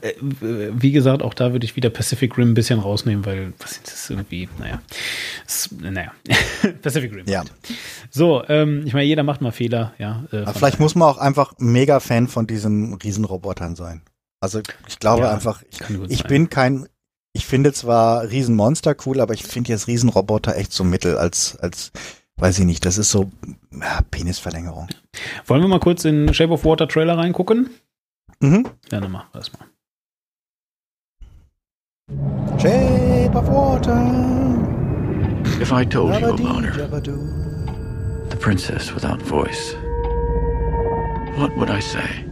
Äh, 0.00 0.08
äh, 0.08 0.72
wie 0.74 0.90
gesagt, 0.90 1.22
auch 1.22 1.32
da 1.32 1.52
würde 1.52 1.64
ich 1.64 1.76
wieder 1.76 1.90
Pacific 1.90 2.36
Rim 2.36 2.50
ein 2.50 2.54
bisschen 2.54 2.80
rausnehmen, 2.80 3.24
weil 3.24 3.52
was 3.60 3.72
ist 3.72 3.86
das 3.86 4.10
irgendwie, 4.10 4.48
naja, 4.58 4.82
ist, 5.46 5.80
naja, 5.80 6.12
Pacific 6.82 7.14
Rim. 7.14 7.26
Ja. 7.26 7.40
halt. 7.40 7.52
So, 8.10 8.42
ähm, 8.48 8.82
ich 8.84 8.94
meine, 8.94 9.06
jeder 9.06 9.22
macht 9.22 9.42
mal 9.42 9.52
Fehler, 9.52 9.94
ja. 9.98 10.24
Äh, 10.32 10.52
vielleicht 10.52 10.80
muss 10.80 10.96
man 10.96 11.08
auch 11.08 11.18
einfach 11.18 11.52
mega 11.58 12.00
Fan 12.00 12.26
von 12.26 12.48
diesen 12.48 12.94
Riesenrobotern 12.94 13.76
sein. 13.76 14.02
Also 14.40 14.60
ich 14.88 14.98
glaube 14.98 15.22
Ja, 15.22 15.32
einfach, 15.32 15.62
ich, 15.70 15.80
ich 16.08 16.24
bin 16.24 16.50
kein, 16.50 16.88
ich 17.32 17.46
finde 17.46 17.72
zwar 17.72 18.28
Riesenmonster 18.28 18.96
cool, 19.06 19.20
aber 19.20 19.34
ich 19.34 19.44
finde 19.44 19.70
jetzt 19.70 19.86
Riesenroboter 19.86 20.56
echt 20.56 20.72
so 20.72 20.82
mittel 20.82 21.16
als, 21.16 21.56
als, 21.60 21.92
weiß 22.38 22.58
ich 22.58 22.64
nicht, 22.64 22.84
das 22.84 22.98
ist 22.98 23.10
so 23.10 23.30
ja, 23.70 24.00
Penisverlängerung. 24.10 24.88
Wollen 25.46 25.62
wir 25.62 25.68
mal 25.68 25.80
kurz 25.80 26.04
in 26.04 26.34
Shape 26.34 26.52
of 26.52 26.64
Water 26.64 26.88
Trailer 26.88 27.16
reingucken? 27.16 27.70
Mhm. 28.40 28.68
Ja, 28.90 29.00
dann 29.00 29.12
machen 29.12 29.28
wir 29.32 29.38
das 29.38 29.52
mal. 29.52 29.66
Shape 32.58 33.34
of 33.34 33.48
Water. 33.48 33.92
If 35.60 35.72
I 35.72 35.84
told 35.84 36.18
you 36.20 36.36
her, 36.36 36.86
the 38.28 38.36
princess 38.40 38.92
without 38.92 39.20
voice, 39.20 39.74
what 41.36 41.54
would 41.56 41.68
I 41.68 41.80
say? 41.80 42.24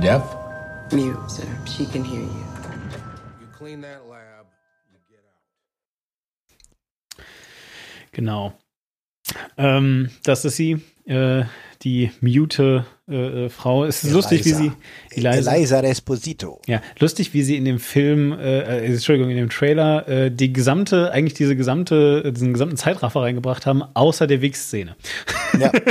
Deaf? 0.00 0.22
Mute, 0.92 1.30
sir. 1.30 1.46
She 1.66 1.84
can 1.84 2.02
hear 2.02 2.22
you. 2.22 2.44
You 3.38 3.46
clean 3.52 3.82
that 3.82 4.08
lab, 4.08 4.46
you 4.90 4.98
get 5.10 5.22
out. 7.18 7.24
Genau. 8.12 8.54
Ähm, 9.58 10.08
das 10.22 10.46
ist 10.46 10.56
sie, 10.56 10.80
äh, 11.04 11.44
die 11.82 12.10
mute 12.22 12.86
äh, 13.08 13.44
äh, 13.44 13.48
Frau. 13.50 13.84
Es 13.84 14.02
ist 14.02 14.12
lustig, 14.12 14.44
wie 14.46 14.52
sie. 14.52 14.72
Eliza. 15.10 15.54
Eliza 15.54 15.80
Esposito. 15.80 16.60
Ja, 16.66 16.80
lustig, 16.98 17.34
wie 17.34 17.42
sie 17.42 17.56
in 17.56 17.64
dem 17.64 17.78
Film, 17.78 18.32
äh, 18.32 18.60
äh, 18.60 18.86
Entschuldigung, 18.86 19.30
in 19.30 19.36
dem 19.36 19.50
Trailer, 19.50 20.08
äh, 20.08 20.30
die 20.30 20.52
gesamte, 20.52 21.12
eigentlich 21.12 21.34
diese 21.34 21.56
gesamte, 21.56 22.22
äh, 22.24 22.32
diesen 22.32 22.52
gesamten 22.52 22.76
Zeitraffer 22.76 23.22
reingebracht 23.22 23.66
haben, 23.66 23.82
außer 23.94 24.26
der 24.26 24.40
Wix-Szene. 24.42 24.96
Ja. 25.58 25.72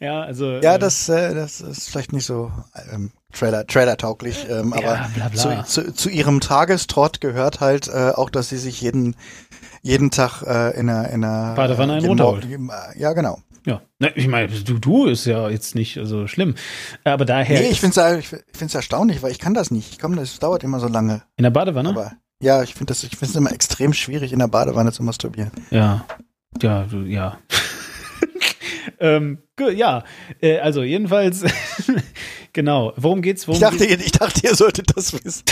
Ja, 0.00 0.22
also. 0.22 0.58
Ja, 0.60 0.74
äh, 0.74 0.78
das, 0.78 1.08
äh, 1.08 1.34
das 1.34 1.60
ist 1.60 1.88
vielleicht 1.90 2.12
nicht 2.12 2.26
so 2.26 2.52
ähm, 2.92 3.12
Trailer, 3.32 3.66
Trailer-tauglich, 3.66 4.46
ähm, 4.48 4.72
aber 4.72 4.82
Ja, 4.82 5.10
bla, 5.14 5.28
bla. 5.28 5.64
Zu, 5.64 5.84
zu, 5.84 5.94
zu 5.94 6.10
ihrem 6.10 6.40
Tagestrott 6.40 7.20
gehört 7.20 7.60
halt 7.60 7.88
äh, 7.88 8.10
auch, 8.14 8.30
dass 8.30 8.50
sie 8.50 8.58
sich 8.58 8.80
jeden, 8.80 9.16
jeden 9.84 10.10
Tag 10.10 10.42
äh, 10.42 10.78
in 10.78 10.88
einer, 10.88 11.08
in 11.10 11.22
einer 11.24 11.54
Badewanne 11.54 11.94
einen 11.94 12.06
runterholt. 12.06 12.44
Morgen- 12.58 12.70
Ja, 12.96 13.12
genau. 13.12 13.38
Ja, 13.66 13.80
ich 14.14 14.28
meine, 14.28 14.48
du, 14.48 14.78
du 14.78 15.06
ist 15.06 15.24
ja 15.24 15.48
jetzt 15.48 15.74
nicht 15.74 15.98
so 16.02 16.26
schlimm. 16.26 16.54
Aber 17.04 17.24
daher. 17.24 17.60
Nee, 17.60 17.68
ich 17.68 17.80
finde 17.80 17.98
es 18.00 18.18
ich 18.32 18.40
find's 18.52 18.74
erstaunlich, 18.74 19.22
weil 19.22 19.30
ich 19.30 19.38
kann 19.38 19.54
das 19.54 19.70
nicht. 19.70 19.92
Ich 19.92 19.98
komme, 19.98 20.16
das 20.16 20.38
dauert 20.38 20.64
immer 20.64 20.80
so 20.80 20.88
lange. 20.88 21.22
in 21.36 21.44
der 21.44 21.50
Badewanne? 21.50 21.88
Aber 21.90 22.12
ja, 22.42 22.62
ich 22.62 22.74
finde 22.74 22.90
das, 22.90 23.04
ich 23.04 23.10
finde 23.16 23.26
es 23.30 23.36
immer 23.36 23.52
extrem 23.52 23.94
schwierig, 23.94 24.32
in 24.34 24.38
der 24.40 24.48
Badewanne 24.48 24.92
zu 24.92 25.02
masturbieren. 25.02 25.50
Ja. 25.70 26.04
Ja, 26.60 26.82
du, 26.84 26.98
ja. 27.04 27.38
ähm, 29.00 29.38
ja, 29.74 30.04
äh, 30.40 30.58
also 30.58 30.82
jedenfalls, 30.82 31.44
genau. 32.52 32.92
Worum 32.96 33.22
geht's? 33.22 33.46
Worum 33.46 33.56
Ich 33.56 33.60
dachte, 33.68 33.86
geht's? 33.86 34.00
ihr, 34.00 34.06
ich 34.06 34.12
dachte, 34.12 34.40
ihr 34.46 34.54
solltet 34.54 34.96
das 34.96 35.12
wissen. 35.24 35.44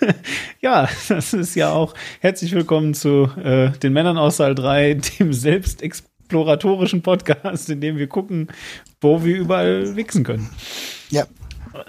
Ja, 0.62 0.88
das 1.10 1.34
ist 1.34 1.54
ja 1.56 1.72
auch 1.72 1.92
herzlich 2.20 2.52
willkommen 2.52 2.94
zu 2.94 3.28
äh, 3.42 3.70
den 3.80 3.92
Männern 3.92 4.16
aus 4.16 4.38
Saal 4.38 4.54
3, 4.54 4.94
dem 5.18 5.34
selbstexploratorischen 5.34 7.02
Podcast, 7.02 7.68
in 7.68 7.82
dem 7.82 7.98
wir 7.98 8.06
gucken, 8.06 8.48
wo 9.02 9.22
wir 9.24 9.36
überall 9.36 9.96
wichsen 9.96 10.24
können. 10.24 10.48
Ja. 11.10 11.26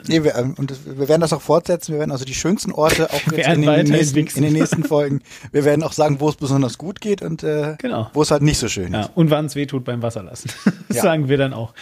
Nee, 0.07 0.23
wir, 0.23 0.35
ähm, 0.35 0.55
und 0.57 0.73
wir 0.85 1.07
werden 1.07 1.21
das 1.21 1.33
auch 1.33 1.41
fortsetzen. 1.41 1.93
Wir 1.93 1.99
werden 1.99 2.11
also 2.11 2.25
die 2.25 2.33
schönsten 2.33 2.71
Orte 2.71 3.09
auch 3.11 3.31
jetzt 3.31 3.47
in 3.49 3.61
den, 3.61 3.85
nächsten, 3.89 4.19
in 4.19 4.43
den 4.43 4.53
nächsten 4.53 4.83
Folgen. 4.83 5.21
Wir 5.51 5.65
werden 5.65 5.83
auch 5.83 5.93
sagen, 5.93 6.19
wo 6.19 6.29
es 6.29 6.35
besonders 6.35 6.77
gut 6.77 7.01
geht 7.01 7.21
und 7.21 7.43
äh, 7.43 7.75
Genau. 7.79 8.09
wo 8.13 8.21
es 8.21 8.31
halt 8.31 8.41
nicht 8.43 8.57
so 8.57 8.67
schön 8.67 8.93
Ja, 8.93 9.01
ist. 9.01 9.11
und 9.15 9.29
wann 9.31 9.45
es 9.45 9.55
weh 9.55 9.65
tut 9.65 9.83
beim 9.83 10.01
Wasserlassen. 10.01 10.51
Das 10.87 10.97
Ja. 10.97 11.03
sagen 11.03 11.29
wir 11.29 11.37
dann 11.37 11.53
auch. 11.53 11.73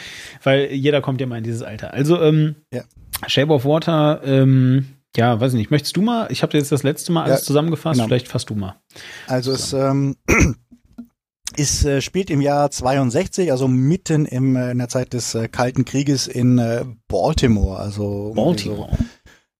Weil 0.43 0.71
jeder 0.71 1.01
kommt 1.01 1.19
ja 1.19 1.27
mal 1.27 1.37
in 1.39 1.43
dieses 1.43 1.63
Alter. 1.63 1.93
Also, 1.93 2.21
ähm, 2.21 2.55
Ja. 2.73 2.83
Shape 3.27 3.51
of 3.51 3.65
Water, 3.65 4.21
ähm, 4.23 4.85
ja, 5.17 5.41
weiß 5.41 5.53
ich 5.53 5.57
nicht. 5.57 5.71
Möchtest 5.71 5.97
du 5.97 6.01
mal? 6.01 6.27
Ich 6.31 6.43
habe 6.43 6.55
jetzt 6.57 6.71
das 6.71 6.83
letzte 6.83 7.11
Mal 7.11 7.23
alles 7.23 7.43
zusammengefasst. 7.43 7.95
genau. 7.97 8.07
Vielleicht 8.07 8.27
fasst 8.27 8.49
du 8.51 8.55
mal. 8.55 8.75
Also 9.27 9.51
es 9.51 9.73
ähm, 9.73 10.15
ist, 11.57 11.85
äh, 11.85 12.01
spielt 12.01 12.29
im 12.29 12.41
Jahr 12.41 12.71
62, 12.71 13.51
also 13.51 13.67
mitten 13.67 14.25
im, 14.25 14.55
äh, 14.55 14.71
in 14.71 14.77
der 14.77 14.89
Zeit 14.89 15.13
des 15.13 15.35
äh, 15.35 15.47
Kalten 15.47 15.85
Krieges 15.85 16.27
in 16.27 16.57
äh, 16.57 16.85
Baltimore. 17.07 17.77
Also 17.77 18.33
Baltimore. 18.35 18.89
So, 18.91 19.05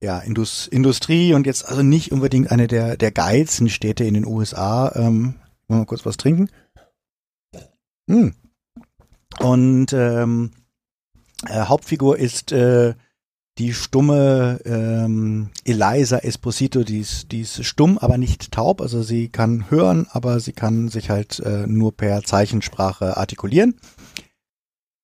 ja, 0.01 0.19
Indus 0.19 0.67
Industrie 0.67 1.33
und 1.33 1.45
jetzt 1.45 1.67
also 1.67 1.83
nicht 1.83 2.11
unbedingt 2.11 2.51
eine 2.51 2.67
der, 2.67 2.95
der 2.95 3.11
geilsten 3.11 3.69
Städte 3.69 4.05
in 4.05 4.13
den 4.13 4.25
USA. 4.25 4.91
Ähm, 4.95 5.35
wollen 5.67 5.67
wir 5.67 5.77
mal 5.77 5.85
kurz 5.85 6.05
was 6.05 6.17
trinken? 6.17 6.49
Hm. 8.09 8.33
Und 9.39 9.93
ähm, 9.93 10.51
äh, 11.47 11.61
Hauptfigur 11.61 12.17
ist 12.17 12.51
äh, 12.51 12.95
die 13.60 13.74
stumme 13.74 14.60
ähm, 14.66 15.49
Eliza 15.66 16.20
Esposito, 16.20 16.84
die 16.84 16.99
ist, 16.99 17.32
die 17.32 17.41
ist 17.41 17.64
stumm, 17.66 17.97
aber 17.97 18.18
nicht 18.18 18.51
taub. 18.51 18.82
Also 18.82 19.03
sie 19.03 19.28
kann 19.28 19.70
hören, 19.70 20.07
aber 20.12 20.39
sie 20.39 20.53
kann 20.53 20.88
sich 20.88 21.10
halt 21.10 21.39
äh, 21.39 21.68
nur 21.68 21.95
per 21.95 22.24
Zeichensprache 22.24 23.18
artikulieren. 23.18 23.76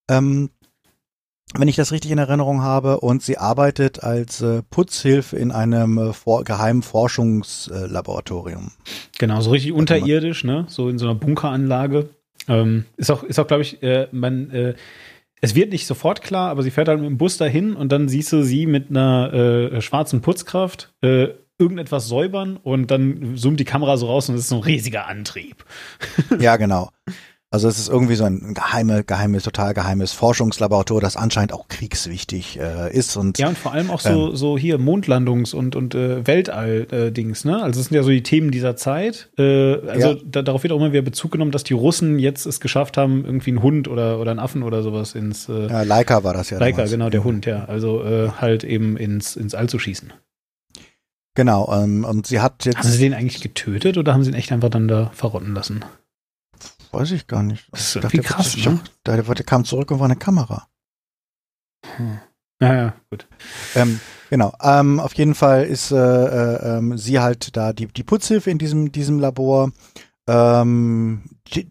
Ähm, 0.10 0.50
wenn 1.54 1.68
ich 1.68 1.76
das 1.76 1.92
richtig 1.92 2.12
in 2.12 2.18
Erinnerung 2.18 2.62
habe. 2.62 3.00
Und 3.00 3.22
sie 3.22 3.38
arbeitet 3.38 4.04
als 4.04 4.42
äh, 4.42 4.62
Putzhilfe 4.64 5.38
in 5.38 5.52
einem 5.52 5.98
äh, 5.98 6.14
vor, 6.14 6.44
geheimen 6.44 6.82
Forschungslaboratorium. 6.82 8.72
Genau, 9.20 9.42
so 9.42 9.52
richtig 9.52 9.72
unterirdisch, 9.74 10.44
ne? 10.44 10.66
So 10.70 10.90
in 10.90 10.98
so 10.98 11.06
einer 11.06 11.16
Bunkeranlage. 11.16 12.10
Ähm, 12.48 12.86
ist 12.98 13.12
auch, 13.12 13.24
ist 13.24 13.40
auch, 13.40 13.48
glaube 13.48 13.64
ich, 13.64 13.82
äh, 13.84 14.08
man, 14.12 14.50
äh, 14.52 14.76
es 15.46 15.54
wird 15.54 15.72
nicht 15.72 15.86
sofort 15.86 16.24
klar, 16.24 16.50
aber 16.50 16.64
sie 16.64 16.72
fährt 16.72 16.88
halt 16.88 17.00
mit 17.00 17.08
dem 17.08 17.18
Bus 17.18 17.38
dahin 17.38 17.76
und 17.76 17.92
dann 17.92 18.10
siehst 18.10 18.34
du 18.34 18.42
sie 18.42 18.66
mit 18.66 18.90
einer 18.90 19.32
äh, 19.32 19.82
schwarzen 19.82 20.22
Putzkraft 20.22 20.92
äh, 21.02 21.28
irgendetwas 21.60 22.08
säubern 22.08 22.58
und 22.58 22.90
dann 22.90 23.38
zoomt 23.38 23.60
die 23.60 23.66
Kamera 23.66 23.96
so 23.98 24.08
raus 24.08 24.28
und 24.28 24.36
es 24.36 24.42
ist 24.42 24.50
so 24.50 24.56
ein 24.56 24.64
riesiger 24.64 25.08
Antrieb. 25.08 25.64
Ja, 26.40 26.58
genau. 26.58 26.90
Also 27.56 27.70
es 27.70 27.80
ist 27.80 27.88
irgendwie 27.88 28.16
so 28.16 28.26
ein 28.26 28.54
geheime, 28.54 29.06
geheimes, 29.06 29.44
total 29.44 29.74
geheimes 29.74 30.12
Forschungslaboratorium, 30.12 31.02
das 31.02 31.16
anscheinend 31.16 31.54
auch 31.54 31.70
kriegswichtig 31.70 32.60
äh, 32.60 32.94
ist. 32.94 33.16
Und, 33.16 33.38
Ja, 33.40 33.48
und 33.48 33.58
vor 33.58 33.72
allem 33.72 33.90
auch 33.92 34.02
so, 34.02 34.32
Ähm. 34.32 34.36
so 34.36 34.58
hier 34.58 34.78
Mondlandungs- 34.78 35.56
und, 35.56 35.78
und 35.78 35.96
äh, 35.96 36.28
Weltall-Dings, 36.28 37.46
ne? 37.46 37.64
Also 37.64 37.80
das 37.80 37.88
sind 37.88 37.96
ja 37.96 38.04
so 38.04 38.10
die 38.10 38.24
Themen 38.24 38.52
dieser 38.52 38.76
Zeit. 38.76 39.30
Äh, 39.38 39.76
also 39.88 40.10
Ja. 40.10 40.16
da, 40.26 40.42
darauf 40.42 40.64
wird 40.64 40.74
auch 40.74 40.78
immer 40.80 40.92
wieder 40.92 41.02
Bezug 41.02 41.32
genommen, 41.32 41.52
dass 41.52 41.64
die 41.64 41.74
Russen 41.74 42.20
jetzt 42.20 42.46
es 42.46 42.60
geschafft 42.60 42.98
haben, 42.98 43.24
irgendwie 43.24 43.52
einen 43.52 43.64
Hund 43.64 43.88
oder, 43.88 44.20
oder 44.20 44.32
einen 44.32 44.42
Affen 44.42 44.62
oder 44.62 44.84
sowas 44.84 45.16
ins 45.16 45.48
äh, 45.48 45.68
ja, 45.68 45.84
Leica 45.84 46.26
war 46.26 46.34
das 46.34 46.50
ja. 46.50 46.60
Leica, 46.60 46.76
damals. 46.76 46.92
genau, 46.92 47.10
der 47.10 47.24
Hund, 47.24 47.46
ja. 47.46 47.64
Also 47.70 48.04
äh, 48.04 48.32
halt 48.32 48.66
eben 48.66 48.98
ins, 48.98 49.38
ins 49.38 49.56
All 49.56 49.70
zu 49.70 49.80
schießen. 49.80 50.12
Genau, 51.36 51.72
ähm, 51.74 52.04
und 52.04 52.28
sie 52.28 52.42
hat 52.42 52.66
jetzt, 52.66 52.80
Haben 52.80 52.90
sie 52.90 52.98
den 53.00 53.14
eigentlich 53.14 53.40
getötet 53.42 53.98
oder 53.98 54.14
haben 54.14 54.26
sie 54.26 54.32
ihn 54.32 54.36
echt 54.36 54.52
einfach 54.52 54.68
dann 54.70 54.90
da 54.90 55.10
verrotten 55.14 55.54
lassen? 55.54 55.86
Weiß 56.96 57.12
ich 57.12 57.28
gar 57.28 57.44
nicht. 57.44 57.68
Das 57.72 57.82
ist 57.82 57.96
Ich 57.96 58.02
dachte, 58.02 58.22
krass, 58.22 58.58
ne? 58.58 58.80
der, 59.06 59.22
der 59.22 59.46
kam 59.46 59.66
zurück 59.66 59.92
und 59.92 60.00
war 60.00 60.06
eine 60.06 60.16
Kamera. 60.16 60.68
Hm. 61.98 62.20
Ja, 62.62 62.74
ja, 62.74 62.94
gut. 63.10 63.28
Ähm, 63.76 64.00
genau. 64.30 64.54
Ähm, 64.62 65.00
auf 65.00 65.14
jeden 65.14 65.36
Fall 65.36 65.66
ist 65.66 65.92
äh, 65.92 65.98
äh, 65.98 66.78
ähm, 66.78 66.98
sie 66.98 67.20
halt 67.20 67.56
da 67.58 67.74
die, 67.74 67.88
die 67.88 68.04
Putzhilfe 68.04 68.50
in 68.50 68.58
diesem, 68.58 68.92
diesem 68.92 69.20
Labor. 69.20 69.72
Ähm, 70.28 71.24
die, 71.48 71.70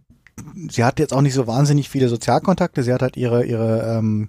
sie 0.69 0.85
hat 0.85 0.99
jetzt 0.99 1.15
auch 1.15 1.23
nicht 1.23 1.35
so 1.35 1.47
wahnsinnig 1.47 1.89
viele 1.89 2.09
Sozialkontakte. 2.09 2.83
Sie 2.83 2.93
hat 2.93 3.03
halt 3.03 3.17
ihre, 3.17 3.45
ihre 3.45 3.97
ähm, 3.97 4.29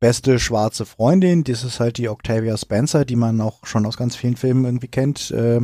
beste 0.00 0.38
schwarze 0.38 0.86
Freundin. 0.86 1.44
Das 1.44 1.64
ist 1.64 1.80
halt 1.80 1.98
die 1.98 2.08
Octavia 2.08 2.56
Spencer, 2.56 3.04
die 3.04 3.16
man 3.16 3.40
auch 3.42 3.66
schon 3.66 3.84
aus 3.84 3.98
ganz 3.98 4.16
vielen 4.16 4.36
Filmen 4.36 4.64
irgendwie 4.64 4.88
kennt, 4.88 5.30
äh, 5.30 5.60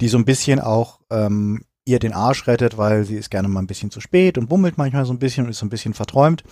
die 0.00 0.08
so 0.08 0.16
ein 0.16 0.24
bisschen 0.24 0.58
auch 0.58 1.00
ähm, 1.10 1.64
ihr 1.86 1.98
den 1.98 2.12
Arsch 2.12 2.46
rettet, 2.46 2.76
weil 2.76 3.04
sie 3.04 3.16
ist 3.16 3.30
gerne 3.30 3.48
mal 3.48 3.60
ein 3.60 3.66
bisschen 3.66 3.90
zu 3.90 4.00
spät 4.00 4.36
und 4.36 4.48
bummelt 4.48 4.76
manchmal 4.76 5.06
so 5.06 5.12
ein 5.14 5.18
bisschen 5.18 5.44
und 5.44 5.50
ist 5.50 5.58
so 5.58 5.66
ein 5.66 5.70
bisschen 5.70 5.94
verträumt. 5.94 6.44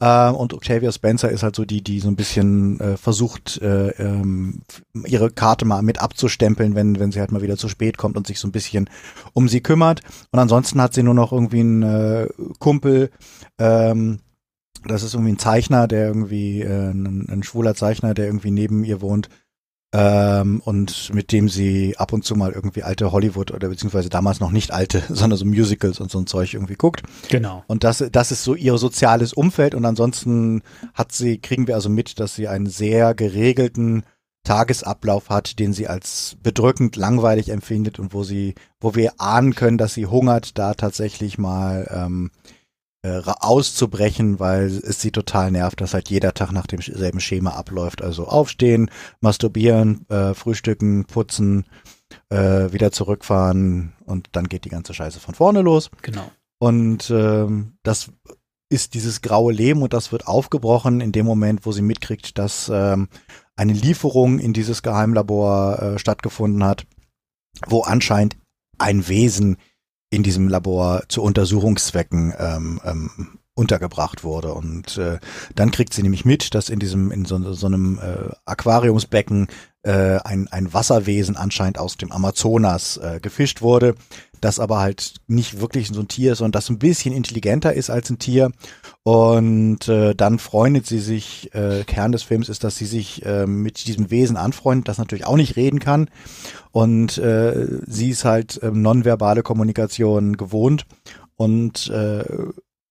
Äh, 0.00 0.30
und 0.30 0.52
Octavia 0.52 0.90
Spencer 0.90 1.30
ist 1.30 1.42
halt 1.42 1.54
so 1.54 1.64
die, 1.64 1.82
die 1.82 2.00
so 2.00 2.08
ein 2.08 2.16
bisschen 2.16 2.80
äh, 2.80 2.96
versucht, 2.96 3.62
äh, 3.62 3.90
ähm, 3.90 4.62
ihre 5.06 5.30
Karte 5.30 5.64
mal 5.64 5.82
mit 5.82 6.00
abzustempeln, 6.00 6.74
wenn, 6.74 6.98
wenn 6.98 7.12
sie 7.12 7.20
halt 7.20 7.32
mal 7.32 7.42
wieder 7.42 7.56
zu 7.56 7.68
spät 7.68 7.96
kommt 7.96 8.16
und 8.16 8.26
sich 8.26 8.40
so 8.40 8.48
ein 8.48 8.52
bisschen 8.52 8.90
um 9.32 9.48
sie 9.48 9.60
kümmert. 9.60 10.00
Und 10.32 10.40
ansonsten 10.40 10.80
hat 10.82 10.92
sie 10.92 11.02
nur 11.02 11.14
noch 11.14 11.32
irgendwie 11.32 11.60
einen 11.60 11.82
äh, 11.82 12.28
Kumpel, 12.58 13.10
ähm, 13.58 14.18
das 14.86 15.02
ist 15.02 15.14
irgendwie 15.14 15.32
ein 15.32 15.38
Zeichner, 15.38 15.88
der 15.88 16.08
irgendwie, 16.08 16.60
äh, 16.60 16.90
ein, 16.90 17.26
ein 17.30 17.42
schwuler 17.42 17.74
Zeichner, 17.74 18.12
der 18.12 18.26
irgendwie 18.26 18.50
neben 18.50 18.84
ihr 18.84 19.00
wohnt. 19.00 19.28
Ähm, 19.96 20.60
und 20.64 21.14
mit 21.14 21.30
dem 21.30 21.48
sie 21.48 21.96
ab 21.98 22.12
und 22.12 22.24
zu 22.24 22.34
mal 22.34 22.50
irgendwie 22.50 22.82
alte 22.82 23.12
Hollywood 23.12 23.52
oder 23.52 23.68
beziehungsweise 23.68 24.08
damals 24.08 24.40
noch 24.40 24.50
nicht 24.50 24.72
alte, 24.72 25.04
sondern 25.08 25.38
so 25.38 25.44
Musicals 25.44 26.00
und 26.00 26.10
so 26.10 26.18
ein 26.18 26.26
Zeug 26.26 26.52
irgendwie 26.52 26.74
guckt. 26.74 27.02
Genau. 27.28 27.62
Und 27.68 27.84
das, 27.84 28.04
das 28.10 28.32
ist 28.32 28.42
so 28.42 28.56
ihr 28.56 28.76
soziales 28.76 29.32
Umfeld 29.32 29.72
und 29.72 29.84
ansonsten 29.84 30.62
hat 30.94 31.12
sie, 31.12 31.38
kriegen 31.38 31.68
wir 31.68 31.76
also 31.76 31.88
mit, 31.90 32.18
dass 32.18 32.34
sie 32.34 32.48
einen 32.48 32.66
sehr 32.66 33.14
geregelten 33.14 34.02
Tagesablauf 34.42 35.30
hat, 35.30 35.60
den 35.60 35.72
sie 35.72 35.86
als 35.86 36.36
bedrückend 36.42 36.96
langweilig 36.96 37.50
empfindet 37.50 38.00
und 38.00 38.12
wo 38.12 38.24
sie, 38.24 38.56
wo 38.80 38.96
wir 38.96 39.12
ahnen 39.18 39.54
können, 39.54 39.78
dass 39.78 39.94
sie 39.94 40.06
hungert, 40.06 40.58
da 40.58 40.74
tatsächlich 40.74 41.38
mal 41.38 41.88
ähm, 41.94 42.32
äh, 43.04 43.20
auszubrechen, 43.26 44.40
weil 44.40 44.64
es 44.66 45.02
sie 45.02 45.10
total 45.10 45.50
nervt, 45.50 45.82
dass 45.82 45.92
halt 45.92 46.08
jeder 46.08 46.32
Tag 46.32 46.52
nach 46.52 46.66
demselben 46.66 47.20
Schema 47.20 47.50
abläuft. 47.50 48.00
Also 48.00 48.26
aufstehen, 48.26 48.90
masturbieren, 49.20 50.08
äh, 50.08 50.32
frühstücken, 50.32 51.04
putzen, 51.04 51.66
äh, 52.30 52.72
wieder 52.72 52.92
zurückfahren 52.92 53.92
und 54.06 54.30
dann 54.32 54.48
geht 54.48 54.64
die 54.64 54.70
ganze 54.70 54.94
Scheiße 54.94 55.20
von 55.20 55.34
vorne 55.34 55.60
los. 55.60 55.90
Genau. 56.00 56.30
Und 56.58 57.10
ähm, 57.10 57.76
das 57.82 58.10
ist 58.70 58.94
dieses 58.94 59.20
graue 59.20 59.52
Leben 59.52 59.82
und 59.82 59.92
das 59.92 60.10
wird 60.10 60.26
aufgebrochen 60.26 61.02
in 61.02 61.12
dem 61.12 61.26
Moment, 61.26 61.66
wo 61.66 61.72
sie 61.72 61.82
mitkriegt, 61.82 62.38
dass 62.38 62.70
ähm, 62.72 63.08
eine 63.54 63.74
Lieferung 63.74 64.38
in 64.38 64.54
dieses 64.54 64.82
Geheimlabor 64.82 65.78
äh, 65.78 65.98
stattgefunden 65.98 66.64
hat, 66.64 66.86
wo 67.66 67.82
anscheinend 67.82 68.38
ein 68.78 69.06
Wesen 69.08 69.58
in 70.14 70.22
diesem 70.22 70.48
Labor 70.48 71.02
zu 71.08 71.22
Untersuchungszwecken 71.22 72.34
ähm, 72.38 72.80
ähm, 72.84 73.10
untergebracht 73.54 74.24
wurde. 74.24 74.52
Und 74.54 74.98
äh, 74.98 75.18
dann 75.54 75.70
kriegt 75.70 75.94
sie 75.94 76.02
nämlich 76.02 76.24
mit, 76.24 76.54
dass 76.54 76.68
in 76.68 76.78
diesem, 76.78 77.10
in 77.10 77.24
so, 77.24 77.52
so 77.52 77.66
einem 77.66 77.98
äh, 77.98 78.32
Aquariumsbecken 78.44 79.48
äh, 79.84 80.18
ein, 80.24 80.48
ein 80.48 80.72
Wasserwesen 80.72 81.36
anscheinend 81.36 81.78
aus 81.78 81.96
dem 81.96 82.10
Amazonas 82.10 82.96
äh, 82.96 83.20
gefischt 83.20 83.62
wurde, 83.62 83.94
das 84.40 84.58
aber 84.58 84.78
halt 84.78 85.14
nicht 85.26 85.60
wirklich 85.60 85.88
so 85.88 86.00
ein 86.00 86.08
Tier 86.08 86.32
ist, 86.32 86.38
sondern 86.38 86.52
das 86.52 86.68
ein 86.70 86.78
bisschen 86.78 87.14
intelligenter 87.14 87.72
ist 87.72 87.90
als 87.90 88.10
ein 88.10 88.18
Tier. 88.18 88.50
Und 89.02 89.86
äh, 89.88 90.14
dann 90.14 90.38
freundet 90.38 90.86
sie 90.86 90.98
sich, 90.98 91.54
äh, 91.54 91.84
Kern 91.84 92.12
des 92.12 92.22
Films 92.22 92.48
ist, 92.48 92.64
dass 92.64 92.76
sie 92.76 92.86
sich 92.86 93.24
äh, 93.24 93.46
mit 93.46 93.86
diesem 93.86 94.10
Wesen 94.10 94.36
anfreundet, 94.36 94.88
das 94.88 94.98
natürlich 94.98 95.26
auch 95.26 95.36
nicht 95.36 95.56
reden 95.56 95.78
kann. 95.78 96.08
Und 96.72 97.18
äh, 97.18 97.66
sie 97.86 98.10
ist 98.10 98.24
halt 98.24 98.62
äh, 98.62 98.70
nonverbale 98.70 99.42
Kommunikation 99.42 100.36
gewohnt 100.36 100.86
und 101.36 101.88
äh, 101.90 102.24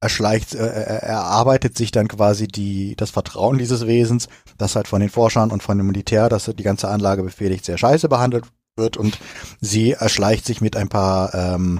erschleicht, 0.04 0.54
äh, 0.54 0.60
er 0.68 1.02
erarbeitet 1.02 1.76
sich 1.78 1.92
dann 1.92 2.08
quasi 2.08 2.48
die, 2.48 2.96
das 2.96 3.10
Vertrauen 3.10 3.58
dieses 3.58 3.88
Wesens, 3.88 4.28
das 4.58 4.76
halt 4.76 4.88
von 4.88 5.00
den 5.02 5.10
Forschern 5.10 5.50
und 5.52 5.64
von 5.64 5.78
dem 5.78 5.88
Militär, 5.88 6.30
das 6.30 6.46
die 6.46 6.64
ganze 6.64 6.90
Anlage 6.90 7.24
befehligt, 7.24 7.66
sehr 7.66 7.78
scheiße 7.80 8.08
behandelt 8.10 8.46
wird 8.76 8.98
und 8.98 9.20
sie 9.62 9.92
erschleicht 9.94 10.46
sich 10.46 10.62
mit 10.62 10.76
ein 10.76 10.90
paar 10.90 11.34
ähm, 11.34 11.80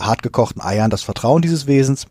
hartgekochten 0.00 0.62
Eiern. 0.62 0.90
Das 0.90 1.02
Vertrauen 1.02 1.42
dieses 1.42 1.66
Wesens, 1.66 2.06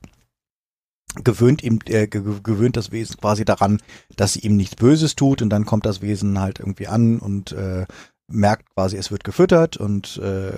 gewöhnt 1.24 1.62
ihm, 1.64 1.80
äh, 1.88 2.07
ge- 2.07 2.39
gewöhnt 2.41 2.78
das 2.78 2.91
Wesen 2.91 3.18
quasi 3.18 3.43
daran, 3.43 3.82
dass 4.16 4.34
sie 4.34 4.39
ihm 4.39 4.55
nichts 4.55 4.76
Böses 4.78 5.16
tut 5.16 5.41
und 5.41 5.49
dann 5.49 5.66
kommt 5.66 5.86
das 5.86 6.01
Wesen 6.01 6.39
halt 6.39 6.59
irgendwie 6.59 6.88
an 6.88 7.20
und 7.20 7.51
äh, 7.51 7.86
merkt 8.32 8.74
quasi, 8.74 8.95
es 8.95 9.12
wird 9.12 9.26
gefüttert 9.26 9.76
und 9.76 10.18
äh, 10.18 10.53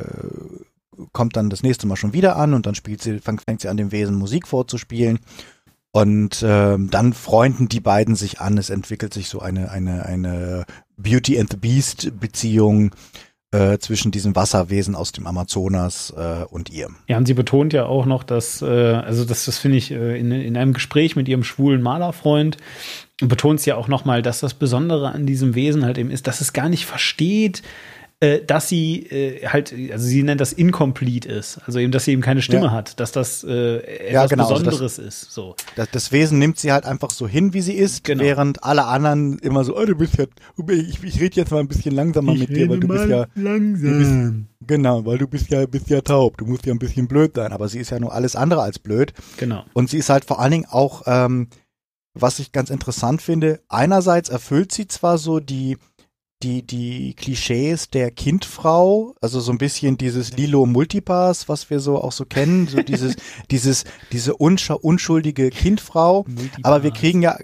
kommt 1.13 1.37
dann 1.37 1.49
das 1.49 1.63
nächste 1.63 1.87
Mal 1.87 1.95
schon 1.95 2.13
wieder 2.13 2.35
an 2.35 2.53
und 2.53 2.65
dann 2.65 2.75
spielt 2.75 3.01
sie, 3.01 3.19
fängt, 3.19 3.61
sie 3.61 3.69
an, 3.69 3.77
dem 3.77 3.91
Wesen 3.91 4.15
Musik 4.15 4.47
vorzuspielen. 4.47 5.19
Und 5.91 6.43
ähm, 6.45 6.89
dann 6.89 7.13
freunden 7.13 7.69
die 7.69 7.79
beiden 7.79 8.15
sich 8.15 8.41
an. 8.41 8.57
Es 8.57 8.71
entwickelt 8.71 9.13
sich 9.13 9.29
so 9.29 9.39
eine, 9.39 9.69
eine, 9.69 10.05
eine 10.05 10.65
Beauty 10.97 11.39
and 11.39 11.51
the 11.51 11.57
Beast 11.57 12.19
Beziehung 12.19 12.91
äh, 13.51 13.77
zwischen 13.77 14.11
diesem 14.11 14.35
Wasserwesen 14.35 14.95
aus 14.95 15.11
dem 15.11 15.27
Amazonas 15.27 16.11
äh, 16.17 16.45
und 16.49 16.71
ihr. 16.71 16.89
Ja, 17.07 17.17
und 17.17 17.27
sie 17.27 17.35
betont 17.35 17.73
ja 17.73 17.85
auch 17.85 18.07
noch, 18.07 18.23
dass, 18.23 18.63
äh, 18.63 18.65
also 18.65 19.23
das, 19.23 19.45
das 19.45 19.59
finde 19.59 19.77
ich, 19.77 19.91
äh, 19.91 20.19
in, 20.19 20.31
in 20.31 20.57
einem 20.57 20.73
Gespräch 20.73 21.15
mit 21.15 21.29
ihrem 21.29 21.43
schwulen 21.43 21.83
Malerfreund 21.83 22.57
betont 23.21 23.61
sie 23.61 23.69
ja 23.69 23.75
auch 23.75 23.87
noch 23.87 24.05
mal, 24.05 24.23
dass 24.23 24.39
das 24.39 24.55
Besondere 24.55 25.11
an 25.11 25.27
diesem 25.27 25.53
Wesen 25.53 25.85
halt 25.85 25.99
eben 25.99 26.09
ist, 26.09 26.25
dass 26.25 26.41
es 26.41 26.53
gar 26.53 26.67
nicht 26.67 26.87
versteht, 26.87 27.61
äh, 28.19 28.41
dass 28.45 28.69
sie 28.69 29.05
äh, 29.07 29.47
halt, 29.47 29.73
also 29.91 30.05
sie 30.05 30.23
nennt 30.23 30.39
das 30.39 30.53
incomplete 30.53 31.29
ist, 31.29 31.59
also 31.65 31.79
eben, 31.79 31.91
dass 31.91 32.05
sie 32.05 32.11
eben 32.11 32.21
keine 32.21 32.41
Stimme 32.41 32.65
Ja. 32.67 32.71
hat, 32.71 32.99
dass 32.99 33.11
das 33.11 33.43
äh, 33.43 33.77
etwas 33.77 34.11
Ja, 34.13 34.25
genau, 34.27 34.43
also 34.43 34.53
das- 34.55 34.63
Besonderes 34.63 34.97
ist. 34.99 35.31
So. 35.31 35.55
Das, 35.75 35.89
das 35.91 36.11
Wesen 36.11 36.39
nimmt 36.39 36.57
sie 36.59 36.71
halt 36.71 36.85
einfach 36.85 37.09
so 37.09 37.27
hin, 37.27 37.53
wie 37.53 37.61
sie 37.61 37.73
ist, 37.73 38.03
Genau. 38.03 38.23
während 38.23 38.63
alle 38.63 38.85
anderen 38.85 39.39
immer 39.39 39.63
so, 39.65 39.77
oh, 39.77 39.85
du 39.85 39.95
bist 39.95 40.17
ja, 40.17 40.25
ich, 40.69 41.03
ich 41.03 41.19
rede 41.19 41.35
jetzt 41.35 41.51
mal 41.51 41.59
ein 41.59 41.67
bisschen 41.67 41.93
langsamer 41.95 42.33
mit 42.33 42.49
dir, 42.55 42.69
weil 42.69 42.79
du 42.79 42.87
bist 42.87 43.07
ja, 43.07 43.25
du 43.35 43.97
bist, 43.97 44.13
genau, 44.67 45.05
weil 45.05 45.17
du 45.17 45.27
bist 45.27 45.49
ja, 45.49 45.65
bist 45.65 45.89
ja 45.89 46.01
taub, 46.01 46.37
du 46.37 46.45
musst 46.45 46.65
ja 46.65 46.73
ein 46.73 46.79
bisschen 46.79 47.07
blöd 47.07 47.33
sein, 47.35 47.51
aber 47.51 47.67
sie 47.67 47.79
ist 47.79 47.89
ja 47.89 47.99
nur 47.99 48.13
alles 48.13 48.35
andere 48.35 48.61
als 48.61 48.79
blöd. 48.79 49.13
Genau. 49.37 49.63
Und 49.73 49.89
sie 49.89 49.97
ist 49.97 50.09
halt 50.09 50.25
vor 50.25 50.39
allen 50.39 50.51
Dingen 50.51 50.65
auch, 50.69 51.03
ähm, 51.07 51.47
was 52.15 52.37
ich 52.39 52.51
ganz 52.51 52.69
interessant 52.69 53.21
finde, 53.23 53.59
einerseits 53.69 54.29
erfüllt 54.29 54.71
sie 54.71 54.87
zwar 54.87 55.17
so 55.17 55.39
die, 55.39 55.77
die, 56.43 56.61
die 56.65 57.15
Klischees 57.15 57.89
der 57.89 58.11
Kindfrau, 58.11 59.15
also 59.21 59.39
so 59.39 59.51
ein 59.51 59.57
bisschen 59.57 59.97
dieses 59.97 60.35
Lilo 60.35 60.65
Multipass, 60.65 61.47
was 61.49 61.69
wir 61.69 61.79
so 61.79 61.97
auch 62.01 62.11
so 62.11 62.25
kennen, 62.25 62.67
so 62.67 62.81
dieses, 62.83 63.15
dieses, 63.51 63.85
diese 64.11 64.35
unschuldige 64.35 65.49
Kindfrau. 65.49 66.25
Aber 66.63 66.83
wir 66.83 66.91
kriegen 66.91 67.21
ja, 67.21 67.37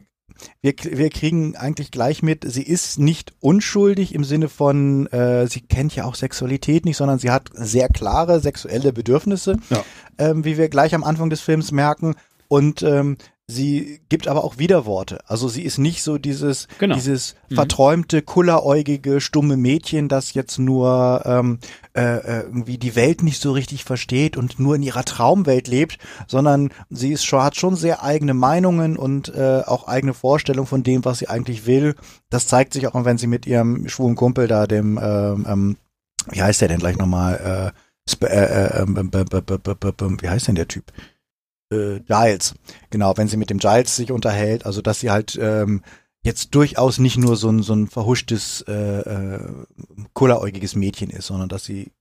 wir, 0.62 0.74
wir 0.84 1.10
kriegen 1.10 1.56
eigentlich 1.56 1.92
gleich 1.92 2.22
mit, 2.24 2.46
sie 2.50 2.64
ist 2.64 3.00
nicht 3.00 3.34
unschuldig 3.40 4.14
im 4.16 4.24
Sinne 4.24 4.50
von, 4.50 5.08
äh, 5.08 5.48
sie 5.48 5.62
kennt 5.62 5.96
ja 5.96 6.06
auch 6.06 6.16
Sexualität 6.16 6.86
nicht, 6.86 6.98
sondern 6.98 7.20
sie 7.20 7.30
hat 7.32 7.50
sehr 7.54 7.90
klare 7.90 8.40
sexuelle 8.40 8.94
Bedürfnisse, 8.94 9.58
Ja. 9.70 9.84
ähm, 10.18 10.46
wie 10.46 10.58
wir 10.58 10.70
gleich 10.70 10.96
am 10.96 11.04
Anfang 11.04 11.30
des 11.30 11.42
Films 11.42 11.72
merken. 11.72 12.16
Und 12.48 12.82
ähm, 12.84 13.18
sie 13.50 14.00
gibt 14.10 14.28
aber 14.28 14.44
auch 14.44 14.58
Widerworte. 14.58 15.20
Also 15.28 15.48
sie 15.48 15.64
ist 15.64 15.80
nicht 15.80 16.04
so 16.04 16.18
dieses, 16.18 16.68
Genau. 16.78 16.96
dieses 16.96 17.36
verträumte, 17.52 18.22
kulleräugige, 18.22 19.20
stumme 19.20 19.58
Mädchen, 19.58 20.08
das 20.08 20.34
jetzt 20.34 20.60
nur 20.60 21.24
ähm, 21.26 21.60
äh, 21.94 22.02
äh, 22.02 22.44
irgendwie 22.44 22.78
die 22.78 22.96
Welt 22.96 23.24
nicht 23.24 23.42
so 23.42 23.52
richtig 23.52 23.84
versteht 23.86 24.38
und 24.38 24.60
nur 24.60 24.76
in 24.76 24.84
ihrer 24.84 25.04
Traumwelt 25.04 25.68
lebt, 25.68 25.98
sondern 26.28 26.70
sie 26.90 27.12
ist 27.12 27.26
schon, 27.26 27.44
hat 27.44 27.56
schon 27.56 27.76
sehr 27.76 28.04
eigene 28.04 28.36
Meinungen 28.36 28.98
und 28.98 29.34
äh, 29.34 29.64
auch 29.66 29.88
eigene 29.88 30.14
Vorstellungen 30.14 30.68
von 30.68 30.84
dem, 30.84 31.04
was 31.04 31.20
sie 31.20 31.28
eigentlich 31.28 31.66
will. 31.66 31.96
Das 32.30 32.48
zeigt 32.48 32.74
sich 32.74 32.88
auch, 32.88 33.06
wenn 33.06 33.18
sie 33.18 33.28
mit 33.28 33.48
ihrem 33.48 33.88
schwulen 33.90 34.16
Kumpel 34.16 34.48
da, 34.48 34.68
dem 34.68 35.00
ähm, 35.02 35.46
ähm, 35.50 35.78
wie 36.30 36.42
heißt 36.42 36.62
der 36.62 36.68
denn 36.68 36.80
gleich 36.80 36.98
nochmal? 36.98 37.74
Äh, 37.74 38.26
äh, 38.26 38.26
äh, 38.26 38.82
ähm, 38.82 38.96
ähm, 38.98 39.12
ähm, 39.14 39.28
ähm, 39.34 39.94
ähm, 40.02 40.18
wie 40.22 40.30
heißt 40.30 40.48
denn 40.48 40.56
der 40.56 40.68
Typ? 40.68 40.92
Äh, 41.72 42.00
Giles. 42.00 42.56
Genau, 42.90 43.16
wenn 43.18 43.28
sie 43.28 43.38
mit 43.38 43.50
dem 43.50 43.60
Giles 43.60 43.96
sich 43.96 44.12
unterhält, 44.12 44.66
also 44.66 44.82
dass 44.82 45.00
sie 45.00 45.12
halt 45.12 45.38
ähm, 45.42 45.84
jetzt 46.24 46.56
durchaus 46.56 46.98
nicht 46.98 47.18
nur 47.18 47.36
so 47.36 47.50
ein, 47.50 47.64
so 47.64 47.74
ein 47.74 47.88
verhuschtes, 47.88 48.62
äh, 48.68 48.74
äh, 48.74 49.40
kulleräugiges 50.14 50.76
Mädchen 50.76 51.10
ist, 51.10 51.28
sondern 51.28 51.50
dass 51.50 51.66
sie 51.66 51.92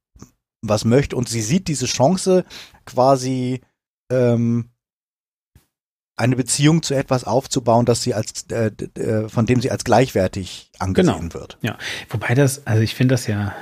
was 0.63 0.85
möchte 0.85 1.17
und 1.17 1.29
sie 1.29 1.43
sieht 1.43 1.69
diese 1.69 1.87
Chance 1.87 2.45
quasi 2.85 3.61
ähm, 4.11 4.71
eine 6.17 6.35
Beziehung 6.35 6.83
zu 6.83 6.95
etwas 6.95 7.25
aufzubauen, 7.25 7.87
dass 7.87 8.03
sie 8.03 8.13
als 8.13 8.47
äh, 8.51 8.73
äh, 8.99 9.29
von 9.29 9.47
dem 9.47 9.61
sie 9.61 9.71
als 9.71 9.85
gleichwertig 9.85 10.73
angesehen 10.79 11.33
wird. 11.35 11.59
Wobei 12.09 12.35
das, 12.35 12.67
also 12.67 12.83
ich 12.83 12.95
finde 12.97 13.15
das 13.15 13.29
ja, 13.29 13.55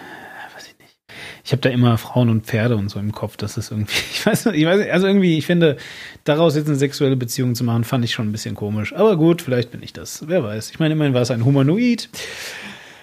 ich 1.44 1.52
habe 1.52 1.62
da 1.62 1.68
immer 1.70 1.98
Frauen 1.98 2.28
und 2.28 2.46
Pferde 2.46 2.76
und 2.76 2.88
so 2.88 2.98
im 2.98 3.12
Kopf. 3.12 3.36
Das 3.36 3.56
ist 3.56 3.70
irgendwie, 3.70 3.94
ich 4.12 4.24
weiß 4.24 4.46
nicht, 4.46 4.56
ich 4.56 4.66
weiß 4.66 4.78
nicht, 4.78 4.90
also 4.90 5.06
irgendwie, 5.06 5.38
ich 5.38 5.46
finde, 5.46 5.76
daraus 6.24 6.56
jetzt 6.56 6.68
eine 6.68 6.76
sexuelle 6.76 7.16
Beziehung 7.16 7.54
zu 7.54 7.64
machen, 7.64 7.84
fand 7.84 8.04
ich 8.04 8.12
schon 8.12 8.28
ein 8.28 8.32
bisschen 8.32 8.54
komisch. 8.54 8.92
Aber 8.94 9.16
gut, 9.16 9.42
vielleicht 9.42 9.70
bin 9.70 9.82
ich 9.82 9.92
das. 9.92 10.24
Wer 10.26 10.42
weiß. 10.42 10.70
Ich 10.70 10.78
meine, 10.78 10.94
immerhin 10.94 11.14
war 11.14 11.22
es 11.22 11.30
ein 11.30 11.44
Humanoid. 11.44 12.08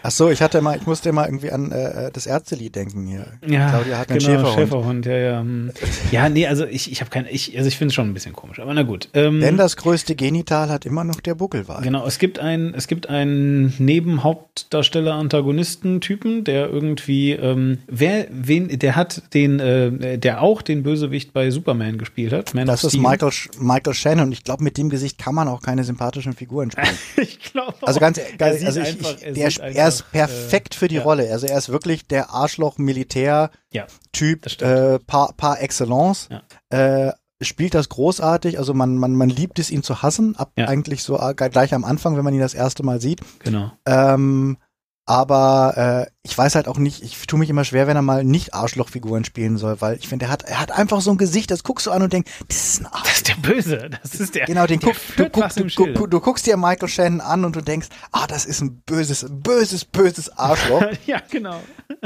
Ach 0.06 0.12
so, 0.12 0.30
ich 0.30 0.42
hatte 0.42 0.62
mal, 0.62 0.76
ich 0.76 0.86
musste 0.86 1.08
immer 1.08 1.26
irgendwie 1.26 1.50
an 1.52 1.72
äh, 1.72 2.12
das 2.12 2.28
Ärztelied 2.28 2.76
denken 2.76 3.08
hier. 3.08 3.26
Ja, 3.48 3.70
Claudia 3.70 4.00
hat 4.00 4.10
einen 4.10 4.20
genau, 4.20 4.32
Schäferhund. 4.32 4.60
Schäferhund, 4.60 5.06
ja, 5.06 5.18
ja. 5.18 5.40
hm. 5.40 5.72
Ja, 6.12 6.28
nee, 6.28 6.46
also 6.46 6.66
ich, 6.66 6.92
ich 6.92 7.00
habe 7.00 7.10
keine, 7.10 7.32
ich, 7.32 7.58
also 7.58 7.70
ich 7.70 7.78
finde 7.78 7.92
es 7.92 7.96
schon 7.96 8.10
ein 8.10 8.14
bisschen 8.14 8.34
komisch. 8.34 8.60
Aber 8.60 8.74
na 8.74 8.84
gut. 8.84 9.08
Ähm, 9.14 9.40
Denn 9.40 9.56
das 9.56 9.78
größte 9.78 10.16
Genital 10.16 10.70
hat 10.70 10.86
immer 10.86 11.06
noch 11.06 11.22
der 11.22 11.36
Buckelwal. 11.36 11.82
Genau, 11.84 12.06
es 12.06 12.20
gibt 12.20 12.38
einen, 12.38 12.74
es 12.74 12.90
gibt 12.90 13.08
einen 13.08 13.74
Nebenhauptdarsteller-Antagonisten-Typen, 13.78 16.44
der 16.44 16.70
irgendwie, 16.70 17.32
ähm, 17.32 17.78
wer, 17.88 18.28
wen, 18.30 18.78
der 18.78 18.98
hat 18.98 19.34
den, 19.34 19.62
äh, 19.62 20.18
der 20.18 20.42
auch 20.42 20.62
den 20.62 20.84
Bösewicht 20.84 21.32
bei 21.32 21.50
Superman 21.50 21.98
gespielt 21.98 22.34
hat. 22.34 22.54
Man 22.54 22.68
Das 22.68 22.84
ist. 22.84 22.98
Michael, 22.98 23.32
Michael 23.58 23.94
Shannon 23.94 24.26
und 24.26 24.34
ich 24.34 24.44
glaube, 24.44 24.66
mit 24.66 24.78
dem 24.78 24.90
Gesicht 24.90 25.18
kann 25.18 25.34
man 25.34 25.48
auch 25.48 25.62
keine 25.62 25.86
sympathischen 25.86 26.34
Figuren 26.34 26.72
spielen. 26.72 26.90
ich 27.16 27.40
glaube. 27.40 27.76
Also 27.84 28.02
ganz, 28.02 28.20
ganz 28.38 28.66
also 28.66 28.82
ich, 28.82 28.88
einfach, 28.88 29.16
ich, 29.18 29.24
er 29.24 29.32
der, 29.32 29.50
er 29.76 29.88
ist 29.88 29.93
einfach, 30.02 30.12
perfekt 30.12 30.76
für 30.76 30.88
die 30.88 30.96
ja. 30.96 31.04
Rolle. 31.04 31.32
Also 31.32 31.48
er 31.48 31.58
ist 31.58 31.70
wirklich 31.70 32.08
der 32.08 32.32
Arschloch-Militär-Typ 32.32 34.62
Ja, 34.62 34.96
äh, 34.96 35.00
par, 35.00 35.34
par 35.38 35.62
excellence. 35.62 36.30
Ja. 36.30 37.08
Äh, 37.08 37.14
spielt 37.42 37.74
das 37.74 37.90
großartig. 37.90 38.58
Also 38.58 38.74
man, 38.74 38.98
man, 38.98 39.16
man 39.16 39.30
liebt 39.30 39.60
es, 39.60 39.70
ihn 39.70 39.84
zu 39.84 40.02
hassen. 40.02 40.36
Ab 40.38 40.52
eigentlich 40.56 41.04
so 41.04 41.20
äh, 41.20 41.34
gleich 41.34 41.74
am 41.74 41.84
Anfang, 41.84 42.16
wenn 42.16 42.24
man 42.24 42.34
ihn 42.34 42.40
das 42.40 42.54
erste 42.54 42.84
Mal 42.84 43.02
sieht. 43.02 43.20
genau. 43.40 43.72
Ähm, 43.86 44.58
aber 45.06 46.06
äh, 46.08 46.12
ich 46.24 46.38
weiß 46.38 46.56
halt 46.56 46.70
auch 46.70 46.78
nicht, 46.78 47.04
ich 47.04 47.28
tue 47.28 47.38
mich 47.38 47.50
immer 47.50 47.66
schwer, 47.66 47.88
wenn 47.88 47.98
er 47.98 48.02
mal 48.02 48.24
nicht 48.24 48.54
Arschlochfiguren 48.54 49.26
spielen 49.26 49.58
soll, 49.58 49.82
weil 49.82 49.98
ich 49.98 50.08
finde, 50.08 50.26
er 50.26 50.32
hat, 50.32 50.44
er 50.44 50.62
hat 50.62 50.72
einfach 50.72 51.02
so 51.02 51.12
ein 51.12 51.18
Gesicht, 51.18 51.52
das 51.52 51.64
guckst 51.64 51.88
du 51.88 51.92
an 51.92 52.04
und 52.04 52.14
denkst, 52.14 52.32
das 52.48 52.58
ist 52.58 52.82
ein 52.82 52.86
Arsch. 52.86 53.04
Das 53.04 53.18
ist 53.18 53.28
der 53.28 53.36
Böse. 53.36 53.90
Das 54.02 54.16
ist 54.16 54.36
der. 54.36 54.46
Genau, 54.46 54.66
den 54.66 54.80
der 54.80 54.94
guck, 54.94 55.16
du, 55.18 55.30
guck, 55.30 55.54
du, 55.56 55.70
Schilde. 55.70 56.08
du 56.08 56.20
guckst 56.22 56.46
dir 56.46 56.56
Michael 56.56 56.88
Shannon 56.88 57.20
an 57.20 57.44
und 57.44 57.56
du 57.56 57.62
denkst, 57.62 57.88
ah, 58.12 58.28
das 58.28 58.46
ist 58.46 58.62
ein 58.62 58.82
böses, 58.86 59.26
böses, 59.30 59.84
böses 59.84 60.38
Arschloch. 60.38 60.86
ja, 61.06 61.22
genau. 61.30 61.60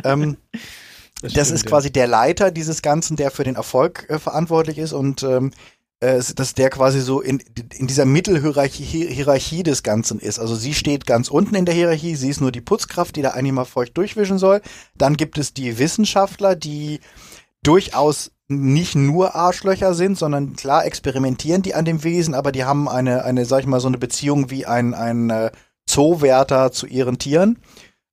ähm, 0.04 0.38
das 1.22 1.32
stimmt, 1.32 1.48
ist 1.48 1.64
ja. 1.64 1.70
quasi 1.70 1.91
der 1.91 2.08
Leiter 2.08 2.52
dieses 2.52 2.82
Ganzen, 2.82 3.16
der 3.16 3.32
für 3.32 3.43
den 3.43 3.56
Erfolg 3.56 4.06
äh, 4.10 4.20
verantwortlich 4.20 4.78
ist 4.80 4.93
und 4.93 5.24
ähm, 5.24 5.52
äh, 5.52 5.54
dass 6.00 6.54
der 6.54 6.70
quasi 6.70 7.02
so 7.02 7.22
in, 7.22 7.41
in 7.76 7.88
dieser 7.88 8.06
Mittelhierarchie 8.06 8.84
Hierarchie 8.84 9.64
des 9.64 9.82
Ganzen 9.82 10.20
ist. 10.20 10.38
Also 10.38 10.56
sie 10.56 10.76
steht 10.76 11.08
ganz 11.08 11.28
unten 11.28 11.56
in 11.56 11.66
der 11.66 11.74
Hierarchie, 11.74 12.16
sie 12.16 12.30
ist 12.30 12.39
nur 12.39 12.52
die 12.52 12.62
Putzkraft, 12.62 13.16
die 13.16 13.24
da 13.24 13.32
eigentlich 13.32 13.54
mal 13.54 13.66
feucht 13.66 13.98
durchwischen 13.98 14.38
soll. 14.38 14.62
Dann 14.95 15.18
gibt 15.18 15.39
es 15.39 15.54
die 15.54 15.80
Wissenschaftler, 15.80 16.56
die 16.56 17.00
durchaus 17.64 18.32
nicht 18.48 18.95
nur 18.95 19.36
Arschlöcher 19.36 19.93
sind, 19.93 20.18
sondern 20.18 20.56
klar 20.56 20.86
experimentieren 20.86 21.64
die 21.64 21.74
an 21.74 21.84
dem 21.84 22.04
Wesen, 22.04 22.34
aber 22.34 22.52
die 22.52 22.64
haben 22.64 22.88
eine, 22.88 23.26
eine, 23.26 23.45
sag 23.45 23.62
ich 23.62 23.68
mal, 23.68 23.80
so 23.80 23.88
eine 23.88 23.98
Beziehung 23.98 24.50
wie 24.52 24.66
ein, 24.66 24.93
ein 24.93 25.30
äh, 25.30 25.52
Zoowärter 25.86 26.72
zu 26.72 26.86
ihren 26.86 27.18
Tieren. 27.18 27.58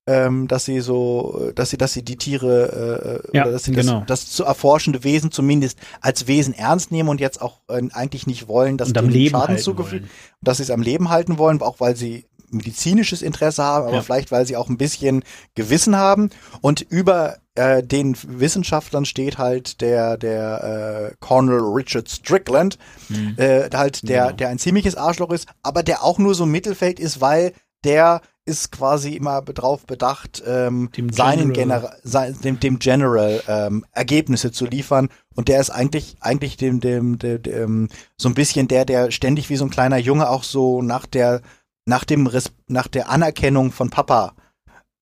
Ähm, 0.07 0.49
dass 0.49 0.67
sie 0.67 0.81
so, 0.81 1.51
dass 1.55 1.71
sie, 1.71 1.79
dass 1.79 1.95
sie 1.95 2.03
die 2.05 2.17
Tiere, 2.17 3.23
äh, 3.33 3.37
Ja, 3.37 3.45
oder 3.45 3.53
dass 3.53 3.65
sie 3.65 3.73
genau. 3.73 4.01
das, 4.07 4.25
das 4.27 4.31
zu 4.33 4.45
erforschende 4.45 5.03
Wesen 5.03 5.31
zumindest 5.31 5.79
als 6.03 6.27
Wesen 6.27 6.53
ernst 6.53 6.93
nehmen 6.93 7.09
und 7.09 7.21
jetzt 7.23 7.41
auch 7.41 7.61
äh, 7.69 7.81
eigentlich 7.95 8.27
nicht 8.27 8.47
wollen, 8.47 8.77
dass 8.77 8.91
Leben 8.91 9.31
Schaden 9.31 9.57
zugefügt, 9.57 10.07
dass 10.43 10.59
sie 10.59 10.65
es 10.65 10.71
am 10.71 10.83
Leben 10.83 11.09
halten 11.09 11.39
wollen, 11.39 11.63
auch 11.63 11.81
weil 11.81 11.97
sie 11.97 12.27
medizinisches 12.51 13.23
Interesse 13.23 13.65
haben, 13.65 13.87
aber 13.87 13.97
Ja. 13.97 14.03
vielleicht 14.03 14.31
weil 14.31 14.47
sie 14.47 14.57
auch 14.59 14.69
ein 14.69 14.77
bisschen 14.77 15.25
Gewissen 15.55 15.97
haben 15.97 16.29
und 16.61 16.83
über 16.83 17.39
äh, 17.55 17.83
den 17.83 18.15
Wissenschaftlern 18.29 19.07
steht 19.07 19.39
halt 19.39 19.81
der 19.81 20.19
der 20.19 21.11
äh, 21.13 21.15
Colonel 21.19 21.61
Richard 21.61 22.11
Strickland, 22.11 22.79
äh, 23.39 23.71
halt 23.73 24.07
der 24.09 24.25
Genau. 24.27 24.37
der 24.37 24.49
ein 24.51 24.59
ziemliches 24.59 24.97
Arschloch 24.97 25.31
ist, 25.31 25.49
aber 25.63 25.83
der 25.83 26.05
auch 26.05 26.19
nur 26.19 26.35
so 26.35 26.45
Mittelfeld 26.47 27.01
ist, 27.01 27.21
weil 27.23 27.55
der 27.85 28.21
ist 28.47 28.73
quasi 28.73 29.15
immer 29.15 29.41
drauf 29.43 29.87
bedacht, 29.87 30.43
ähm, 30.47 30.91
Dem 30.97 31.11
seinen 31.11 31.53
General. 31.53 31.97
Sein, 32.03 32.39
dem, 32.43 32.61
dem 32.61 32.79
General 32.79 33.43
ähm, 33.49 33.87
Ergebnisse 33.93 34.53
zu 34.53 34.67
liefern. 34.67 35.09
Und 35.35 35.49
der 35.49 35.61
ist 35.61 35.71
eigentlich, 35.71 36.17
eigentlich 36.21 36.57
dem, 36.57 36.81
dem, 36.81 37.19
dem, 37.19 37.43
dem, 37.43 37.89
so 38.19 38.29
ein 38.29 38.35
bisschen 38.35 38.69
der, 38.69 38.85
der 38.85 39.11
ständig 39.11 39.49
wie 39.49 39.57
so 39.57 39.65
ein 39.65 39.71
kleiner 39.71 39.97
Junge 39.97 40.29
auch 40.29 40.45
so 40.45 40.83
nach 40.83 41.07
der, 41.07 41.41
nach 41.87 42.05
dem, 42.05 42.31
nach 42.67 42.89
der 42.89 43.09
Anerkennung 43.09 43.73
von 43.73 43.89
Papa 43.89 44.35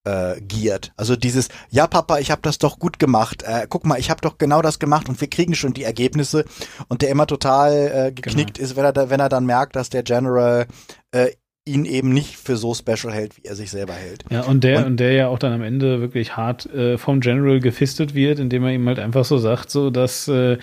äh, 0.05 0.41
giert. 0.41 0.93
Also 0.97 1.17
dieses, 1.17 1.49
ja 1.69 1.89
Papa, 1.89 2.19
ich 2.19 2.31
habe 2.31 2.43
das 2.43 2.59
doch 2.59 2.79
gut 2.79 3.01
gemacht. 3.01 3.43
Äh, 3.43 3.67
guck 3.69 3.87
mal, 3.87 3.99
ich 3.99 4.11
habe 4.11 4.21
doch 4.21 4.39
genau 4.39 4.63
das 4.63 4.79
gemacht 4.79 5.09
und 5.09 5.21
wir 5.21 5.29
kriegen 5.29 5.55
schon 5.55 5.75
die 5.75 5.85
Ergebnisse. 5.85 6.45
Und 6.89 7.03
der 7.03 7.11
immer 7.11 7.27
total 7.27 7.73
äh, 8.09 8.13
geknickt 8.13 8.59
ist, 8.59 8.77
wenn 8.77 8.85
er, 8.85 8.93
da, 8.93 9.11
wenn 9.11 9.21
er 9.21 9.29
dann 9.29 9.47
merkt, 9.47 9.75
dass 9.75 9.91
der 9.91 10.05
General 10.05 10.67
äh, 11.11 11.31
ihn 11.65 11.85
eben 11.85 12.09
nicht 12.13 12.37
für 12.37 12.57
so 12.57 12.75
special 12.75 13.13
hält, 13.13 13.37
wie 13.39 13.45
er 13.47 13.55
sich 13.55 13.71
selber 13.71 13.93
hält. 13.93 14.25
Ja, 14.31 14.41
und 14.43 14.65
der, 14.65 14.79
Und- 14.79 14.85
und, 14.85 14.97
der 15.01 15.13
ja 15.13 15.29
auch 15.29 15.39
dann 15.39 15.53
am 15.53 15.63
Ende 15.63 16.01
wirklich 16.01 16.37
hart 16.37 16.67
äh, 16.75 16.99
vom 16.99 17.21
General 17.21 17.61
gefistet 17.61 18.15
wird, 18.15 18.41
indem 18.41 18.65
er 18.65 18.73
ihm 18.73 18.87
halt 18.89 18.99
einfach 18.99 19.25
so 19.25 19.39
sagt, 19.39 19.71
so 19.71 19.91
dass, 19.91 20.27
äh, 20.27 20.59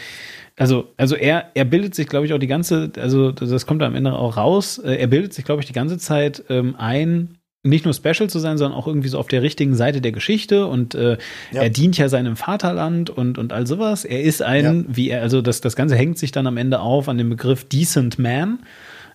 also, 0.58 0.90
also 0.98 1.16
er, 1.16 1.52
er 1.54 1.64
bildet 1.64 1.96
sich, 1.96 2.08
glaube 2.08 2.26
ich, 2.26 2.34
auch 2.34 2.38
die 2.38 2.48
ganze, 2.48 2.92
also 2.98 3.32
das 3.32 3.66
kommt 3.66 3.82
am 3.82 3.96
Ende 3.96 4.12
auch 4.12 4.36
raus, 4.36 4.78
äh, 4.78 4.96
er 4.96 5.08
bildet 5.08 5.34
sich, 5.34 5.46
glaube 5.46 5.62
ich, 5.62 5.68
die 5.68 5.74
ganze 5.74 5.98
Zeit 6.00 6.44
ähm, 6.50 6.76
ein, 6.78 7.36
nicht 7.64 7.86
nur 7.86 7.94
special 7.94 8.30
zu 8.30 8.40
sein, 8.40 8.58
sondern 8.58 8.78
auch 8.78 8.88
irgendwie 8.88 9.08
so 9.10 9.20
auf 9.20 9.28
der 9.28 9.42
richtigen 9.42 9.76
Seite 9.76 10.02
der 10.02 10.12
Geschichte 10.12 10.66
und 10.66 10.96
äh, 10.96 11.18
Ja. 11.54 11.62
er 11.62 11.70
dient 11.70 11.98
ja 11.98 12.10
seinem 12.10 12.36
Vaterland 12.36 13.10
und, 13.10 13.38
und 13.38 13.54
all 13.54 13.68
sowas. 13.68 14.04
Er 14.04 14.22
ist 14.22 14.42
ein, 14.42 14.86
wie 14.90 15.10
er, 15.10 15.22
also 15.22 15.42
das, 15.42 15.62
das 15.62 15.78
Ganze 15.78 15.96
hängt 15.96 16.18
sich 16.18 16.32
dann 16.34 16.46
am 16.48 16.58
Ende 16.58 16.80
auf 16.82 17.08
an 17.08 17.18
dem 17.18 17.30
Begriff 17.30 17.64
Decent 17.70 18.20
Man. 18.20 18.60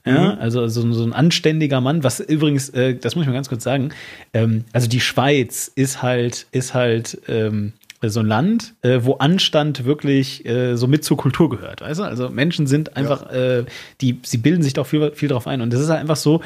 Ja, 0.06 0.34
also 0.34 0.68
so, 0.68 0.92
so 0.92 1.02
ein 1.02 1.14
anständiger 1.14 1.80
Mann, 1.80 2.04
was 2.04 2.20
übrigens, 2.20 2.68
äh, 2.70 2.94
das 2.94 3.16
muss 3.16 3.22
ich 3.22 3.28
mal 3.28 3.34
ganz 3.34 3.48
kurz 3.48 3.64
sagen, 3.64 3.90
ähm, 4.34 4.64
also 4.72 4.86
die 4.86 5.00
Schweiz 5.00 5.72
ist 5.74 6.02
halt, 6.02 6.46
ist 6.52 6.74
halt 6.74 7.18
ähm, 7.26 7.72
so 8.10 8.20
ein 8.20 8.26
Land, 8.26 8.74
äh, 8.82 9.00
wo 9.02 9.14
Anstand 9.14 9.84
wirklich 9.84 10.46
äh, 10.46 10.76
so 10.76 10.86
mit 10.86 11.04
zur 11.04 11.16
Kultur 11.16 11.50
gehört, 11.50 11.80
weißt 11.80 12.00
du? 12.00 12.04
Also 12.04 12.28
Menschen 12.30 12.66
sind 12.66 12.96
einfach, 12.96 13.30
äh, 13.30 13.64
die, 14.00 14.20
sie 14.22 14.38
bilden 14.38 14.62
sich 14.62 14.72
doch 14.72 14.86
viel, 14.86 15.12
viel 15.12 15.28
drauf 15.28 15.46
ein. 15.46 15.60
Und 15.60 15.72
das 15.72 15.80
ist 15.80 15.88
halt 15.88 16.00
einfach 16.00 16.16
so 16.16 16.40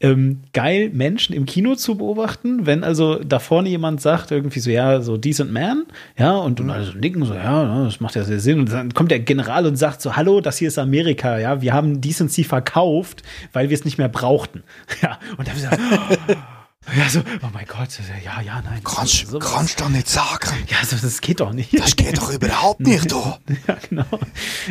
ähm, 0.00 0.40
geil, 0.52 0.90
Menschen 0.92 1.34
im 1.34 1.46
Kino 1.46 1.74
zu 1.74 1.96
beobachten, 1.96 2.66
wenn 2.66 2.84
also 2.84 3.16
da 3.22 3.38
vorne 3.38 3.68
jemand 3.68 4.00
sagt, 4.00 4.30
irgendwie 4.30 4.60
so, 4.60 4.70
ja, 4.70 5.00
so 5.00 5.16
decent 5.16 5.52
man, 5.52 5.84
ja, 6.18 6.36
und, 6.36 6.60
und 6.60 6.70
alle 6.70 6.84
so 6.84 6.92
nicken, 6.92 7.24
so, 7.24 7.34
ja, 7.34 7.62
ja, 7.62 7.84
das 7.84 8.00
macht 8.00 8.16
ja 8.16 8.24
sehr 8.24 8.40
Sinn. 8.40 8.60
Und 8.60 8.72
dann 8.72 8.94
kommt 8.94 9.10
der 9.10 9.20
General 9.20 9.66
und 9.66 9.76
sagt 9.76 10.02
so, 10.02 10.16
hallo, 10.16 10.40
das 10.40 10.58
hier 10.58 10.68
ist 10.68 10.78
Amerika, 10.78 11.38
ja, 11.38 11.62
wir 11.62 11.72
haben 11.72 12.00
Decency 12.00 12.44
verkauft, 12.44 13.22
weil 13.52 13.68
wir 13.68 13.74
es 13.74 13.84
nicht 13.84 13.98
mehr 13.98 14.08
brauchten. 14.08 14.62
Ja, 15.02 15.18
und 15.38 15.48
dann 15.48 15.54
gesagt, 15.54 15.80
ja, 16.96 17.08
so, 17.08 17.20
oh 17.20 17.48
mein 17.52 17.66
Gott, 17.66 17.88
ja, 18.24 18.40
ja, 18.40 18.62
nein. 18.62 18.80
Kannst, 18.82 19.26
kannst 19.38 19.80
doch 19.80 19.88
nicht 19.90 20.08
sagen. 20.08 20.50
Ja, 20.68 20.84
so, 20.84 20.96
das 20.96 21.20
geht 21.20 21.40
doch 21.40 21.52
nicht. 21.52 21.78
Das 21.78 21.94
geht 21.94 22.16
doch 22.18 22.32
überhaupt 22.32 22.80
nicht, 22.80 23.10
du. 23.10 23.22
Ja, 23.66 23.76
genau. 23.88 24.04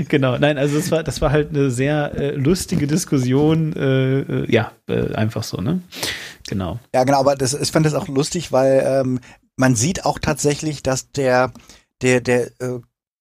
Genau. 0.07 0.37
Nein, 0.37 0.57
also 0.57 0.77
das 0.77 0.91
war, 0.91 1.03
das 1.03 1.21
war 1.21 1.31
halt 1.31 1.49
eine 1.49 1.69
sehr 1.69 2.15
äh, 2.15 2.31
lustige 2.31 2.87
Diskussion. 2.87 3.73
Äh, 3.73 4.19
äh, 4.21 4.51
ja, 4.51 4.71
äh, 4.87 5.13
einfach 5.13 5.43
so, 5.43 5.57
ne? 5.57 5.81
Genau. 6.47 6.79
Ja, 6.93 7.03
genau, 7.03 7.19
aber 7.19 7.35
das, 7.35 7.53
ich 7.53 7.71
fand 7.71 7.85
das 7.85 7.93
auch 7.93 8.07
lustig, 8.07 8.51
weil 8.51 8.83
ähm, 8.85 9.19
man 9.55 9.75
sieht 9.75 10.05
auch 10.05 10.19
tatsächlich, 10.19 10.81
dass 10.81 11.11
der, 11.11 11.53
der, 12.01 12.21
der 12.21 12.47
äh, 12.59 12.79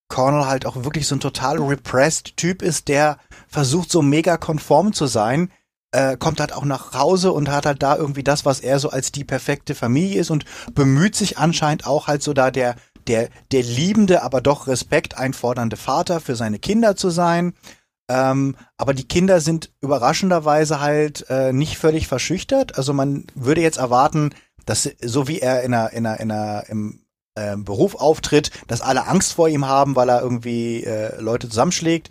Cornell 0.08 0.46
halt 0.46 0.64
auch 0.64 0.82
wirklich 0.84 1.06
so 1.06 1.14
ein 1.14 1.20
total 1.20 1.58
repressed 1.58 2.36
Typ 2.36 2.62
ist, 2.62 2.88
der 2.88 3.18
versucht 3.46 3.92
so 3.92 4.00
mega 4.00 4.38
konform 4.38 4.92
zu 4.94 5.06
sein, 5.06 5.50
äh, 5.92 6.16
kommt 6.16 6.40
halt 6.40 6.52
auch 6.52 6.64
nach 6.64 6.92
Hause 6.94 7.32
und 7.32 7.48
hat 7.48 7.66
halt 7.66 7.82
da 7.82 7.96
irgendwie 7.96 8.22
das, 8.22 8.44
was 8.44 8.60
er 8.60 8.78
so 8.78 8.90
als 8.90 9.12
die 9.12 9.24
perfekte 9.24 9.74
Familie 9.74 10.20
ist 10.20 10.30
und 10.30 10.44
bemüht 10.74 11.16
sich 11.16 11.38
anscheinend 11.38 11.86
auch 11.86 12.06
halt 12.06 12.22
so 12.22 12.32
da 12.32 12.50
der, 12.50 12.76
der, 13.06 13.30
der 13.52 13.62
liebende, 13.62 14.22
aber 14.22 14.40
doch 14.40 14.66
Respekt 14.66 15.16
einfordernde 15.16 15.76
Vater 15.76 16.20
für 16.20 16.36
seine 16.36 16.58
Kinder 16.58 16.96
zu 16.96 17.10
sein. 17.10 17.54
Ähm, 18.10 18.56
aber 18.76 18.94
die 18.94 19.06
Kinder 19.06 19.40
sind 19.40 19.70
überraschenderweise 19.80 20.80
halt 20.80 21.26
äh, 21.28 21.52
nicht 21.52 21.78
völlig 21.78 22.06
verschüchtert. 22.06 22.76
Also 22.76 22.92
man 22.92 23.26
würde 23.34 23.60
jetzt 23.60 23.78
erwarten, 23.78 24.30
dass 24.66 24.88
so 25.02 25.28
wie 25.28 25.40
er 25.40 25.62
in 25.62 25.74
einer, 25.74 25.92
in 25.92 26.06
einer, 26.06 26.20
in 26.20 26.30
einer, 26.30 26.64
im 26.68 27.00
äh, 27.34 27.56
Beruf 27.56 27.94
auftritt, 27.94 28.50
dass 28.66 28.80
alle 28.80 29.06
Angst 29.06 29.34
vor 29.34 29.48
ihm 29.48 29.66
haben, 29.66 29.96
weil 29.96 30.08
er 30.08 30.22
irgendwie 30.22 30.84
äh, 30.84 31.20
Leute 31.20 31.48
zusammenschlägt. 31.48 32.10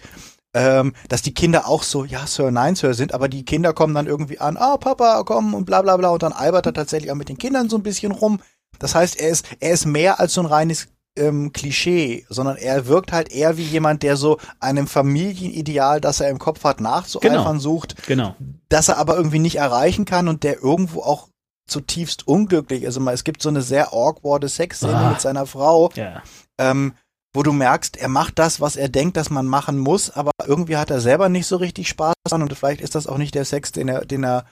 Ähm, 0.60 0.94
dass 1.10 1.22
die 1.22 1.34
Kinder 1.36 1.68
auch 1.68 1.84
so, 1.84 2.04
ja, 2.04 2.26
Sir, 2.26 2.50
nein, 2.50 2.76
Sir 2.76 2.94
sind, 2.96 3.14
aber 3.14 3.28
die 3.30 3.46
Kinder 3.46 3.74
kommen 3.74 3.94
dann 3.94 4.08
irgendwie 4.08 4.40
an, 4.40 4.58
ah, 4.58 4.78
Papa, 4.78 5.22
komm 5.24 5.54
und 5.54 5.66
bla 5.66 5.82
bla 5.84 5.96
bla 5.98 6.10
und 6.10 6.24
dann 6.24 6.34
albert 6.34 6.66
er 6.66 6.74
tatsächlich 6.74 7.12
auch 7.12 7.16
mit 7.16 7.30
den 7.30 7.38
Kindern 7.38 7.70
so 7.70 7.76
ein 7.78 7.84
bisschen 7.84 8.12
rum. 8.12 8.40
Das 8.80 8.96
heißt, 8.96 9.20
er 9.20 9.30
ist, 9.30 9.46
er 9.60 9.72
ist 9.72 9.86
mehr 9.86 10.20
als 10.20 10.34
so 10.34 10.42
ein 10.42 10.48
reines 10.48 10.88
ähm, 11.16 11.52
Klischee, 11.54 12.26
sondern 12.30 12.58
er 12.58 12.88
wirkt 12.88 13.12
halt 13.12 13.32
eher 13.32 13.58
wie 13.58 13.64
jemand, 13.64 14.02
der 14.04 14.18
so 14.18 14.38
einem 14.60 14.88
Familienideal, 14.88 16.00
das 16.02 16.20
er 16.22 16.30
im 16.30 16.40
Kopf 16.40 16.64
hat, 16.64 16.80
nachzueifern 16.82 17.38
Genau. 17.46 17.60
sucht, 17.60 17.96
Genau. 18.08 18.36
das 18.70 18.88
er 18.88 18.98
aber 18.98 19.16
irgendwie 19.18 19.40
nicht 19.40 19.58
erreichen 19.58 20.06
kann 20.06 20.28
und 20.28 20.44
der 20.44 20.62
irgendwo 20.64 21.02
auch 21.02 21.28
zutiefst 21.68 22.28
unglücklich 22.28 22.84
ist. 22.84 22.98
Also 22.98 23.10
es 23.10 23.24
gibt 23.24 23.42
so 23.42 23.50
eine 23.50 23.62
sehr 23.62 23.94
awkwarde 23.94 24.48
Sexszene 24.48 24.96
Ah. 24.96 25.10
mit 25.12 25.22
seiner 25.22 25.46
Frau, 25.46 25.90
Ja. 25.96 26.22
ähm, 26.58 26.94
wo 27.38 27.44
du 27.44 27.54
merkst, 27.54 27.98
er 27.98 28.08
macht 28.08 28.40
das, 28.40 28.62
was 28.62 28.76
er 28.76 28.90
denkt, 28.90 29.16
dass 29.16 29.30
man 29.30 29.46
machen 29.46 29.78
muss, 29.78 30.10
aber 30.10 30.32
irgendwie 30.48 30.76
hat 30.76 30.90
er 30.90 31.00
selber 31.00 31.30
nicht 31.30 31.46
so 31.46 31.58
richtig 31.58 31.88
Spaß 31.88 32.16
dran 32.28 32.42
und 32.42 32.52
vielleicht 32.56 32.82
ist 32.82 32.96
das 32.96 33.06
auch 33.06 33.20
nicht 33.20 33.36
der 33.36 33.46
Sex, 33.46 33.72
den 33.72 33.90
er, 33.90 34.06
den 34.06 34.24
er, 34.24 34.46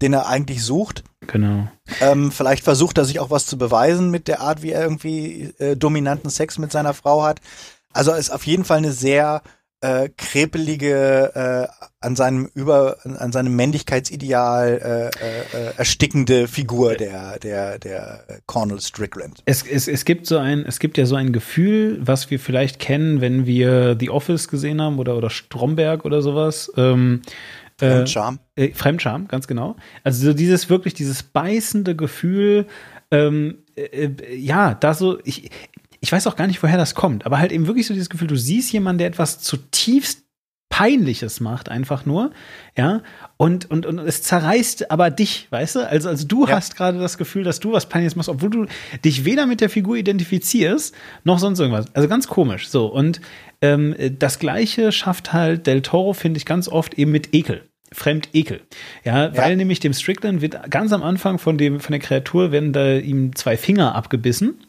den 0.00 0.12
er 0.12 0.28
eigentlich 0.28 0.62
sucht. 0.62 1.02
Genau. 1.26 1.66
Ähm, 2.00 2.30
vielleicht 2.30 2.62
versucht 2.62 2.96
er 2.96 3.04
sich 3.04 3.18
auch 3.18 3.30
was 3.30 3.46
zu 3.46 3.58
beweisen 3.58 4.12
mit 4.12 4.28
der 4.28 4.40
Art, 4.40 4.62
wie 4.62 4.70
er 4.70 4.84
irgendwie 4.84 5.52
äh, 5.58 5.76
dominanten 5.76 6.30
Sex 6.30 6.58
mit 6.58 6.70
seiner 6.70 6.94
Frau 6.94 7.24
hat. 7.24 7.40
Also 7.92 8.12
ist 8.12 8.30
auf 8.30 8.46
jeden 8.46 8.64
Fall 8.64 8.78
eine 8.78 8.92
sehr 8.92 9.42
äh, 9.80 10.08
krepelige, 10.16 11.32
äh, 11.34 11.86
an 12.00 12.16
seinem 12.16 12.48
über, 12.54 12.96
an 13.04 13.32
seinem 13.32 13.54
Männlichkeitsideal 13.56 15.12
äh, 15.22 15.24
äh, 15.24 15.68
äh, 15.68 15.74
erstickende 15.76 16.48
Figur 16.48 16.94
der 16.94 17.38
der 17.38 17.78
der 17.78 18.24
Cornel 18.46 18.80
Strickland. 18.80 19.42
Es, 19.44 19.62
es, 19.62 19.88
es 19.88 20.04
gibt 20.04 20.26
so 20.26 20.38
ein, 20.38 20.64
es 20.66 20.78
gibt 20.78 20.98
ja 20.98 21.06
so 21.06 21.16
ein 21.16 21.32
Gefühl, 21.32 21.98
was 22.00 22.30
wir 22.30 22.40
vielleicht 22.40 22.78
kennen, 22.78 23.20
wenn 23.20 23.46
wir 23.46 23.96
The 23.98 24.10
Office 24.10 24.48
gesehen 24.48 24.80
haben 24.80 24.98
oder, 24.98 25.16
oder 25.16 25.30
Stromberg 25.30 26.04
oder 26.04 26.22
sowas. 26.22 26.72
Ähm, 26.76 27.22
äh, 27.80 28.06
Charme. 28.06 28.40
Äh, 28.56 28.72
Fremdscham, 28.72 29.28
ganz 29.28 29.46
genau. 29.46 29.76
Also 30.02 30.26
so 30.26 30.32
dieses 30.32 30.68
wirklich, 30.68 30.94
dieses 30.94 31.22
beißende 31.22 31.94
Gefühl, 31.94 32.66
ähm, 33.10 33.58
äh, 33.76 34.06
äh, 34.06 34.36
ja, 34.36 34.74
da 34.74 34.94
so, 34.94 35.18
ich, 35.24 35.50
ich 36.00 36.12
weiß 36.12 36.26
auch 36.26 36.36
gar 36.36 36.46
nicht, 36.46 36.62
woher 36.62 36.76
das 36.76 36.94
kommt, 36.94 37.26
aber 37.26 37.38
halt 37.38 37.52
eben 37.52 37.66
wirklich 37.66 37.86
so 37.86 37.94
dieses 37.94 38.10
Gefühl, 38.10 38.28
du 38.28 38.36
siehst 38.36 38.72
jemanden, 38.72 38.98
der 38.98 39.08
etwas 39.08 39.40
zutiefst 39.40 40.22
Peinliches 40.70 41.40
macht, 41.40 41.70
einfach 41.70 42.06
nur, 42.06 42.30
ja, 42.76 43.00
und, 43.36 43.68
und, 43.70 43.84
und 43.86 43.98
es 43.98 44.22
zerreißt 44.22 44.90
aber 44.92 45.10
dich, 45.10 45.48
weißt 45.50 45.76
du? 45.76 45.88
Also, 45.88 46.08
also 46.08 46.26
du 46.26 46.46
Ja. 46.46 46.56
hast 46.56 46.76
gerade 46.76 46.98
das 46.98 47.18
Gefühl, 47.18 47.42
dass 47.42 47.58
du 47.58 47.72
was 47.72 47.88
Peinliches 47.88 48.14
machst, 48.16 48.28
obwohl 48.28 48.50
du 48.50 48.66
dich 49.04 49.24
weder 49.24 49.46
mit 49.46 49.60
der 49.60 49.70
Figur 49.70 49.96
identifizierst, 49.96 50.94
noch 51.24 51.38
sonst 51.38 51.58
irgendwas. 51.58 51.86
Also 51.94 52.06
ganz 52.06 52.28
komisch. 52.28 52.68
So, 52.68 52.86
und 52.86 53.20
ähm, 53.60 53.96
das 54.18 54.38
Gleiche 54.38 54.92
schafft 54.92 55.32
halt 55.32 55.66
Del 55.66 55.82
Toro, 55.82 56.12
finde 56.12 56.36
ich, 56.38 56.44
ganz 56.44 56.68
oft 56.68 56.94
eben 56.94 57.10
mit 57.10 57.34
Ekel. 57.34 57.62
Fremdekel. 57.90 58.60
Ja, 59.02 59.34
weil 59.36 59.56
nämlich 59.56 59.80
dem 59.80 59.94
Strickland 59.94 60.42
wird 60.42 60.70
ganz 60.70 60.92
am 60.92 61.02
Anfang 61.02 61.38
von 61.38 61.56
dem, 61.56 61.80
von 61.80 61.92
der 61.92 62.00
Kreatur 62.00 62.52
werden 62.52 62.74
da 62.74 62.96
ihm 62.96 63.34
zwei 63.34 63.56
Finger 63.56 63.94
abgebissen. 63.94 64.60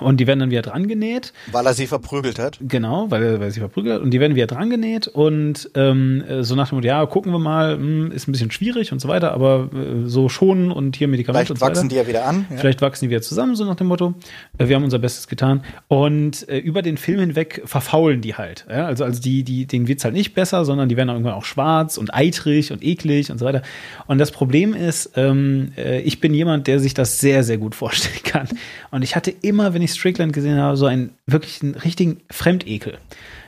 Und 0.00 0.18
die 0.20 0.26
werden 0.26 0.40
dann 0.40 0.50
wieder 0.50 0.62
dran 0.62 0.88
genäht. 0.88 1.32
Weil 1.50 1.66
er 1.66 1.74
sie 1.74 1.86
verprügelt 1.86 2.38
hat. 2.38 2.58
Genau, 2.60 3.10
weil 3.10 3.22
er, 3.22 3.32
weil 3.40 3.48
er 3.48 3.50
sie 3.50 3.60
verprügelt 3.60 3.96
hat. 3.96 4.02
Und 4.02 4.10
die 4.10 4.20
werden 4.20 4.34
wieder 4.34 4.46
dran 4.46 4.70
genäht. 4.70 5.06
Und 5.06 5.70
ähm, 5.74 6.24
äh, 6.26 6.42
so 6.42 6.54
nach 6.54 6.70
dem 6.70 6.76
Motto, 6.76 6.86
ja, 6.88 7.04
gucken 7.06 7.30
wir 7.32 7.38
mal, 7.38 7.74
hm, 7.76 8.10
ist 8.10 8.26
ein 8.26 8.32
bisschen 8.32 8.50
schwierig 8.50 8.92
und 8.92 9.00
so 9.00 9.08
weiter, 9.08 9.32
aber 9.32 9.68
äh, 9.74 10.08
so 10.08 10.28
schonen 10.28 10.70
und 10.70 10.96
hier 10.96 11.08
Medikamente 11.08 11.46
Vielleicht 11.46 11.50
und 11.50 11.58
so 11.58 11.66
weiter. 11.66 11.76
wachsen 11.76 11.88
die 11.90 11.96
ja 11.96 12.06
wieder 12.06 12.24
an. 12.24 12.46
Ja. 12.50 12.56
Vielleicht 12.56 12.80
wachsen 12.80 13.04
die 13.04 13.10
wieder 13.10 13.22
zusammen, 13.22 13.54
so 13.54 13.64
nach 13.64 13.74
dem 13.76 13.86
Motto. 13.88 14.14
Äh, 14.58 14.68
Wir 14.68 14.76
haben 14.76 14.84
unser 14.84 14.98
Bestes 14.98 15.28
getan. 15.28 15.62
Und 15.88 16.48
äh, 16.48 16.58
über 16.58 16.80
den 16.80 16.96
Film 16.96 17.20
hinweg 17.20 17.62
verfaulen 17.66 18.22
die 18.22 18.34
halt. 18.34 18.64
Ja? 18.70 18.86
Also, 18.86 19.04
also 19.04 19.20
die, 19.20 19.42
die, 19.44 19.66
denen 19.66 19.88
wird's 19.88 20.04
halt 20.04 20.14
nicht 20.14 20.34
besser, 20.34 20.64
sondern 20.64 20.88
die 20.88 20.96
werden 20.96 21.10
auch 21.10 21.14
irgendwann 21.14 21.34
auch 21.34 21.44
schwarz 21.44 21.98
und 21.98 22.14
eitrig 22.14 22.72
und 22.72 22.82
eklig 22.82 23.30
und 23.30 23.38
so 23.38 23.44
weiter. 23.44 23.62
Und 24.06 24.18
das 24.18 24.30
Problem 24.30 24.74
ist, 24.74 25.12
ähm, 25.16 25.72
äh, 25.76 26.00
ich 26.00 26.20
bin 26.20 26.32
jemand, 26.32 26.66
der 26.66 26.80
sich 26.80 26.94
das 26.94 27.20
sehr, 27.20 27.42
sehr 27.44 27.58
gut 27.58 27.74
vorstellen 27.74 28.22
kann. 28.24 28.48
Und 28.90 29.02
ich 29.02 29.16
hatte 29.16 29.32
immer, 29.42 29.74
wenn 29.74 29.81
ich 29.82 29.92
Strickland 29.92 30.32
gesehen 30.32 30.58
habe, 30.58 30.76
so 30.76 30.86
einen 30.86 31.14
wirklich 31.26 31.62
einen 31.62 31.74
richtigen 31.74 32.22
Fremdekel. 32.30 32.98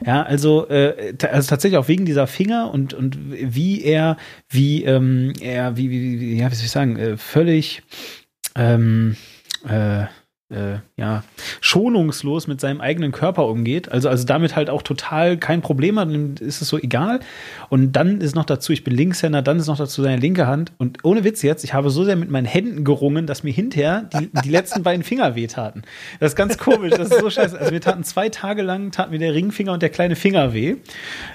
Ja, 0.05 0.23
also, 0.23 0.69
äh, 0.69 1.15
also 1.31 1.49
tatsächlich 1.49 1.79
auch 1.79 1.89
wegen 1.89 2.05
dieser 2.05 2.27
Finger 2.27 2.73
und, 2.73 2.95
und 2.95 3.19
wie 3.31 3.83
er, 3.83 4.17
wie 4.49 4.85
ähm, 4.85 5.33
er, 5.41 5.77
wie, 5.77 5.91
wie, 5.91 6.21
wie, 6.21 6.39
ja, 6.39 6.51
wie 6.51 6.55
soll 6.55 6.67
ich 6.67 6.71
sagen, 6.71 6.97
äh, 6.97 7.17
völlig 7.17 7.83
ähm, 8.57 9.17
äh, 9.69 10.05
äh, 10.51 10.79
ja, 10.97 11.25
schonungslos 11.61 12.47
mit 12.47 12.61
seinem 12.61 12.81
eigenen 12.81 13.13
Körper 13.13 13.47
umgeht. 13.47 13.91
Also, 13.91 14.09
also 14.09 14.25
damit 14.27 14.55
halt 14.55 14.69
auch 14.71 14.83
total 14.83 15.37
kein 15.39 15.63
Problem 15.63 15.99
hat, 15.99 16.09
dann 16.11 16.35
ist 16.37 16.61
es 16.61 16.69
so 16.69 16.79
egal. 16.79 17.21
Und 17.71 17.93
dann 17.93 18.21
ist 18.21 18.35
noch 18.35 18.45
dazu, 18.45 18.73
ich 18.73 18.85
bin 18.85 18.95
Linkshänder, 18.95 19.43
dann 19.43 19.59
ist 19.59 19.67
noch 19.67 19.79
dazu 19.79 20.03
seine 20.03 20.19
linke 20.21 20.47
Hand. 20.47 20.73
Und 20.79 20.99
ohne 21.03 21.25
Witz 21.25 21.43
jetzt, 21.43 21.65
ich 21.65 21.73
habe 21.75 21.91
so 21.91 22.05
sehr 22.05 22.17
mit 22.17 22.31
meinen 22.31 22.45
Händen 22.47 22.85
gerungen, 22.85 23.27
dass 23.27 23.43
mir 23.43 23.53
hinterher 23.53 24.09
die, 24.13 24.31
die 24.45 24.51
letzten 24.51 24.83
beiden 24.83 25.03
Finger 25.03 25.35
wehtaten. 25.35 25.83
Das 26.21 26.33
ist 26.33 26.37
ganz 26.37 26.59
komisch, 26.59 26.93
das 26.93 27.11
ist 27.11 27.21
so 27.21 27.31
scheiße. 27.31 27.59
Also 27.59 27.73
mir 27.73 27.81
taten 27.81 28.05
zwei 28.05 28.29
Tage 28.29 28.63
lang, 28.63 28.91
taten 28.93 29.13
mir 29.13 29.19
der 29.19 29.35
Ringfinger 29.35 29.73
und 29.73 29.83
der 29.83 29.91
kleine 29.91 30.15
Finger 30.15 30.53
weh 30.53 30.77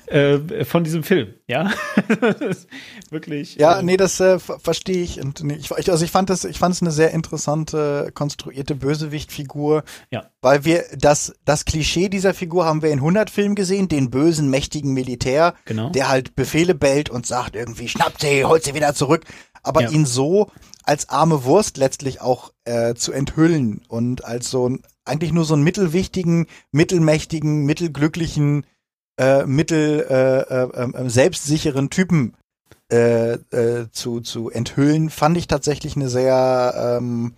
äh, 0.06 0.64
von 0.66 0.84
diesem 0.84 1.04
Film. 1.04 1.30
Ja, 1.48 1.72
wirklich. 3.10 3.56
Ja, 3.56 3.80
äh, 3.80 3.84
nee, 3.84 3.98
das 3.98 4.20
äh, 4.20 4.40
ver- 4.40 4.60
verstehe 4.60 5.02
ich. 5.04 5.20
Und 5.22 5.44
nee, 5.44 5.58
ich, 5.60 5.72
also 5.92 6.06
ich 6.06 6.12
fand 6.12 6.30
das, 6.30 6.46
ich 6.46 6.60
fand 6.60 6.76
es 6.76 6.82
eine 6.82 6.92
sehr 6.92 7.12
interessante, 7.12 8.12
konstruierte 8.14 8.76
Bösewichtfigur. 9.00 9.84
Ja. 10.12 10.26
Weil 10.42 10.66
wir 10.66 10.84
das, 10.98 11.34
das 11.46 11.66
Klischee 11.66 12.10
dieser 12.10 12.34
Figur 12.34 12.66
haben 12.66 12.82
wir 12.82 12.90
in 12.92 13.00
100 13.00 13.30
Filmen 13.30 13.56
gesehen, 13.56 13.88
den 13.88 14.10
bösen, 14.10 14.50
mächtigen 14.50 14.94
Militär, 14.94 15.54
Genau. 15.66 15.90
der 15.90 16.10
halt 16.10 16.36
Befehle 16.36 16.76
bellt 16.76 17.10
und 17.10 17.26
sagt 17.26 17.56
irgendwie, 17.56 17.88
schnappt 17.88 18.22
sie, 18.22 18.46
holt 18.46 18.64
sie 18.64 18.74
wieder 18.74 18.94
zurück. 18.94 19.26
Aber 19.64 19.82
Ja. 19.82 19.90
ihn 19.90 20.06
so 20.06 20.52
als 20.84 21.10
arme 21.10 21.44
Wurst 21.44 21.78
letztlich 21.78 22.22
auch 22.22 22.52
äh, 22.66 22.96
zu 22.96 23.12
enthüllen 23.12 23.82
und 23.88 24.24
als 24.26 24.50
so 24.50 24.70
ein, 24.70 24.82
eigentlich 25.06 25.32
nur 25.34 25.46
so 25.46 25.54
einen 25.54 25.64
mittelwichtigen, 25.64 26.48
mittelmächtigen, 26.72 27.66
mittelglücklichen, 27.66 28.66
äh, 29.20 29.46
mittel 29.46 30.06
äh, 30.10 30.54
äh, 30.54 31.06
äh, 31.06 31.10
selbstsicheren 31.10 31.90
Typen 31.90 32.36
äh, 32.92 33.34
äh, 33.34 33.88
zu, 33.92 34.22
zu 34.22 34.50
enthüllen, 34.50 35.10
fand 35.10 35.38
ich 35.38 35.48
tatsächlich 35.48 35.96
eine 35.96 36.10
sehr, 36.10 36.98
ähm, 37.00 37.34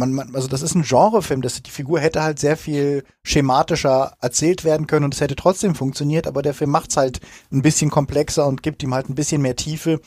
man, 0.00 0.12
man, 0.12 0.34
also 0.34 0.48
das 0.48 0.62
ist 0.62 0.74
ein 0.74 0.82
Genrefilm, 0.82 1.42
das, 1.42 1.62
die 1.62 1.70
Figur 1.70 2.00
hätte 2.00 2.22
halt 2.22 2.40
sehr 2.40 2.56
viel 2.56 3.04
schematischer 3.22 4.14
erzählt 4.20 4.64
werden 4.64 4.88
können 4.88 5.04
und 5.04 5.14
es 5.14 5.20
hätte 5.20 5.36
trotzdem 5.36 5.76
funktioniert, 5.76 6.26
aber 6.26 6.42
der 6.42 6.54
Film 6.54 6.70
macht's 6.70 6.96
halt 6.96 7.20
ein 7.52 7.62
bisschen 7.62 7.90
komplexer 7.90 8.46
und 8.46 8.64
gibt 8.64 8.82
ihm 8.82 8.94
halt 8.94 9.08
ein 9.08 9.14
bisschen 9.14 9.42
mehr 9.42 9.54
Tiefe, 9.54 10.00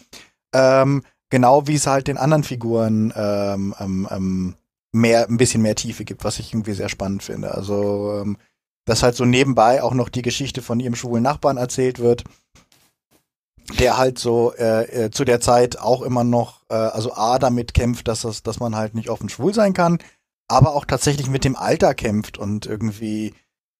ähm, 0.53 1.03
genau 1.29 1.67
wie 1.67 1.75
es 1.75 1.87
halt 1.87 2.07
den 2.07 2.17
anderen 2.17 2.43
Figuren 2.43 3.13
ähm, 3.15 3.73
ähm, 3.79 4.07
ähm, 4.11 4.55
mehr, 4.91 5.29
ein 5.29 5.37
bisschen 5.37 5.61
mehr 5.61 5.75
Tiefe 5.75 6.03
gibt, 6.03 6.23
was 6.23 6.39
ich 6.39 6.53
irgendwie 6.53 6.73
sehr 6.73 6.89
spannend 6.89 7.23
finde. 7.23 7.53
Also, 7.53 8.21
ähm, 8.21 8.37
dass 8.85 9.03
halt 9.03 9.15
so 9.15 9.25
nebenbei 9.25 9.81
auch 9.81 9.93
noch 9.93 10.09
die 10.09 10.21
Geschichte 10.21 10.61
von 10.61 10.79
ihrem 10.79 10.95
schwulen 10.95 11.23
Nachbarn 11.23 11.57
erzählt 11.57 11.99
wird, 11.99 12.23
der 13.80 13.98
halt 13.98 14.19
so 14.19 14.53
äh, 14.53 15.06
äh, 15.06 15.11
zu 15.11 15.26
der 15.26 15.40
Zeit 15.41 15.80
auch 15.80 16.02
immer 16.02 16.23
noch, 16.23 16.61
äh, 16.69 16.73
also 16.76 17.14
A, 17.14 17.40
damit 17.40 17.73
kämpft, 17.73 18.07
dass, 18.07 18.22
das, 18.22 18.44
dass 18.44 18.60
man 18.60 18.76
halt 18.76 18.94
nicht 18.95 19.10
offen 19.10 19.30
schwul 19.30 19.53
sein 19.53 19.73
kann, 19.73 19.99
aber 20.48 20.76
auch 20.76 20.85
tatsächlich 20.85 21.30
mit 21.30 21.44
dem 21.45 21.56
Alter 21.56 21.94
kämpft 21.94 22.38
und 22.38 22.65
irgendwie 22.65 23.34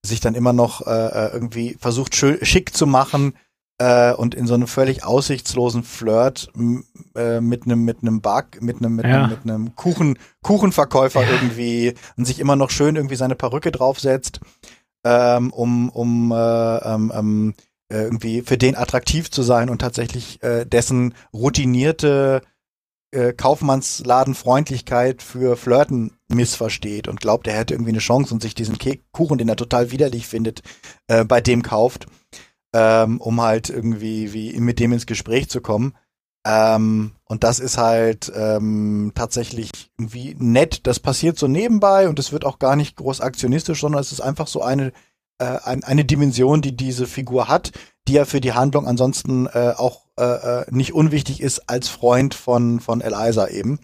sich 0.06 0.20
dann 0.20 0.36
immer 0.36 0.54
noch 0.54 0.86
äh, 0.86 0.92
äh, 1.28 1.34
irgendwie 1.34 1.76
versucht, 1.80 2.16
schön, 2.16 2.44
schick 2.44 2.76
zu 2.76 2.86
machen 2.88 3.36
äh, 3.78 4.14
und 4.14 4.36
in 4.36 4.48
so 4.48 4.54
einem 4.54 4.68
völlig 4.68 5.04
aussichtslosen 5.06 5.84
Flirt 5.84 6.50
äh, 7.16 7.40
mit 7.42 7.66
einem 7.66 7.84
mit 7.86 8.02
einem 8.02 8.22
Bug, 8.22 8.62
mit 8.62 8.78
einem 8.78 8.96
mit 8.96 9.06
Ja. 9.06 9.22
einem 9.22 9.30
mit 9.30 9.44
einem 9.44 9.76
Kuchen 9.76 10.18
Kuchenverkäufer 10.42 11.28
irgendwie 11.28 11.94
und 12.18 12.26
sich 12.26 12.40
immer 12.40 12.56
noch 12.56 12.70
schön 12.70 12.96
irgendwie 12.96 13.16
seine 13.16 13.36
Perücke 13.36 13.72
draufsetzt, 13.72 14.40
ähm, 15.06 15.52
um 15.52 15.90
um 15.90 16.32
äh, 16.32 16.78
ähm, 16.78 17.12
ähm, 17.16 17.54
äh, 17.94 18.04
irgendwie 18.04 18.42
für 18.42 18.58
den 18.58 18.76
attraktiv 18.76 19.30
zu 19.30 19.44
sein 19.44 19.70
und 19.70 19.80
tatsächlich 19.80 20.42
äh, 20.42 20.66
dessen 20.66 21.14
routinierte 21.32 22.42
äh, 23.12 23.34
Kaufmannsladenfreundlichkeit 23.34 25.22
für 25.22 25.56
Flirten 25.56 26.18
missversteht 26.28 27.08
und 27.08 27.22
glaubt, 27.22 27.46
er 27.46 27.56
hätte 27.56 27.76
irgendwie 27.76 27.92
eine 27.92 28.00
Chance 28.00 28.34
und 28.34 28.42
sich 28.42 28.56
diesen 28.56 28.80
Ke 28.80 29.00
Kuchen, 29.12 29.38
den 29.38 29.48
er 29.48 29.56
total 29.56 29.92
widerlich 29.92 30.26
findet, 30.26 30.64
äh, 31.08 31.24
bei 31.24 31.40
dem 31.40 31.62
kauft, 31.62 32.08
ähm, 32.74 33.22
um 33.22 33.40
halt 33.40 33.70
irgendwie 33.70 34.34
wie 34.34 34.60
mit 34.60 34.80
dem 34.80 34.94
ins 34.94 35.06
Gespräch 35.06 35.48
zu 35.48 35.62
kommen. 35.62 35.94
Ähm, 36.48 37.12
und 37.26 37.44
das 37.44 37.60
ist 37.60 37.78
halt 37.78 38.32
ähm, 38.36 39.12
tatsächlich 39.14 39.70
irgendwie 40.00 40.36
nett. 40.40 40.88
Das 40.88 41.00
passiert 41.00 41.38
so 41.38 41.48
nebenbei 41.48 42.10
und 42.10 42.18
es 42.18 42.32
wird 42.32 42.44
auch 42.44 42.58
gar 42.58 42.76
nicht 42.76 42.96
groß 42.96 43.22
aktionistisch, 43.22 43.82
sondern 43.82 44.02
es 44.02 44.12
ist 44.12 44.22
einfach 44.22 44.48
so 44.48 44.64
eine 44.64 44.92
äh, 45.44 45.60
ein, 45.70 45.84
eine 45.84 46.06
Dimension, 46.06 46.62
die 46.62 46.76
diese 46.76 47.08
Figur 47.08 47.48
hat, 47.48 47.72
die 48.08 48.14
ja 48.14 48.26
für 48.26 48.42
die 48.42 48.54
Handlung 48.54 48.88
ansonsten 48.88 49.48
äh, 49.48 49.74
auch 49.78 50.02
äh, 50.20 50.24
äh, 50.24 50.66
nicht 50.72 50.94
unwichtig 50.94 51.42
ist 51.42 51.70
als 51.70 51.88
Freund 51.90 52.34
von 52.36 52.80
von 52.80 53.02
Eliza 53.02 53.48
eben. 53.48 53.80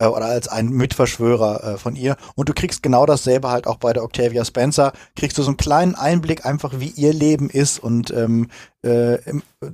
äh, 0.00 0.06
oder 0.06 0.26
als 0.26 0.48
ein 0.48 0.70
Mitverschwörer 0.70 1.74
äh, 1.74 1.78
von 1.78 1.94
ihr. 1.94 2.16
Und 2.34 2.48
du 2.48 2.54
kriegst 2.54 2.82
genau 2.82 3.06
dasselbe 3.06 3.50
halt 3.50 3.66
auch 3.66 3.76
bei 3.76 3.92
der 3.92 4.02
Octavia 4.02 4.44
Spencer. 4.44 4.92
Kriegst 5.14 5.38
du 5.38 5.42
so 5.42 5.50
einen 5.50 5.56
kleinen 5.56 5.94
Einblick 5.94 6.44
einfach, 6.44 6.80
wie 6.80 6.88
ihr 6.88 7.12
Leben 7.12 7.50
ist 7.50 7.78
und 7.78 8.10
ähm, 8.10 8.48
äh, 8.82 9.18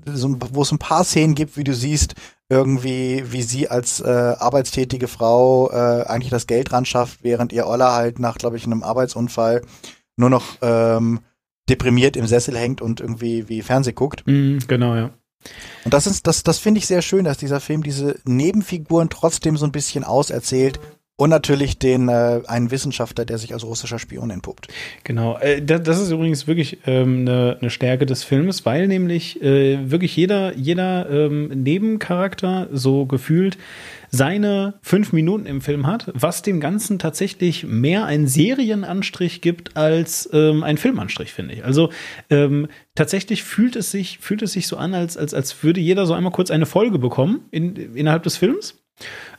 so, 0.07 0.36
wo 0.53 0.62
es 0.62 0.73
ein 0.73 0.78
paar 0.78 1.05
Szenen 1.05 1.35
gibt, 1.35 1.57
wie 1.57 1.65
du 1.65 1.74
siehst, 1.74 2.15
irgendwie, 2.48 3.24
wie 3.32 3.43
sie 3.43 3.69
als 3.69 4.01
äh, 4.01 4.07
arbeitstätige 4.39 5.09
Frau 5.09 5.70
äh, 5.70 6.05
eigentlich 6.07 6.31
das 6.31 6.47
Geld 6.47 6.73
ran 6.73 6.85
schafft, 6.85 7.20
während 7.23 7.53
ihr 7.53 7.66
Oller 7.66 7.93
halt 7.93 8.19
nach, 8.20 8.36
glaube 8.39 8.57
ich, 8.57 8.65
einem 8.66 8.82
Arbeitsunfall 8.85 9.62
nur 10.17 10.31
noch 10.31 10.57
ähm, 10.63 11.21
deprimiert 11.69 12.17
im 12.17 12.27
Sessel 12.27 12.57
hängt 12.57 12.81
und 12.81 13.01
irgendwie 13.01 13.49
wie 13.49 13.63
Fernseh 13.63 13.93
guckt. 13.93 14.27
Mhm, 14.27 14.61
genau, 14.67 14.95
ja. 14.95 15.11
Und 15.85 15.95
das 15.95 16.07
ist, 16.07 16.27
das, 16.27 16.43
das 16.43 16.59
finde 16.59 16.79
ich 16.79 16.87
sehr 16.87 17.03
schön, 17.03 17.25
dass 17.25 17.39
dieser 17.39 17.61
Film 17.61 17.83
diese 17.83 18.19
Nebenfiguren 18.25 19.09
trotzdem 19.09 19.57
so 19.57 19.65
ein 19.65 19.73
bisschen 19.73 20.05
auserzählt. 20.05 20.81
Und 21.19 21.31
natürlich 21.31 21.79
den 21.79 22.11
äh, 22.11 22.43
einen 22.47 22.71
Wissenschaftler, 22.71 23.25
der 23.25 23.39
sich 23.39 23.55
als 23.55 23.65
russischer 23.65 23.99
Spion 23.99 24.29
entpuppt. 24.29 24.69
Genau, 25.03 25.39
äh, 25.39 25.63
das, 25.63 25.83
das 25.83 25.99
ist 25.99 26.11
übrigens 26.11 26.47
wirklich 26.47 26.81
ähm, 26.87 27.21
eine, 27.21 27.57
eine 27.59 27.71
Stärke 27.71 28.05
des 28.05 28.23
Films, 28.23 28.67
weil 28.67 28.87
nämlich 28.87 29.41
äh, 29.41 29.91
wirklich 29.91 30.15
jeder, 30.15 30.55
jeder 30.55 31.09
ähm, 31.09 31.49
Nebencharakter 31.49 32.69
so 32.71 33.07
gefühlt 33.07 33.57
seine 34.17 34.75
fünf 34.83 35.13
Minuten 35.13 35.47
im 35.47 35.61
Film 35.61 35.87
hat, 35.87 36.11
was 36.15 36.43
dem 36.43 36.61
Ganzen 36.61 36.99
tatsächlich 36.99 37.65
mehr 37.65 38.07
einen 38.07 38.27
Serienanstrich 38.27 39.41
gibt 39.41 39.77
als 39.77 40.29
ähm, 40.33 40.65
ein 40.65 40.79
Filmanstrich, 40.79 41.33
finde 41.33 41.55
ich. 41.55 41.65
Also 41.65 41.91
ähm, 42.31 42.69
tatsächlich 42.95 43.45
fühlt 43.45 43.77
es 43.77 43.91
sich, 43.91 44.19
fühlt 44.19 44.43
es 44.43 44.53
sich 44.53 44.67
so 44.67 44.77
an, 44.77 44.95
als, 44.95 45.17
als, 45.17 45.35
als 45.35 45.63
würde 45.63 45.81
jeder 45.81 46.07
so 46.07 46.15
einmal 46.15 46.33
kurz 46.33 46.51
eine 46.51 46.67
Folge 46.67 46.99
bekommen 46.99 47.41
in, 47.51 47.77
innerhalb 47.95 48.23
des 48.23 48.37
Films. 48.37 48.83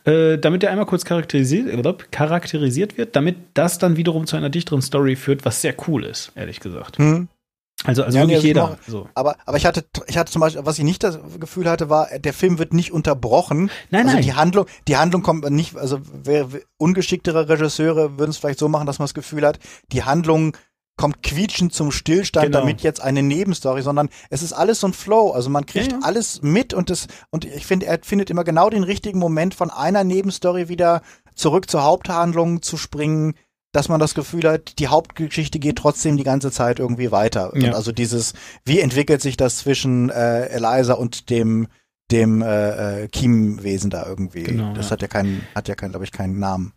Äh, 0.06 0.38
damit 0.38 0.64
er 0.64 0.70
einmal 0.70 0.86
kurz 0.86 1.04
charakterisiert, 1.04 1.68
charakterisiert 2.12 2.98
wird, 2.98 3.16
damit 3.16 3.38
das 3.56 3.80
dann 3.80 3.98
wiederum 3.98 4.28
zu 4.28 4.38
einer 4.38 4.50
dichteren 4.50 4.82
Story 4.82 5.16
führt, 5.16 5.46
was 5.46 5.62
sehr 5.62 5.76
cool 5.88 6.06
ist, 6.06 6.32
ehrlich 6.36 6.60
gesagt. 6.60 7.00
Hm. 7.00 7.28
Also, 7.84 8.04
also 8.04 8.18
Ja, 8.18 8.24
wirklich 8.24 8.42
nee, 8.42 8.48
jeder. 8.50 8.70
also 8.70 8.78
so. 8.88 9.10
Aber, 9.14 9.36
aber 9.46 9.58
ich 9.58 9.66
hatte, 9.66 9.86
ich 10.08 10.18
hatte 10.18 10.32
zum 10.32 10.40
Beispiel, 10.42 10.66
was 10.66 10.78
ich 10.80 10.84
nicht 10.84 11.04
das 11.04 11.20
Gefühl 11.40 11.70
hatte, 11.70 11.90
war, 11.90 12.08
der 12.20 12.34
Film 12.34 12.58
wird 12.58 12.74
nicht 12.74 12.92
unterbrochen. 12.92 13.70
Nein, 13.92 14.06
also 14.06 14.16
nein. 14.16 14.24
die 14.24 14.34
Handlung, 14.34 14.66
die 14.88 14.98
Handlung 14.98 15.22
kommt 15.22 15.48
nicht, 15.52 15.78
also 15.78 16.00
wer, 16.24 16.52
wer- 16.54 16.62
ungeschicktere 16.78 17.48
Regisseure 17.50 18.18
würden 18.18 18.32
es 18.32 18.38
vielleicht 18.38 18.60
so 18.60 18.68
machen, 18.68 18.88
dass 18.88 18.98
man 19.00 19.04
das 19.06 19.14
Gefühl 19.14 19.46
hat, 19.46 19.60
die 19.92 20.04
Handlung 20.04 20.58
kommt 21.00 21.22
quietschend 21.22 21.72
zum 21.76 21.92
Stillstand, 21.92 22.48
Genau. 22.48 22.60
damit 22.62 22.82
jetzt 22.82 23.00
eine 23.02 23.22
Nebenstory, 23.22 23.84
sondern 23.84 24.10
es 24.32 24.42
ist 24.42 24.54
alles 24.54 24.80
so 24.80 24.88
ein 24.88 24.94
Flow. 24.94 25.30
Also 25.32 25.52
man 25.52 25.68
kriegt 25.68 25.92
Ja, 25.92 26.00
ja. 26.00 26.04
alles 26.04 26.42
mit 26.42 26.74
und 26.74 26.90
das, 26.90 27.06
und 27.30 27.46
ich 27.46 27.68
finde, 27.68 27.86
er 27.86 28.00
findet 28.02 28.32
immer 28.32 28.44
genau 28.44 28.72
den 28.72 28.82
richtigen 28.82 29.20
Moment 29.20 29.54
von 29.54 29.70
einer 29.70 30.04
Nebenstory 30.04 30.68
wieder 30.70 31.04
zurück 31.36 31.70
zur 31.70 31.84
Haupthandlung 31.84 32.64
zu 32.64 32.78
springen, 32.78 33.36
dass 33.72 33.90
man 33.90 34.00
das 34.00 34.14
Gefühl 34.16 34.44
hat, 34.50 34.80
die 34.80 34.88
Hauptgeschichte 34.88 35.60
geht 35.60 35.78
trotzdem 35.78 36.18
die 36.18 36.24
ganze 36.24 36.52
Zeit 36.52 36.80
irgendwie 36.80 37.12
weiter. 37.12 37.52
Ja. 37.56 37.68
Und 37.68 37.76
also 37.76 37.92
dieses, 37.92 38.34
wie 38.66 38.80
entwickelt 38.80 39.22
sich 39.22 39.38
das 39.38 39.58
zwischen 39.58 40.10
äh, 40.10 40.48
Eliza 40.48 40.94
und 40.94 41.30
dem 41.30 41.68
dem 42.12 42.42
äh, 42.42 43.04
äh, 43.04 43.10
Chiemwesen 43.10 43.90
da 43.90 44.06
irgendwie. 44.08 44.44
Genau, 44.44 44.74
das 44.74 44.86
ja. 44.88 44.92
hat 44.92 45.02
ja 45.02 45.08
keinen, 45.08 45.44
hat 45.54 45.68
ja 45.68 45.76
keinen, 45.76 45.92
glaube 45.92 46.06
ich, 46.06 46.12
keinen 46.12 46.40
Namen. 46.40 46.72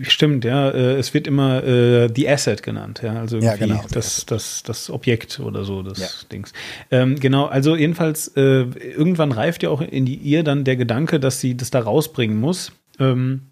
Stimmt, 0.00 0.46
ja. 0.46 0.70
Äh, 0.70 0.94
es 0.94 1.12
wird 1.12 1.26
immer 1.26 1.62
äh, 1.62 2.08
The 2.14 2.28
Asset 2.28 2.62
genannt, 2.62 3.02
ja. 3.02 3.12
Also 3.12 3.36
Ja, 3.36 3.52
irgendwie 3.52 3.74
genau, 3.74 3.82
The 3.86 3.94
das, 3.94 4.24
das, 4.24 4.62
das 4.62 4.88
Objekt 4.88 5.40
oder 5.40 5.64
so 5.64 5.82
des 5.82 5.98
Ja. 5.98 6.08
Dings. 6.30 6.54
Ähm, 6.90 7.20
genau, 7.20 7.46
also 7.46 7.76
jedenfalls, 7.76 8.28
äh, 8.28 8.62
irgendwann 8.62 9.32
reift 9.32 9.62
ja 9.62 9.68
auch 9.68 9.82
in 9.82 10.06
die, 10.06 10.14
ihr 10.14 10.42
dann 10.42 10.64
der 10.64 10.76
Gedanke, 10.76 11.20
dass 11.20 11.38
sie 11.38 11.54
das 11.54 11.70
da 11.70 11.80
rausbringen 11.80 12.40
muss. 12.40 12.72
Ähm, 12.98 13.51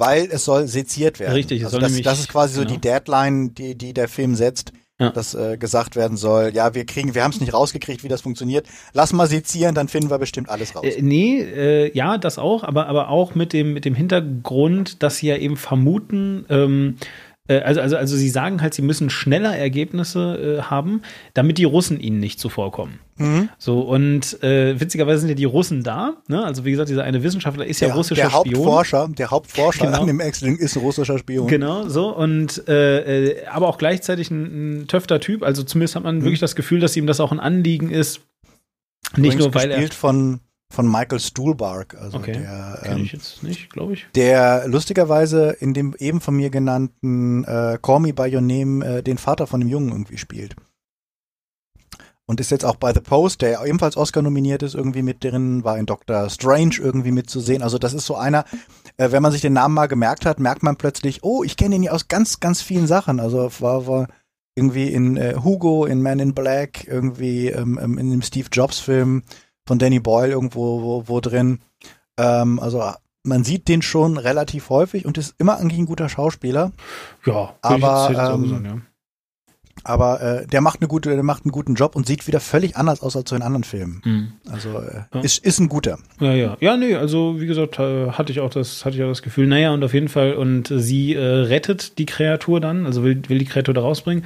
Weil 0.00 0.28
es 0.32 0.44
soll 0.44 0.66
seziert 0.66 1.20
werden. 1.20 1.34
Richtig, 1.34 1.60
es 1.60 1.66
also 1.66 1.78
soll 1.78 1.88
das, 1.88 2.02
das 2.02 2.20
ist 2.20 2.28
quasi 2.28 2.54
so 2.54 2.62
genau. 2.62 2.74
die 2.74 2.80
Deadline, 2.80 3.54
die, 3.54 3.76
die 3.76 3.92
der 3.94 4.08
Film 4.08 4.34
setzt, 4.34 4.72
Ja. 4.98 5.10
dass 5.10 5.34
äh, 5.34 5.56
gesagt 5.56 5.96
werden 5.96 6.16
soll, 6.16 6.52
ja, 6.54 6.74
wir 6.74 6.84
kriegen, 6.84 7.14
wir 7.14 7.22
haben 7.22 7.30
es 7.32 7.40
nicht 7.40 7.54
rausgekriegt, 7.54 8.04
wie 8.04 8.08
das 8.08 8.20
funktioniert. 8.20 8.66
Lass 8.92 9.12
mal 9.12 9.26
sezieren, 9.26 9.74
dann 9.74 9.88
finden 9.88 10.10
wir 10.10 10.18
bestimmt 10.18 10.48
alles 10.50 10.74
raus. 10.74 10.84
Äh, 10.84 11.00
nee, 11.00 11.40
äh, 11.40 11.90
ja, 11.96 12.18
das 12.18 12.38
auch, 12.38 12.64
aber, 12.64 12.86
aber 12.86 13.08
auch 13.08 13.34
mit 13.34 13.52
dem, 13.52 13.72
mit 13.72 13.84
dem 13.84 13.94
Hintergrund, 13.94 15.02
dass 15.02 15.16
sie 15.18 15.28
ja 15.28 15.36
eben 15.36 15.56
vermuten, 15.56 16.44
ähm, 16.50 16.96
äh, 16.98 17.04
also, 17.58 17.80
also, 17.80 17.96
also 17.96 18.16
sie 18.16 18.28
sagen 18.30 18.62
halt, 18.62 18.74
sie 18.74 18.82
müssen 18.82 19.10
schneller 19.10 19.56
Ergebnisse 19.56 20.58
äh, 20.60 20.62
haben, 20.62 21.02
damit 21.34 21.58
die 21.58 21.64
Russen 21.64 21.98
ihnen 22.00 22.20
nicht 22.20 22.38
zuvorkommen. 22.40 23.00
Mhm. 23.18 23.48
So, 23.58 23.80
und 23.80 24.42
äh, 24.42 24.80
witzigerweise 24.80 25.20
sind 25.20 25.28
ja 25.28 25.34
die 25.34 25.44
Russen 25.44 25.82
da, 25.82 26.14
ne? 26.28 26.44
Also 26.44 26.64
wie 26.64 26.70
gesagt, 26.70 26.88
dieser 26.88 27.04
eine 27.04 27.22
Wissenschaftler 27.22 27.66
ist 27.66 27.80
ja 27.80 27.88
der, 27.88 27.96
russischer 27.96 28.22
der 28.22 28.30
Spion. 28.30 28.54
Hauptforscher, 28.64 29.08
der 29.16 29.30
Hauptforscher 29.30 29.86
Genau. 29.86 30.00
an 30.00 30.06
dem 30.06 30.20
Accident 30.20 30.58
ist 30.60 30.76
ein 30.76 30.80
russischer 30.82 31.18
Spion. 31.18 31.46
Genau, 31.48 31.88
so 31.88 32.16
und 32.16 32.66
äh, 32.68 33.26
äh, 33.42 33.46
aber 33.46 33.68
auch 33.68 33.76
gleichzeitig 33.78 34.30
ein, 34.30 34.80
ein 34.82 34.86
töfter 34.88 35.20
Typ. 35.20 35.42
Also 35.42 35.62
zumindest 35.62 35.96
hat 35.96 36.04
man 36.04 36.18
Mhm. 36.18 36.22
wirklich 36.22 36.40
das 36.40 36.56
Gefühl, 36.56 36.80
dass 36.80 36.96
ihm 36.96 37.06
das 37.06 37.20
auch 37.20 37.32
ein 37.32 37.40
Anliegen 37.40 37.90
ist. 37.90 38.20
Nicht 39.16 39.34
Übrigens 39.34 39.38
nur, 39.44 39.54
weil 39.54 39.70
er. 39.70 39.76
gespielt 39.76 39.94
von 39.94 40.40
von 40.70 40.90
Michael 40.90 41.18
Stuhlbarg, 41.18 41.96
also 42.00 42.18
Okay, 42.18 42.32
der 42.32 42.78
Kenn 42.82 42.98
ähm, 42.98 43.04
ich 43.04 43.12
jetzt 43.12 43.42
nicht, 43.42 43.70
glaube 43.72 43.94
ich. 43.94 44.06
der 44.14 44.68
lustigerweise 44.68 45.50
in 45.58 45.74
dem 45.74 45.94
eben 45.98 46.20
von 46.20 46.36
mir 46.36 46.50
genannten 46.50 47.44
äh, 47.44 47.78
Call 47.82 48.00
Me 48.00 48.14
By 48.14 48.34
Your 48.34 48.40
Name 48.40 48.84
äh, 48.84 49.02
den 49.02 49.18
Vater 49.18 49.46
von 49.46 49.60
dem 49.60 49.68
Jungen 49.68 49.90
irgendwie 49.90 50.18
spielt. 50.18 50.54
Und 52.26 52.38
ist 52.38 52.52
jetzt 52.52 52.64
auch 52.64 52.76
bei 52.76 52.94
The 52.94 53.00
Post, 53.00 53.42
der 53.42 53.64
ebenfalls 53.64 53.96
Oscar 53.96 54.22
nominiert 54.22 54.62
ist, 54.62 54.76
irgendwie 54.76 55.02
mit 55.02 55.24
drin, 55.24 55.64
war 55.64 55.76
in 55.76 55.86
Doctor 55.86 56.30
Strange 56.30 56.76
irgendwie 56.78 57.10
mitzusehen. 57.10 57.60
Also 57.60 57.76
das 57.76 57.92
ist 57.92 58.06
so 58.06 58.14
einer, 58.14 58.44
äh, 58.98 59.10
wenn 59.10 59.20
man 59.20 59.32
sich 59.32 59.40
den 59.40 59.54
Namen 59.54 59.74
mal 59.74 59.88
gemerkt 59.88 60.24
hat, 60.24 60.38
merkt 60.38 60.62
man 60.62 60.76
plötzlich, 60.76 61.24
oh, 61.24 61.42
ich 61.42 61.56
kenne 61.56 61.74
ihn 61.74 61.82
ja 61.82 61.90
aus 61.90 62.06
ganz, 62.06 62.38
ganz 62.38 62.62
vielen 62.62 62.86
Sachen. 62.86 63.18
Also 63.18 63.50
war, 63.58 63.88
war 63.88 64.06
irgendwie 64.54 64.92
in 64.92 65.16
äh, 65.16 65.34
Hugo, 65.42 65.86
in 65.86 66.02
Man 66.02 66.20
in 66.20 66.32
Black, 66.32 66.86
irgendwie 66.86 67.48
ähm, 67.48 67.80
ähm, 67.82 67.98
in 67.98 68.12
dem 68.12 68.22
Steve 68.22 68.48
Jobs 68.52 68.78
Film 68.78 69.24
von 69.70 69.78
Danny 69.78 70.00
Boyle 70.00 70.32
irgendwo 70.32 70.82
wo, 70.82 71.04
wo 71.06 71.20
drin. 71.20 71.60
Ähm, 72.18 72.58
also 72.58 72.82
man 73.22 73.44
sieht 73.44 73.68
den 73.68 73.82
schon 73.82 74.16
relativ 74.16 74.68
häufig 74.68 75.06
und 75.06 75.16
ist 75.16 75.36
immer 75.38 75.58
eigentlich 75.58 75.78
ein 75.78 75.86
guter 75.86 76.08
Schauspieler. 76.08 76.72
Ja, 77.24 77.54
Aber, 77.62 77.76
ich 77.76 77.82
jetzt- 77.84 78.10
ich 78.10 78.34
ähm, 78.34 78.42
gesagt, 78.42 78.64
ja. 78.64 78.76
Aber 79.84 80.20
äh, 80.20 80.46
der 80.46 80.60
macht 80.60 80.80
eine 80.80 80.88
gute, 80.88 81.10
der 81.10 81.22
macht 81.22 81.44
einen 81.44 81.52
guten 81.52 81.74
Job 81.74 81.96
und 81.96 82.06
sieht 82.06 82.26
wieder 82.26 82.40
völlig 82.40 82.76
anders 82.76 83.00
aus 83.02 83.16
als 83.16 83.30
so 83.30 83.36
in 83.36 83.42
anderen 83.42 83.64
Filmen. 83.64 84.02
Mhm. 84.04 84.32
Also 84.50 84.70
äh, 84.78 85.02
Ja. 85.14 85.20
ist, 85.20 85.44
ist 85.44 85.58
ein 85.58 85.68
guter. 85.68 85.98
Ja, 86.20 86.32
ja. 86.34 86.56
Ja, 86.60 86.76
nee, 86.76 86.94
also 86.94 87.40
wie 87.40 87.46
gesagt, 87.46 87.78
äh, 87.78 88.10
hatte 88.12 88.32
ich 88.32 88.40
auch 88.40 88.50
das, 88.50 88.84
hatte 88.84 88.96
ich 88.96 89.02
auch 89.02 89.08
das 89.08 89.22
Gefühl, 89.22 89.46
naja, 89.46 89.72
und 89.72 89.82
auf 89.84 89.94
jeden 89.94 90.08
Fall, 90.08 90.34
und 90.34 90.70
äh, 90.70 90.78
sie 90.80 91.14
äh, 91.14 91.20
rettet 91.20 91.98
die 91.98 92.06
Kreatur 92.06 92.60
dann, 92.60 92.84
also 92.86 93.02
will, 93.04 93.22
will 93.28 93.38
die 93.38 93.44
Kreatur 93.46 93.74
da 93.74 93.80
rausbringen. 93.80 94.24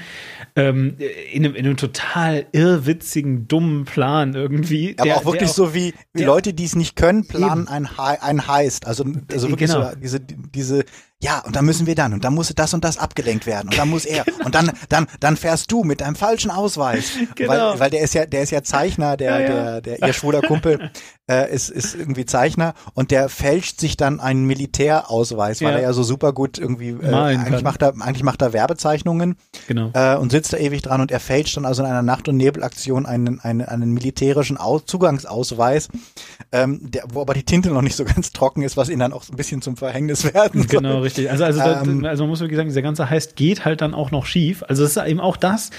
Ähm, 0.56 0.96
in, 1.32 1.44
einem, 1.44 1.54
in 1.54 1.66
einem 1.66 1.76
total 1.76 2.46
irrwitzigen, 2.52 3.48
dummen 3.48 3.84
Plan 3.84 4.34
irgendwie. 4.34 4.94
Aber 4.98 5.04
der- 5.04 5.16
auch 5.16 5.24
wirklich 5.24 5.50
der 5.50 5.54
so 5.54 5.74
wie, 5.74 5.94
der- 6.16 6.26
Leute, 6.26 6.52
die 6.54 6.64
es 6.64 6.76
nicht 6.76 6.96
können, 6.96 7.26
planen 7.26 7.68
ein, 7.68 7.88
ein 7.96 8.46
Heist. 8.48 8.86
Also, 8.86 9.04
also 9.32 9.48
wirklich 9.50 9.70
Genau. 9.70 9.90
so 9.90 9.96
diese, 9.96 10.20
diese, 10.20 10.84
ja, 11.24 11.40
und 11.40 11.56
dann 11.56 11.64
müssen 11.64 11.86
wir 11.86 11.94
dann, 11.94 12.12
und 12.12 12.22
dann 12.24 12.34
muss 12.34 12.52
das 12.54 12.74
und 12.74 12.84
das 12.84 12.98
abgelenkt 12.98 13.46
werden, 13.46 13.68
und 13.70 13.78
dann 13.78 13.88
muss 13.88 14.04
er, 14.04 14.24
und 14.44 14.54
dann, 14.54 14.70
dann, 14.90 15.06
dann 15.20 15.36
fährst 15.38 15.72
du 15.72 15.82
mit 15.82 16.02
deinem 16.02 16.16
falschen 16.16 16.50
Ausweis. 16.50 17.12
Genau. 17.34 17.50
Weil, 17.72 17.80
weil 17.80 17.90
der 17.90 18.02
ist 18.02 18.12
ja, 18.14 18.26
der 18.26 18.42
ist 18.42 18.50
ja 18.50 18.62
Zeichner, 18.62 19.16
der, 19.16 19.30
Ja, 19.30 19.40
ja. 19.40 19.48
der, 19.48 19.80
der, 19.98 20.06
ihr 20.08 20.12
schwuler 20.12 20.42
Kumpel, 20.42 20.90
äh, 21.30 21.52
ist, 21.52 21.70
ist 21.70 21.94
irgendwie 21.94 22.26
Zeichner, 22.26 22.74
und 22.92 23.10
der 23.10 23.28
fälscht 23.30 23.80
sich 23.80 23.96
dann 23.96 24.20
einen 24.20 24.44
Militärausweis, 24.44 25.62
weil 25.62 25.70
Ja. 25.72 25.76
er 25.78 25.82
ja 25.84 25.92
so 25.94 26.02
super 26.02 26.32
gut 26.32 26.58
irgendwie, 26.58 26.90
äh, 26.90 27.12
eigentlich 27.12 27.54
kann. 27.54 27.64
macht 27.64 27.82
er, 27.82 27.94
eigentlich 28.00 28.22
macht 28.22 28.42
er 28.42 28.52
Werbezeichnungen, 28.52 29.36
Genau. 29.66 29.90
äh, 29.94 30.16
und 30.16 30.30
sitzt 30.30 30.52
da 30.52 30.58
ewig 30.58 30.82
dran 30.82 31.00
und 31.00 31.10
er 31.10 31.20
fälscht 31.20 31.56
dann 31.56 31.64
also 31.64 31.82
in 31.82 31.88
einer 31.88 32.02
Nacht- 32.02 32.28
und 32.28 32.36
Nebelaktion 32.36 33.06
einen, 33.06 33.40
einen, 33.40 33.62
einen 33.62 33.92
militärischen 33.92 34.58
Aus 34.58 34.82
Zugangsausweis, 34.86 35.88
ähm, 36.52 36.80
der, 36.82 37.04
wo 37.12 37.20
aber 37.22 37.32
die 37.34 37.44
Tinte 37.44 37.70
noch 37.70 37.82
nicht 37.82 37.96
so 37.96 38.04
ganz 38.04 38.30
trocken 38.32 38.62
ist, 38.62 38.76
was 38.76 38.88
ihn 38.90 38.98
dann 38.98 39.12
auch 39.12 39.22
so 39.22 39.32
ein 39.32 39.36
bisschen 39.36 39.62
zum 39.62 39.76
Verhängnis 39.76 40.24
werden 40.34 40.60
soll. 40.62 40.80
Genau, 40.82 40.98
richtig. 41.00 41.13
Also, 41.18 41.44
also, 41.44 41.58
da- 41.60 41.82
Ähm, 41.82 42.04
also 42.04 42.24
man 42.24 42.30
muss 42.30 42.40
wirklich 42.40 42.56
sagen, 42.56 42.68
dieser 42.68 42.82
ganze 42.82 43.08
Heist 43.10 43.36
geht 43.36 43.64
halt 43.64 43.80
dann 43.80 43.94
auch 43.94 44.10
noch 44.10 44.26
schief. 44.26 44.62
Also 44.68 44.84
es 44.84 44.96
ist 44.96 45.06
eben 45.06 45.20
auch 45.20 45.36
das, 45.36 45.70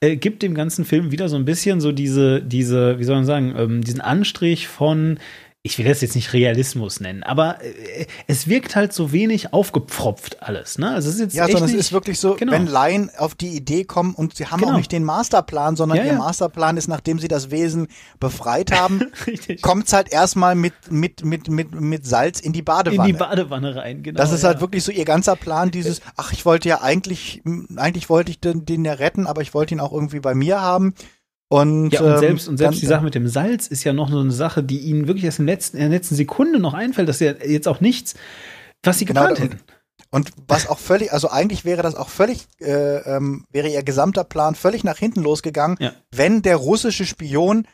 äh, 0.00 0.16
gibt 0.16 0.42
dem 0.42 0.54
ganzen 0.54 0.84
Film 0.84 1.10
wieder 1.12 1.28
so 1.28 1.36
ein 1.36 1.44
bisschen 1.44 1.80
so 1.80 1.92
diese, 1.92 2.42
diese, 2.42 2.98
wie 2.98 3.04
soll 3.04 3.16
man 3.16 3.24
sagen, 3.26 3.54
ähm, 3.56 3.80
diesen 3.82 4.00
Anstrich 4.00 4.68
von 4.68 5.18
ich 5.62 5.76
will 5.76 5.84
das 5.84 6.00
jetzt 6.00 6.14
nicht 6.14 6.32
Realismus 6.32 7.00
nennen, 7.00 7.22
aber 7.22 7.62
äh, 7.62 8.06
es 8.26 8.48
wirkt 8.48 8.76
halt 8.76 8.94
so 8.94 9.12
wenig 9.12 9.52
aufgepfropft 9.52 10.42
alles. 10.42 10.78
Ne? 10.78 10.90
Also 10.90 11.10
es 11.10 11.16
ist 11.16 11.20
jetzt 11.20 11.34
Ja, 11.34 11.46
sondern 11.48 11.64
es 11.68 11.74
ist 11.74 11.92
wirklich 11.92 12.18
so, 12.18 12.34
Genau. 12.36 12.52
wenn 12.52 12.66
Laien 12.66 13.10
auf 13.18 13.34
die 13.34 13.48
Idee 13.48 13.84
kommen 13.84 14.14
und 14.14 14.34
sie 14.36 14.46
haben 14.46 14.60
Genau. 14.60 14.72
auch 14.72 14.76
nicht 14.78 14.90
den 14.90 15.04
Masterplan, 15.04 15.76
sondern 15.76 15.98
Ja, 15.98 16.04
ihr 16.04 16.12
ja. 16.12 16.18
Masterplan 16.18 16.78
ist, 16.78 16.88
nachdem 16.88 17.18
sie 17.18 17.28
das 17.28 17.50
Wesen 17.50 17.88
befreit 18.18 18.72
haben, 18.72 19.12
kommt's 19.60 19.92
halt 19.92 20.10
erstmal 20.10 20.54
mit, 20.54 20.72
mit, 20.90 21.26
mit, 21.26 21.48
mit, 21.50 21.78
mit 21.78 22.06
Salz 22.06 22.40
in 22.40 22.54
die 22.54 22.62
Badewanne. 22.62 23.10
in 23.10 23.14
die 23.14 23.18
Badewanne 23.18 23.76
rein. 23.76 24.02
Genau, 24.02 24.16
Das 24.16 24.32
ist 24.32 24.42
ja. 24.42 24.48
halt 24.48 24.62
wirklich 24.62 24.82
so 24.82 24.92
ihr 24.92 25.04
ganzer 25.04 25.36
Plan, 25.36 25.70
dieses, 25.70 26.00
ach, 26.16 26.32
ich 26.32 26.46
wollte 26.46 26.70
ja 26.70 26.80
eigentlich, 26.80 27.42
eigentlich 27.76 28.08
wollte 28.08 28.30
ich 28.30 28.40
den, 28.40 28.64
den 28.64 28.82
ja 28.86 28.94
retten, 28.94 29.26
aber 29.26 29.42
ich 29.42 29.52
wollte 29.52 29.74
ihn 29.74 29.80
auch 29.80 29.92
irgendwie 29.92 30.20
bei 30.20 30.34
mir 30.34 30.62
haben. 30.62 30.94
Und, 31.52 31.90
Ja, 31.92 32.00
und 32.02 32.12
ähm, 32.12 32.18
selbst, 32.20 32.48
und 32.48 32.56
selbst 32.58 32.76
dann- 32.76 32.80
die 32.80 32.86
Sache 32.86 33.04
mit 33.04 33.14
dem 33.16 33.26
Salz 33.26 33.66
ist 33.66 33.82
ja 33.82 33.92
noch 33.92 34.08
so 34.08 34.20
eine 34.20 34.30
Sache, 34.30 34.62
die 34.62 34.78
ihnen 34.78 35.08
wirklich 35.08 35.24
erst 35.24 35.40
im 35.40 35.46
letzten, 35.46 35.78
in 35.78 35.82
der 35.82 35.90
letzten 35.98 36.14
Sekunde 36.14 36.60
noch 36.60 36.74
einfällt, 36.74 37.08
dass 37.08 37.20
er 37.20 37.44
jetzt 37.48 37.66
auch 37.68 37.80
nichts 37.80 38.14
was 38.84 38.98
sie 38.98 39.04
Genau, 39.04 39.22
geplant 39.26 39.40
hätten. 39.40 39.60
Und 40.12 40.30
was 40.48 40.68
auch 40.68 40.78
völlig, 40.78 41.12
also 41.12 41.28
eigentlich 41.28 41.64
wäre 41.66 41.82
das 41.82 41.94
auch 41.96 42.08
völlig, 42.08 42.46
äh, 42.60 42.96
ähm, 43.16 43.44
wäre 43.52 43.68
ihr 43.68 43.82
gesamter 43.82 44.24
Plan 44.24 44.54
völlig 44.54 44.84
nach 44.84 44.96
hinten 44.96 45.22
losgegangen, 45.22 45.76
Ja. 45.80 45.92
wenn 46.10 46.40
der 46.42 46.56
russische 46.56 47.04
Spion 47.04 47.66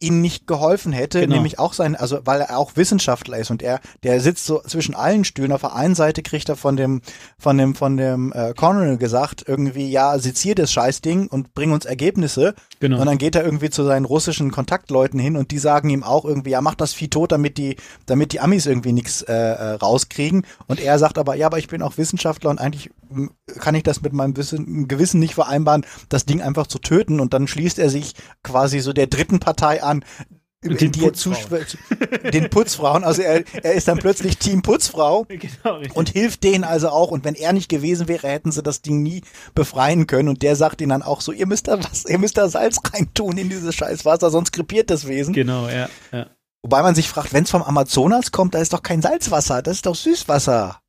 ihnen 0.00 0.20
nicht 0.20 0.46
geholfen 0.46 0.92
hätte, 0.92 1.20
Genau. 1.20 1.34
nämlich 1.36 1.58
auch 1.58 1.72
sein, 1.72 1.94
also 1.96 2.20
weil 2.24 2.40
er 2.40 2.58
auch 2.58 2.76
Wissenschaftler 2.76 3.38
ist 3.38 3.50
und 3.50 3.62
er, 3.62 3.80
der 4.02 4.20
sitzt 4.20 4.46
so 4.46 4.60
zwischen 4.66 4.94
allen 4.94 5.24
Stühlen. 5.24 5.52
Auf 5.52 5.60
der 5.62 5.74
einen 5.74 5.94
Seite 5.94 6.22
kriegt 6.22 6.48
er 6.48 6.56
von 6.56 6.76
dem, 6.76 7.02
von 7.38 7.58
dem, 7.58 7.74
von 7.74 7.96
dem 7.96 8.32
äh, 8.32 8.54
Colonel 8.54 8.96
gesagt, 8.98 9.44
irgendwie, 9.46 9.90
ja, 9.90 10.18
sezier 10.18 10.54
das 10.54 10.72
Scheißding 10.72 11.28
und 11.28 11.54
bring 11.54 11.72
uns 11.72 11.84
Ergebnisse. 11.84 12.54
Genau. 12.80 13.00
Und 13.00 13.06
dann 13.06 13.18
geht 13.18 13.34
er 13.34 13.44
irgendwie 13.44 13.70
zu 13.70 13.84
seinen 13.84 14.04
russischen 14.04 14.50
Kontaktleuten 14.50 15.20
hin 15.20 15.36
und 15.36 15.50
die 15.50 15.58
sagen 15.58 15.90
ihm 15.90 16.02
auch 16.02 16.24
irgendwie, 16.24 16.50
ja, 16.50 16.60
mach 16.60 16.74
das 16.74 16.94
Vieh 16.94 17.08
tot, 17.08 17.32
damit 17.32 17.58
die, 17.58 17.76
damit 18.06 18.32
die 18.32 18.40
Amis 18.40 18.66
irgendwie 18.66 18.92
nichts 18.92 19.22
äh, 19.22 19.32
äh, 19.34 19.70
rauskriegen. 19.74 20.46
Und 20.66 20.80
er 20.80 20.98
sagt 20.98 21.18
aber, 21.18 21.34
ja, 21.34 21.46
aber 21.46 21.58
ich 21.58 21.68
bin 21.68 21.82
auch 21.82 21.98
Wissenschaftler 21.98 22.50
und 22.50 22.58
eigentlich 22.60 22.90
kann 23.60 23.74
ich 23.74 23.82
das 23.82 24.02
mit 24.02 24.12
meinem 24.12 24.36
Wissen, 24.36 24.88
Gewissen 24.88 25.20
nicht 25.20 25.34
vereinbaren, 25.34 25.84
das 26.08 26.24
Ding 26.26 26.42
einfach 26.42 26.66
zu 26.66 26.78
töten. 26.78 27.20
Und 27.20 27.34
dann 27.34 27.46
schließt 27.48 27.78
er 27.78 27.90
sich 27.90 28.14
quasi 28.42 28.80
so 28.80 28.92
der 28.92 29.06
dritten 29.06 29.40
Partei 29.40 29.82
an, 29.82 30.04
Den 30.62 30.92
die 30.92 31.00
er 31.04 31.08
Putzfrauen. 31.10 31.36
zuschw- 31.36 32.30
den 32.30 32.48
Putzfrauen. 32.48 33.04
Also 33.04 33.20
er, 33.20 33.44
er 33.62 33.74
ist 33.74 33.86
dann 33.86 33.98
plötzlich 33.98 34.38
Team 34.38 34.62
Putzfrau 34.62 35.24
Genau, 35.28 35.80
und 35.92 36.08
hilft 36.08 36.42
denen 36.42 36.64
also 36.64 36.88
auch. 36.88 37.10
Und 37.10 37.22
wenn 37.24 37.34
er 37.34 37.52
nicht 37.52 37.68
gewesen 37.68 38.08
wäre, 38.08 38.28
hätten 38.28 38.50
sie 38.50 38.62
das 38.62 38.80
Ding 38.80 39.02
nie 39.02 39.20
befreien 39.54 40.06
können. 40.06 40.28
Und 40.30 40.42
der 40.42 40.56
sagt 40.56 40.80
ihnen 40.80 40.88
dann 40.90 41.02
auch 41.02 41.20
so, 41.20 41.32
ihr 41.32 41.46
müsst 41.46 41.68
da 41.68 41.78
was, 41.84 42.06
ihr 42.06 42.18
müsst 42.18 42.38
da 42.38 42.48
Salz 42.48 42.78
reintun 42.94 43.36
in 43.36 43.50
dieses 43.50 43.74
scheiß 43.74 44.04
Wasser, 44.06 44.30
sonst 44.30 44.52
krepiert 44.52 44.88
das 44.88 45.06
Wesen. 45.06 45.34
genau, 45.34 45.68
ja, 45.68 45.88
ja. 46.12 46.26
Wobei 46.62 46.80
man 46.82 46.94
sich 46.94 47.10
fragt, 47.10 47.34
wenn 47.34 47.44
es 47.44 47.50
vom 47.50 47.62
Amazonas 47.62 48.32
kommt, 48.32 48.54
da 48.54 48.58
ist 48.58 48.72
doch 48.72 48.82
kein 48.82 49.02
Salzwasser, 49.02 49.60
das 49.60 49.76
ist 49.76 49.84
doch 49.86 49.94
Süßwasser. 49.94 50.80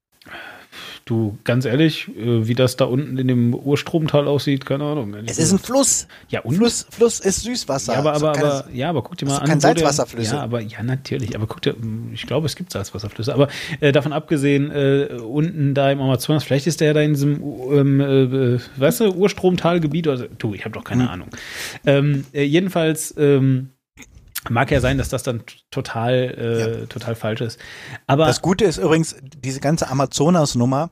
Du, 1.07 1.37
ganz 1.43 1.65
ehrlich, 1.65 2.07
äh, 2.17 2.47
wie 2.47 2.55
das 2.55 2.77
da 2.77 2.85
unten 2.85 3.19
in 3.19 3.27
dem 3.27 3.53
Urstromtal 3.53 4.27
aussieht, 4.27 4.65
keine 4.65 4.85
Ahnung. 4.85 5.13
ehrlich 5.13 5.29
Es 5.29 5.37
ist 5.37 5.51
ein. 5.51 5.59
Fluss. 5.59 6.07
ja, 6.29 6.39
und 6.41 6.55
Fluss, 6.55 6.87
Fluss 6.89 7.19
ist 7.19 7.43
Süßwasser. 7.43 7.93
Ja, 7.93 7.99
aber, 7.99 8.13
Also 8.13 8.27
aber, 8.27 8.35
keine- 8.39 8.51
aber, 8.53 8.71
ja, 8.73 8.89
aber 8.89 9.03
guck 9.03 9.15
dir 9.15 9.27
mal 9.27 9.33
an. 9.37 9.41
sind 9.41 9.47
kein 9.49 9.57
wo 9.57 9.61
der- 9.61 9.75
Salzwasserflüsse. 9.75 10.33
Ja, 10.35 10.41
aber, 10.41 10.61
ja, 10.61 10.81
natürlich. 10.81 11.35
Aber 11.35 11.45
guck 11.45 11.61
dir, 11.61 11.75
ich 12.11 12.25
glaube, 12.25 12.47
es 12.47 12.55
gibt 12.55 12.71
Salzwasserflüsse. 12.71 13.35
Aber 13.35 13.49
äh, 13.81 13.91
davon 13.91 14.13
abgesehen, 14.13 14.71
äh, 14.71 15.09
unten 15.23 15.75
da 15.75 15.91
im 15.91 16.01
Amazonas, 16.01 16.43
vielleicht 16.43 16.65
ist 16.65 16.81
der 16.81 16.95
da 16.95 17.01
in 17.01 17.13
diesem, 17.13 17.39
ähm, 17.71 18.01
äh, 18.01 18.59
weißt 18.77 19.01
du, 19.01 19.11
Urstromtalgebiet 19.13 20.07
oder, 20.07 20.27
du, 20.27 20.55
ich 20.55 20.65
habe 20.65 20.73
doch 20.73 20.83
keine 20.83 21.03
Hm. 21.03 21.09
Ahnung. 21.09 21.27
Ähm, 21.85 22.25
äh, 22.33 22.41
jedenfalls, 22.45 23.13
ähm, 23.19 23.69
mag 24.49 24.71
ja 24.71 24.81
sein, 24.81 24.97
dass 24.97 25.09
das 25.09 25.23
dann 25.23 25.43
total, 25.71 26.83
äh, 26.83 26.87
total 26.87 27.15
falsch 27.15 27.41
ist. 27.41 27.59
Aber, 28.07 28.25
Das 28.25 28.41
Gute 28.41 28.65
ist 28.65 28.77
übrigens, 28.77 29.15
diese 29.21 29.59
ganze 29.59 29.89
Amazonas-Nummer 29.89 30.89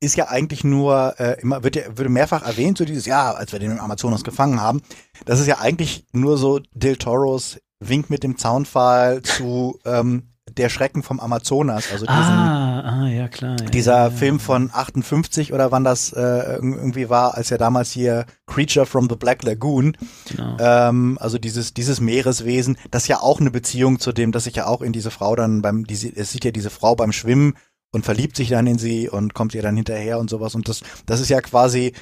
ist 0.00 0.16
ja 0.16 0.28
eigentlich 0.28 0.64
nur, 0.64 1.14
äh, 1.18 1.40
immer, 1.40 1.64
wird 1.64 1.76
ja, 1.76 1.82
wird 1.96 2.10
mehrfach 2.10 2.46
erwähnt, 2.46 2.78
so 2.78 2.84
dieses, 2.84 3.06
ja, 3.06 3.32
als 3.32 3.52
wir 3.52 3.58
den 3.58 3.72
im 3.72 3.80
Amazonas 3.80 4.22
gefangen 4.22 4.60
haben. 4.60 4.82
Das 5.24 5.40
ist 5.40 5.46
ja 5.46 5.58
eigentlich 5.60 6.04
nur 6.12 6.36
so 6.36 6.60
Del 6.74 6.96
Toros 6.96 7.58
Wink 7.80 8.10
mit 8.10 8.22
dem 8.22 8.36
Zaunpfahl 8.38 9.22
zu 9.22 9.78
ähm, 9.84 10.33
Der 10.56 10.68
Schrecken 10.68 11.02
vom 11.02 11.18
Amazonas, 11.20 11.90
also 11.90 12.06
diesen, 12.06 12.18
ah, 12.20 13.02
ah, 13.02 13.08
ja, 13.08 13.28
klar. 13.28 13.56
Ja, 13.60 13.66
dieser 13.66 13.92
ja, 13.96 14.04
ja. 14.04 14.10
Film 14.10 14.38
von 14.38 14.70
58 14.72 15.52
oder 15.52 15.72
wann 15.72 15.82
das 15.84 16.12
äh, 16.12 16.18
irg- 16.20 16.76
irgendwie 16.76 17.08
war, 17.08 17.34
als 17.34 17.50
er 17.50 17.58
damals 17.58 17.90
hier 17.90 18.24
Creature 18.46 18.86
from 18.86 19.08
the 19.08 19.16
Black 19.16 19.42
Lagoon, 19.42 19.96
Genau. 20.30 20.56
ähm, 20.60 21.18
also 21.20 21.38
dieses, 21.38 21.74
dieses 21.74 22.00
Meereswesen, 22.00 22.76
das 22.90 23.08
ja 23.08 23.20
auch 23.20 23.40
eine 23.40 23.50
Beziehung 23.50 23.98
zu 23.98 24.12
dem, 24.12 24.30
dass 24.32 24.44
sich 24.44 24.54
ja 24.56 24.66
auch 24.66 24.80
in 24.82 24.92
diese 24.92 25.10
Frau 25.10 25.34
dann 25.34 25.60
beim, 25.62 25.84
die, 25.86 26.12
es 26.14 26.30
sieht 26.30 26.44
ja 26.44 26.50
diese 26.52 26.70
Frau 26.70 26.94
beim 26.94 27.12
Schwimmen 27.12 27.54
und 27.92 28.04
verliebt 28.04 28.36
sich 28.36 28.48
dann 28.48 28.66
in 28.66 28.78
sie 28.78 29.08
und 29.08 29.34
kommt 29.34 29.54
ihr 29.54 29.62
dann 29.62 29.76
hinterher 29.76 30.18
und 30.18 30.28
sowas. 30.30 30.54
Und 30.54 30.68
das, 30.68 30.82
das 31.06 31.20
ist 31.20 31.28
ja 31.30 31.40
quasi 31.40 31.92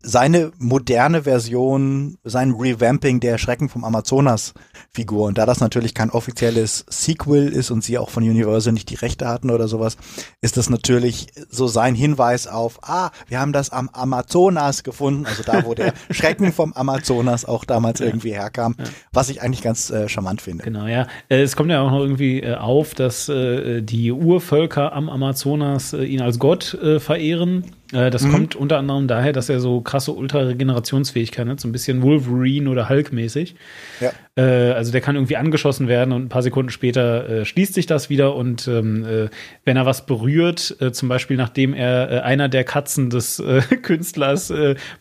seine 0.00 0.52
moderne 0.58 1.24
Version, 1.24 2.18
sein 2.22 2.52
Revamping 2.52 3.18
der 3.18 3.36
Schrecken 3.36 3.68
vom 3.68 3.84
Amazonas 3.84 4.54
Figur. 4.90 5.26
Und 5.26 5.38
da 5.38 5.46
das 5.46 5.60
natürlich 5.60 5.92
kein 5.92 6.10
offizielles 6.10 6.84
Sequel 6.88 7.48
ist 7.48 7.70
und 7.72 7.82
sie 7.82 7.98
auch 7.98 8.08
von 8.08 8.22
Universal 8.22 8.72
nicht 8.72 8.90
die 8.90 8.94
Rechte 8.94 9.26
hatten 9.26 9.50
oder 9.50 9.66
sowas, 9.66 9.96
ist 10.40 10.56
das 10.56 10.70
natürlich 10.70 11.28
so 11.50 11.66
sein 11.66 11.96
Hinweis 11.96 12.46
auf, 12.46 12.78
ah, 12.82 13.10
wir 13.26 13.40
haben 13.40 13.52
das 13.52 13.70
am 13.70 13.88
Amazonas 13.92 14.84
gefunden, 14.84 15.26
also 15.26 15.42
da, 15.42 15.64
wo 15.64 15.74
der 15.74 15.94
Schrecken 16.10 16.52
vom 16.52 16.72
Amazonas 16.74 17.44
auch 17.44 17.64
damals 17.64 18.00
irgendwie 18.00 18.32
herkam, 18.32 18.76
was 19.12 19.30
ich 19.30 19.42
eigentlich 19.42 19.62
ganz 19.62 19.90
äh, 19.90 20.08
charmant 20.08 20.40
finde. 20.40 20.62
Genau, 20.62 20.86
ja. 20.86 21.08
Äh, 21.28 21.42
Es 21.42 21.56
kommt 21.56 21.70
ja 21.70 21.80
auch 21.80 21.90
noch 21.90 22.00
irgendwie 22.00 22.40
äh, 22.40 22.54
auf, 22.54 22.94
dass 22.94 23.28
äh, 23.28 23.82
die 23.82 24.12
Urvölker 24.12 24.92
am 24.92 25.08
Amazonas 25.08 25.92
äh, 25.92 26.04
ihn 26.04 26.20
als 26.22 26.38
Gott 26.38 26.74
äh, 26.74 27.00
verehren. 27.00 27.64
Äh, 27.92 28.10
das 28.10 28.28
kommt 28.28 28.54
unter 28.54 28.78
anderem 28.78 29.08
daher, 29.08 29.32
dass 29.32 29.48
er 29.48 29.60
so 29.60 29.80
krasse 29.80 30.12
Ultra-Regenerationsfähigkeit 30.12 31.48
hat, 31.48 31.60
so 31.60 31.68
ein 31.68 31.72
bisschen 31.72 32.02
Wolverine 32.02 32.68
oder 32.68 32.88
Hulk-mäßig. 32.88 33.54
Ja. 34.00 34.12
Äh, 34.36 34.72
also 34.72 34.92
der 34.92 35.00
kann 35.00 35.16
irgendwie 35.16 35.36
angeschossen 35.36 35.88
werden 35.88 36.12
und 36.12 36.24
ein 36.24 36.28
paar 36.28 36.42
Sekunden 36.42 36.70
später 36.70 37.28
äh, 37.28 37.44
schließt 37.44 37.74
sich 37.74 37.86
das 37.86 38.10
wieder 38.10 38.34
und 38.34 38.68
ähm, 38.68 39.04
äh, 39.04 39.28
wenn 39.64 39.76
er 39.76 39.86
was 39.86 40.04
berührt, 40.06 40.76
zum 40.92 41.08
Beispiel 41.08 41.36
nachdem 41.36 41.72
er 41.74 42.24
einer 42.24 42.48
der 42.48 42.64
Katzen 42.64 43.10
des 43.10 43.42
Künstlers 43.82 44.52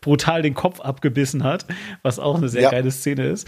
brutal 0.02 0.42
den 0.42 0.54
Kopf 0.54 0.80
abgebissen 0.80 1.44
hat, 1.44 1.66
was 2.04 2.20
auch 2.20 2.38
eine 2.38 2.50
sehr 2.50 2.64
Ja. 2.64 2.72
geile 2.72 2.92
Szene 2.92 3.28
ist. 3.28 3.48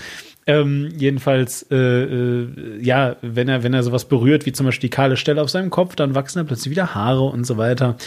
Ähm, 0.50 0.90
jedenfalls, 0.98 1.68
äh, 1.70 1.76
äh, 1.76 2.82
ja, 2.82 3.18
wenn 3.22 3.48
er, 3.48 3.62
wenn 3.62 3.76
er 3.76 3.84
sowas 3.84 4.06
berührt, 4.06 4.48
wie 4.48 4.52
zum 4.52 4.66
Beispiel 4.66 4.90
die 4.90 4.96
kahle 4.96 5.16
Stelle 5.16 5.44
auf 5.44 5.52
seinem 5.52 5.70
Kopf, 5.70 5.96
dann 5.96 6.16
wachsen 6.16 6.40
da 6.40 6.44
plötzlich 6.44 6.72
wieder 6.72 6.96
Haare 6.96 7.22
und 7.22 7.44
so 7.44 7.58
weiter. 7.58 7.98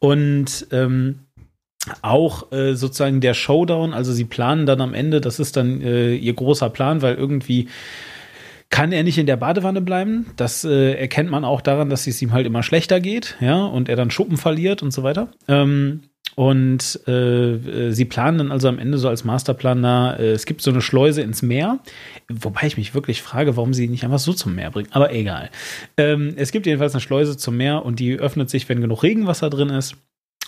Und 0.00 0.66
ähm, 0.72 1.20
auch 2.02 2.50
äh, 2.50 2.74
sozusagen 2.74 3.20
der 3.20 3.34
Showdown, 3.34 3.94
also 3.94 4.12
sie 4.12 4.24
planen 4.24 4.66
dann 4.66 4.80
am 4.80 4.94
Ende, 4.94 5.20
das 5.20 5.38
ist 5.38 5.56
dann 5.56 5.80
äh, 5.80 6.16
ihr 6.16 6.34
großer 6.34 6.70
Plan, 6.70 7.02
weil 7.02 7.14
irgendwie 7.14 7.68
kann 8.72 8.90
er 8.90 9.04
nicht 9.04 9.18
in 9.18 9.26
der 9.26 9.36
Badewanne 9.36 9.82
bleiben. 9.82 10.26
Das 10.36 10.64
äh, 10.64 10.94
erkennt 10.94 11.30
man 11.30 11.44
auch 11.44 11.60
daran, 11.60 11.90
dass 11.90 12.06
es 12.06 12.20
ihm 12.22 12.32
halt 12.32 12.46
immer 12.46 12.62
schlechter 12.64 13.00
geht, 13.00 13.36
ja, 13.38 13.66
und 13.66 13.88
er 13.88 13.96
dann 13.96 14.10
Schuppen 14.10 14.38
verliert 14.38 14.82
und 14.82 14.92
so 14.92 15.02
weiter. 15.04 15.28
Ähm, 15.46 16.00
und 16.34 17.00
äh, 17.06 17.52
äh, 17.52 17.90
sie 17.90 18.06
planen 18.06 18.38
dann 18.38 18.50
also 18.50 18.68
am 18.68 18.78
Ende 18.78 18.96
so 18.96 19.10
als 19.10 19.24
Masterplan 19.24 19.82
da, 19.82 20.14
äh, 20.14 20.30
es 20.32 20.46
gibt 20.46 20.62
so 20.62 20.70
eine 20.70 20.80
Schleuse 20.80 21.20
ins 21.20 21.42
Meer, 21.42 21.80
wobei 22.30 22.66
ich 22.66 22.78
mich 22.78 22.94
wirklich 22.94 23.20
frage, 23.20 23.58
warum 23.58 23.74
sie 23.74 23.88
nicht 23.88 24.04
einfach 24.04 24.18
so 24.18 24.32
zum 24.32 24.54
Meer 24.54 24.70
bringen, 24.70 24.88
aber 24.92 25.12
egal. 25.12 25.50
Ähm, 25.98 26.32
es 26.36 26.50
gibt 26.50 26.64
jedenfalls 26.64 26.94
eine 26.94 27.02
Schleuse 27.02 27.36
zum 27.36 27.58
Meer 27.58 27.84
und 27.84 28.00
die 28.00 28.18
öffnet 28.18 28.48
sich, 28.48 28.66
wenn 28.70 28.80
genug 28.80 29.02
Regenwasser 29.02 29.50
drin 29.50 29.68
ist. 29.68 29.96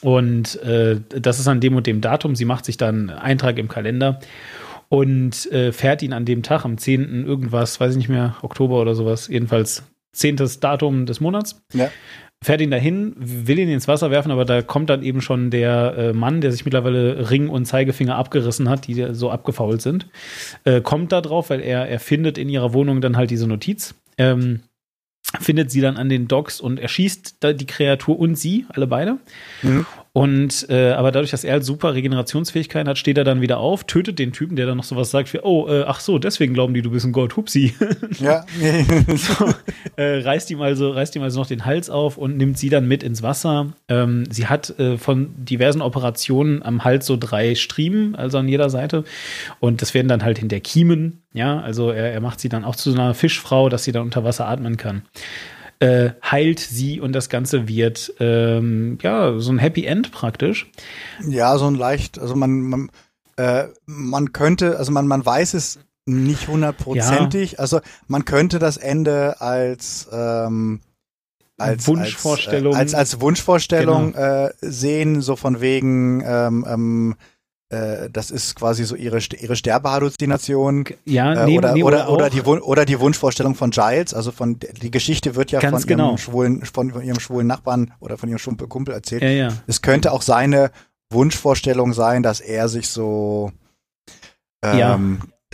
Und 0.00 0.56
äh, 0.62 1.00
das 1.08 1.38
ist 1.38 1.48
an 1.48 1.60
dem 1.60 1.76
und 1.76 1.86
dem 1.86 2.00
Datum. 2.00 2.34
Sie 2.34 2.44
macht 2.44 2.64
sich 2.64 2.76
dann 2.76 3.10
einen 3.10 3.18
Eintrag 3.18 3.58
im 3.58 3.68
Kalender 3.68 4.20
und 4.94 5.50
äh, 5.50 5.72
fährt 5.72 6.02
ihn 6.02 6.12
an 6.12 6.24
dem 6.24 6.44
Tag, 6.44 6.64
am 6.64 6.78
10. 6.78 7.26
irgendwas, 7.26 7.80
weiß 7.80 7.90
ich 7.90 7.96
nicht 7.96 8.08
mehr, 8.08 8.36
Oktober 8.42 8.80
oder 8.80 8.94
sowas, 8.94 9.26
jedenfalls 9.26 9.82
10. 10.12 10.36
Datum 10.60 11.04
des 11.04 11.18
Monats. 11.20 11.60
Ja. 11.72 11.90
Fährt 12.44 12.60
ihn 12.60 12.70
dahin, 12.70 13.12
will 13.18 13.58
ihn 13.58 13.68
ins 13.70 13.88
Wasser 13.88 14.12
werfen, 14.12 14.30
aber 14.30 14.44
da 14.44 14.62
kommt 14.62 14.90
dann 14.90 15.02
eben 15.02 15.20
schon 15.20 15.50
der 15.50 15.94
äh, 15.98 16.12
Mann, 16.12 16.40
der 16.40 16.52
sich 16.52 16.64
mittlerweile 16.64 17.28
Ring 17.28 17.48
und 17.48 17.64
Zeigefinger 17.64 18.14
abgerissen 18.14 18.68
hat, 18.68 18.86
die 18.86 19.14
so 19.14 19.32
abgefault 19.32 19.82
sind, 19.82 20.06
äh, 20.62 20.80
kommt 20.80 21.10
da 21.10 21.20
drauf, 21.20 21.50
weil 21.50 21.60
er, 21.60 21.88
er 21.88 21.98
findet 21.98 22.38
in 22.38 22.48
ihrer 22.48 22.72
Wohnung 22.72 23.00
dann 23.00 23.16
halt 23.16 23.32
diese 23.32 23.48
Notiz. 23.48 23.96
Ähm, 24.16 24.60
findet 25.40 25.72
sie 25.72 25.80
dann 25.80 25.96
an 25.96 26.08
den 26.08 26.28
Docks 26.28 26.60
und 26.60 26.78
erschießt 26.78 27.38
da 27.40 27.52
die 27.52 27.66
Kreatur 27.66 28.16
und 28.16 28.36
sie, 28.36 28.66
alle 28.68 28.86
beide. 28.86 29.18
Und 30.16 30.68
äh, 30.70 30.92
aber 30.92 31.10
dadurch, 31.10 31.32
dass 31.32 31.42
er 31.42 31.54
halt 31.54 31.64
super 31.64 31.92
Regenerationsfähigkeiten 31.94 32.88
hat, 32.88 32.98
steht 32.98 33.18
er 33.18 33.24
dann 33.24 33.40
wieder 33.40 33.58
auf, 33.58 33.82
tötet 33.82 34.20
den 34.20 34.32
Typen, 34.32 34.54
der 34.54 34.64
dann 34.64 34.76
noch 34.76 34.84
sowas 34.84 35.10
sagt 35.10 35.32
wie, 35.32 35.40
oh, 35.42 35.66
äh, 35.66 35.82
ach 35.88 35.98
so, 35.98 36.20
deswegen 36.20 36.54
glauben 36.54 36.72
die, 36.72 36.82
du 36.82 36.92
bist 36.92 37.04
ein 37.04 37.10
Gott, 37.10 37.34
hupsi. 37.36 37.74
Ja, 38.20 38.46
so, 39.16 39.52
äh, 39.96 40.20
reißt 40.20 40.52
ihm 40.52 40.62
also, 40.62 40.92
reißt 40.92 41.16
ihm 41.16 41.22
also 41.22 41.40
noch 41.40 41.48
den 41.48 41.64
Hals 41.64 41.90
auf 41.90 42.16
und 42.16 42.36
nimmt 42.36 42.56
sie 42.58 42.68
dann 42.68 42.86
mit 42.86 43.02
ins 43.02 43.24
Wasser. 43.24 43.72
Ähm, 43.88 44.24
sie 44.30 44.46
hat 44.46 44.78
äh, 44.78 44.98
von 44.98 45.30
diversen 45.36 45.82
Operationen 45.82 46.62
am 46.62 46.84
Hals 46.84 47.06
so 47.06 47.16
drei 47.18 47.56
Striemen, 47.56 48.14
also 48.14 48.38
an 48.38 48.46
jeder 48.46 48.70
Seite. 48.70 49.02
Und 49.58 49.82
das 49.82 49.94
werden 49.94 50.06
dann 50.06 50.22
halt 50.22 50.38
hinter 50.38 50.60
Kiemen. 50.60 51.22
Ja, 51.32 51.58
also 51.58 51.90
er, 51.90 52.12
er 52.12 52.20
macht 52.20 52.38
sie 52.38 52.48
dann 52.48 52.64
auch 52.64 52.76
zu 52.76 52.92
so 52.92 52.96
einer 52.96 53.14
Fischfrau, 53.14 53.68
dass 53.68 53.82
sie 53.82 53.90
dann 53.90 54.02
unter 54.02 54.22
Wasser 54.22 54.46
atmen 54.46 54.76
kann. 54.76 55.02
Äh, 55.80 56.10
heilt 56.22 56.60
sie 56.60 57.00
und 57.00 57.12
das 57.12 57.28
Ganze 57.28 57.68
wird 57.68 58.14
ähm, 58.20 58.98
ja 59.02 59.38
so 59.38 59.52
ein 59.52 59.58
Happy 59.58 59.84
End 59.84 60.12
praktisch. 60.12 60.70
Ja, 61.26 61.58
so 61.58 61.66
ein 61.66 61.74
leicht, 61.74 62.18
also 62.18 62.36
man, 62.36 62.60
man, 62.60 62.90
äh, 63.36 63.64
man 63.84 64.32
könnte, 64.32 64.78
also 64.78 64.92
man, 64.92 65.06
man 65.06 65.26
weiß 65.26 65.54
es 65.54 65.80
nicht 66.06 66.48
hundertprozentig. 66.48 67.58
Also 67.60 67.80
man 68.06 68.24
könnte 68.24 68.58
das 68.58 68.76
Ende 68.76 69.40
als 69.40 70.08
ähm, 70.12 70.80
als 71.56 71.86
Wunschvorstellung. 71.86 72.74
als, 72.74 72.92
äh, 72.92 72.96
als, 72.96 73.12
als 73.12 73.20
Wunschvorstellung 73.20 74.14
äh, 74.14 74.50
sehen, 74.60 75.20
so 75.22 75.36
von 75.36 75.60
wegen 75.60 76.22
ähm, 76.26 76.64
ähm, 76.68 77.16
äh, 77.74 78.10
das 78.10 78.30
ist 78.30 78.54
quasi 78.54 78.84
so 78.84 78.94
ihre, 78.94 79.18
ihre 79.18 79.56
Sterbehalluzination. 79.56 80.84
Ja, 81.04 81.34
Äh, 81.34 81.46
nee, 81.46 81.58
oder, 81.58 81.72
nee, 81.74 81.82
oder, 81.82 82.08
oder, 82.10 82.30
die, 82.30 82.42
oder 82.42 82.84
die 82.84 83.00
Wunschvorstellung 83.00 83.54
von 83.54 83.70
Giles, 83.70 84.14
also 84.14 84.30
von 84.30 84.58
die 84.58 84.90
Geschichte 84.90 85.34
wird 85.34 85.50
ja 85.50 85.60
von, 85.60 85.82
genau. 85.82 86.10
ihrem 86.10 86.18
schwulen, 86.18 86.64
von 86.64 87.02
ihrem 87.02 87.20
schwulen 87.20 87.46
Nachbarn 87.46 87.92
oder 88.00 88.16
von 88.16 88.28
ihrem 88.28 88.38
schwulen 88.38 88.56
Kumpel 88.68 88.94
erzählt. 88.94 89.22
Ja, 89.22 89.28
ja. 89.28 89.48
Es 89.66 89.82
könnte 89.82 90.12
auch 90.12 90.22
seine 90.22 90.70
Wunschvorstellung 91.10 91.92
sein, 91.92 92.22
dass 92.22 92.40
er 92.40 92.68
sich 92.68 92.88
so, 92.88 93.52
ähm, 94.62 94.78
Ja. 94.78 95.00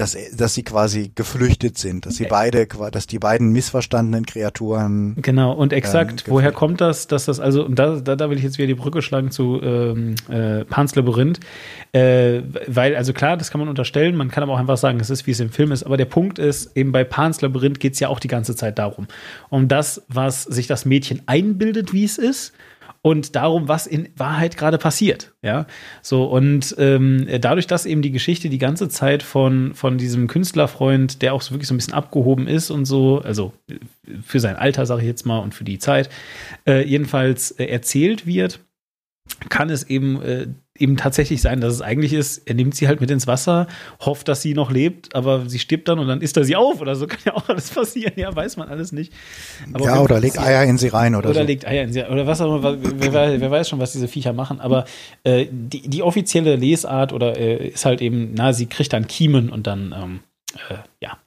Dass, 0.01 0.17
dass 0.37 0.55
sie 0.55 0.63
quasi 0.63 1.13
geflüchtet 1.15 1.79
sind, 1.79 2.07
dass 2.07 2.17
sie 2.17 2.25
beide, 2.25 2.67
qua- 2.67 2.91
dass 2.91 3.07
die 3.07 3.19
beiden 3.19 3.51
missverstandenen 3.51 4.27
Kreaturen. 4.27 5.17
Genau, 5.21 5.53
und 5.53 5.73
exakt, 5.73 6.25
Ähm, 6.27 6.33
woher 6.33 6.53
kommt 6.53 6.81
das, 6.81 7.07
dass 7.07 7.27
das, 7.27 7.39
also, 7.41 7.65
und 7.65 7.79
da, 7.79 8.01
da, 8.01 8.17
da 8.17 8.31
will 8.31 8.39
ich 8.39 8.45
jetzt 8.45 8.59
wieder 8.59 8.67
die 8.67 8.75
Brücke 8.75 9.03
schlagen 9.03 9.31
zu 9.31 9.61
ähm, 9.63 10.15
äh, 10.29 10.65
Pans 10.65 10.95
Labyrinth, 10.95 11.41
äh, 11.93 12.41
weil, 12.67 12.97
also 12.97 13.13
klar, 13.13 13.37
das 13.37 13.51
kann 13.51 13.61
man 13.61 13.69
unterstellen, 13.69 14.17
man 14.17 14.31
kann 14.31 14.43
aber 14.43 14.55
auch 14.55 14.59
einfach 14.59 14.77
sagen, 14.79 14.99
es 15.01 15.11
ist, 15.11 15.27
wie 15.27 15.33
es 15.33 15.41
im 15.41 15.51
Film 15.51 15.73
ist, 15.73 15.83
aber 15.85 15.97
der 15.97 16.05
Punkt 16.07 16.39
ist, 16.39 16.77
eben 16.77 16.93
bei 16.93 17.05
Pans 17.05 17.41
Labyrinth 17.41 17.81
geht 17.81 17.95
es 17.95 18.01
ja 18.01 18.09
auch 18.09 18.21
die 18.21 18.29
ganze 18.29 18.57
Zeit 18.57 18.79
darum, 18.79 19.07
um 19.51 19.69
das, 19.69 20.03
was 20.09 20.43
sich 20.45 20.67
das 20.67 20.85
Mädchen 20.85 21.23
einbildet, 21.27 21.93
wie 21.93 22.05
es 22.05 22.19
ist, 22.19 22.53
und 23.03 23.35
darum, 23.35 23.69
was 23.69 23.87
in 23.87 24.11
Wahrheit 24.17 24.57
gerade 24.57 24.79
passiert. 24.79 25.33
Ja, 25.43 25.67
so 26.03 26.25
und 26.25 26.75
ähm, 26.79 27.27
dadurch, 27.41 27.67
dass 27.67 27.87
eben 27.87 28.03
die 28.03 28.11
Geschichte 28.11 28.49
die 28.49 28.59
ganze 28.59 28.89
Zeit 28.89 29.23
von, 29.23 29.75
von 29.75 29.97
diesem 29.97 30.27
Künstlerfreund, 30.27 31.23
der 31.23 31.33
auch 31.33 31.43
so 31.43 31.53
wirklich 31.53 31.69
so 31.69 31.75
ein 31.75 31.79
bisschen 31.79 31.95
abgehoben 31.95 32.47
ist 32.47 32.71
und 32.71 32.85
so, 32.85 33.21
also 33.21 33.53
für 34.23 34.41
sein 34.41 34.57
Alter, 34.57 34.85
sage 34.85 35.03
ich 35.03 35.07
jetzt 35.07 35.25
mal, 35.25 35.39
und 35.39 35.55
für 35.55 35.65
die 35.65 35.79
Zeit, 35.79 36.11
äh, 36.67 36.87
jedenfalls 36.87 37.53
äh, 37.53 37.67
erzählt 37.67 38.27
wird, 38.27 38.61
kann 39.49 39.71
es 39.71 39.85
eben, 39.85 40.21
äh, 40.23 40.49
eben 40.81 40.97
tatsächlich 40.97 41.43
sein, 41.43 41.61
dass 41.61 41.75
es 41.75 41.83
eigentlich 41.83 42.13
ist, 42.13 42.39
er 42.49 42.55
nimmt 42.55 42.75
sie 42.75 42.89
halt 42.89 43.01
mit 43.01 43.11
ins 43.11 43.27
Wasser, 43.27 43.67
hofft, 44.01 44.29
dass 44.29 44.43
sie 44.43 44.55
noch 44.55 44.71
lebt, 44.71 45.15
aber 45.15 45.49
sie 45.49 45.59
stirbt 45.59 45.89
dann 45.89 45.99
und 45.99 46.09
dann 46.09 46.21
isst 46.21 46.37
er 46.37 46.45
sie 46.45 46.57
auf 46.57 46.81
oder 46.81 46.97
so, 46.97 47.07
kann 47.09 47.21
ja 47.25 47.35
auch 47.35 47.49
alles 47.49 47.71
passieren, 47.71 48.13
ja, 48.17 48.35
weiß 48.35 48.57
man 48.57 48.69
alles 48.69 48.93
nicht. 48.93 49.13
Aber 49.73 49.85
ja, 49.85 50.01
oder 50.01 50.21
legt 50.21 50.39
Eier 50.39 50.65
in 50.65 50.79
sie 50.79 50.89
rein 50.89 51.15
oder, 51.15 51.31
oder 51.31 51.41
so. 51.41 51.47
legt 51.47 51.67
Eier 51.67 51.85
in 51.85 51.93
sie, 51.93 52.05
oder 52.05 52.27
was 52.27 52.41
auch 52.41 52.57
immer, 52.57 52.77
wer, 52.81 53.13
wer, 53.13 53.41
wer 53.41 53.51
weiß 53.51 53.69
schon, 53.69 53.79
was 53.79 53.93
diese 53.93 54.09
Viecher 54.09 54.33
machen, 54.33 54.61
aber 54.61 54.85
äh, 55.25 55.47
die, 55.51 55.89
die 55.89 56.03
offizielle 56.03 56.57
Lesart 56.57 57.13
oder 57.13 57.37
äh, 57.37 57.69
ist 57.69 57.85
halt 57.85 58.01
eben, 58.01 58.33
na, 58.35 58.53
sie 58.53 58.67
kriegt 58.67 58.93
dann 58.93 59.07
Kiemen 59.07 59.51
und 59.51 59.67
dann, 59.67 59.95
ähm, 59.97 60.21
äh, 60.69 60.77
ja, 61.01 61.19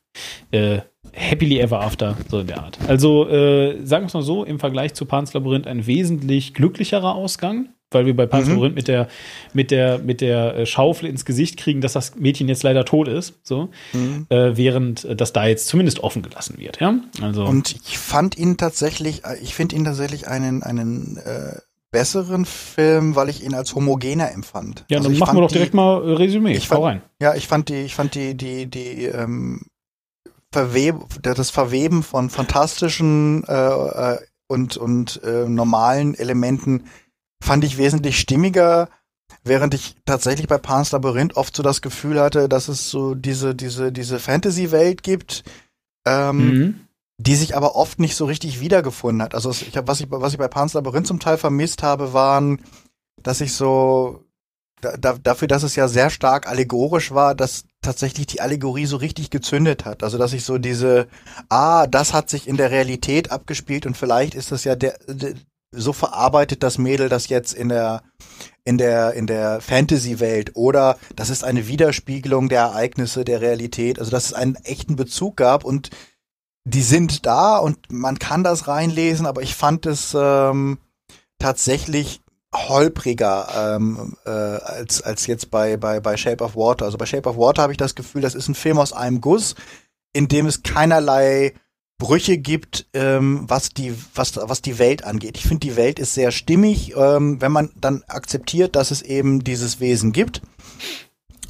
äh, 0.52 0.82
happily 1.16 1.60
ever 1.60 1.82
after, 1.82 2.18
so 2.30 2.40
in 2.40 2.48
der 2.48 2.64
Art. 2.64 2.78
Also, 2.88 3.28
äh, 3.30 3.86
sagen 3.86 4.04
wir 4.04 4.08
es 4.08 4.14
mal 4.14 4.24
so, 4.24 4.44
im 4.44 4.60
Vergleich 4.60 4.94
zu 4.94 5.06
Pans 5.06 5.34
Labyrinth 5.34 5.68
ein 5.68 5.86
wesentlich 5.86 6.54
glücklicherer 6.54 7.16
Ausgang, 7.16 7.70
weil 7.94 8.06
wir 8.06 8.16
bei 8.16 8.26
Pans 8.26 8.48
Mhm. 8.48 8.74
Mit 8.74 8.88
der, 8.88 9.08
mit 9.54 9.72
der, 9.72 10.00
mit 10.00 10.22
der 10.22 10.56
äh, 10.56 10.66
Schaufel 10.66 11.08
ins 11.10 11.26
Gesicht 11.26 11.58
kriegen, 11.58 11.82
dass 11.82 11.94
das 11.94 12.16
Mädchen 12.16 12.48
jetzt 12.48 12.64
leider 12.64 12.86
tot 12.86 13.08
ist, 13.08 13.34
so, 13.44 13.70
Mhm. 13.94 14.26
äh, 14.30 14.56
während 14.58 15.06
äh, 15.06 15.16
das 15.16 15.34
da 15.34 15.46
jetzt 15.48 15.68
zumindest 15.68 16.00
offen 16.02 16.22
gelassen 16.22 16.56
wird, 16.58 16.80
ja. 16.80 16.96
Also, 17.22 17.46
Und 17.46 17.72
ich 17.88 17.98
fand 17.98 18.38
ihn 18.38 18.58
tatsächlich, 18.58 19.26
äh, 19.26 19.38
ich 19.42 19.56
finde 19.56 19.76
ihn 19.76 19.84
tatsächlich 19.86 20.28
einen, 20.28 20.64
einen 20.64 21.18
äh, 21.18 21.58
besseren 21.92 22.46
Film, 22.46 23.16
weil 23.16 23.30
ich 23.30 23.44
ihn 23.44 23.54
als 23.54 23.76
homogener 23.76 24.32
empfand. 24.32 24.84
ja, 24.90 24.98
Also 24.98 25.10
dann 25.10 25.20
machen 25.20 25.38
wir 25.38 25.42
doch 25.42 25.48
die- 25.50 25.56
direkt 25.56 25.74
mal 25.76 26.02
äh, 26.04 26.14
Resümee. 26.14 26.54
ich 26.54 26.68
fand- 26.68 26.84
rein. 26.84 27.02
Ja, 27.22 27.36
ich 27.36 27.48
fand 27.48 27.70
die, 27.70 27.76
ich 27.82 27.94
fand 27.94 28.16
die, 28.16 28.36
die, 28.36 28.66
die, 28.66 29.06
ähm, 29.06 29.62
Verweb, 30.52 30.96
das 31.22 31.50
Verweben 31.50 32.04
von 32.04 32.30
fantastischen 32.30 33.44
äh, 33.48 34.18
und, 34.48 34.78
und 34.78 35.20
äh, 35.24 35.50
normalen 35.50 36.14
Elementen 36.14 36.84
fand 37.44 37.64
ich 37.64 37.78
wesentlich 37.78 38.20
stimmiger, 38.20 38.90
während 39.44 39.74
ich 39.74 39.96
tatsächlich 40.06 40.48
bei 40.48 40.58
Pan's 40.58 40.92
Labyrinth 40.92 41.36
oft 41.36 41.56
so 41.56 41.62
das 41.62 41.82
Gefühl 41.82 42.20
hatte, 42.20 42.48
dass 42.48 42.70
es 42.70 42.90
so 42.90 43.16
diese, 43.16 43.54
diese, 43.54 43.92
diese 43.92 44.20
Fantasy-Welt 44.20 45.04
gibt, 45.04 45.44
ähm, 46.06 46.38
Mhm. 46.38 46.80
die 47.18 47.36
sich 47.36 47.56
aber 47.56 47.76
oft 47.76 48.00
nicht 48.00 48.16
so 48.16 48.26
richtig 48.26 48.60
wiedergefunden 48.60 49.22
hat. 49.22 49.36
Also 49.36 49.52
ich 49.52 49.76
hab, 49.78 49.88
was 49.88 50.00
ich 50.00 50.08
was 50.10 50.34
ich 50.34 50.40
bei 50.40 50.48
Pan's 50.48 50.74
Labyrinth 50.74 51.08
zum 51.08 51.20
Teil 51.20 51.38
vermisst 51.38 51.84
habe, 51.84 52.14
waren, 52.14 52.62
dass 53.22 53.42
ich 53.42 53.54
so 53.54 54.24
da, 54.82 54.98
da, 54.98 55.14
dafür, 55.14 55.48
dass 55.48 55.64
es 55.64 55.76
ja 55.76 55.88
sehr 55.88 56.10
stark 56.10 56.48
allegorisch 56.48 57.12
war, 57.14 57.36
dass 57.36 57.64
tatsächlich 57.82 58.28
die 58.28 58.42
Allegorie 58.42 58.86
so 58.86 58.98
richtig 58.98 59.30
gezündet 59.30 59.86
hat. 59.86 60.04
Also 60.04 60.18
dass 60.18 60.34
ich 60.34 60.44
so 60.44 60.58
diese, 60.58 61.08
ah, 61.50 61.88
das 61.88 62.14
hat 62.14 62.30
sich 62.30 62.48
in 62.48 62.58
der 62.58 62.72
Realität 62.72 63.32
abgespielt 63.32 63.86
und 63.86 63.96
vielleicht 63.98 64.36
ist 64.36 64.52
das 64.52 64.64
ja 64.66 64.76
der 64.76 64.96
so 65.74 65.94
verarbeitet 65.94 66.64
das 66.64 66.78
Mädel 66.78 67.10
das 67.10 67.30
jetzt 67.30 67.54
in 67.54 67.70
der 67.70 68.04
in 68.64 68.78
der 68.78 69.14
in 69.14 69.28
der 69.28 69.60
Fantasy-Welt 69.62 70.52
oder 70.56 70.98
das 71.16 71.30
ist 71.30 71.44
eine 71.44 71.68
Widerspiegelung 71.68 72.50
der 72.50 72.62
Ereignisse 72.62 73.26
der 73.26 73.42
Realität. 73.42 74.00
Also 74.00 74.12
dass 74.12 74.26
es 74.26 74.34
einen 74.34 74.56
echten 74.56 74.96
Bezug 74.96 75.38
gab 75.38 75.66
und 75.66 75.90
die 76.66 76.82
sind 76.82 77.26
da 77.26 77.58
und 77.58 77.92
man 77.92 78.20
kann 78.20 78.44
das 78.44 78.68
reinlesen, 78.68 79.26
aber 79.26 79.42
ich 79.42 79.56
fand 79.56 79.86
es 79.86 80.16
ähm, 80.18 80.78
tatsächlich 81.40 82.22
holpriger 82.54 83.76
ähm, 83.76 84.16
äh, 84.26 84.30
als 84.30 85.02
als 85.02 85.28
jetzt 85.28 85.52
bei 85.52 85.76
bei 85.76 86.00
bei 86.00 86.16
Shape 86.16 86.44
of 86.44 86.56
Water. 86.56 86.86
Also 86.86 86.98
bei 86.98 87.06
Shape 87.06 87.28
of 87.28 87.38
Water 87.38 87.64
habe 87.64 87.74
ich 87.74 87.78
das 87.78 87.96
Gefühl, 87.96 88.22
das 88.22 88.36
ist 88.36 88.48
ein 88.48 88.56
Film 88.56 88.78
aus 88.78 88.94
einem 88.94 89.20
Guss, 89.20 89.56
in 90.14 90.28
dem 90.28 90.46
es 90.46 90.64
keinerlei 90.64 91.54
Brüche 91.98 92.38
gibt, 92.38 92.88
ähm, 92.94 93.46
was 93.48 93.70
die 93.70 93.94
was 94.16 94.36
was 94.36 94.62
die 94.62 94.80
Welt 94.80 95.04
angeht. 95.04 95.38
Ich 95.38 95.44
finde 95.44 95.68
die 95.68 95.76
Welt 95.76 96.00
ist 96.00 96.14
sehr 96.14 96.32
stimmig, 96.32 96.96
ähm, 96.96 97.42
wenn 97.42 97.52
man 97.52 97.72
dann 97.76 98.04
akzeptiert, 98.08 98.76
dass 98.76 98.92
es 98.92 99.02
eben 99.02 99.44
dieses 99.44 99.80
Wesen 99.80 100.12
gibt 100.12 100.42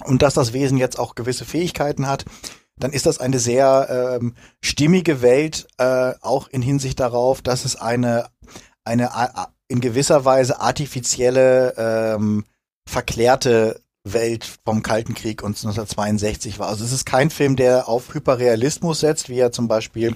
und 0.05 0.21
dass 0.21 0.33
das 0.33 0.53
Wesen 0.53 0.77
jetzt 0.77 0.99
auch 0.99 1.15
gewisse 1.15 1.45
Fähigkeiten 1.45 2.07
hat 2.07 2.25
dann 2.77 2.91
ist 2.91 3.05
das 3.05 3.19
eine 3.19 3.39
sehr 3.39 4.17
ähm, 4.19 4.35
stimmige 4.61 5.21
Welt, 5.21 5.67
äh, 5.77 6.13
auch 6.21 6.47
in 6.47 6.61
Hinsicht 6.61 6.99
darauf, 6.99 7.41
dass 7.41 7.65
es 7.65 7.75
eine, 7.75 8.27
eine 8.83 9.11
in 9.67 9.79
gewisser 9.79 10.25
Weise 10.25 10.59
artifizielle, 10.59 11.73
ähm, 11.77 12.45
verklärte 12.87 13.81
Welt 14.03 14.59
vom 14.65 14.84
Kalten 14.84 15.13
Krieg 15.13 15.43
und 15.43 15.51
1962 15.51 16.59
war. 16.59 16.67
Also 16.67 16.84
es 16.84 16.91
ist 16.91 17.05
kein 17.05 17.30
Film, 17.30 17.55
der 17.55 17.88
auf 17.88 18.13
Hyperrealismus 18.13 18.99
setzt, 18.99 19.30
wie 19.30 19.35
ja 19.35 19.51
zum 19.51 19.67
Beispiel 19.67 20.15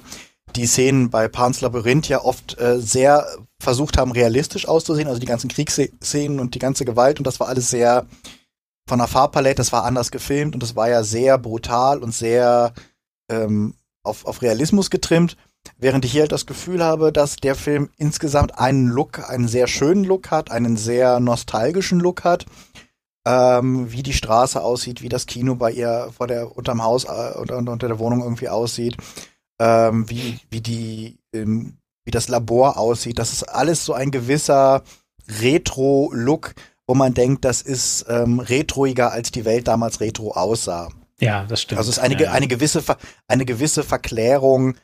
die 0.55 0.65
Szenen 0.65 1.09
bei 1.09 1.27
Pan's 1.27 1.61
Labyrinth 1.61 2.07
ja 2.07 2.22
oft 2.23 2.59
äh, 2.59 2.80
sehr 2.80 3.27
versucht 3.61 3.97
haben, 3.97 4.11
realistisch 4.11 4.68
auszusehen, 4.68 5.07
also 5.07 5.19
die 5.19 5.26
ganzen 5.26 5.49
Kriegsszenen 5.49 6.39
und 6.39 6.55
die 6.55 6.59
ganze 6.59 6.85
Gewalt. 6.85 7.19
Und 7.19 7.27
das 7.27 7.39
war 7.39 7.47
alles 7.47 7.69
sehr 7.69 8.05
von 8.88 8.99
der 8.99 9.07
Farbpalette, 9.07 9.57
das 9.57 9.73
war 9.73 9.84
anders 9.84 10.11
gefilmt 10.11 10.53
und 10.53 10.64
das 10.64 10.76
war 10.76 10.89
ja 10.89 11.03
sehr 11.03 11.38
brutal 11.38 12.01
und 12.01 12.14
sehr 12.14 12.73
ähm, 13.30 13.76
auf, 14.03 14.26
auf 14.26 14.41
Realismus 14.41 14.89
getrimmt, 14.89 15.35
während 15.77 16.05
ich 16.05 16.14
hier 16.14 16.22
halt 16.22 16.31
das 16.31 16.45
Gefühl 16.45 16.84
habe, 16.84 17.11
dass 17.11 17.35
der 17.35 17.55
Film 17.55 17.89
insgesamt 17.97 18.57
einen 18.57 18.88
Look, 18.88 19.30
einen 19.30 19.49
sehr 19.49 19.68
schönen 19.68 20.05
Look 20.05 20.31
hat, 20.31 20.51
einen 20.51 20.77
sehr 20.77 21.19
nostalgischen 21.19 21.99
Look 21.99 22.23
hat, 22.23 22.45
ähm, 23.27 23.91
wie 23.91 24.03
die 24.03 24.13
Straße 24.13 24.61
aussieht, 24.61 25.01
wie 25.01 25.09
das 25.09 25.25
Kino 25.25 25.55
bei 25.55 25.71
ihr 25.71 26.09
vor 26.15 26.27
der 26.27 26.55
unterm 26.55 26.81
Haus 26.81 27.03
äh, 27.03 27.33
unter, 27.37 27.57
unter 27.57 27.87
der 27.87 27.99
Wohnung 27.99 28.21
irgendwie 28.21 28.47
aussieht, 28.47 28.95
ähm, 29.59 30.09
wie 30.09 30.39
wie 30.49 30.61
die 30.61 31.19
ähm, 31.33 31.77
wie 32.05 32.11
das 32.11 32.29
Labor 32.29 32.77
aussieht. 32.77 33.19
Das 33.19 33.33
ist 33.33 33.43
alles 33.43 33.83
so 33.83 33.93
ein 33.93 34.11
gewisser 34.11 34.81
Retro-Look, 35.27 36.53
wo 36.87 36.95
man 36.95 37.13
denkt, 37.13 37.43
das 37.43 37.61
ist 37.61 38.05
ähm, 38.07 38.39
retroiger, 38.39 39.11
als 39.11 39.31
die 39.31 39.43
Welt 39.43 39.67
damals 39.67 39.99
retro 39.99 40.31
aussah. 40.31 40.87
Ja, 41.19 41.43
das 41.45 41.63
stimmt. 41.63 41.79
Also 41.79 41.89
es 41.89 41.97
ist 41.97 42.03
eine, 42.03 42.17
ja. 42.21 42.31
eine 42.31 42.47
gewisse 42.47 42.81
Ver 42.81 42.97
eine 43.27 43.43
gewisse 43.43 43.83
Verklärung, 43.83 44.75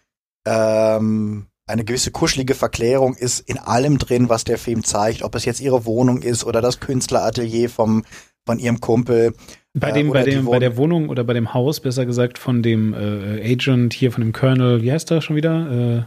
ähm, 0.46 1.48
eine 1.66 1.86
gewisse 1.86 2.12
kuschelige 2.12 2.56
Verklärung 2.56 3.16
ist 3.16 3.40
in 3.40 3.58
allem 3.58 4.00
drin, 4.00 4.28
was 4.28 4.44
der 4.44 4.58
Film 4.58 4.84
zeigt, 4.84 5.24
ob 5.24 5.34
es 5.36 5.46
jetzt 5.46 5.62
ihre 5.62 5.86
Wohnung 5.86 6.22
ist 6.22 6.44
oder 6.44 6.60
das 6.60 6.82
Künstleratelier 6.82 7.70
vom 7.70 8.04
von 8.46 8.60
ihrem 8.60 8.80
Kumpel. 8.80 9.34
Bei 9.74 9.90
äh, 9.90 9.94
dem, 9.94 10.10
oder 10.10 10.20
bei 10.24 10.30
dem, 10.30 10.46
bei 10.46 10.60
der 10.60 10.78
Wohnung 10.78 11.10
oder 11.10 11.24
bei 11.24 11.34
dem 11.34 11.54
Haus, 11.54 11.80
besser 11.80 12.06
gesagt, 12.06 12.38
von 12.38 12.62
dem 12.62 12.94
äh, 12.94 13.52
Agent 13.54 13.94
hier, 13.94 14.12
von 14.12 14.22
dem 14.24 14.32
Colonel, 14.34 14.82
wie 14.84 14.92
heißt 14.92 15.10
der 15.10 15.22
schon 15.22 15.36
wieder? 15.36 16.06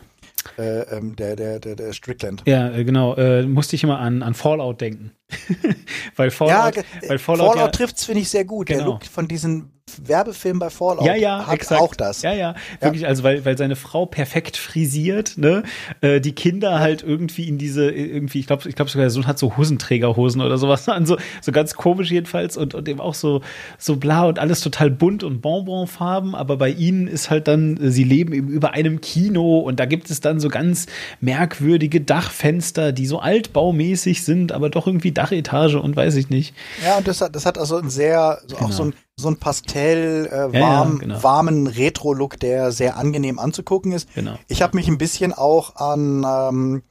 Äh, 0.59 0.63
äh, 0.63 0.97
ähm, 0.97 1.17
der, 1.17 1.35
der, 1.35 1.59
der, 1.59 1.75
der 1.75 1.93
Strickland. 1.93 2.43
ja, 2.47 2.71
äh, 2.71 2.85
genau, 2.85 3.17
äh, 3.17 3.43
musste 3.43 3.75
ich 3.75 3.83
immer 3.83 3.99
an, 3.99 4.23
an 4.23 4.35
Fallout 4.35 4.81
denken. 4.81 5.11
weil 6.17 6.31
Fallout, 6.31 6.75
ge- 6.75 6.85
weil 7.09 7.19
Fallout, 7.19 7.49
Fallout, 7.55 7.57
ja, 7.57 7.69
trifft's 7.69 8.05
finde 8.05 8.21
ich 8.21 8.29
sehr 8.29 8.45
gut. 8.45 8.69
Der 8.69 8.77
Genau. 8.79 8.91
Look 8.93 9.05
von 9.07 9.27
diesen 9.27 9.73
Werbefilm 10.03 10.59
bei 10.59 10.71
Fallout 10.71 11.07
Ja, 11.07 11.15
ja, 11.15 11.47
hat 11.47 11.55
exakt. 11.55 11.81
auch 11.81 11.95
das. 11.95 12.23
Ja, 12.23 12.33
ja, 12.33 12.55
wirklich, 12.81 13.07
also 13.07 13.23
weil, 13.23 13.45
weil 13.45 13.57
seine 13.57 13.77
Frau 13.77 14.05
perfekt 14.07 14.57
frisiert, 14.57 15.39
ne? 15.39 15.63
Äh, 16.01 16.21
die 16.21 16.33
Kinder 16.33 16.81
halt 16.81 17.03
irgendwie 17.03 17.49
in 17.49 17.57
diese, 17.57 17.91
irgendwie, 17.91 18.41
ich 18.41 18.47
glaube, 18.47 18.69
ich 18.69 18.75
glaube 18.75 18.91
sogar 18.91 19.05
der 19.05 19.11
Sohn 19.11 19.27
hat 19.27 19.39
so 19.39 19.57
Hosenträgerhosen 19.57 20.41
oder 20.41 20.59
sowas 20.59 20.89
an, 20.89 21.07
so, 21.07 21.17
so 21.41 21.53
ganz 21.53 21.75
komisch 21.75 22.11
jedenfalls 22.11 22.57
und, 22.57 22.75
und 22.75 22.89
eben 22.89 23.01
auch 23.01 23.15
so, 23.15 23.43
so 23.79 23.97
bla 23.97 24.25
und 24.25 24.39
alles 24.39 24.61
total 24.61 24.91
bunt 24.91 25.23
und 25.23 25.41
Bonbonfarben, 25.41 26.35
aber 26.35 26.57
bei 26.57 26.71
ihnen 26.71 27.07
ist 27.07 27.31
halt 27.31 27.49
dann, 27.49 27.77
äh, 27.77 27.91
sie 27.91 28.05
leben 28.05 28.33
eben 28.33 28.49
über 28.49 28.73
einem 28.73 29.01
Kino 29.01 29.61
und 29.61 29.81
da 29.81 29.87
gibt 29.87 30.11
es 30.11 30.21
dann 30.21 30.41
so 30.41 30.49
ganz 30.49 30.87
merkwürdige 31.21 32.01
Dachfenster, 32.01 32.93
die 32.93 33.07
so 33.07 33.21
altbaumäßig 33.21 34.25
sind, 34.25 34.53
aber 34.53 34.69
doch 34.69 34.87
irgendwie 34.87 35.13
Dachetage 35.13 35.81
und 35.81 35.97
weiß 35.97 36.17
ich 36.17 36.29
nicht. 36.29 36.55
Ja, 36.85 36.99
und 36.99 37.07
das 37.09 37.21
hat, 37.21 37.35
das 37.35 37.47
hat 37.47 37.57
also 37.57 37.77
ein 37.77 37.89
sehr, 37.89 38.41
so 38.47 38.57
auch 38.59 38.73
so 38.73 38.85
ein, 38.85 38.95
so 39.19 39.29
ein 39.29 39.37
Pastell, 39.39 40.27
äh, 40.31 40.57
ja, 40.59 40.61
warm, 40.61 40.99
genau. 40.99 41.23
warmen 41.23 41.67
Retro-Look, 41.67 42.39
der 42.39 42.71
sehr 42.71 42.97
angenehm 42.99 43.39
anzugucken 43.39 43.93
ist. 43.93 44.15
Genau. 44.15 44.39
Ich 44.47 44.61
habe 44.61 44.77
mich 44.77 44.89
ein 44.89 44.99
bisschen 44.99 45.33
auch 45.33 45.77
an 45.77 46.23
ähm, 46.29 46.83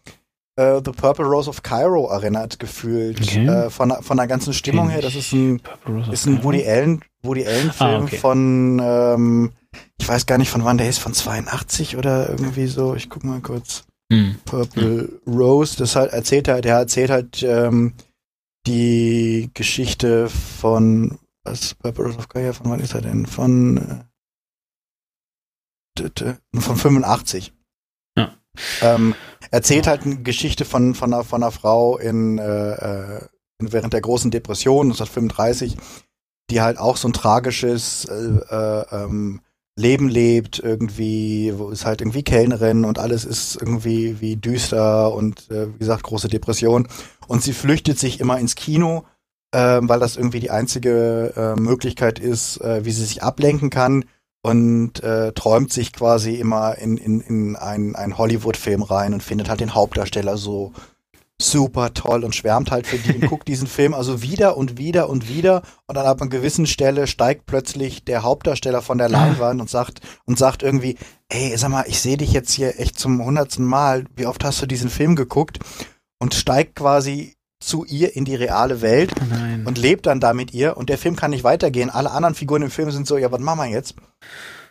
äh, 0.56 0.82
The 0.84 0.92
Purple 0.92 1.26
Rose 1.26 1.48
of 1.50 1.62
Cairo 1.62 2.10
erinnert 2.10 2.60
gefühlt. 2.60 3.22
Okay. 3.22 3.46
Äh, 3.46 3.70
von, 3.70 3.90
der- 3.90 4.02
von 4.02 4.18
der 4.18 4.26
ganzen 4.26 4.54
Stimmung 4.54 4.90
her. 4.90 5.02
Das 5.04 5.14
ist 5.16 5.32
ein, 5.34 5.62
ist 6.12 6.26
ein? 6.26 6.44
Woody 6.44 6.68
Allen, 6.68 7.02
Woody 7.22 7.46
Allen 7.46 7.72
Film 7.72 7.90
Ah, 7.92 8.00
okay. 8.04 8.18
von, 8.18 8.82
ähm, 8.84 9.52
ich 10.00 10.08
weiß 10.10 10.26
gar 10.26 10.40
nicht 10.40 10.50
von 10.50 10.64
wann 10.66 10.80
der 10.80 10.90
ist, 10.90 10.98
von 10.98 11.14
82 11.14 11.96
oder 11.96 12.30
irgendwie 12.30 12.66
so. 12.66 12.96
Ich 12.96 13.08
guck 13.10 13.24
mal 13.24 13.40
kurz. 13.42 13.84
Hm. 14.12 14.36
Purple 14.46 15.10
Rose, 15.28 15.78
das 15.78 15.96
halt 15.96 16.12
erzählt 16.14 16.48
halt, 16.48 16.66
der 16.66 16.76
erzählt 16.78 17.10
halt 17.12 17.44
ähm, 17.44 17.94
die 18.68 19.50
Geschichte 19.54 20.28
von 20.30 21.18
was 21.46 21.76
Purple 21.76 22.06
Rose 22.06 22.18
of 22.18 22.28
Gaia, 22.28 22.54
von 22.54 22.70
wann 22.70 22.80
ist 22.80 22.94
er 22.94 23.02
denn? 23.02 23.26
Von 23.26 24.06
äh, 26.00 26.34
von 26.60 26.76
85. 26.76 27.54
Ja. 28.18 28.34
Ähm, 28.82 29.16
erzählt 29.52 29.88
halt 29.88 30.04
eine 30.04 30.22
Geschichte 30.24 30.66
von 30.66 30.96
von 30.96 31.14
einer, 31.14 31.24
von 31.24 31.44
einer 31.44 31.52
Frau 31.52 31.98
in, 31.98 32.38
äh, 32.38 32.72
äh, 32.72 33.22
während 33.60 33.94
der 33.94 34.02
großen 34.02 34.32
Depression 34.32 34.88
1935, 34.88 35.78
die 36.50 36.62
halt 36.62 36.78
auch 36.78 36.98
so 36.98 37.08
ein 37.08 37.14
tragisches 37.14 38.06
äh, 38.06 38.14
äh, 38.14 38.86
ähm, 38.92 39.42
Leben 39.78 40.08
lebt, 40.08 40.60
irgendwie, 40.60 41.54
wo 41.58 41.70
ist 41.70 41.86
halt 41.86 42.00
irgendwie 42.00 42.24
Kellnerin 42.24 42.86
und 42.86 42.98
alles 42.98 43.26
ist 43.26 43.58
irgendwie 43.58 44.22
wie 44.22 44.38
düster 44.38 45.14
und 45.14 45.52
äh, 45.52 45.74
wie 45.74 45.80
gesagt, 45.80 46.04
große 46.04 46.30
Depression. 46.30 46.88
Und 47.28 47.44
sie 47.44 47.52
flüchtet 47.52 48.00
sich 48.00 48.22
immer 48.22 48.40
ins 48.40 48.56
Kino, 48.56 49.06
ähm, 49.56 49.88
weil 49.88 50.02
das 50.02 50.18
irgendwie 50.18 50.42
die 50.42 50.52
einzige 50.52 51.34
äh, 51.38 51.60
Möglichkeit 51.60 52.20
ist, 52.20 52.60
äh, 52.60 52.84
wie 52.84 52.92
sie 52.92 53.06
sich 53.06 53.24
ablenken 53.24 53.70
kann 53.70 54.04
und 54.42 55.02
äh, 55.02 55.32
träumt 55.32 55.72
sich 55.72 55.94
quasi 55.94 56.36
immer 56.36 56.78
in, 56.78 56.98
in, 56.98 57.22
in 57.22 57.56
einen, 57.56 57.96
einen 57.96 58.18
Hollywood-Film 58.18 58.84
rein 58.84 59.14
und 59.14 59.24
findet 59.24 59.48
halt 59.48 59.62
den 59.62 59.74
Hauptdarsteller 59.74 60.36
so 60.36 60.74
super 61.42 61.94
toll 61.94 62.26
und 62.26 62.36
schwärmt 62.36 62.70
halt 62.70 62.86
für 62.86 62.98
die 62.98 63.16
und 63.16 63.28
guckt 63.30 63.48
diesen 63.48 63.68
Film 63.68 63.94
also 63.94 64.22
wieder 64.22 64.58
und 64.58 64.78
wieder 64.78 65.08
und 65.08 65.30
wieder 65.30 65.62
und 65.88 65.96
dann 65.96 66.06
ab 66.06 66.20
einer 66.20 66.30
gewissen 66.30 66.68
Stelle 66.68 67.08
steigt 67.08 67.46
plötzlich 67.46 68.04
der 68.04 68.24
Hauptdarsteller 68.24 68.82
von 68.82 68.98
der 68.98 69.08
Leinwand 69.08 69.62
und 69.62 69.70
sagt 69.70 70.02
und 70.26 70.38
sagt 70.38 70.64
irgendwie, 70.64 70.98
ey, 71.30 71.56
sag 71.56 71.70
mal, 71.70 71.86
ich 71.88 72.02
sehe 72.02 72.18
dich 72.18 72.34
jetzt 72.34 72.52
hier 72.52 72.78
echt 72.78 73.00
zum 73.00 73.24
hundertsten 73.24 73.64
Mal, 73.64 74.04
wie 74.18 74.26
oft 74.26 74.44
hast 74.44 74.62
du 74.62 74.66
diesen 74.66 74.90
Film 74.90 75.16
geguckt? 75.16 75.60
Und 76.18 76.34
steigt 76.34 76.76
quasi 76.76 77.35
zu 77.68 77.86
ihr 77.86 78.16
in 78.16 78.26
die 78.26 78.36
reale 78.36 78.82
Welt 78.82 79.12
Oh 79.20 79.68
und 79.68 79.78
lebt 79.78 80.06
dann 80.06 80.20
da 80.20 80.34
mit 80.34 80.54
ihr 80.54 80.78
und 80.78 80.90
der 80.90 80.98
Film 80.98 81.16
kann 81.16 81.32
nicht 81.32 81.44
weitergehen. 81.44 81.90
Alle 81.90 82.12
anderen 82.12 82.36
Figuren 82.36 82.62
im 82.62 82.72
Film 82.72 82.92
sind 82.92 83.08
so, 83.08 83.18
ja, 83.18 83.32
was 83.32 83.40
machen 83.40 83.60
wir 83.60 83.68
jetzt? 83.68 83.96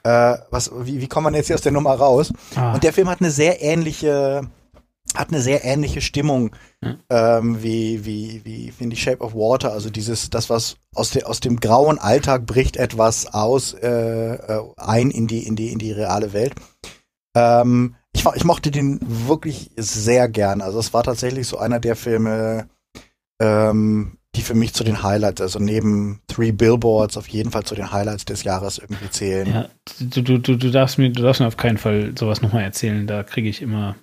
Äh, 0.05 0.37
was, 0.51 0.71
wie, 0.83 1.01
wie 1.01 1.09
kommen 1.09 1.33
wir 1.33 1.39
jetzt 1.39 1.47
hier 1.47 1.57
aus 1.57 1.62
der 1.62 1.73
Nummer 1.73 1.95
raus? 1.95 2.33
Ah. 2.57 2.75
Und 2.75 2.85
der 2.85 2.93
Film 2.93 3.09
hat 3.09 3.21
eine 3.21 3.31
sehr 3.31 3.62
ähnliche, 3.62 4.43
hat 5.15 5.29
eine 5.31 5.41
sehr 5.41 5.65
ähnliche 5.65 6.01
Stimmung 6.01 6.55
Ja. 6.83 7.39
ähm, 7.39 7.62
wie, 7.62 8.05
wie, 8.05 8.43
wie, 8.45 8.73
wie 8.77 8.85
in 8.85 8.91
die 8.91 8.97
Shape 8.97 9.23
of 9.23 9.35
Water. 9.35 9.73
Also 9.73 9.89
dieses, 9.91 10.29
das, 10.31 10.51
was 10.51 10.77
aus, 10.95 11.11
der, 11.11 11.29
aus 11.29 11.41
dem 11.41 11.59
grauen 11.59 11.99
Alltag 11.99 12.47
bricht 12.47 12.77
etwas 12.77 13.33
aus, 13.33 13.73
äh, 13.75 14.35
äh, 14.35 14.61
ein 14.77 15.11
in 15.11 15.27
die, 15.27 15.47
in 15.47 15.57
die, 15.57 15.73
in 15.73 15.79
die 15.79 15.93
reale 15.93 16.33
Welt. 16.33 16.55
Ähm, 17.35 17.97
ich, 18.12 18.25
ich 18.35 18.45
mochte 18.45 18.71
den 18.71 19.01
wirklich 19.03 19.71
sehr 19.77 20.29
gern. 20.29 20.61
Also 20.61 20.79
es 20.79 20.93
war 20.95 21.03
tatsächlich 21.03 21.49
so 21.49 21.59
einer 21.59 21.81
der 21.81 21.97
Filme, 21.97 22.69
ähm, 23.40 24.19
die 24.35 24.43
für 24.43 24.55
mich 24.55 24.74
zu 24.74 24.85
den 24.85 25.02
Highlights, 25.02 25.40
also 25.40 25.59
neben 25.59 26.20
Three 26.27 26.52
Billboards 26.52 27.16
auf 27.16 27.28
jeden 27.28 27.51
Fall 27.51 27.65
zu 27.65 27.74
den 27.74 27.93
Highlights 27.93 28.24
des 28.24 28.43
Jahres 28.43 28.78
irgendwie 28.78 29.11
zählen. 29.11 29.47
Ja, 29.47 29.69
du, 30.01 30.23
du, 30.23 30.39
du, 30.39 30.56
du 30.56 30.70
darfst 30.70 30.98
mir, 30.98 31.11
du 31.11 31.23
darfst 31.23 31.40
mir 31.40 31.47
auf 31.47 31.56
keinen 31.56 31.78
Fall 31.78 32.12
sowas 32.19 32.43
nochmal 32.43 32.65
erzählen. 32.65 33.06
Da 33.06 33.23
kriege 33.23 33.48
ich 33.48 33.62
immer 33.62 33.94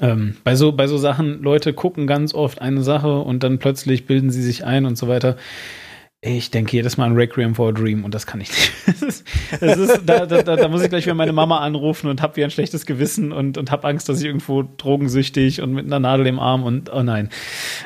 ähm, 0.00 0.36
bei 0.44 0.56
so 0.56 0.72
bei 0.72 0.86
so 0.86 0.98
Sachen. 0.98 1.42
Leute 1.42 1.72
gucken 1.72 2.06
ganz 2.06 2.34
oft 2.34 2.60
eine 2.60 2.82
Sache 2.82 3.20
und 3.20 3.42
dann 3.42 3.58
plötzlich 3.58 4.06
bilden 4.06 4.30
sie 4.30 4.42
sich 4.42 4.64
ein 4.64 4.86
und 4.86 4.96
so 4.96 5.08
weiter. 5.08 5.36
Ich 6.24 6.52
denke 6.52 6.76
jedes 6.76 6.96
Mal 6.96 7.06
an 7.06 7.16
Requiem 7.16 7.56
for 7.56 7.70
a 7.70 7.72
Dream 7.72 8.04
und 8.04 8.14
das 8.14 8.26
kann 8.26 8.40
ich 8.40 8.48
nicht. 8.50 8.72
Das 8.92 9.02
ist, 9.02 9.24
das 9.60 9.78
ist, 9.78 10.00
da, 10.06 10.24
da, 10.26 10.42
da, 10.56 10.68
muss 10.68 10.82
ich 10.82 10.88
gleich 10.88 11.04
wieder 11.04 11.14
meine 11.16 11.32
Mama 11.32 11.58
anrufen 11.58 12.08
und 12.08 12.22
habe 12.22 12.36
wieder 12.36 12.46
ein 12.46 12.50
schlechtes 12.52 12.86
Gewissen 12.86 13.32
und, 13.32 13.58
und 13.58 13.70
habe 13.72 13.88
Angst, 13.88 14.08
dass 14.08 14.20
ich 14.20 14.26
irgendwo 14.26 14.62
drogensüchtig 14.62 15.60
und 15.60 15.72
mit 15.72 15.86
einer 15.86 15.98
Nadel 15.98 16.26
im 16.28 16.38
Arm 16.38 16.62
und 16.62 16.92
oh 16.92 17.02
nein. 17.02 17.28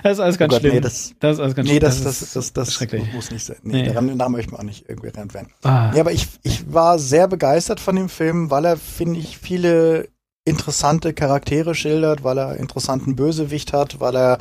Das 0.02 0.12
ist 0.12 0.20
alles 0.20 0.36
ganz 0.36 0.52
Gott, 0.52 0.60
schlimm. 0.60 0.74
nee, 0.74 0.80
das- 0.80 1.14
das 1.20 1.36
ist 1.36 1.40
alles 1.40 1.54
ganz 1.54 1.66
Nee, 1.68 1.76
schlimm. 1.76 1.80
das, 1.88 2.02
das, 2.02 2.32
das, 2.34 2.52
das, 2.52 2.74
schrecklich. 2.74 3.10
muss 3.14 3.30
nicht 3.30 3.44
sein. 3.44 3.56
Nee, 3.62 3.82
Nee. 3.82 3.88
Daran, 3.88 4.18
daran 4.18 4.32
möchte 4.32 4.52
man 4.52 4.60
auch 4.60 4.64
nicht 4.64 4.86
irgendwie 4.88 5.08
rennt 5.08 5.32
werden. 5.32 5.48
Ah. 5.62 5.92
Ja, 5.94 6.00
aber 6.02 6.12
ich, 6.12 6.26
ich 6.42 6.70
war 6.72 6.98
sehr 6.98 7.28
begeistert 7.28 7.80
von 7.80 7.96
dem 7.96 8.10
Film, 8.10 8.50
weil 8.50 8.66
er, 8.66 8.76
finde 8.76 9.18
ich, 9.20 9.38
viele 9.38 10.08
interessante 10.44 11.14
Charaktere 11.14 11.74
schildert, 11.74 12.22
weil 12.24 12.38
er 12.38 12.56
interessanten 12.56 13.16
Bösewicht 13.16 13.72
hat, 13.72 13.98
weil 14.00 14.14
er 14.16 14.38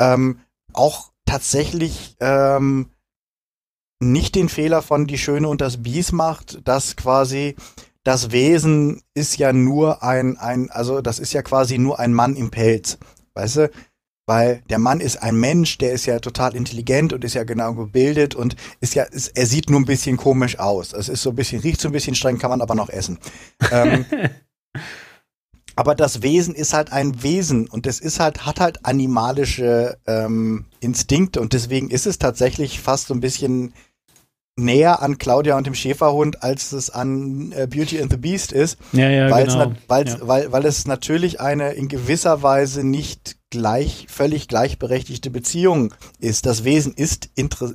ähm, 0.00 0.40
auch 0.72 1.12
tatsächlich 1.24 2.16
ähm, 2.20 2.88
nicht 4.00 4.34
den 4.34 4.48
Fehler 4.48 4.82
von 4.82 5.06
Die 5.06 5.18
Schöne 5.18 5.48
und 5.48 5.60
das 5.60 5.82
Biest 5.82 6.12
macht, 6.12 6.66
dass 6.66 6.96
quasi 6.96 7.56
das 8.06 8.30
Wesen 8.30 9.02
ist 9.14 9.36
ja 9.36 9.52
nur 9.52 10.02
ein, 10.02 10.36
ein, 10.36 10.70
also 10.70 11.00
das 11.00 11.18
ist 11.18 11.32
ja 11.32 11.42
quasi 11.42 11.76
nur 11.76 11.98
ein 11.98 12.14
Mann 12.14 12.36
im 12.36 12.50
Pelz, 12.50 12.98
weißt 13.34 13.56
du? 13.56 13.70
Weil 14.28 14.62
der 14.70 14.78
Mann 14.78 15.00
ist 15.00 15.22
ein 15.22 15.36
Mensch, 15.36 15.78
der 15.78 15.92
ist 15.92 16.06
ja 16.06 16.18
total 16.18 16.54
intelligent 16.54 17.12
und 17.12 17.24
ist 17.24 17.34
ja 17.34 17.44
genau 17.44 17.74
gebildet 17.74 18.34
und 18.34 18.56
ist 18.80 18.94
ja, 18.94 19.04
ist, 19.04 19.36
er 19.36 19.46
sieht 19.46 19.70
nur 19.70 19.80
ein 19.80 19.86
bisschen 19.86 20.16
komisch 20.16 20.58
aus. 20.58 20.92
Es 20.92 21.08
ist 21.08 21.22
so 21.22 21.30
ein 21.30 21.36
bisschen, 21.36 21.60
riecht 21.60 21.80
so 21.80 21.88
ein 21.88 21.92
bisschen 21.92 22.16
streng, 22.16 22.38
kann 22.38 22.50
man 22.50 22.60
aber 22.60 22.74
noch 22.74 22.90
essen. 22.90 23.18
ähm, 23.70 24.04
aber 25.76 25.94
das 25.94 26.22
Wesen 26.22 26.54
ist 26.54 26.74
halt 26.74 26.92
ein 26.92 27.22
Wesen 27.22 27.68
und 27.68 27.86
es 27.86 28.00
ist 28.00 28.18
halt, 28.18 28.46
hat 28.46 28.60
halt 28.60 28.84
animalische 28.84 29.98
ähm, 30.06 30.66
Instinkte 30.80 31.40
und 31.40 31.52
deswegen 31.52 31.90
ist 31.90 32.06
es 32.06 32.18
tatsächlich 32.18 32.80
fast 32.80 33.08
so 33.08 33.14
ein 33.14 33.20
bisschen 33.20 33.74
näher 34.58 35.02
an 35.02 35.18
Claudia 35.18 35.56
und 35.56 35.66
dem 35.66 35.74
Schäferhund, 35.74 36.42
als 36.42 36.72
es 36.72 36.88
an 36.90 37.52
äh, 37.52 37.66
Beauty 37.66 38.00
and 38.00 38.10
the 38.10 38.16
Beast 38.16 38.52
ist. 38.52 38.78
Ja, 38.92 39.08
ja, 39.10 39.30
weil, 39.30 39.46
genau. 39.46 39.72
es, 39.88 40.12
Ja. 40.14 40.18
weil, 40.22 40.50
weil 40.52 40.64
es 40.64 40.86
natürlich 40.86 41.40
eine 41.40 41.72
in 41.72 41.88
gewisser 41.88 42.42
Weise 42.42 42.82
nicht 42.82 43.36
gleich, 43.50 44.06
völlig 44.08 44.48
gleichberechtigte 44.48 45.30
Beziehung 45.30 45.94
ist. 46.18 46.46
Das 46.46 46.64
Wesen 46.64 46.94
ist, 46.94 47.28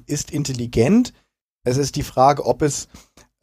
ist 0.08 0.32
intelligent. 0.32 1.14
Es 1.64 1.78
ist 1.78 1.96
die 1.96 2.04
Frage, 2.04 2.46
ob 2.46 2.64
es, 2.64 2.88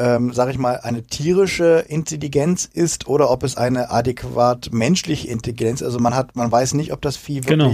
ähm, 0.00 0.32
sag 0.32 0.50
ich 0.50 0.58
mal, 0.58 0.80
eine 0.80 1.04
tierische 1.04 1.84
Intelligenz 1.88 2.64
ist 2.64 3.06
oder 3.06 3.30
ob 3.30 3.44
es 3.44 3.56
eine 3.56 3.90
adäquat 3.90 4.70
menschliche 4.72 5.28
Intelligenz. 5.28 5.82
Also 5.82 6.00
man 6.00 6.14
hat, 6.16 6.34
man 6.34 6.50
weiß 6.50 6.74
nicht, 6.74 6.92
ob 6.92 7.00
das 7.02 7.16
Vieh 7.16 7.40
Genau. 7.40 7.72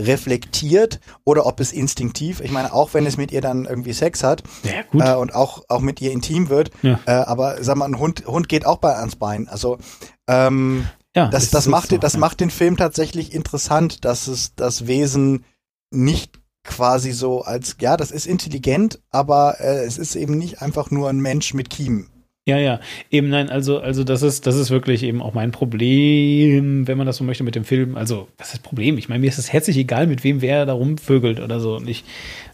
Reflektiert 0.00 1.00
oder 1.24 1.46
ob 1.46 1.60
es 1.60 1.72
instinktiv. 1.72 2.40
Ich 2.40 2.50
meine, 2.50 2.72
auch 2.72 2.94
wenn 2.94 3.06
es 3.06 3.16
mit 3.16 3.30
ihr 3.30 3.40
dann 3.40 3.64
irgendwie 3.64 3.92
Sex 3.92 4.22
hat, 4.24 4.42
Ja, 4.62 5.14
äh, 5.14 5.16
und 5.16 5.34
auch, 5.34 5.64
auch 5.68 5.80
mit 5.80 6.00
ihr 6.00 6.10
intim 6.10 6.48
wird. 6.48 6.70
Ja. 6.82 6.98
Äh, 7.06 7.12
aber 7.12 7.62
sag 7.62 7.76
mal, 7.76 7.86
ein 7.86 7.98
Hund, 7.98 8.26
Hund 8.26 8.48
geht 8.48 8.66
auch 8.66 8.78
bei 8.78 8.96
ans 8.96 9.16
Bein. 9.16 9.48
Also 9.48 9.78
ähm, 10.26 10.86
ja, 11.14 11.28
das, 11.28 11.50
das, 11.50 11.66
macht, 11.66 11.90
so, 11.90 11.96
das 11.98 12.16
macht 12.16 12.40
den 12.40 12.50
Film 12.50 12.76
tatsächlich 12.76 13.32
interessant, 13.32 14.04
dass 14.04 14.26
es 14.26 14.56
das 14.56 14.88
Wesen 14.88 15.44
nicht 15.90 16.40
quasi 16.64 17.12
so 17.12 17.42
als, 17.42 17.76
ja, 17.78 17.96
das 17.96 18.10
ist 18.10 18.26
intelligent, 18.26 19.00
aber 19.10 19.60
äh, 19.60 19.84
es 19.84 19.98
ist 19.98 20.16
eben 20.16 20.36
nicht 20.36 20.60
einfach 20.60 20.90
nur 20.90 21.08
ein 21.08 21.20
Mensch 21.20 21.54
mit 21.54 21.70
Kiemen. 21.70 22.10
Ja, 22.46 22.58
ja, 22.58 22.80
eben 23.10 23.30
nein, 23.30 23.48
also, 23.48 23.78
also 23.78 24.04
das 24.04 24.20
ist, 24.20 24.46
das 24.46 24.56
ist 24.56 24.68
wirklich 24.70 25.02
eben 25.02 25.22
auch 25.22 25.32
mein 25.32 25.50
Problem, 25.50 26.86
wenn 26.86 26.98
man 26.98 27.06
das 27.06 27.16
so 27.16 27.24
möchte 27.24 27.42
mit 27.42 27.54
dem 27.54 27.64
Film. 27.64 27.96
Also, 27.96 28.28
was 28.36 28.48
ist 28.48 28.54
das 28.56 28.62
Problem? 28.62 28.98
Ich 28.98 29.08
meine, 29.08 29.20
mir 29.20 29.28
ist 29.28 29.38
es 29.38 29.50
herzlich 29.50 29.78
egal, 29.78 30.06
mit 30.06 30.24
wem 30.24 30.42
wer 30.42 30.66
da 30.66 30.74
rumvögelt 30.74 31.40
oder 31.40 31.58
so. 31.58 31.78
Nicht 31.78 32.04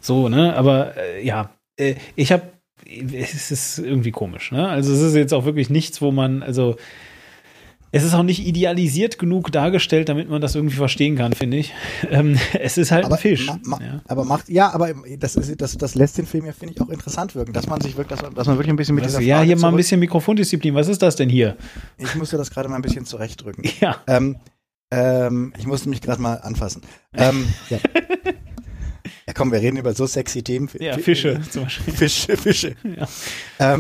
so, 0.01 0.29
ne? 0.29 0.55
Aber 0.55 0.97
äh, 0.97 1.27
ja, 1.27 1.51
äh, 1.77 1.97
ich 2.15 2.31
habe, 2.31 2.45
es 2.87 3.51
ist 3.51 3.81
irgendwie 3.81 4.13
komisch, 4.13 4.53
ne? 4.53 4.69
Also 4.69 4.93
es 4.93 5.01
ist 5.01 5.17
jetzt 5.17 5.35
auch 5.35 5.45
wirklich 5.45 5.71
nichts, 5.71 6.01
wo 6.01 6.13
man, 6.13 6.45
also 6.45 6.77
Es 7.93 8.05
ist 8.05 8.15
auch 8.15 8.23
nicht 8.23 8.47
idealisiert 8.47 9.19
genug 9.19 9.51
dargestellt, 9.51 10.09
damit 10.09 10.29
man 10.29 10.41
das 10.41 10.55
irgendwie 10.55 10.77
verstehen 10.77 11.17
kann, 11.17 11.33
finde 11.33 11.57
ich. 11.59 11.75
Ähm, 12.11 12.39
es 12.59 12.77
ist 12.77 12.91
halt 12.91 13.05
aber, 13.05 13.17
ein 13.17 13.21
Fisch. 13.21 13.47
Ma, 13.47 13.59
ma, 13.63 13.81
ja. 13.81 14.01
Aber 14.09 14.25
macht, 14.25 14.49
ja, 14.49 14.73
aber 14.73 14.95
das, 15.19 15.37
ist, 15.37 15.61
das, 15.61 15.77
das 15.77 15.95
lässt 15.95 16.19
den 16.19 16.27
Film 16.27 16.45
ja, 16.45 16.53
finde 16.53 16.75
ich, 16.75 16.81
auch 16.81 16.89
interessant 16.89 17.35
wirken, 17.35 17.53
dass 17.53 17.69
man 17.69 17.81
sich 17.81 17.97
wirklich, 17.97 18.19
dass 18.19 18.23
man, 18.23 18.35
dass 18.35 18.47
man 18.49 18.57
wirklich 18.57 18.73
ein 18.73 18.77
bisschen 18.77 18.97
mit 18.97 19.05
Was, 19.05 19.13
dieser 19.13 19.23
ja, 19.23 19.37
Frage 19.37 19.47
hier 19.47 19.57
mal 19.57 19.69
ein 19.69 19.77
bisschen 19.77 20.01
Mikrofondisziplin. 20.01 20.75
Was 20.75 20.89
ist 20.89 21.03
das 21.03 21.17
denn 21.17 21.29
hier? 21.29 21.57
Ich 21.99 22.15
musste 22.17 22.37
das 22.37 22.51
gerade 22.51 22.69
mal 22.69 22.77
ein 22.77 22.83
bisschen 22.83 23.05
zurechtdrücken. 23.05 23.65
Ja. 23.81 23.97
Ähm, 24.09 24.37
ähm, 24.91 25.53
ich 25.57 25.67
musste 25.67 25.89
mich 25.89 26.01
gerade 26.01 26.21
mal 26.21 26.35
anfassen. 26.35 26.83
Ähm, 27.15 27.47
ja. 27.71 27.79
ja, 29.27 29.33
komm, 29.35 29.53
wir 29.53 29.61
reden 29.61 29.77
über 29.77 29.95
so 29.95 30.07
sexy 30.07 30.43
Themen. 30.43 30.69
Ja, 30.79 30.99
Fische 30.99 31.41
zum 31.49 31.65
Beispiel. 31.65 31.95
Fische, 31.95 32.37
Fische. 32.37 32.77
Ja. 32.85 33.79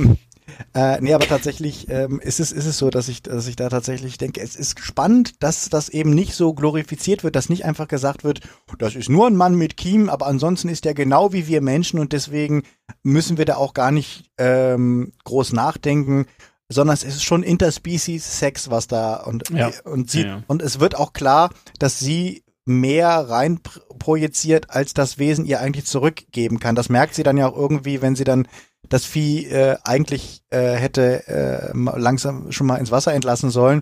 Äh, 0.75 1.01
nee, 1.01 1.15
aber 1.15 1.27
tatsächlich 1.27 1.89
ähm, 1.89 2.21
ist, 2.21 2.41
es, 2.41 2.53
ist 2.53 2.67
es 2.67 2.79
so, 2.79 2.91
dass 2.91 3.09
ich, 3.09 3.23
dass 3.23 3.47
ich 3.47 3.57
da 3.57 3.69
tatsächlich 3.69 4.19
denke, 4.19 4.41
es 4.41 4.57
ist 4.57 4.81
spannend, 4.81 5.43
dass 5.43 5.69
das 5.69 5.89
eben 5.89 6.11
nicht 6.11 6.35
so 6.35 6.55
glorifiziert 6.55 7.25
wird, 7.25 7.37
dass 7.37 7.49
nicht 7.49 7.65
einfach 7.65 7.89
gesagt 7.89 8.25
wird, 8.25 8.41
das 8.79 8.95
ist 8.95 9.09
nur 9.09 9.27
ein 9.27 9.37
Mann 9.37 9.55
mit 9.55 9.77
Kiem, 9.77 10.09
aber 10.09 10.27
ansonsten 10.27 10.69
ist 10.69 10.85
der 10.85 10.95
genau 10.95 11.33
wie 11.33 11.47
wir 11.47 11.61
Menschen 11.61 11.99
und 11.99 12.13
deswegen 12.13 12.63
müssen 13.03 13.39
wir 13.39 13.45
da 13.45 13.57
auch 13.57 13.75
gar 13.75 13.91
nicht 13.91 14.31
ähm, 14.39 15.13
groß 15.25 15.53
nachdenken, 15.53 16.27
sondern 16.69 16.95
es 16.95 17.03
ist 17.05 17.25
schon 17.25 17.43
Interspecies-Sex, 17.43 18.71
was 18.71 18.87
da 18.87 19.17
und, 19.17 19.51
Ja. 19.51 19.71
und 19.85 20.11
sie 20.11 20.23
Ja, 20.23 20.27
ja. 20.27 20.43
und 20.47 20.63
es 20.63 20.81
wird 20.81 20.95
auch 20.97 21.13
klar, 21.13 21.51
dass 21.79 21.99
sie 21.99 22.43
mehr 22.67 23.09
rein 23.09 23.59
pr- 23.59 23.81
projiziert, 23.99 24.71
als 24.71 24.95
das 24.95 25.19
Wesen 25.19 25.45
ihr 25.45 25.61
eigentlich 25.61 25.87
zurückgeben 25.87 26.61
kann. 26.61 26.77
Das 26.77 26.89
merkt 26.89 27.15
sie 27.15 27.23
dann 27.25 27.37
ja 27.37 27.49
auch 27.49 27.57
irgendwie, 27.57 28.01
wenn 28.03 28.15
sie 28.15 28.25
dann 28.25 28.47
das 28.91 29.07
Vieh 29.07 29.47
äh, 29.47 29.77
eigentlich 29.85 30.43
äh, 30.51 30.75
hätte 30.75 31.27
äh, 31.29 31.73
langsam 31.75 32.53
schon 32.53 32.67
mal 32.67 32.77
ins 32.77 32.91
Wasser 32.91 33.15
entlassen 33.15 33.49
sollen. 33.51 33.81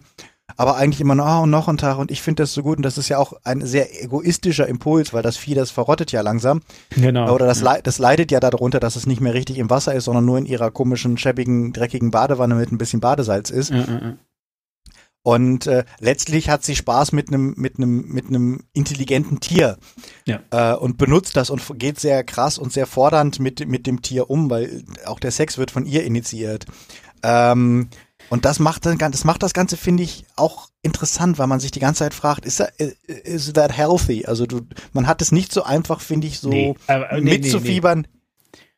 Aber 0.56 0.76
eigentlich 0.76 1.02
immer 1.02 1.14
noch, 1.14 1.43
oh, 1.43 1.47
noch 1.47 1.68
ein 1.68 1.76
Tag 1.76 1.98
und 1.98 2.10
ich 2.10 2.22
finde 2.22 2.43
das 2.43 2.55
so 2.55 2.62
gut 2.62 2.78
und 2.78 2.82
das 2.82 2.97
ist 2.97 3.10
ja 3.10 3.18
auch 3.18 3.35
ein 3.44 3.60
sehr 3.66 4.02
egoistischer 4.02 4.66
Impuls, 4.66 5.12
weil 5.12 5.22
das 5.22 5.36
Vieh, 5.36 5.55
das 5.55 5.70
verrottet 5.70 6.10
ja 6.10 6.22
langsam. 6.22 6.62
Genau. 6.97 7.30
Oder 7.35 7.44
das, 7.47 7.60
lei- 7.60 7.82
das 7.82 7.98
leidet 7.98 8.30
ja 8.32 8.40
darunter, 8.40 8.80
dass 8.80 8.97
es 8.97 9.06
nicht 9.06 9.20
mehr 9.20 9.35
richtig 9.35 9.59
im 9.59 9.68
Wasser 9.68 9.94
ist, 9.94 10.05
sondern 10.05 10.24
nur 10.24 10.39
in 10.39 10.47
ihrer 10.47 10.70
komischen, 10.70 11.18
schäbigen, 11.18 11.74
dreckigen 11.74 12.10
Badewanne 12.10 12.55
mit 12.55 12.72
ein 12.72 12.78
bisschen 12.78 13.01
Badesalz 13.01 13.51
ist. 13.51 13.70
Ja. 13.70 14.16
Und 15.29 15.67
äh, 15.67 15.85
letztlich 16.01 16.49
hat 16.49 16.65
sie 16.65 16.75
Spaß 16.75 17.13
mit 17.13 17.29
einem 17.29 17.53
mit 17.59 17.77
einem 17.77 18.07
mit 18.09 18.29
einem 18.29 18.61
intelligenten 18.73 19.41
Tier 19.41 19.77
Ja. 20.25 20.41
äh, 20.51 20.75
und 20.75 20.97
benutzt 20.97 21.37
das 21.37 21.51
und 21.51 21.61
geht 21.79 22.01
sehr 22.01 22.25
krass 22.25 22.57
und 22.57 22.73
sehr 22.73 22.87
fordernd 22.87 23.39
mit 23.39 23.69
mit 23.69 23.87
dem 23.87 24.01
Tier 24.01 24.31
um, 24.31 24.49
weil 24.49 24.85
auch 25.05 25.21
der 25.21 25.31
Sex 25.31 25.59
wird 25.59 25.71
von 25.71 25.85
ihr 25.85 26.03
initiiert. 26.05 26.65
Ähm, 27.23 27.89
und 28.31 28.47
das 28.47 28.59
macht 28.59 28.87
dann 28.87 28.97
das 28.97 29.25
macht 29.25 29.43
das 29.43 29.53
Ganze 29.53 29.77
finde 29.77 30.03
ich 30.03 30.25
auch 30.37 30.69
interessant, 30.81 31.39
weil 31.39 31.47
man 31.47 31.61
sich 31.61 31.73
die 31.73 31.81
ganze 31.81 31.99
Zeit 32.05 32.15
fragt, 32.15 32.47
ist 32.47 32.57
that, 32.57 32.73
is 32.79 33.53
that 33.53 33.77
healthy? 33.77 34.25
Also 34.25 34.47
du, 34.47 34.63
man 34.95 35.07
hat 35.07 35.21
es 35.21 35.31
nicht 35.31 35.53
so 35.53 35.63
einfach, 35.63 36.01
finde 36.01 36.27
ich, 36.27 36.39
so 36.39 36.49
Nee, 36.49 36.75
aber- 36.87 37.21
nee, 37.21 37.37
nee, 37.39 38.01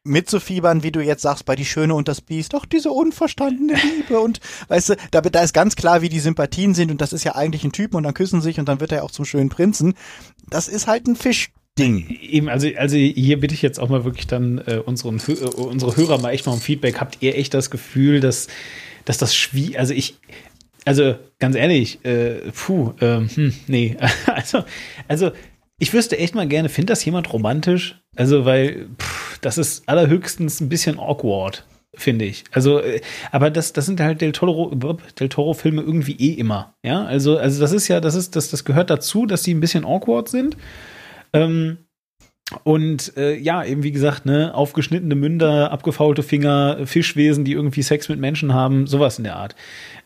mitzufiebern. 0.04 0.82
Wie 0.82 0.92
du 0.92 1.00
jetzt 1.00 1.22
sagst, 1.22 1.44
bei 1.44 1.56
Die 1.56 1.64
Schöne 1.64 1.94
und 1.94 2.08
das 2.08 2.20
Biest, 2.20 2.54
doch 2.54 2.64
diese 2.64 2.90
unverstandene 2.90 3.74
Liebe 3.74 4.20
und 4.20 4.40
weißt 4.68 4.90
du, 4.90 4.96
da, 5.10 5.20
da 5.20 5.42
ist 5.42 5.52
ganz 5.52 5.76
klar, 5.76 6.02
wie 6.02 6.08
die 6.08 6.20
Sympathien 6.20 6.74
sind 6.74 6.90
und 6.90 7.00
das 7.00 7.12
ist 7.12 7.24
ja 7.24 7.34
eigentlich 7.34 7.64
ein 7.64 7.72
Typen 7.72 7.96
und 7.96 8.04
dann 8.04 8.14
küssen 8.14 8.40
sich 8.40 8.58
und 8.58 8.68
dann 8.68 8.80
wird 8.80 8.92
er 8.92 9.04
auch 9.04 9.10
zum 9.10 9.24
schönen 9.24 9.48
Prinzen. 9.48 9.94
Das 10.48 10.68
ist 10.68 10.86
halt 10.86 11.06
ein 11.06 11.16
Fischding. 11.16 12.18
Eben, 12.20 12.48
also, 12.48 12.68
also 12.76 12.96
hier 12.96 13.40
bitte 13.40 13.54
ich 13.54 13.62
jetzt 13.62 13.78
auch 13.78 13.88
mal 13.88 14.04
wirklich 14.04 14.26
dann 14.26 14.58
äh, 14.58 14.82
unseren, 14.84 15.20
äh, 15.28 15.32
unsere 15.32 15.96
Hörer 15.96 16.18
mal 16.18 16.30
echt 16.30 16.46
mal 16.46 16.52
um 16.52 16.60
Feedback. 16.60 17.00
Habt 17.00 17.18
ihr 17.20 17.36
echt 17.36 17.54
das 17.54 17.70
Gefühl, 17.70 18.20
dass, 18.20 18.48
dass 19.04 19.18
das 19.18 19.34
schwierig, 19.34 19.78
also 19.78 19.94
ich, 19.94 20.16
also 20.84 21.14
ganz 21.38 21.56
ehrlich, 21.56 22.04
äh, 22.04 22.50
puh, 22.52 22.94
ähm, 23.00 23.28
hm, 23.32 23.54
nee, 23.66 23.96
also, 24.26 24.64
also 25.08 25.30
ich 25.80 25.92
wüsste 25.92 26.18
echt 26.18 26.34
mal 26.34 26.46
gerne, 26.46 26.68
findet 26.68 26.90
das 26.90 27.04
jemand 27.04 27.32
romantisch? 27.32 28.00
Also, 28.14 28.44
weil, 28.44 28.88
pff, 29.00 29.38
das 29.40 29.58
ist 29.58 29.88
allerhöchstens 29.88 30.60
ein 30.60 30.68
bisschen 30.68 30.98
awkward, 30.98 31.64
finde 31.94 32.26
ich. 32.26 32.44
Also, 32.52 32.80
äh, 32.80 33.00
aber 33.32 33.50
das, 33.50 33.72
das 33.72 33.86
sind 33.86 34.00
halt 34.00 34.20
Del 34.20 34.32
Toro, 34.32 34.74
Del 35.18 35.28
Toro-Filme 35.28 35.80
irgendwie 35.80 36.16
eh 36.16 36.34
immer. 36.34 36.74
Ja, 36.84 37.04
also, 37.04 37.38
also 37.38 37.60
das 37.60 37.72
ist 37.72 37.88
ja, 37.88 38.00
das 38.00 38.14
ist, 38.14 38.36
das, 38.36 38.50
das 38.50 38.64
gehört 38.64 38.90
dazu, 38.90 39.24
dass 39.24 39.42
die 39.42 39.54
ein 39.54 39.60
bisschen 39.60 39.84
awkward 39.86 40.28
sind. 40.28 40.56
Ähm, 41.32 41.78
und 42.64 43.16
äh, 43.16 43.36
ja, 43.36 43.64
eben 43.64 43.82
wie 43.82 43.92
gesagt, 43.92 44.26
ne, 44.26 44.52
aufgeschnittene 44.54 45.14
Münder, 45.14 45.70
abgefaulte 45.70 46.22
Finger, 46.22 46.78
Fischwesen, 46.84 47.44
die 47.44 47.52
irgendwie 47.52 47.82
Sex 47.82 48.08
mit 48.08 48.20
Menschen 48.20 48.52
haben, 48.52 48.86
sowas 48.86 49.18
in 49.18 49.24
der 49.24 49.36
Art. 49.36 49.54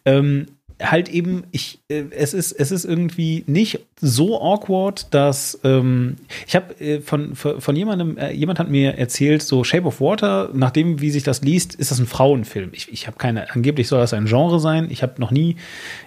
Ähm, 0.04 0.46
halt 0.82 1.08
eben, 1.08 1.44
ich, 1.52 1.78
äh, 1.88 2.04
es 2.10 2.34
ist, 2.34 2.52
es 2.52 2.70
ist 2.72 2.84
irgendwie 2.84 3.44
nicht 3.46 3.80
so 4.00 4.40
awkward, 4.40 5.12
dass 5.14 5.58
ähm, 5.62 6.16
ich 6.46 6.56
habe 6.56 6.78
äh, 6.80 7.00
von, 7.00 7.36
von 7.36 7.76
jemandem, 7.76 8.18
äh, 8.18 8.32
jemand 8.32 8.58
hat 8.58 8.68
mir 8.68 8.98
erzählt, 8.98 9.42
so 9.42 9.62
Shape 9.64 9.86
of 9.86 10.00
Water, 10.00 10.50
nachdem 10.52 11.00
wie 11.00 11.10
sich 11.10 11.22
das 11.22 11.42
liest, 11.42 11.74
ist 11.74 11.90
das 11.90 11.98
ein 11.98 12.06
Frauenfilm. 12.06 12.70
Ich, 12.72 12.92
ich 12.92 13.06
habe 13.06 13.16
keine, 13.16 13.50
angeblich 13.52 13.88
soll 13.88 14.00
das 14.00 14.14
ein 14.14 14.26
Genre 14.26 14.58
sein. 14.58 14.88
Ich 14.90 15.02
habe 15.02 15.20
noch 15.20 15.30
nie, 15.30 15.56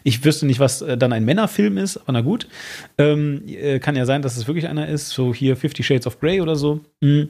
ich 0.03 0.23
wüsste 0.25 0.45
nicht, 0.45 0.59
was 0.59 0.81
äh, 0.81 0.97
dann 0.97 1.13
ein 1.13 1.25
Männerfilm 1.25 1.77
ist, 1.77 1.97
aber 1.97 2.13
na 2.13 2.21
gut. 2.21 2.47
Ähm, 2.97 3.43
äh, 3.47 3.79
kann 3.79 3.95
ja 3.95 4.05
sein, 4.05 4.21
dass 4.21 4.37
es 4.37 4.47
wirklich 4.47 4.67
einer 4.67 4.87
ist, 4.87 5.09
so 5.09 5.33
hier 5.33 5.55
Fifty 5.55 5.83
Shades 5.83 6.07
of 6.07 6.19
Grey 6.19 6.41
oder 6.41 6.55
so. 6.55 6.81
Mhm. 7.01 7.29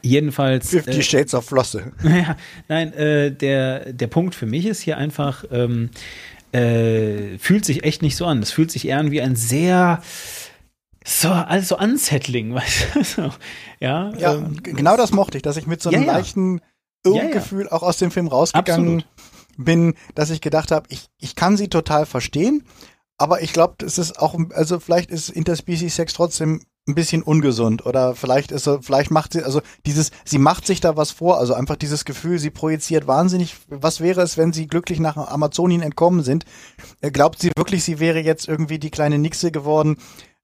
Jedenfalls. 0.00 0.70
Fifty 0.70 0.98
äh, 0.98 1.02
Shades 1.02 1.34
of 1.34 1.46
Flosse. 1.46 1.92
ja, 2.02 2.36
nein, 2.68 2.92
äh, 2.94 3.30
der, 3.32 3.92
der 3.92 4.06
Punkt 4.06 4.34
für 4.34 4.46
mich 4.46 4.66
ist 4.66 4.80
hier 4.80 4.96
einfach, 4.96 5.44
ähm, 5.50 5.90
äh, 6.52 7.38
fühlt 7.38 7.64
sich 7.64 7.84
echt 7.84 8.02
nicht 8.02 8.16
so 8.16 8.26
an. 8.26 8.42
Es 8.42 8.50
fühlt 8.50 8.70
sich 8.70 8.86
eher 8.86 8.98
an 8.98 9.10
wie 9.10 9.20
ein 9.22 9.36
sehr, 9.36 10.02
so, 11.04 11.28
alles 11.30 11.68
so 11.68 11.78
unsettling, 11.78 12.54
weißt 12.54 13.16
du? 13.18 13.30
Ja, 13.80 14.12
Ja, 14.16 14.34
ähm, 14.34 14.62
genau 14.62 14.96
das 14.96 15.12
mochte 15.12 15.38
ich, 15.38 15.42
dass 15.42 15.56
ich 15.56 15.66
mit 15.66 15.82
so 15.82 15.90
einem 15.90 16.02
Ja, 16.02 16.06
ja. 16.08 16.12
leichten 16.18 16.60
Ja, 17.04 17.12
ja. 17.14 17.22
Irrgefühl 17.24 17.68
auch 17.68 17.82
aus 17.82 17.98
dem 17.98 18.10
Film 18.10 18.28
rausgegangen 18.28 19.04
bin, 19.56 19.94
dass 20.14 20.30
ich 20.30 20.40
gedacht 20.40 20.70
habe, 20.70 20.86
ich, 20.90 21.08
ich 21.18 21.34
kann 21.34 21.56
sie 21.56 21.68
total 21.68 22.06
verstehen, 22.06 22.64
aber 23.18 23.42
ich 23.42 23.52
glaube, 23.52 23.84
es 23.84 23.98
ist 23.98 24.18
auch, 24.18 24.34
also 24.54 24.80
vielleicht 24.80 25.10
ist 25.10 25.28
Interspecies 25.28 25.94
Sex 25.96 26.12
trotzdem 26.14 26.62
ein 26.88 26.96
bisschen 26.96 27.22
ungesund 27.22 27.86
oder 27.86 28.16
vielleicht 28.16 28.50
ist 28.50 28.66
er, 28.66 28.82
vielleicht 28.82 29.12
macht 29.12 29.34
sie, 29.34 29.44
also 29.44 29.60
dieses, 29.86 30.10
sie 30.24 30.38
macht 30.38 30.66
sich 30.66 30.80
da 30.80 30.96
was 30.96 31.12
vor, 31.12 31.38
also 31.38 31.54
einfach 31.54 31.76
dieses 31.76 32.04
Gefühl, 32.04 32.40
sie 32.40 32.50
projiziert 32.50 33.06
wahnsinnig, 33.06 33.56
was 33.68 34.00
wäre 34.00 34.20
es, 34.20 34.36
wenn 34.36 34.52
sie 34.52 34.66
glücklich 34.66 34.98
nach 34.98 35.16
Amazonien 35.16 35.82
entkommen 35.82 36.24
sind? 36.24 36.44
Äh, 37.00 37.12
Glaubt 37.12 37.38
sie 37.38 37.52
wirklich, 37.56 37.84
sie 37.84 38.00
wäre 38.00 38.18
jetzt 38.18 38.48
irgendwie 38.48 38.80
die 38.80 38.90
kleine 38.90 39.18
Nixe 39.18 39.52
geworden, 39.52 39.96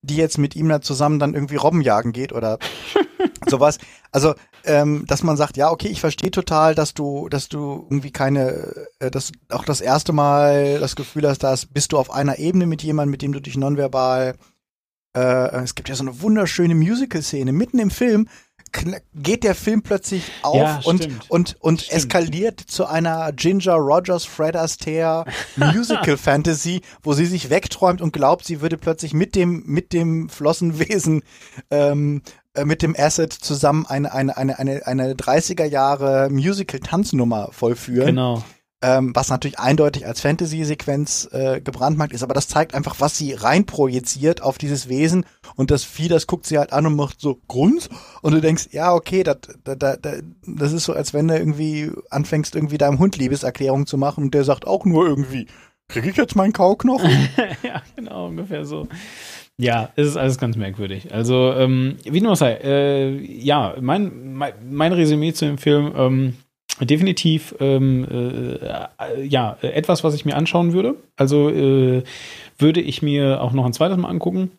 die 0.03 0.17
jetzt 0.17 0.39
mit 0.39 0.55
ihm 0.55 0.69
da 0.69 0.81
zusammen 0.81 1.19
dann 1.19 1.35
irgendwie 1.35 1.57
Robben 1.57 1.81
jagen 1.81 2.13
geht 2.13 2.33
oder 2.33 2.59
sowas. 3.49 3.79
Also, 4.13 4.35
ähm, 4.65 5.05
dass 5.09 5.25
man 5.25 5.37
sagt, 5.37 5.57
ja, 5.57 5.73
okay, 5.73 5.89
ich 5.89 6.01
verstehe 6.01 6.31
total, 6.31 6.77
dass 6.77 6.95
du, 6.95 7.29
dass 7.29 7.49
du 7.49 7.87
irgendwie 7.91 8.13
keine, 8.13 8.87
äh, 9.01 9.11
dass 9.11 9.33
auch 9.49 9.65
das 9.65 9.81
erste 9.81 10.13
Mal 10.13 10.79
das 10.79 10.95
Gefühl 10.95 11.29
hast, 11.29 11.43
dass 11.43 11.67
bist 11.67 11.91
du 11.91 11.99
auf 11.99 12.13
einer 12.13 12.39
Ebene 12.39 12.67
mit 12.67 12.85
jemandem, 12.85 13.11
mit 13.11 13.23
dem 13.23 13.33
du 13.33 13.41
dich 13.41 13.57
nonverbal 13.57 14.37
äh, 15.17 15.63
es 15.63 15.75
gibt 15.75 15.89
ja 15.89 15.95
so 15.95 16.05
eine 16.05 16.21
wunderschöne 16.21 16.75
Musical-Szene. 16.75 17.53
Mitten 17.53 17.79
im 17.79 17.91
Film 17.91 18.29
geht 19.15 19.45
der 19.45 19.55
Film 19.55 19.83
plötzlich 19.83 20.31
auf 20.43 20.57
Ja, 20.57 20.81
und, 20.85 21.09
und, 21.29 21.57
und 21.61 21.91
eskaliert 21.91 22.61
zu 22.61 22.87
einer 22.87 23.33
Ginger 23.33 23.75
Rogers, 23.75 24.25
Fred 24.25 24.57
Astaire 24.57 25.25
Musical-Fantasy, 25.57 26.83
wo 27.03 27.15
sie 27.15 27.27
sich 27.27 27.51
wegträumt 27.51 28.01
und 28.01 28.13
glaubt, 28.13 28.45
sie 28.45 28.61
würde 28.61 28.77
plötzlich 28.77 29.15
mit 29.15 29.35
dem, 29.35 29.63
mit 29.67 29.93
dem 29.93 30.29
Flossenwesen, 30.29 31.23
ähm, 31.71 32.23
äh, 32.55 32.65
mit 32.65 32.83
dem 32.83 32.95
Asset 32.97 33.33
zusammen 33.33 33.87
eine, 33.87 34.13
eine, 34.13 34.37
eine, 34.37 34.59
eine, 34.59 34.87
eine 34.87 35.15
30er 35.15 35.65
Jahre 35.65 36.29
Musical-Tanznummer 36.31 37.49
vollführen 37.53 38.07
genau. 38.07 38.45
Ähm, 38.81 39.15
was 39.15 39.29
natürlich 39.29 39.59
eindeutig 39.59 40.07
als 40.07 40.21
Fantasy-Sequenz 40.21 41.29
äh, 41.33 41.61
gebrandmarkt 41.61 42.13
ist, 42.13 42.23
aber 42.23 42.35
das 42.35 42.49
zeigt 42.49 42.75
einfach, 42.75 42.97
was 42.99 43.19
sie 43.19 43.33
reinprojiziert 43.33 44.43
auf 44.43 44.57
dieses 44.57 44.89
Wesen 44.89 45.27
und 45.57 45.71
das 45.71 45.85
Vieh, 45.85 46.09
das 46.09 46.27
guckt 46.27 46.47
sie 46.47 46.59
halt 46.59 46.73
an 46.73 46.87
und 46.87 46.95
macht 46.95 47.21
so 47.21 47.41
Grunz 47.49 47.89
und 48.23 48.33
du 48.33 48.41
denkst, 48.41 48.69
ja, 48.71 48.95
okay, 48.95 49.25
das, 49.25 49.39
da, 49.65 49.75
da, 49.75 49.97
da, 49.97 50.13
das 50.47 50.73
ist 50.73 50.85
so, 50.85 50.93
als 50.93 51.13
wenn 51.13 51.27
du 51.27 51.37
irgendwie 51.37 51.91
anfängst, 52.11 52.55
irgendwie 52.55 52.79
deinem 52.79 53.01
Hund 53.01 53.17
Liebeserklärung 53.17 53.87
zu 53.87 53.99
machen 53.99 54.25
und 54.25 54.35
der 54.35 54.45
sagt 54.45 54.67
auch 54.67 54.85
nur 54.85 55.09
irgendwie, 55.09 55.47
kriege 55.89 56.11
ich 56.11 56.17
jetzt 56.17 56.37
meinen 56.37 56.53
Kauknochen? 56.53 57.11
ja, 57.63 57.83
genau, 57.97 58.29
ungefähr 58.29 58.65
so. 58.65 58.87
Ja, 59.61 59.91
es 59.97 60.07
ist 60.07 60.17
alles 60.17 60.39
ganz 60.39 60.57
merkwürdig. 60.57 61.13
Also, 61.13 61.53
ähm, 61.53 61.97
wie 62.05 62.21
nur 62.21 62.37
sei, 62.37 62.53
äh, 62.63 63.11
ja, 63.19 63.75
mein, 63.81 64.35
mein, 64.35 64.53
mein 64.71 64.93
Resümee 64.93 65.33
zu 65.33 65.47
dem 65.47 65.59
Film, 65.59 65.93
ähm, 65.97 66.37
definitiv, 66.81 67.55
ähm, 67.61 68.07
äh, 68.11 69.25
ja, 69.25 69.57
etwas, 69.63 70.05
was 70.05 70.15
ich 70.15 70.25
mir 70.25 70.37
anschauen 70.37 70.73
würde. 70.73 70.95
Also, 71.17 71.51
äh, 71.51 72.03
würde 72.59 72.81
ich 72.81 73.03
mir 73.03 73.43
auch 73.43 73.53
noch 73.53 73.65
ein 73.67 73.73
zweites 73.73 73.97
Mal 73.97 74.09
angucken. 74.09 74.51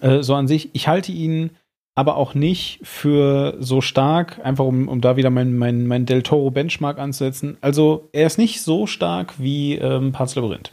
Äh, 0.00 0.22
so 0.22 0.34
an 0.34 0.48
sich, 0.48 0.70
ich 0.72 0.88
halte 0.88 1.12
ihn 1.12 1.50
aber 1.96 2.16
auch 2.16 2.34
nicht 2.34 2.80
für 2.82 3.56
so 3.58 3.80
stark, 3.80 4.40
einfach 4.44 4.64
um, 4.64 4.88
um 4.88 5.00
da 5.00 5.16
wieder 5.16 5.28
mein, 5.30 5.56
mein, 5.58 5.86
mein 5.86 6.06
Del 6.06 6.22
Toro 6.22 6.50
Benchmark 6.50 6.98
anzusetzen. 6.98 7.58
Also 7.60 8.08
er 8.12 8.26
ist 8.26 8.38
nicht 8.38 8.62
so 8.62 8.86
stark 8.86 9.34
wie 9.38 9.74
ähm, 9.74 10.12
Parts 10.12 10.34
Labyrinth. 10.34 10.72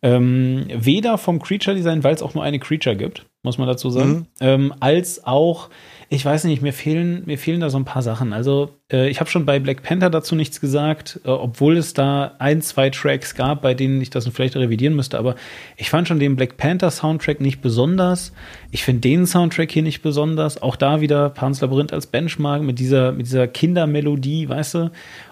Ähm, 0.00 0.66
weder 0.72 1.18
vom 1.18 1.42
Creature 1.42 1.76
Design, 1.76 2.04
weil 2.04 2.14
es 2.14 2.22
auch 2.22 2.34
nur 2.34 2.44
eine 2.44 2.60
Creature 2.60 2.94
gibt, 2.96 3.26
muss 3.42 3.58
man 3.58 3.66
dazu 3.66 3.90
sagen, 3.90 4.10
Mhm. 4.10 4.26
ähm, 4.40 4.74
als 4.78 5.26
auch, 5.26 5.70
ich 6.10 6.24
weiß 6.24 6.44
nicht, 6.44 6.62
mir 6.62 6.72
fehlen, 6.72 7.22
mir 7.26 7.36
fehlen 7.36 7.60
da 7.60 7.68
so 7.68 7.78
ein 7.78 7.84
paar 7.84 8.00
Sachen. 8.00 8.32
Also 8.32 8.70
äh, 8.90 9.10
ich 9.10 9.20
habe 9.20 9.28
schon 9.28 9.44
bei 9.44 9.58
Black 9.58 9.82
Panther 9.82 10.08
dazu 10.08 10.34
nichts 10.34 10.58
gesagt, 10.58 11.20
äh, 11.24 11.28
obwohl 11.28 11.76
es 11.76 11.92
da 11.92 12.34
ein, 12.38 12.62
zwei 12.62 12.88
Tracks 12.88 13.34
gab, 13.34 13.60
bei 13.60 13.74
denen 13.74 14.00
ich 14.00 14.08
das 14.08 14.26
vielleicht 14.28 14.56
revidieren 14.56 14.96
müsste, 14.96 15.18
aber 15.18 15.34
ich 15.76 15.90
fand 15.90 16.08
schon 16.08 16.18
den 16.18 16.34
Black 16.34 16.56
Panther 16.56 16.90
Soundtrack 16.90 17.42
nicht 17.42 17.60
besonders. 17.60 18.32
Ich 18.70 18.84
finde 18.84 19.02
den 19.02 19.26
Soundtrack 19.26 19.70
hier 19.70 19.82
nicht 19.82 20.00
besonders. 20.00 20.62
Auch 20.62 20.76
da 20.76 21.02
wieder 21.02 21.28
Pans 21.28 21.60
Labyrinth 21.60 21.92
als 21.92 22.06
Benchmark 22.06 22.62
mit 22.62 22.78
dieser, 22.78 23.12
mit 23.12 23.26
dieser 23.26 23.46
Kindermelodie, 23.46 24.48
weißt 24.48 24.74
du? 24.74 24.90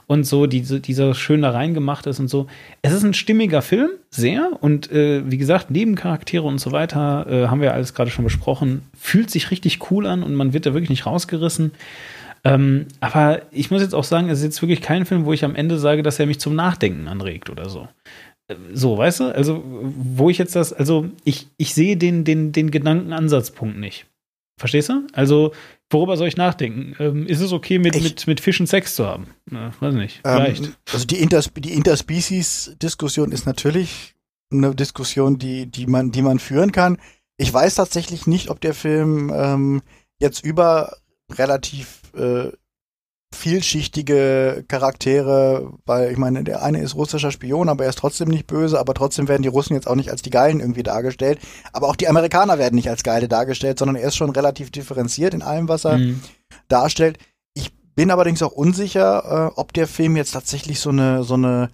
Und 0.08 0.24
so, 0.24 0.46
diese, 0.46 0.78
dieser 0.80 1.14
schön 1.14 1.42
da 1.42 1.50
reingemacht 1.50 2.06
ist 2.06 2.20
und 2.20 2.28
so. 2.28 2.46
Es 2.82 2.92
ist 2.92 3.02
ein 3.02 3.14
stimmiger 3.14 3.60
Film, 3.60 3.90
sehr. 4.08 4.50
Und 4.60 4.90
äh, 4.92 5.28
wie 5.28 5.36
gesagt, 5.36 5.70
Nebencharaktere 5.70 6.44
und 6.44 6.58
so 6.60 6.70
weiter, 6.70 7.26
äh, 7.28 7.48
haben 7.48 7.60
wir 7.60 7.74
alles 7.74 7.92
gerade 7.92 8.10
schon 8.10 8.24
besprochen. 8.24 8.82
Fühlt 8.96 9.30
sich 9.30 9.50
richtig 9.50 9.90
cool 9.90 10.06
an 10.06 10.22
und 10.22 10.34
man 10.34 10.52
wird 10.52 10.64
da 10.64 10.74
wirklich 10.74 10.90
nicht 10.90 11.06
rausgerissen. 11.06 11.72
Ähm, 12.44 12.86
aber 13.00 13.42
ich 13.50 13.72
muss 13.72 13.82
jetzt 13.82 13.94
auch 13.94 14.04
sagen, 14.04 14.28
es 14.28 14.38
ist 14.38 14.44
jetzt 14.44 14.62
wirklich 14.62 14.80
kein 14.80 15.06
Film, 15.06 15.24
wo 15.24 15.32
ich 15.32 15.44
am 15.44 15.56
Ende 15.56 15.78
sage, 15.78 16.04
dass 16.04 16.20
er 16.20 16.26
mich 16.26 16.38
zum 16.38 16.54
Nachdenken 16.54 17.08
anregt 17.08 17.50
oder 17.50 17.68
so. 17.68 17.88
Äh, 18.46 18.54
So, 18.72 18.96
weißt 18.96 19.20
du? 19.20 19.34
Also, 19.34 19.64
wo 19.64 20.30
ich 20.30 20.38
jetzt 20.38 20.54
das, 20.54 20.72
also 20.72 21.06
ich, 21.24 21.48
ich 21.56 21.74
sehe 21.74 21.96
den, 21.96 22.22
den, 22.22 22.52
den 22.52 22.70
Gedankenansatzpunkt 22.70 23.76
nicht. 23.78 24.06
Verstehst 24.58 24.88
du? 24.88 25.06
Also, 25.12 25.52
worüber 25.90 26.16
soll 26.16 26.28
ich 26.28 26.36
nachdenken? 26.38 26.96
Ähm, 26.98 27.26
ist 27.26 27.40
es 27.40 27.52
okay, 27.52 27.78
mit, 27.78 27.94
Ich- 27.94 28.02
mit, 28.02 28.26
mit 28.26 28.40
Fischen 28.40 28.66
Sex 28.66 28.94
zu 28.94 29.06
haben? 29.06 29.26
Na, 29.50 29.70
weiß 29.80 29.94
nicht. 29.94 30.20
Vielleicht. 30.24 30.64
Ähm, 30.64 30.74
also 30.92 31.04
die, 31.06 31.16
Inters 31.18 31.50
die 31.56 31.74
Interspecies-Diskussion 31.74 33.32
ist 33.32 33.46
natürlich 33.46 34.14
eine 34.50 34.74
Diskussion, 34.74 35.38
die, 35.38 35.66
die, 35.66 35.86
man, 35.86 36.10
die 36.12 36.22
man 36.22 36.38
führen 36.38 36.72
kann. 36.72 36.98
Ich 37.36 37.52
weiß 37.52 37.74
tatsächlich 37.74 38.26
nicht, 38.26 38.48
ob 38.48 38.60
der 38.60 38.74
Film 38.74 39.30
ähm, 39.34 39.82
jetzt 40.18 40.44
über 40.44 40.96
relativ 41.32 42.00
äh, 42.16 42.50
vielschichtige 43.36 44.64
Charaktere, 44.68 45.72
weil 45.84 46.10
ich 46.10 46.18
meine, 46.18 46.42
der 46.44 46.62
eine 46.62 46.80
ist 46.80 46.94
russischer 46.94 47.30
Spion, 47.30 47.68
aber 47.68 47.84
er 47.84 47.90
ist 47.90 47.98
trotzdem 47.98 48.28
nicht 48.28 48.46
böse, 48.46 48.78
aber 48.80 48.94
trotzdem 48.94 49.28
werden 49.28 49.42
die 49.42 49.48
Russen 49.48 49.74
jetzt 49.74 49.86
auch 49.86 49.94
nicht 49.94 50.10
als 50.10 50.22
die 50.22 50.30
Geilen 50.30 50.60
irgendwie 50.60 50.82
dargestellt. 50.82 51.38
Aber 51.72 51.88
auch 51.88 51.96
die 51.96 52.08
Amerikaner 52.08 52.58
werden 52.58 52.74
nicht 52.74 52.90
als 52.90 53.02
Geile 53.02 53.28
dargestellt, 53.28 53.78
sondern 53.78 53.96
er 53.96 54.08
ist 54.08 54.16
schon 54.16 54.30
relativ 54.30 54.70
differenziert 54.70 55.34
in 55.34 55.42
allem, 55.42 55.68
was 55.68 55.84
er 55.84 55.98
Mhm. 55.98 56.20
darstellt. 56.68 57.18
Ich 57.54 57.72
bin 57.94 58.10
allerdings 58.10 58.42
auch 58.42 58.52
unsicher, 58.52 59.50
äh, 59.54 59.60
ob 59.60 59.72
der 59.72 59.86
Film 59.86 60.16
jetzt 60.16 60.32
tatsächlich 60.32 60.80
so 60.80 60.90
eine 60.90 61.22
so 61.22 61.34
eine 61.34 61.70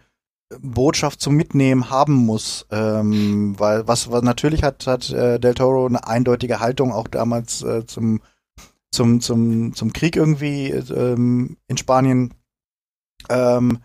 Botschaft 0.61 1.21
zum 1.21 1.35
Mitnehmen 1.35 1.89
haben 1.89 2.13
muss, 2.15 2.67
ähm, 2.71 3.55
weil 3.59 3.89
was, 3.89 4.11
was 4.11 4.23
natürlich 4.23 4.63
hat 4.63 4.87
hat 4.87 5.11
äh, 5.11 5.39
Del 5.41 5.55
Toro 5.55 5.87
eine 5.87 6.07
eindeutige 6.07 6.61
Haltung 6.61 6.93
auch 6.93 7.09
damals 7.09 7.63
äh, 7.63 7.87
zum 7.87 8.21
zum 8.93 9.21
zum 9.21 9.75
zum 9.75 9.93
Krieg 9.93 10.17
irgendwie 10.17 10.71
ähm, 10.71 11.57
in 11.67 11.77
Spanien 11.77 12.35
ähm, 13.29 13.79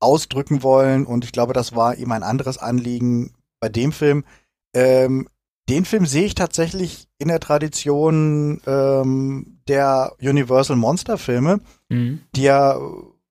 ausdrücken 0.00 0.62
wollen 0.62 1.04
und 1.06 1.24
ich 1.24 1.32
glaube, 1.32 1.52
das 1.52 1.74
war 1.74 1.96
ihm 1.96 2.10
ein 2.12 2.22
anderes 2.22 2.58
Anliegen 2.58 3.32
bei 3.60 3.68
dem 3.68 3.92
Film. 3.92 4.24
Ähm, 4.74 5.28
den 5.68 5.84
Film 5.84 6.06
sehe 6.06 6.24
ich 6.24 6.34
tatsächlich 6.34 7.06
in 7.18 7.28
der 7.28 7.38
Tradition 7.38 8.60
ähm, 8.66 9.58
der 9.68 10.14
Universal 10.20 10.76
Monster 10.76 11.18
Filme, 11.18 11.60
Mhm. 11.90 12.20
die 12.34 12.42
ja 12.42 12.78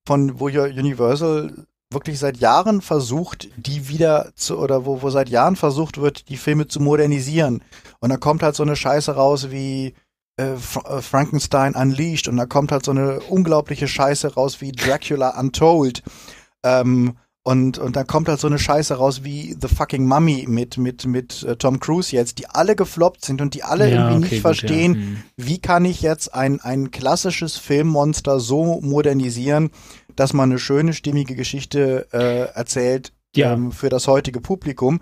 von 0.06 0.38
wo 0.38 0.48
ja 0.48 0.62
Universal 0.64 1.66
wirklich 1.92 2.18
seit 2.18 2.36
Jahren 2.36 2.80
versucht, 2.82 3.48
die 3.56 3.88
wieder 3.88 4.32
zu 4.36 4.58
oder 4.58 4.86
wo, 4.86 5.02
wo 5.02 5.10
seit 5.10 5.28
Jahren 5.28 5.56
versucht 5.56 5.98
wird, 6.00 6.28
die 6.28 6.36
Filme 6.36 6.68
zu 6.68 6.78
modernisieren. 6.78 7.62
Und 7.98 8.10
da 8.10 8.16
kommt 8.16 8.42
halt 8.44 8.54
so 8.54 8.62
eine 8.62 8.76
Scheiße 8.76 9.12
raus 9.12 9.50
wie 9.50 9.94
äh, 10.40 10.56
Fra 10.56 10.98
äh, 10.98 11.02
Frankenstein 11.02 11.74
Unleashed 11.74 12.28
und 12.28 12.36
da 12.36 12.46
kommt 12.46 12.72
halt 12.72 12.84
so 12.84 12.90
eine 12.90 13.20
unglaubliche 13.20 13.88
Scheiße 13.88 14.34
raus 14.34 14.60
wie 14.60 14.72
Dracula 14.72 15.38
Untold. 15.38 16.02
Ähm, 16.62 17.16
und, 17.42 17.78
und 17.78 17.96
dann 17.96 18.06
kommt 18.06 18.28
halt 18.28 18.38
so 18.38 18.48
eine 18.48 18.58
Scheiße 18.58 18.94
raus 18.96 19.24
wie 19.24 19.56
The 19.58 19.68
Fucking 19.68 20.06
Mummy 20.06 20.44
mit, 20.46 20.76
mit, 20.76 21.06
mit 21.06 21.42
äh, 21.44 21.56
Tom 21.56 21.80
Cruise 21.80 22.14
jetzt, 22.14 22.38
die 22.38 22.46
alle 22.46 22.76
gefloppt 22.76 23.24
sind 23.24 23.40
und 23.40 23.54
die 23.54 23.62
alle 23.64 23.88
Ja, 23.88 24.10
irgendwie 24.10 24.12
okay, 24.12 24.20
nicht 24.20 24.30
gut, 24.32 24.40
verstehen, 24.42 24.94
ja. 24.94 25.00
Mhm. 25.00 25.22
wie 25.38 25.58
kann 25.58 25.84
ich 25.86 26.02
jetzt 26.02 26.34
ein, 26.34 26.60
ein 26.60 26.90
klassisches 26.90 27.56
Filmmonster 27.56 28.40
so 28.40 28.80
modernisieren, 28.82 29.70
dass 30.16 30.34
man 30.34 30.50
eine 30.50 30.58
schöne, 30.58 30.92
stimmige 30.92 31.34
Geschichte 31.34 32.08
äh, 32.12 32.54
erzählt 32.54 33.14
Ja. 33.34 33.54
ähm, 33.54 33.72
für 33.72 33.88
das 33.88 34.06
heutige 34.06 34.40
Publikum. 34.42 35.00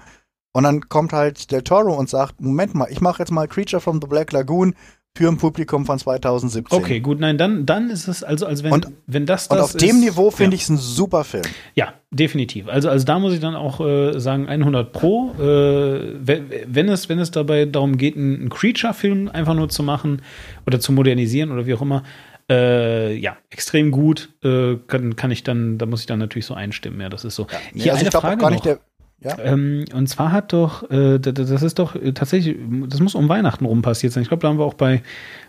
Und 0.52 0.62
dann 0.62 0.88
kommt 0.88 1.12
halt 1.12 1.50
Del 1.50 1.62
Toro 1.62 1.92
und 1.94 2.08
sagt, 2.08 2.40
Moment 2.40 2.74
mal, 2.74 2.88
ich 2.90 3.00
mache 3.00 3.18
jetzt 3.20 3.32
mal 3.32 3.48
Creature 3.48 3.80
from 3.80 4.00
the 4.00 4.06
Black 4.08 4.30
Lagoon 4.32 4.74
für 5.18 5.28
ein 5.28 5.36
Publikum 5.36 5.84
von 5.84 5.98
2017. 5.98 6.78
Okay, 6.78 7.00
gut, 7.00 7.18
nein, 7.18 7.38
dann, 7.38 7.66
dann 7.66 7.90
ist 7.90 8.06
es, 8.06 8.22
also, 8.22 8.46
als 8.46 8.62
wenn, 8.62 8.72
Und- 8.72 8.86
wenn 9.08 9.26
das 9.26 9.48
Und 9.48 9.56
das 9.56 9.74
auf 9.74 9.76
dem 9.76 9.96
ist, 9.96 10.00
Niveau 10.00 10.30
finde 10.30 10.52
ja. 10.54 10.58
ich 10.58 10.62
es 10.62 10.68
ein 10.68 10.76
super 10.76 11.24
Film. 11.24 11.42
Ja, 11.74 11.92
definitiv. 12.12 12.68
Also, 12.68 12.88
also 12.88 13.04
da 13.04 13.18
muss 13.18 13.32
ich 13.34 13.40
dann 13.40 13.56
auch 13.56 13.80
äh, 13.80 14.16
sagen, 14.20 14.46
100 14.48 14.92
Pro. 14.92 15.32
Äh, 15.40 16.14
wenn, 16.22 16.88
es, 16.88 17.08
wenn 17.08 17.18
es 17.18 17.32
dabei 17.32 17.64
darum 17.64 17.96
geht, 17.98 18.16
einen, 18.16 18.48
Creature-Film 18.48 19.28
einfach 19.32 19.54
nur 19.54 19.68
zu 19.68 19.82
machen 19.82 20.22
oder 20.68 20.78
zu 20.78 20.92
modernisieren 20.92 21.50
oder 21.50 21.66
wie 21.66 21.74
auch 21.74 21.82
immer, 21.82 22.04
äh, 22.48 23.16
ja, 23.16 23.36
extrem 23.50 23.90
gut. 23.90 24.28
Äh, 24.44 24.76
kann, 24.86 25.16
kann 25.16 25.32
ich 25.32 25.42
dann, 25.42 25.78
da 25.78 25.86
muss 25.86 26.00
ich 26.00 26.06
dann 26.06 26.20
natürlich 26.20 26.46
so 26.46 26.54
einstimmen. 26.54 27.00
Ja, 27.00 27.08
das 27.08 27.24
ist 27.24 27.34
so. 27.34 27.48
Nee, 27.74 27.82
Hier 27.82 27.92
also 27.92 27.98
eine 28.00 28.06
ich 28.06 28.10
glaube 28.12 28.26
auch 28.28 28.38
Frage 28.38 28.54
noch. 28.54 28.62
der. 28.62 28.78
Ja? 29.20 29.36
Ähm, 29.38 29.84
und 29.92 30.06
zwar 30.08 30.30
hat 30.32 30.52
doch, 30.52 30.88
äh, 30.90 31.18
das 31.18 31.62
ist 31.62 31.78
doch 31.78 31.94
äh, 31.96 32.12
tatsächlich, 32.12 32.56
das 32.86 33.00
muss 33.00 33.14
um 33.16 33.28
Weihnachten 33.28 33.64
rum 33.64 33.82
passiert 33.82 34.12
sein. 34.12 34.22
Ich 34.22 34.28
glaube, 34.28 34.42
da 34.42 34.48
haben 34.48 34.58
wir 34.58 34.64
auch 34.64 34.74
bei 34.74 35.02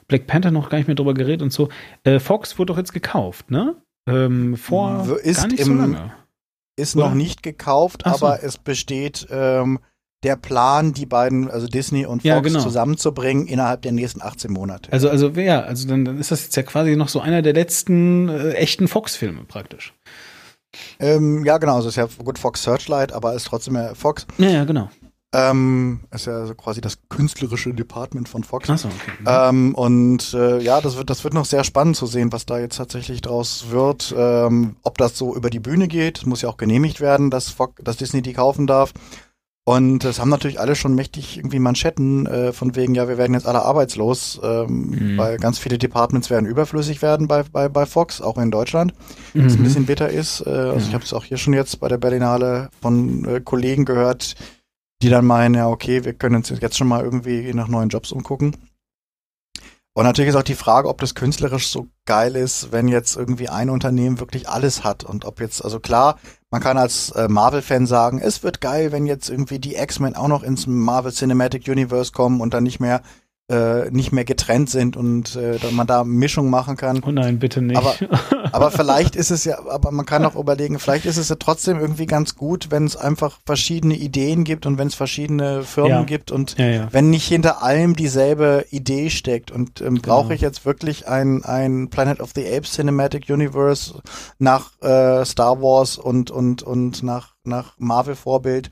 Black 0.08 0.26
Panther 0.28 0.50
noch 0.52 0.70
gar 0.70 0.80
nicht 0.80 0.88
mehr 0.88 0.96
drüber 0.96 1.14
geredet 1.14 1.42
und 1.44 1.54
so. 1.54 1.70
Äh, 2.04 2.20
Fox 2.20 2.58
wurde 2.58 2.74
doch 2.74 2.78
jetzt 2.78 2.94
gekauft, 2.94 3.52
ne? 3.52 3.76
Ähm, 4.08 4.56
vor 4.58 5.20
ist 5.24 5.38
gar 5.42 5.48
nicht 5.48 5.64
so 5.64 5.72
im- 5.72 5.78
lange. 5.78 6.12
Ist 6.78 6.96
Ja. 6.96 7.02
noch 7.08 7.14
nicht 7.14 7.44
gekauft, 7.44 8.04
so. 8.06 8.10
aber 8.12 8.42
es 8.44 8.58
besteht 8.58 9.28
ähm, 9.30 9.80
der 10.24 10.36
Plan, 10.36 10.92
die 10.94 11.06
beiden, 11.06 11.50
also 11.52 11.68
Disney 11.68 12.06
und 12.06 12.22
Fox, 12.22 12.26
Ja, 12.26 12.40
genau. 12.40 12.60
zusammenzubringen 12.60 13.48
innerhalb 13.48 13.84
der 13.84 13.92
nächsten 13.92 14.22
18 14.22 14.52
Monate. 14.52 14.92
Also, 14.92 15.10
also 15.10 15.36
wer? 15.36 15.66
Also 15.66 15.88
dann, 15.88 16.04
dann 16.06 16.18
ist 16.18 16.32
das 16.32 16.44
jetzt 16.44 16.56
ja 16.58 16.64
quasi 16.64 16.96
noch 16.96 17.08
so 17.10 17.20
einer 17.22 17.42
der 17.42 17.54
letzten 17.54 18.28
äh, 18.30 18.52
echten 18.54 18.88
Fox-Filme 18.88 19.44
praktisch. 19.46 19.94
Ähm, 21.00 21.46
ja, 21.46 21.58
genau, 21.58 21.76
also 21.76 21.90
ist 21.90 21.96
ja 21.96 22.08
gut 22.24 22.38
Fox 22.38 22.64
Searchlight, 22.64 23.12
aber 23.12 23.34
ist 23.34 23.48
trotzdem 23.48 23.76
ja 23.76 23.96
Fox. 23.96 24.28
Ja, 24.38 24.50
ja, 24.50 24.64
genau. 24.66 24.90
Ähm, 25.32 26.00
ist 26.10 26.26
ja 26.26 26.48
so 26.48 26.56
quasi 26.56 26.82
das 26.82 26.98
künstlerische 27.08 27.72
Department 27.72 28.28
von 28.28 28.44
Fox. 28.44 28.68
Achso, 28.68 28.88
okay. 28.88 29.12
Ähm, 29.28 29.76
und 29.76 30.34
äh, 30.34 30.60
ja, 30.60 30.82
das 30.82 30.98
wird, 30.98 31.12
das 31.12 31.24
wird 31.24 31.36
noch 31.36 31.46
sehr 31.46 31.64
spannend 31.64 31.98
zu 31.98 32.08
sehen, 32.08 32.32
was 32.32 32.48
da 32.48 32.58
jetzt 32.58 32.78
tatsächlich 32.78 33.22
draus 33.22 33.66
wird. 33.70 34.14
Ähm, 34.18 34.78
ob 34.82 34.98
das 34.98 35.16
so 35.16 35.36
über 35.36 35.52
die 35.52 35.60
Bühne 35.60 35.88
geht, 35.88 36.26
muss 36.26 36.42
ja 36.42 36.50
auch 36.50 36.58
genehmigt 36.58 37.00
werden, 37.00 37.30
dass, 37.30 37.50
Fox, 37.50 37.80
dass 37.84 37.98
Disney 37.98 38.24
die 38.24 38.34
kaufen 38.34 38.66
darf. 38.66 38.92
Und 39.70 40.04
es 40.04 40.20
haben 40.20 40.30
natürlich 40.30 40.60
alle 40.60 40.76
schon 40.76 40.96
mächtig 40.96 41.38
irgendwie 41.38 41.60
Manschetten 41.60 42.26
äh, 42.26 42.54
von 42.54 42.76
wegen, 42.76 42.96
ja, 42.96 43.08
wir 43.08 43.20
werden 43.20 43.36
jetzt 43.36 43.46
alle 43.46 43.62
arbeitslos, 43.62 44.40
ähm, 44.42 44.90
Mhm. 44.90 45.18
weil 45.18 45.38
ganz 45.38 45.60
viele 45.60 45.78
Departments 45.78 46.32
werden 46.32 46.48
überflüssig 46.48 47.04
werden 47.04 47.28
bei, 47.28 47.44
bei, 47.44 47.70
bei 47.70 47.86
Fox, 47.86 48.20
auch 48.20 48.40
in 48.40 48.50
Deutschland, 48.50 48.96
was 49.36 49.54
ein 49.54 49.60
Mhm. 49.60 49.64
bisschen 49.64 49.86
bitter 49.86 50.10
ist. 50.10 50.42
Äh, 50.42 50.50
also 50.50 50.88
ich 50.88 50.96
habe 50.96 51.04
es 51.04 51.14
auch 51.14 51.24
hier 51.24 51.38
schon 51.38 51.54
jetzt 51.54 51.80
bei 51.80 51.88
der 51.88 52.00
Berlinale 52.00 52.72
von 52.82 53.26
äh, 53.26 53.42
Kollegen 53.42 53.86
gehört, 53.86 54.36
die 55.04 55.10
dann 55.10 55.26
meinen, 55.26 55.54
ja, 55.54 55.68
okay, 55.70 56.04
wir 56.04 56.14
können 56.14 56.38
uns 56.38 56.50
jetzt 56.50 56.76
schon 56.76 56.88
mal 56.88 57.04
irgendwie 57.04 57.54
nach 57.54 57.68
neuen 57.68 57.90
Jobs 57.90 58.12
umgucken. 58.12 58.56
Und 59.94 60.04
natürlich 60.04 60.30
ist 60.30 60.36
auch 60.36 60.42
die 60.42 60.56
Frage, 60.56 60.88
ob 60.90 61.00
das 61.00 61.14
künstlerisch 61.14 61.68
so 61.68 61.86
geil 62.06 62.36
ist, 62.36 62.72
wenn 62.72 62.88
jetzt 62.88 63.16
irgendwie 63.18 63.50
ein 63.50 63.70
Unternehmen 63.70 64.20
wirklich 64.20 64.50
alles 64.50 64.84
hat 64.84 65.04
und 65.04 65.26
ob 65.26 65.40
jetzt, 65.42 65.64
also 65.64 65.80
klar, 65.80 66.18
man 66.52 66.62
kann 66.62 66.78
als 66.78 67.12
äh, 67.12 67.28
Marvel-Fan 67.28 67.86
sagen, 67.86 68.20
es 68.20 68.44
wird 68.44 68.62
geil, 68.62 68.92
wenn 68.92 69.06
jetzt 69.06 69.30
irgendwie 69.30 69.60
die 69.60 69.76
X-Men 69.76 70.16
auch 70.16 70.28
noch 70.28 70.44
ins 70.44 70.66
Marvel 70.66 71.12
Cinematic 71.12 71.68
Universe 71.68 72.12
kommen 72.12 72.42
und 72.42 72.54
dann 72.54 72.64
nicht 72.64 72.80
mehr 72.80 73.02
äh, 73.50 73.90
nicht 73.90 74.12
mehr 74.12 74.26
getrennt 74.26 74.70
sind 74.70 74.96
und 74.96 75.36
äh, 75.36 75.58
man 75.72 75.88
da 75.88 76.04
Mischung 76.04 76.50
machen 76.50 76.78
kann. 76.78 77.02
Oh 77.04 77.12
nein, 77.12 77.40
bitte 77.40 77.62
nicht. 77.62 77.78
Aber- 77.78 77.96
Aber 78.52 78.72
vielleicht 78.72 79.16
ist 79.16 79.30
es 79.30 79.44
ja, 79.44 79.60
aber 79.70 79.92
man 79.92 80.08
kann 80.08 80.26
auch 80.26 80.36
überlegen, 80.36 80.80
vielleicht 80.80 81.06
ist 81.06 81.18
es 81.18 81.30
ja 81.30 81.36
trotzdem 81.36 81.80
irgendwie 81.80 82.08
ganz 82.08 82.36
gut, 82.36 82.72
wenn 82.72 82.84
es 82.86 82.96
einfach 82.96 83.38
verschiedene 83.46 83.96
Ideen 83.96 84.44
gibt 84.44 84.66
und 84.66 84.80
wenn 84.80 84.88
es 84.88 84.96
verschiedene 84.96 85.62
Firmen 85.62 85.92
Ja. 85.92 86.04
gibt 86.04 86.32
und 86.32 86.58
ja, 86.58 86.66
ja. 86.66 86.88
wenn 86.92 87.12
nicht 87.12 87.28
hinter 87.28 87.62
allem 87.62 87.96
dieselbe 87.96 88.66
Idee 88.72 89.12
steckt. 89.12 89.52
Und 89.52 89.82
ähm, 89.82 89.96
brauche 90.02 90.24
Genau. 90.24 90.34
ich 90.36 90.42
jetzt 90.42 90.66
wirklich 90.66 91.08
ein, 91.08 91.44
ein 91.46 91.90
Planet 91.90 92.22
of 92.22 92.32
the 92.34 92.44
Apes 92.52 92.72
Cinematic 92.74 93.30
Universe 93.30 94.02
nach 94.40 94.72
äh, 94.82 95.24
Star 95.26 95.62
Wars 95.62 95.98
und, 96.00 96.32
und, 96.32 96.64
und 96.64 97.04
nach, 97.04 97.36
nach 97.44 97.74
Marvel-Vorbild? 97.78 98.70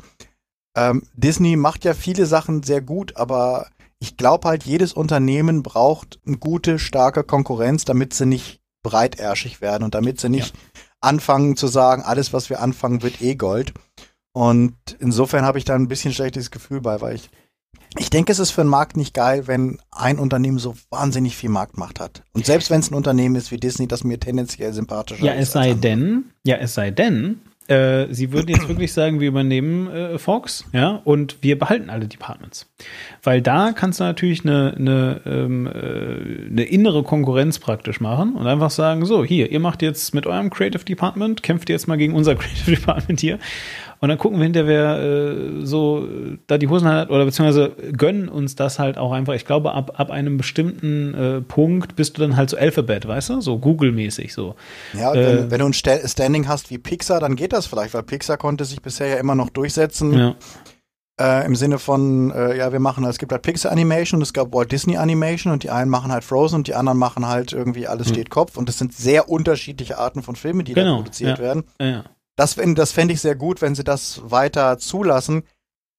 Ähm, 0.75 1.03
Disney 1.13 1.55
macht 1.55 1.85
ja 1.85 1.93
viele 1.93 2.25
Sachen 2.25 2.63
sehr 2.63 2.81
gut, 2.81 3.15
aber 3.17 3.67
ich 3.99 4.17
glaube 4.17 4.47
halt, 4.47 4.63
jedes 4.63 4.93
Unternehmen 4.93 5.63
braucht 5.63 6.19
eine 6.25 6.37
gute, 6.37 6.79
starke 6.79 7.23
Konkurrenz, 7.23 7.85
damit 7.85 8.13
sie 8.13 8.25
nicht 8.25 8.61
breitärschig 8.83 9.61
werden 9.61 9.83
und 9.83 9.95
damit 9.95 10.19
sie 10.19 10.29
nicht 10.29 10.53
anfangen 11.01 11.57
zu 11.57 11.67
sagen, 11.67 12.03
alles, 12.03 12.33
was 12.33 12.49
wir 12.49 12.61
anfangen, 12.61 13.01
wird 13.03 13.21
eh 13.21 13.35
Gold. 13.35 13.73
Und 14.33 14.75
insofern 14.99 15.45
habe 15.45 15.57
ich 15.57 15.65
da 15.65 15.75
ein 15.75 15.87
bisschen 15.87 16.13
schlechtes 16.13 16.51
Gefühl 16.51 16.81
bei, 16.81 17.01
weil 17.01 17.15
ich 17.15 17.29
ich 17.97 18.09
denke, 18.09 18.31
es 18.31 18.39
ist 18.39 18.51
für 18.51 18.61
den 18.61 18.67
Markt 18.69 18.97
nicht 18.97 19.13
geil, 19.13 19.47
wenn 19.47 19.79
ein 19.91 20.19
Unternehmen 20.19 20.59
so 20.59 20.75
wahnsinnig 20.89 21.35
viel 21.37 21.49
Marktmacht 21.49 21.99
hat. 21.99 22.21
Und 22.33 22.45
selbst 22.45 22.69
wenn 22.69 22.81
es 22.81 22.91
ein 22.91 22.95
Unternehmen 22.95 23.35
ist 23.35 23.49
wie 23.49 23.57
Disney, 23.57 23.87
das 23.87 24.03
mir 24.03 24.19
tendenziell 24.19 24.73
sympathischer 24.73 25.23
Ja, 25.25 25.31
ist. 25.33 25.47
es 25.47 25.51
sei 25.53 25.73
denn, 25.73 26.25
ja, 26.43 26.57
es 26.57 26.73
sei 26.73 26.91
denn, 26.91 27.41
äh, 27.68 28.07
sie 28.11 28.31
würden 28.31 28.49
jetzt 28.49 28.68
wirklich 28.68 28.94
sagen, 28.94 29.19
wir 29.19 29.27
übernehmen 29.27 29.89
äh, 29.91 30.18
Fox, 30.18 30.65
ja, 30.72 31.02
und 31.03 31.38
wir 31.41 31.60
behalten 31.60 31.89
alle 31.89 32.07
Departments. 32.07 32.65
Weil 33.23 33.41
da 33.41 33.73
kannst 33.73 33.99
du 33.99 34.06
natürlich 34.06 34.45
eine, 34.45 34.73
eine, 34.77 35.22
ähm, 35.26 35.68
äh, 35.68 36.49
eine 36.49 36.64
innere 36.64 37.03
Konkurrenz 37.03 37.60
praktisch 37.60 37.99
machen 37.99 38.35
und 38.35 38.48
einfach 38.48 38.69
sagen, 38.69 39.06
so, 39.06 39.26
hier, 39.26 39.52
ihr 39.52 39.60
macht 39.60 39.81
jetzt 39.81 40.14
mit 40.14 40.26
eurem 40.26 40.49
Creative 40.49 40.85
Department, 40.85 41.44
kämpft 41.44 41.69
jetzt 41.69 41.88
mal 41.88 41.98
gegen 41.98 42.14
unser 42.14 42.35
Creative 42.38 42.72
Department 42.72 43.19
hier. 43.19 43.38
Und 43.99 44.09
dann 44.09 44.17
gucken 44.19 44.37
wir 44.37 44.43
hinter, 44.43 44.67
wer 44.67 44.99
äh, 45.01 45.65
so 45.65 46.07
da 46.45 46.57
die 46.57 46.67
Hosen 46.67 46.87
hat, 46.87 47.09
oder 47.09 47.25
beziehungsweise 47.25 47.71
gönnen 47.97 48.29
uns 48.29 48.55
das 48.55 48.77
halt 48.79 48.97
auch 48.97 49.11
einfach. 49.11 49.33
Ich 49.33 49.45
glaube, 49.45 49.73
ab, 49.73 49.99
ab 49.99 50.11
einem 50.11 50.37
bestimmten 50.37 51.13
äh, 51.13 51.41
Punkt 51.41 51.95
bist 51.95 52.17
du 52.17 52.21
dann 52.21 52.37
halt 52.37 52.49
so 52.49 52.57
Alphabet, 52.57 53.07
weißt 53.07 53.29
du? 53.29 53.41
So 53.41 53.57
Google-mäßig 53.57 54.33
so. 54.33 54.55
Ja, 54.93 55.13
Äh, 55.15 55.25
wenn, 55.25 55.51
wenn 55.51 55.59
du 55.59 55.65
ein 55.65 55.73
Sta- 55.73 56.07
Standing 56.07 56.47
hast 56.47 56.69
wie 56.69 56.77
Pixar, 56.77 57.19
dann 57.19 57.35
geht 57.35 57.53
das 57.53 57.65
vielleicht, 57.65 57.93
weil 57.93 58.03
Pixar 58.03 58.37
konnte 58.37 58.65
sich 58.65 58.81
bisher 58.81 59.07
ja 59.07 59.15
immer 59.15 59.35
noch 59.35 59.49
durchsetzen. 59.49 60.13
Ja. 60.17 60.35
Äh, 61.19 61.47
Im 61.47 61.55
Sinne 61.55 61.79
von, 61.79 62.29
äh, 62.29 62.55
ja, 62.55 62.71
wir 62.71 62.79
machen, 62.79 63.03
es 63.05 63.17
gibt 63.17 63.31
halt 63.31 63.41
Pixar 63.41 63.71
Animation 63.71 64.19
und 64.19 64.21
es 64.21 64.33
gab 64.33 64.53
Walt 64.53 64.71
Disney 64.71 64.97
Animation 64.97 65.51
und 65.51 65.63
die 65.63 65.71
einen 65.71 65.89
machen 65.89 66.11
halt 66.11 66.23
Frozen 66.23 66.57
und 66.57 66.67
die 66.67 66.75
anderen 66.75 66.99
machen 66.99 67.27
halt 67.27 67.53
irgendwie 67.53 67.87
alles 67.87 68.09
steht 68.09 68.29
Kopf 68.29 68.55
und 68.55 68.69
das 68.69 68.77
sind 68.77 68.93
sehr 68.93 69.27
unterschiedliche 69.27 69.97
Arten 69.97 70.21
von 70.21 70.35
Filmen, 70.35 70.63
die 70.63 70.75
da 70.75 70.83
Genau, 70.83 70.97
produziert 70.97 71.39
ja. 71.39 71.43
werden. 71.43 71.63
Ja. 71.81 72.03
Das, 72.38 72.55
das 72.55 72.91
fände 72.91 73.14
ich 73.14 73.22
sehr 73.22 73.35
gut, 73.35 73.61
wenn 73.61 73.76
sie 73.76 73.84
das 73.84 74.22
weiter 74.23 74.77
zulassen. 74.77 75.43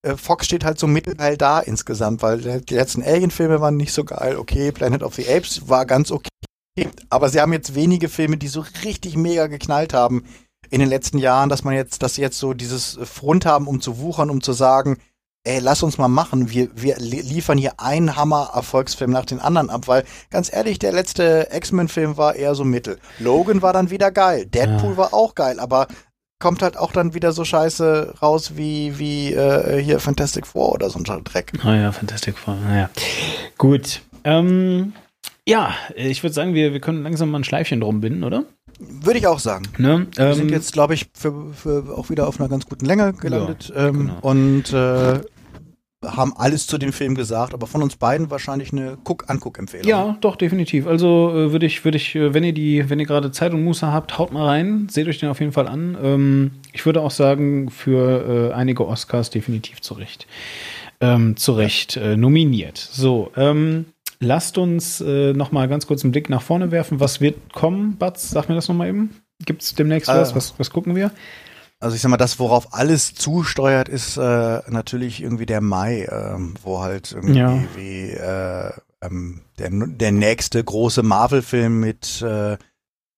Äh, 0.07 0.17
Fox 0.17 0.47
steht 0.47 0.65
halt 0.65 0.79
so 0.79 0.87
mittelteil 0.87 1.37
da 1.37 1.59
insgesamt, 1.61 2.23
weil 2.23 2.61
die 2.61 2.75
letzten 2.75 3.03
Alien-Filme 3.03 3.61
waren 3.61 3.77
nicht 3.77 3.93
so 3.93 4.05
geil. 4.05 4.37
Okay, 4.37 4.71
Planet 4.73 5.03
of 5.03 5.15
the 5.17 5.29
Apes 5.29 5.69
war 5.69 5.85
ganz 5.85 6.11
okay. 6.13 6.29
Aber 7.11 7.29
sie 7.29 7.41
haben 7.41 7.53
jetzt 7.53 7.75
wenige 7.75 8.09
Filme, 8.09 8.37
die 8.37 8.47
so 8.47 8.65
richtig 8.85 9.17
mega 9.17 9.49
geknallt 9.49 9.93
haben 9.93 10.25
in 10.71 10.79
den 10.81 10.89
letzten 10.89 11.19
Jahren, 11.19 11.49
dass 11.49 11.65
man 11.65 11.75
jetzt, 11.75 12.03
dass 12.03 12.15
sie 12.15 12.23
jetzt 12.23 12.39
so 12.39 12.55
dieses 12.55 12.99
Front 13.03 13.45
haben, 13.45 13.67
um 13.67 13.81
zu 13.81 13.99
wuchern, 13.99 14.31
um 14.31 14.41
zu 14.41 14.53
sagen, 14.53 14.99
ey, 15.45 15.59
lass 15.59 15.83
uns 15.83 15.99
mal 15.99 16.09
machen. 16.09 16.51
Wir, 16.51 16.69
wir 16.75 16.99
li- 16.99 17.23
liefern 17.23 17.59
hier 17.59 17.81
einen 17.81 18.15
Hammer-Erfolgsfilm 18.15 19.11
nach 19.11 19.25
den 19.25 19.41
anderen 19.41 19.71
ab, 19.71 19.89
weil 19.89 20.05
ganz 20.31 20.53
ehrlich, 20.53 20.79
der 20.79 20.93
letzte 20.93 21.49
X-Men-Film 21.51 22.17
war 22.17 22.37
eher 22.37 22.55
so 22.55 22.65
mittel. 22.65 23.01
Logan 23.19 23.63
war 23.63 23.73
dann 23.73 23.91
wieder 23.91 24.13
geil. 24.13 24.47
Deadpool 24.47 24.91
Ja. 24.91 24.97
war 24.99 25.15
auch 25.15 25.35
geil, 25.35 25.59
aber 25.59 25.89
kommt 26.39 26.63
halt 26.63 26.77
auch 26.77 26.93
dann 26.93 27.15
wieder 27.15 27.33
so 27.33 27.45
scheiße 27.45 28.15
raus 28.23 28.53
wie, 28.57 28.99
wie 28.99 29.33
äh, 29.33 29.83
hier 29.83 29.99
Fantastic 30.01 30.47
Four 30.47 30.73
oder 30.73 30.89
so 30.91 30.99
ein 30.99 31.05
Dreck. 31.25 31.53
Ah 31.65 31.75
ja, 31.75 31.93
Fantastic 31.93 32.39
Four. 32.39 32.57
Naja. 32.57 32.91
Gut. 33.59 34.03
Ähm, 34.25 34.93
ja, 35.47 35.73
ich 35.97 36.23
würde 36.23 36.35
sagen, 36.35 36.55
wir, 36.55 36.73
wir 36.73 36.81
können 36.81 37.03
langsam 37.03 37.31
mal 37.31 37.41
ein 37.41 37.45
Schleifchen 37.45 37.81
drum 37.81 38.01
binden, 38.01 38.23
oder? 38.25 38.45
Würde 38.79 39.19
ich 39.19 39.27
auch 39.27 39.41
sagen. 39.41 39.65
Ne? 39.79 40.07
Wir 40.15 40.27
Ähm, 40.27 40.35
sind 40.35 40.51
jetzt, 40.51 40.73
glaube 40.73 40.95
ich, 40.95 41.07
für, 41.13 41.53
für 41.53 41.97
auch 41.97 42.11
wieder 42.11 42.29
auf 42.29 42.39
einer 42.39 42.49
ganz 42.49 42.67
guten 42.67 42.87
Länge 42.87 43.13
gelandet 43.15 43.73
Ja, 43.75 43.89
ähm, 43.89 43.99
genau. 43.99 44.19
und 44.21 44.73
äh, 44.73 45.21
haben 46.05 46.33
alles 46.37 46.67
zu 46.67 46.79
dem 46.79 46.93
Film 46.93 47.15
gesagt, 47.17 47.55
aber 47.55 47.67
von 47.67 47.83
uns 47.83 47.97
beiden 47.97 48.31
wahrscheinlich 48.31 48.73
eine 48.73 48.99
Guck-Anguck-Empfehlung. 49.03 49.89
Ja, 49.89 50.17
doch, 50.21 50.37
definitiv. 50.37 50.87
Also 50.87 51.31
äh, 51.35 51.53
würde 51.53 51.67
ich, 51.67 51.85
würde 51.85 51.97
ich, 51.97 52.15
äh, 52.15 52.33
wenn 52.35 52.45
ihr 52.45 52.53
die, 52.53 52.89
wenn 52.89 53.01
ihr 53.01 53.07
gerade 53.07 53.33
Zeit 53.33 53.53
und 53.53 53.65
Muße 53.65 53.91
habt, 53.91 54.17
haut 54.17 54.33
mal 54.33 54.47
rein, 54.47 54.87
seht 54.91 55.09
euch 55.09 55.19
den 55.19 55.29
auf 55.29 55.41
jeden 55.41 55.53
Fall 55.53 55.67
an. 55.67 55.99
Ähm, 56.01 56.51
ich 56.73 56.87
würde 56.87 57.01
auch 57.01 57.11
sagen, 57.11 57.71
für 57.71 58.51
äh, 58.51 58.55
einige 58.55 58.87
Oscars 58.87 59.31
definitiv 59.31 59.81
zu 59.81 59.95
Recht. 59.95 60.27
Ähm, 61.01 61.37
zu 61.37 61.53
Recht 61.53 61.97
äh, 61.97 62.17
nominiert. 62.17 62.79
So, 62.79 63.33
ähm, 63.37 63.87
lasst 64.21 64.57
uns 64.57 65.01
äh, 65.01 65.33
noch 65.33 65.51
mal 65.51 65.67
ganz 65.69 65.89
kurz 65.89 66.05
einen 66.05 66.13
Blick 66.13 66.31
nach 66.31 66.43
vorne 66.43 66.71
werfen. 66.71 67.01
Was 67.01 67.21
wird 67.21 67.53
kommen, 67.53 67.97
Batz? 67.99 68.31
Sag 68.31 68.49
mir 68.49 68.55
das 68.55 68.69
noch 68.69 68.77
mal 68.77 68.89
eben. 68.89 69.11
Gibt 69.45 69.63
es 69.63 69.75
demnächst 69.75 70.09
Äh. 70.09 70.15
was? 70.15 70.35
was? 70.37 70.55
Was 70.59 70.71
gucken 70.71 70.95
wir? 70.95 71.11
Also 71.81 71.95
ich 71.95 72.03
sag 72.03 72.09
mal, 72.11 72.17
das, 72.17 72.39
worauf 72.41 72.75
alles 72.75 73.15
zusteuert, 73.15 73.89
ist 73.89 74.17
äh, 74.17 74.61
natürlich 74.69 75.23
irgendwie 75.23 75.47
der 75.47 75.61
Mai, 75.61 76.09
ähm, 76.11 76.55
wo 76.63 76.81
halt 76.81 77.13
irgendwie 77.13 77.39
Ja. 77.39 77.63
wie, 77.77 78.11
äh, 78.11 78.73
ähm, 79.01 79.43
der, 79.59 79.71
der 79.71 80.11
nächste 80.13 80.63
große 80.63 81.03
Marvel-Film 81.05 81.79
mit 81.79 82.21
äh, 82.23 82.57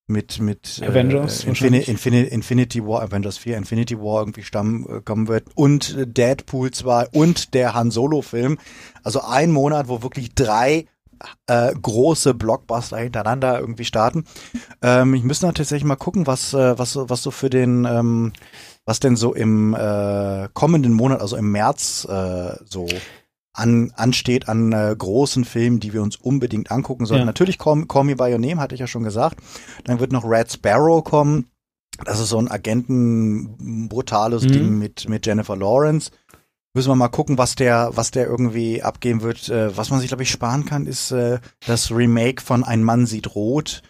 mit 0.07 0.41
mit 0.41 0.83
Avengers 0.85 1.45
äh, 1.45 1.49
wahrscheinlich. 1.49 1.89
Infini 1.89 2.23
Infinity 2.23 2.85
War, 2.85 3.01
Avengers 3.03 3.39
4, 3.39 3.57
Infinity 3.57 3.97
War 3.99 4.21
irgendwie 4.21 4.43
stamm, 4.43 4.87
äh, 4.91 5.01
kommen 5.01 5.29
wird 5.29 5.45
und 5.55 5.97
äh, 5.97 6.07
Deadpool 6.07 6.71
2 6.73 7.09
und 7.13 7.55
der 7.55 7.75
Han 7.75 7.91
Solo-Film. 7.91 8.59
Also 9.05 9.23
ein 9.23 9.53
Monat, 9.53 9.89
wo 9.89 10.03
wirklich 10.03 10.35
drei 10.35 10.87
äh, 11.47 11.73
große 11.75 12.35
Blockbuster 12.35 12.99
hintereinander 12.99 13.59
irgendwie 13.61 13.85
starten. 13.85 14.25
Ähm, 14.83 15.15
ich 15.15 15.23
müsste 15.23 15.47
tatsächlich 15.47 15.85
mal 15.85 15.97
gucken, 15.97 16.27
was, 16.27 16.55
äh, 16.55 16.79
was, 16.79 16.93
so- 16.93 17.09
was 17.11 17.23
so 17.23 17.31
für 17.31 17.51
den, 17.51 17.85
ähm, 17.85 18.33
was 18.87 19.01
denn 19.01 19.17
so 19.17 19.35
im 19.35 19.75
äh, 19.75 20.49
kommenden 20.55 20.93
Monat, 20.93 21.21
also 21.21 21.37
im 21.37 21.53
März, 21.53 22.07
äh, 22.11 22.55
so 22.65 22.87
an, 23.53 23.93
ansteht 23.97 24.49
an 24.49 24.73
äh, 24.73 24.95
großen 24.97 25.45
Filmen, 25.45 25.81
die 25.81 25.93
wir 25.93 26.03
uns 26.03 26.17
unbedingt 26.17 26.71
angucken 26.71 27.05
sollten. 27.07 27.23
Ja. 27.23 27.27
Natürlich 27.27 27.59
Call, 27.59 27.85
Call 27.87 28.05
Me 28.05 28.17
By 28.17 28.33
Your 28.33 28.39
Name, 28.39 28.59
hatte 28.61 28.75
ich 28.75 28.81
ja 28.81 28.87
schon 28.87 29.03
gesagt. 29.03 29.39
Dann 29.85 30.01
wird 30.01 30.13
noch 30.13 30.25
Red 30.25 30.51
Sparrow 30.53 31.03
kommen. 31.05 31.47
Das 32.05 32.21
ist 32.21 32.31
so 32.31 32.39
ein 32.39 32.51
Agenten 32.51 33.89
brutales 33.89 34.45
Mhm. 34.45 34.53
Ding 34.53 34.79
mit, 34.79 35.09
mit 35.09 35.27
Jennifer 35.27 35.57
Lawrence. 35.57 36.11
Müssen 36.75 36.91
wir 36.91 36.95
mal 36.97 37.09
gucken, 37.09 37.37
was 37.37 37.57
der, 37.57 37.91
was 37.95 38.13
der 38.13 38.27
irgendwie 38.27 38.83
abgeben 38.83 39.23
wird. 39.23 39.49
Äh, 39.49 39.77
was 39.77 39.91
man 39.91 39.99
sich, 40.01 40.09
glaube 40.09 40.23
ich, 40.23 40.31
sparen 40.31 40.65
kann, 40.65 40.87
ist 40.87 41.11
äh, 41.11 41.41
das 41.67 41.91
Remake 41.91 42.43
von 42.43 42.63
Ein 42.63 42.85
Mann 42.85 43.07
sieht 43.07 43.35
rot 43.35 43.83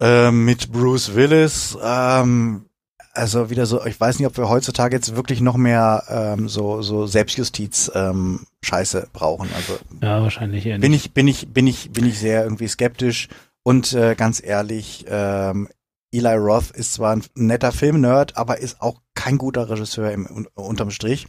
äh, 0.00 0.30
mit 0.30 0.70
Bruce 0.72 1.14
Willis. 1.14 1.76
Ähm, 1.82 2.66
also 3.14 3.50
wieder 3.50 3.66
so, 3.66 3.84
ich 3.84 4.00
weiß 4.00 4.18
nicht, 4.18 4.28
ob 4.28 4.36
wir 4.36 4.48
heutzutage 4.48 4.94
jetzt 4.94 5.16
wirklich 5.16 5.40
noch 5.40 5.56
mehr 5.56 6.04
ähm, 6.08 6.48
so, 6.48 6.82
so 6.82 7.06
Selbstjustiz 7.06 7.90
ähm, 7.94 8.46
Scheiße 8.62 9.08
brauchen. 9.12 9.48
Also 9.56 9.76
Ja, 10.00 10.22
wahrscheinlich 10.22 10.66
eher 10.66 10.78
bin 10.78 10.92
nicht. 10.92 11.06
ich, 11.06 11.14
bin 11.14 11.26
ich, 11.26 11.48
bin 11.48 11.66
ich, 11.66 11.90
bin 11.90 12.06
ich 12.06 12.18
sehr 12.18 12.44
irgendwie 12.44 12.68
skeptisch 12.68 13.28
und 13.64 13.92
äh, 13.92 14.14
ganz 14.14 14.40
ehrlich, 14.42 15.04
ähm, 15.08 15.68
Eli 16.10 16.34
Roth 16.36 16.70
ist 16.70 16.94
zwar 16.94 17.14
ein 17.14 17.24
netter 17.34 17.72
Filmnerd, 17.72 18.36
aber 18.36 18.58
ist 18.58 18.80
auch 18.80 19.00
kein 19.14 19.36
guter 19.36 19.68
Regisseur 19.68 20.10
im, 20.12 20.26
un, 20.26 20.46
unterm 20.54 20.90
Strich. 20.90 21.26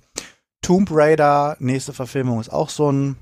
Tomb 0.69 0.87
Raider, 0.91 1.57
nächste 1.59 1.93
Verfilmung 1.93 2.39
ist 2.39 2.49
auch 2.53 2.69
so 2.69 2.91
ein 2.91 3.15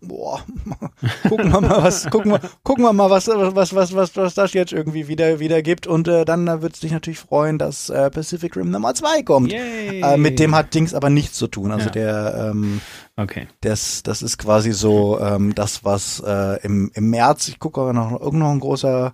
Boah, 0.00 0.44
gucken 1.28 1.50
wir 1.52 1.60
mal, 1.60 1.82
was, 1.82 2.08
gucken 2.10 2.32
wir, 2.32 2.40
gucken 2.64 2.84
wir 2.84 2.92
mal, 2.92 3.08
was, 3.10 3.26
was, 3.28 3.74
was, 3.74 3.94
was, 3.94 4.16
was 4.16 4.34
das 4.34 4.52
jetzt 4.52 4.72
irgendwie 4.72 5.06
wieder, 5.06 5.38
wieder 5.40 5.60
gibt. 5.62 5.86
Und 5.88 6.06
äh, 6.08 6.24
dann 6.24 6.46
äh, 6.48 6.60
wird 6.62 6.74
es 6.74 6.80
dich 6.80 6.90
natürlich 6.92 7.18
freuen, 7.20 7.58
dass 7.58 7.88
äh, 7.88 8.08
Pacific 8.10 8.56
Rim 8.56 8.70
Nummer 8.70 8.94
2 8.94 9.22
kommt. 9.22 9.52
Äh, 9.52 10.16
mit 10.16 10.38
dem 10.40 10.54
hat 10.56 10.72
Dings 10.74 10.92
aber 10.94 11.08
nichts 11.10 11.36
zu 11.36 11.46
tun. 11.48 11.70
Also 11.72 11.86
Ja. 11.86 11.90
der, 11.92 12.50
ähm, 12.52 12.80
Okay. 13.16 13.46
das, 13.60 14.02
das 14.04 14.22
ist 14.22 14.38
quasi 14.38 14.72
so 14.72 15.18
ähm, 15.20 15.54
das, 15.56 15.84
was 15.84 16.20
äh, 16.24 16.60
im, 16.64 16.90
im 16.94 17.10
März, 17.10 17.46
ich 17.48 17.58
gucke 17.60 17.80
aber 17.80 17.92
noch 17.92 18.20
irgend 18.20 18.38
noch 18.40 18.50
ein 18.50 18.60
großer, 18.60 19.12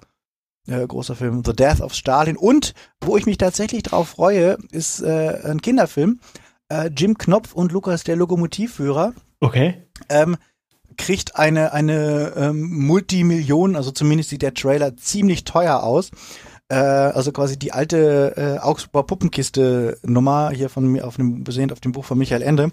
äh, 0.69 0.87
großer 0.87 1.17
Film, 1.17 1.43
The 1.47 1.55
Death 1.55 1.81
of 1.81 1.95
Stalin. 1.95 2.37
Und 2.37 2.75
wo 3.03 3.17
ich 3.17 3.25
mich 3.25 3.39
tatsächlich 3.39 3.85
drauf 3.85 4.09
freue, 4.09 4.59
ist 4.71 5.01
äh, 5.03 5.41
ein 5.45 5.63
Kinderfilm. 5.63 6.21
Äh, 6.75 6.91
Jim 6.97 7.17
Knopf 7.17 7.53
und 7.53 7.73
Lukas 7.73 8.05
der 8.05 8.17
Lokomotivführer 8.17 9.13
Okay. 9.41 9.87
ähm, 10.09 10.37
kriegt 10.97 11.37
eine, 11.37 11.73
eine 11.73 12.33
ähm, 12.37 12.87
Multimillion, 12.87 13.77
also 13.77 13.91
zumindest 13.91 14.31
sieht 14.31 14.43
der 14.43 14.55
Trailer 14.55 14.97
ziemlich 14.97 15.45
teuer 15.45 15.83
aus. 15.83 16.11
Äh, 16.69 16.77
also 16.77 17.31
quasi 17.31 17.59
die 17.59 17.73
alte 17.73 18.35
äh, 18.37 18.59
Augsburger 18.59 19.07
Puppenkiste 19.07 19.99
Nummer 20.03 20.51
hier 20.51 20.69
von 20.69 20.87
mir 20.87 21.07
auf 21.07 21.17
dem 21.17 21.45
basierend 21.45 21.73
auf 21.73 21.81
dem 21.81 21.93
Buch 21.93 22.05
von 22.05 22.19
Michael 22.19 22.43
Ende 22.43 22.71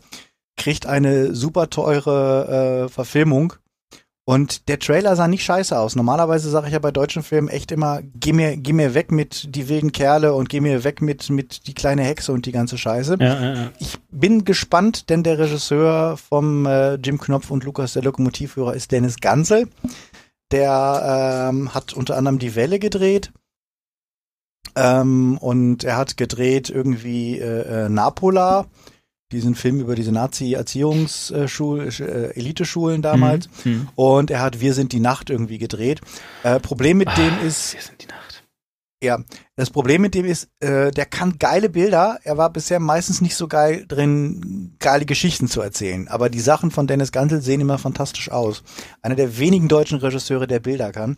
kriegt 0.58 0.86
eine 0.86 1.34
super 1.34 1.70
teure 1.70 2.86
äh, 2.86 2.90
Verfilmung 2.90 3.54
und 4.24 4.70
der 4.70 4.78
Trailer 4.78 5.16
sah 5.16 5.28
nicht 5.28 5.44
scheiße 5.44 5.78
aus. 5.78 5.96
Normalerweise 5.96 6.50
sage 6.50 6.68
ich 6.68 6.74
ja 6.74 6.80
bei 6.80 6.92
deutschen 6.92 7.24
Filmen 7.24 7.48
echt 7.48 7.72
immer, 7.72 8.02
geh 8.04 8.34
mir, 8.34 8.56
geh 8.56 8.72
mir 8.72 8.94
weg 8.94 9.12
mit 9.12 9.56
die 9.56 9.68
wilden 9.68 9.92
Kerle 9.92 10.34
und 10.34 10.48
geh 10.48 10.60
mir 10.60 10.84
weg 10.84 11.02
mit, 11.02 11.30
mit 11.32 11.66
die 11.66 11.74
kleine 11.74 12.04
Hexe 12.04 12.32
und 12.32 12.46
die 12.46 12.52
ganze 12.52 12.78
Scheiße. 12.78 13.18
Ja, 13.20 13.42
ja, 13.42 13.54
ja. 13.54 13.72
Ich 13.80 13.98
bin 14.12 14.46
gespannt, 14.46 15.10
denn 15.10 15.24
der 15.24 15.40
Regisseur 15.40 16.18
vom 16.18 16.68
äh, 16.68 16.96
Jim 16.96 17.20
Knopf 17.20 17.50
und 17.50 17.64
Lukas 17.64 17.94
der 17.94 18.04
Lokomotivführer 18.04 18.76
ist 18.76 18.92
Dennis 18.92 19.18
Gansel. 19.20 19.68
Der 20.52 21.50
ähm, 21.50 21.74
hat 21.74 21.94
unter 21.94 22.16
anderem 22.16 22.38
die 22.38 22.56
Welle 22.56 22.78
gedreht. 22.78 23.32
Ähm, 24.76 25.38
und 25.40 25.84
er 25.84 25.98
hat 25.98 26.16
gedreht 26.16 26.70
irgendwie 26.70 27.40
äh, 27.40 27.86
äh, 27.86 27.90
Napola. 27.90 28.68
Diesen 29.32 29.56
Film 29.56 29.80
über 29.80 29.96
diese 29.96 30.12
Nazi-Erziehungs-Eliteschulen 30.12 33.02
damals. 33.02 33.50
Mhm. 33.64 33.88
Und 33.96 34.32
er 34.32 34.42
hat 34.42 34.62
Wir 34.62 34.74
sind 34.74 34.92
die 34.94 35.00
Nacht 35.00 35.30
irgendwie 35.30 35.58
gedreht. 35.58 36.02
Äh, 36.44 36.60
Problem 36.60 36.98
mit 36.98 37.10
dem 37.18 37.34
ist, 37.46 37.74
Wir 37.74 37.82
sind 37.82 38.02
die 38.02 38.08
Nacht. 38.08 38.44
ja, 39.04 39.20
das 39.56 39.70
Problem 39.70 40.02
mit 40.02 40.16
dem 40.16 40.26
ist, 40.26 40.50
äh, 40.60 40.92
der 40.92 41.06
kann 41.06 41.38
geile 41.40 41.70
Bilder. 41.70 42.20
Er 42.24 42.38
war 42.38 42.52
bisher 42.52 42.80
meistens 42.80 43.22
nicht 43.22 43.36
so 43.36 43.48
geil 43.48 43.86
drin, 43.88 44.76
geile 44.80 45.06
Geschichten 45.06 45.48
zu 45.48 45.62
erzählen. 45.62 46.08
Aber 46.08 46.30
die 46.30 46.40
Sachen 46.40 46.72
von 46.72 46.88
Dennis 46.88 47.12
Gansel 47.12 47.42
sehen 47.42 47.62
immer 47.62 47.78
fantastisch 47.78 48.32
aus. 48.32 48.64
Einer 49.02 49.16
der 49.16 49.38
wenigen 49.38 49.68
deutschen 49.68 50.00
Regisseure, 50.00 50.48
der 50.48 50.60
Bilder 50.60 50.92
kann. 50.92 51.18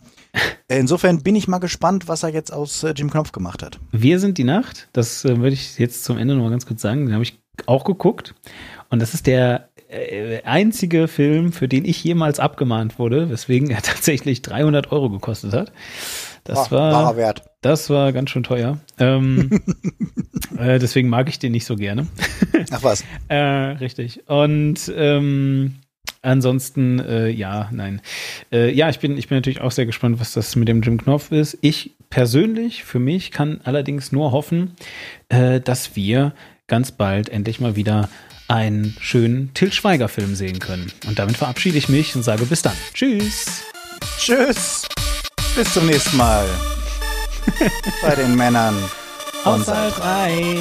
Äh, 0.68 0.80
Insofern 0.80 1.24
bin 1.24 1.36
ich 1.36 1.48
mal 1.48 1.60
gespannt, 1.60 2.08
was 2.08 2.24
er 2.24 2.30
jetzt 2.30 2.52
aus 2.54 2.84
äh, 2.84 2.94
Jim 2.96 3.10
Knopf 3.12 3.32
gemacht 3.32 3.62
hat. 3.64 3.80
Wir 3.92 4.20
sind 4.20 4.38
die 4.38 4.44
Nacht. 4.46 4.90
Das 4.94 5.24
äh, 5.26 5.38
würde 5.38 5.54
ich 5.54 5.78
jetzt 5.78 6.04
zum 6.04 6.18
Ende 6.18 6.36
noch 6.36 6.44
mal 6.44 6.50
ganz 6.52 6.66
kurz 6.66 6.82
sagen. 6.82 7.06
Den 7.06 7.14
habe 7.14 7.24
ich 7.24 7.40
auch 7.66 7.84
geguckt. 7.84 8.34
Und 8.90 9.02
das 9.02 9.14
ist 9.14 9.28
der 9.28 9.70
äh, 9.90 10.42
einzige 10.44 11.08
Film, 11.08 11.52
für 11.54 11.68
den 11.68 11.86
ich 11.86 12.04
jemals 12.04 12.40
abgemahnt 12.40 13.00
wurde, 13.00 13.30
weswegen 13.30 13.70
er 13.70 13.82
tatsächlich 13.84 14.42
300 14.42 14.92
Euro 14.92 15.10
gekostet 15.10 15.54
hat. 15.54 15.72
Das 16.44 16.68
Ah, 16.68 16.72
war, 16.72 17.16
Wert. 17.16 17.44
das 17.62 17.90
war 17.90 18.12
ganz 18.12 18.30
schön 18.30 18.44
teuer. 18.44 18.78
Ähm, 19.00 19.62
äh, 20.58 20.78
deswegen 20.80 21.08
mag 21.10 21.30
ich 21.30 21.40
den 21.40 21.54
nicht 21.54 21.66
so 21.66 21.76
gerne. 21.76 22.08
Ach 22.72 22.84
was. 22.84 23.04
Äh, 23.30 23.36
richtig. 23.38 24.28
Und 24.28 24.92
ähm, 24.96 25.76
ansonsten, 26.22 27.00
äh, 27.00 27.30
ja, 27.30 27.70
nein. 27.72 28.02
Äh, 28.52 28.74
ja, 28.74 28.90
ich 28.90 29.00
bin, 29.00 29.18
ich 29.18 29.30
bin 29.30 29.38
natürlich 29.38 29.62
auch 29.62 29.72
sehr 29.72 29.86
gespannt, 29.86 30.20
was 30.20 30.34
das 30.34 30.56
mit 30.56 30.68
dem 30.68 30.82
Jim 30.82 30.98
Knopf 31.02 31.32
ist. 31.32 31.58
Ich 31.62 31.96
persönlich, 32.10 32.84
für 32.84 33.00
mich, 33.00 33.32
kann 33.32 33.62
allerdings 33.64 34.12
nur 34.12 34.32
hoffen, 34.34 34.76
äh, 35.30 35.62
dass 35.62 35.96
wir 35.96 36.34
ganz 36.68 36.92
bald 36.92 37.30
endlich 37.30 37.60
mal 37.60 37.76
wieder 37.76 38.10
einen 38.48 38.96
schönen 39.00 39.54
Till 39.54 39.72
Schweiger-Film 39.72 40.36
sehen 40.36 40.60
können. 40.60 40.92
Und 41.08 41.20
damit 41.20 41.38
verabschiede 41.38 41.78
ich 41.78 41.90
mich 41.90 42.16
und 42.16 42.24
sage 42.24 42.46
bis 42.46 42.62
dann. 42.62 42.76
Tschüss. 42.94 43.64
Tschüss. 44.18 44.88
Bis 45.56 45.74
zum 45.74 45.86
nächsten 45.86 46.18
Mal. 46.18 46.46
Bei 48.02 48.16
den 48.16 48.36
Männern. 48.36 48.76
Außer 49.44 49.92
drei. 49.92 50.56